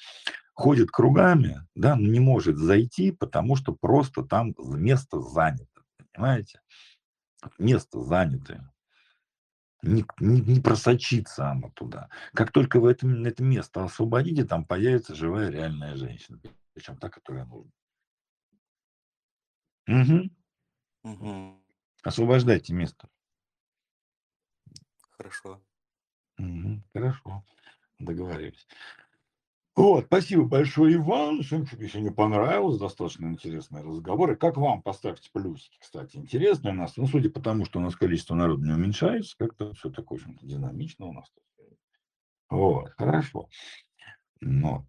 ходит 0.54 0.90
кругами, 0.90 1.66
да, 1.74 1.96
но 1.96 2.06
не 2.06 2.20
может 2.20 2.56
зайти, 2.56 3.10
потому 3.10 3.56
что 3.56 3.72
просто 3.74 4.22
там 4.22 4.54
место 4.58 5.20
занято, 5.20 5.82
понимаете? 6.12 6.60
Место 7.58 8.02
занятое. 8.02 8.72
Не, 9.82 10.04
не, 10.18 10.40
не 10.40 10.60
просочится 10.60 11.50
она 11.50 11.70
туда. 11.70 12.08
Как 12.34 12.50
только 12.50 12.80
вы 12.80 12.90
это, 12.90 13.08
это 13.08 13.44
место 13.44 13.84
освободите, 13.84 14.44
там 14.44 14.64
появится 14.64 15.14
живая 15.14 15.50
реальная 15.50 15.96
женщина 15.96 16.40
причем 16.78 16.96
та, 16.96 17.08
которая 17.10 17.44
нужна. 17.44 17.72
Угу. 19.88 20.30
Угу. 21.02 21.64
Освобождайте 22.04 22.72
место. 22.72 23.08
Хорошо. 25.10 25.60
Угу. 26.38 26.82
Хорошо. 26.94 27.44
Договорились. 27.98 28.68
Вот, 29.74 30.06
спасибо 30.06 30.44
большое, 30.44 30.94
Иван. 30.96 31.40
Если 31.40 32.00
не 32.00 32.10
понравилось, 32.10 32.78
достаточно 32.78 33.26
интересные 33.26 33.82
разговоры. 33.82 34.36
Как 34.36 34.56
вам 34.56 34.82
поставьте 34.82 35.30
плюсики, 35.32 35.78
кстати, 35.80 36.16
интересно 36.16 36.70
у 36.70 36.74
нас. 36.74 36.96
Ну, 36.96 37.06
судя 37.08 37.30
по 37.30 37.40
тому, 37.40 37.64
что 37.64 37.80
у 37.80 37.82
нас 37.82 37.96
количество 37.96 38.36
народа 38.36 38.64
не 38.64 38.72
уменьшается, 38.72 39.36
как-то 39.36 39.72
все 39.74 39.90
такое 39.90 40.18
очень 40.18 40.36
динамично 40.42 41.06
у 41.06 41.12
нас. 41.12 41.32
Вот, 42.50 42.90
хорошо. 42.90 43.48
Но 44.40 44.86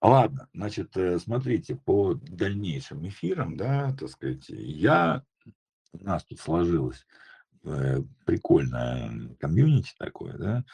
Ладно, 0.00 0.48
значит, 0.54 0.96
э, 0.96 1.18
смотрите, 1.18 1.76
по 1.76 2.14
дальнейшим 2.14 3.06
эфирам, 3.06 3.56
да, 3.56 3.94
так 3.98 4.08
сказать, 4.08 4.48
я, 4.48 5.22
у 5.92 6.02
нас 6.02 6.24
тут 6.24 6.40
сложилось 6.40 7.06
э, 7.64 7.98
прикольное 8.24 9.34
комьюнити 9.38 9.92
такое, 9.98 10.38
да. 10.38 10.64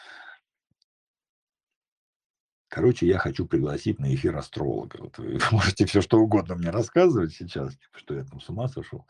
Короче, 2.68 3.06
я 3.06 3.18
хочу 3.18 3.46
пригласить 3.46 3.98
на 3.98 4.14
эфир 4.14 4.36
астролога. 4.36 4.98
Вот 5.00 5.18
вы 5.18 5.38
можете 5.50 5.86
все 5.86 6.02
что 6.02 6.18
угодно 6.18 6.54
мне 6.54 6.70
рассказывать 6.70 7.32
сейчас, 7.32 7.72
типа, 7.72 7.98
что 7.98 8.14
я 8.14 8.24
там 8.24 8.40
с 8.40 8.48
ума 8.48 8.68
сошел. 8.68 9.06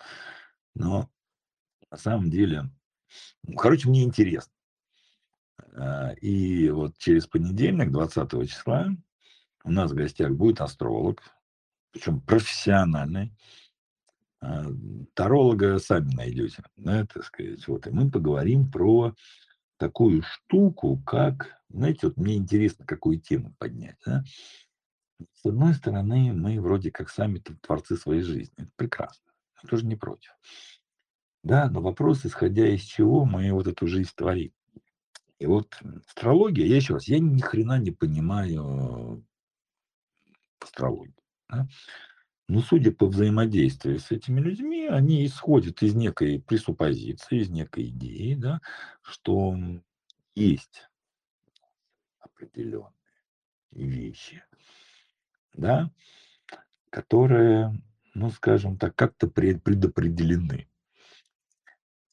Но 0.74 1.10
на 1.90 1.96
самом 1.98 2.30
деле, 2.30 2.70
ну, 3.42 3.56
короче, 3.56 3.88
мне 3.88 4.02
интересно. 4.02 4.52
А, 5.74 6.12
и 6.20 6.70
вот 6.70 6.96
через 6.96 7.26
понедельник, 7.26 7.90
20 7.90 8.48
числа, 8.48 8.88
у 9.66 9.70
нас 9.72 9.90
в 9.90 9.94
гостях 9.94 10.30
будет 10.30 10.60
астролог, 10.60 11.22
причем 11.90 12.20
профессиональный. 12.20 13.32
А, 14.40 14.66
таролога 15.14 15.78
сами 15.78 16.14
найдете, 16.14 16.62
да, 16.76 17.04
так 17.04 17.24
сказать. 17.24 17.66
Вот, 17.66 17.86
и 17.86 17.90
мы 17.90 18.10
поговорим 18.10 18.70
про 18.70 19.14
такую 19.76 20.22
штуку, 20.22 21.02
как, 21.04 21.60
знаете, 21.68 22.06
вот 22.06 22.16
мне 22.16 22.36
интересно, 22.36 22.86
какую 22.86 23.20
тему 23.20 23.54
поднять. 23.58 23.96
Да? 24.06 24.24
С 25.34 25.44
одной 25.44 25.74
стороны, 25.74 26.32
мы 26.32 26.60
вроде 26.60 26.90
как 26.90 27.10
сами 27.10 27.38
творцы 27.38 27.96
своей 27.96 28.22
жизни. 28.22 28.54
Это 28.56 28.70
прекрасно. 28.76 29.32
Я 29.62 29.68
тоже 29.68 29.84
не 29.84 29.96
против. 29.96 30.30
Да, 31.42 31.68
но 31.70 31.80
вопрос, 31.80 32.24
исходя 32.24 32.68
из 32.68 32.82
чего 32.82 33.24
мы 33.24 33.52
вот 33.52 33.66
эту 33.66 33.86
жизнь 33.86 34.10
творим. 34.14 34.52
И 35.38 35.46
вот 35.46 35.76
астрология, 36.06 36.66
я 36.66 36.76
еще 36.76 36.94
раз, 36.94 37.08
я 37.08 37.18
ни 37.18 37.40
хрена 37.40 37.78
не 37.78 37.90
понимаю 37.90 39.24
астрологии. 40.60 41.14
Да? 41.48 41.66
Но 42.48 42.60
судя 42.60 42.92
по 42.92 43.06
взаимодействию 43.06 43.98
с 43.98 44.12
этими 44.12 44.40
людьми, 44.40 44.86
они 44.86 45.26
исходят 45.26 45.82
из 45.82 45.94
некой 45.96 46.40
пресуппозиции, 46.40 47.40
из 47.40 47.50
некой 47.50 47.88
идеи, 47.88 48.34
да, 48.34 48.60
что 49.02 49.56
есть 50.36 50.88
определенные 52.20 52.92
вещи, 53.72 54.44
да, 55.54 55.90
которые, 56.90 57.82
ну, 58.14 58.30
скажем 58.30 58.78
так, 58.78 58.94
как-то 58.94 59.26
предопределены. 59.28 60.68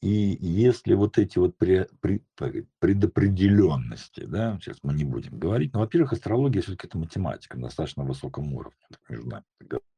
И 0.04 0.36
если 0.38 0.92
вот 0.92 1.16
эти 1.16 1.38
вот 1.38 1.56
предопределенности, 1.56 4.26
да, 4.26 4.58
сейчас 4.60 4.76
мы 4.82 4.92
не 4.92 5.04
будем 5.04 5.38
говорить, 5.38 5.72
но, 5.72 5.80
во-первых, 5.80 6.12
астрология 6.12 6.60
все-таки 6.60 6.88
это 6.88 6.98
математика 6.98 7.56
на 7.56 7.68
достаточно 7.68 8.04
высоком 8.04 8.52
уровне, 8.52 8.76
между 9.08 9.28
нами 9.28 9.44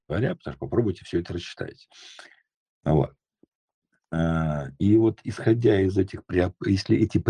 говоря, 0.08 0.36
потому 0.36 0.52
что 0.52 0.60
попробуйте 0.60 1.04
все 1.04 1.18
это 1.18 1.32
рассчитать. 1.32 1.88
Вот. 2.84 3.16
А, 4.12 4.68
и 4.78 4.96
вот 4.96 5.18
исходя 5.24 5.80
из 5.80 5.98
этих, 5.98 6.22
если 6.64 6.98
эти 6.98 7.20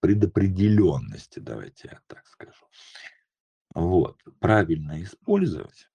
предопределенности, 0.00 1.38
давайте 1.38 1.88
я 1.90 2.02
так 2.06 2.26
скажу, 2.26 2.66
вот, 3.74 4.18
правильно 4.40 5.02
использовать, 5.02 5.88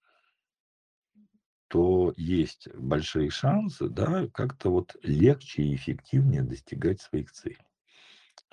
то 1.68 2.14
есть 2.16 2.68
большие 2.74 3.30
шансы, 3.30 3.88
да, 3.88 4.26
как-то 4.28 4.70
вот 4.70 4.96
легче 5.02 5.62
и 5.62 5.74
эффективнее 5.74 6.42
достигать 6.42 7.00
своих 7.00 7.30
целей. 7.30 7.58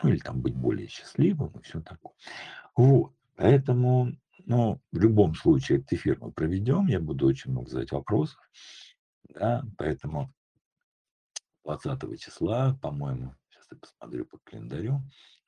Ну, 0.03 0.09
или 0.09 0.19
там 0.19 0.41
быть 0.41 0.55
более 0.55 0.87
счастливым 0.87 1.51
и 1.51 1.61
все 1.61 1.81
такое. 1.81 2.13
Вот. 2.75 3.13
Поэтому, 3.37 4.17
ну, 4.45 4.81
в 4.91 4.99
любом 4.99 5.35
случае, 5.35 5.79
этот 5.79 5.93
эфир 5.93 6.17
мы 6.19 6.31
проведем, 6.31 6.87
я 6.87 6.99
буду 6.99 7.27
очень 7.27 7.51
много 7.51 7.69
задать 7.69 7.91
вопросов, 7.91 8.39
да, 9.29 9.63
поэтому 9.77 10.33
20 11.63 12.19
числа, 12.19 12.77
по-моему, 12.81 13.35
сейчас 13.49 13.67
я 13.71 13.77
посмотрю 13.77 14.25
по 14.25 14.37
календарю, 14.39 15.01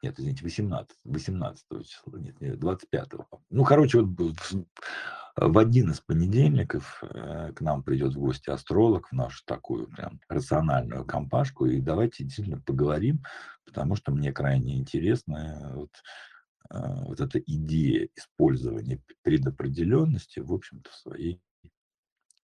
нет, 0.07 0.19
извините, 0.19 0.43
18, 0.43 0.97
18 1.03 1.65
числа, 1.85 2.19
нет, 2.19 2.39
нет 2.39 2.59
25. 2.59 3.09
Ну, 3.49 3.63
короче, 3.63 4.01
вот 4.01 4.35
в 5.35 5.57
один 5.57 5.91
из 5.91 5.99
понедельников 5.99 7.03
э, 7.03 7.51
к 7.53 7.61
нам 7.61 7.83
придет 7.83 8.15
в 8.15 8.19
гости 8.19 8.49
астролог 8.49 9.09
в 9.09 9.11
нашу 9.11 9.43
такую 9.45 9.87
прям 9.87 10.19
рациональную 10.29 11.05
компашку, 11.05 11.65
и 11.65 11.79
давайте 11.79 12.23
действительно 12.23 12.61
поговорим, 12.61 13.23
потому 13.65 13.95
что 13.95 14.11
мне 14.11 14.31
крайне 14.31 14.77
интересно 14.77 15.73
вот, 15.75 15.91
э, 16.71 17.03
вот 17.05 17.19
эта 17.19 17.39
идея 17.39 18.09
использования 18.15 18.99
предопределенности, 19.21 20.39
в 20.39 20.51
общем-то, 20.51 20.89
в 20.89 20.95
своей 20.95 21.41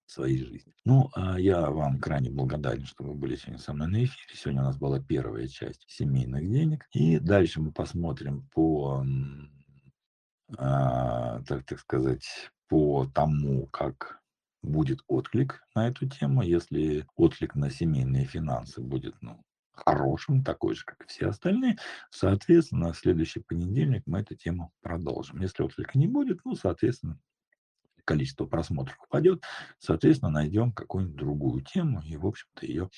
своей 0.06 0.40
жизни. 0.40 0.74
Ну, 0.86 1.10
а 1.14 1.40
я 1.40 1.70
вам 1.70 2.00
крайне 2.00 2.30
благодарен, 2.30 2.86
что 2.86 3.04
вы 3.04 3.14
были 3.14 3.36
сегодня 3.36 3.60
со 3.60 3.74
мной 3.74 3.88
на 3.88 4.04
эфире. 4.04 4.36
Сегодня 4.36 4.62
у 4.62 4.66
нас 4.66 4.78
была 4.78 5.00
первая 5.00 5.48
часть 5.48 5.86
семейных 5.88 6.50
денег. 6.50 6.86
И 6.94 7.20
дальше 7.20 7.62
мы 7.62 7.72
посмотрим 7.72 8.48
по, 8.54 9.06
а, 10.58 11.42
так, 11.44 11.66
так 11.66 11.80
сказать, 11.80 12.52
по 12.68 13.06
тому, 13.14 13.68
как 13.68 14.22
будет 14.62 15.02
отклик 15.08 15.62
на 15.76 15.88
эту 15.88 16.08
тему. 16.08 16.42
Если 16.42 17.06
отклик 17.16 17.56
на 17.56 17.70
семейные 17.70 18.26
финансы 18.26 18.82
будет 18.82 19.16
ну, 19.22 19.42
хорошим, 19.74 20.44
такой 20.44 20.76
же, 20.76 20.84
как 20.86 21.04
и 21.04 21.08
все 21.08 21.28
остальные, 21.28 21.78
соответственно, 22.12 22.94
в 22.94 22.98
следующий 22.98 23.42
понедельник 23.42 24.04
мы 24.06 24.20
эту 24.20 24.36
тему 24.36 24.72
продолжим. 24.82 25.42
Если 25.42 25.64
отклика 25.64 25.98
не 25.98 26.08
будет, 26.08 26.40
ну, 26.46 26.56
соответственно, 26.56 27.20
количество 28.06 28.46
просмотров 28.46 28.98
упадет, 29.04 29.44
соответственно, 29.80 30.32
найдем 30.32 30.72
какую-нибудь 30.72 31.16
другую 31.16 31.64
тему 31.64 32.02
и, 32.02 32.18
в 32.18 32.26
общем-то, 32.26 32.66
ее 32.66 32.90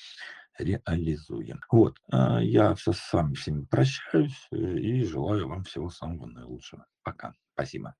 реализуем. 0.58 1.60
Вот, 1.70 1.98
а, 2.10 2.40
я 2.40 2.74
все 2.74 2.92
с 2.92 3.12
всеми 3.34 3.64
прощаюсь 3.64 4.48
э, 4.52 4.56
и 4.56 5.04
желаю 5.04 5.48
вам 5.48 5.64
всего 5.64 5.90
самого 5.90 6.26
наилучшего. 6.26 6.86
Пока. 7.02 7.34
Спасибо. 7.54 7.94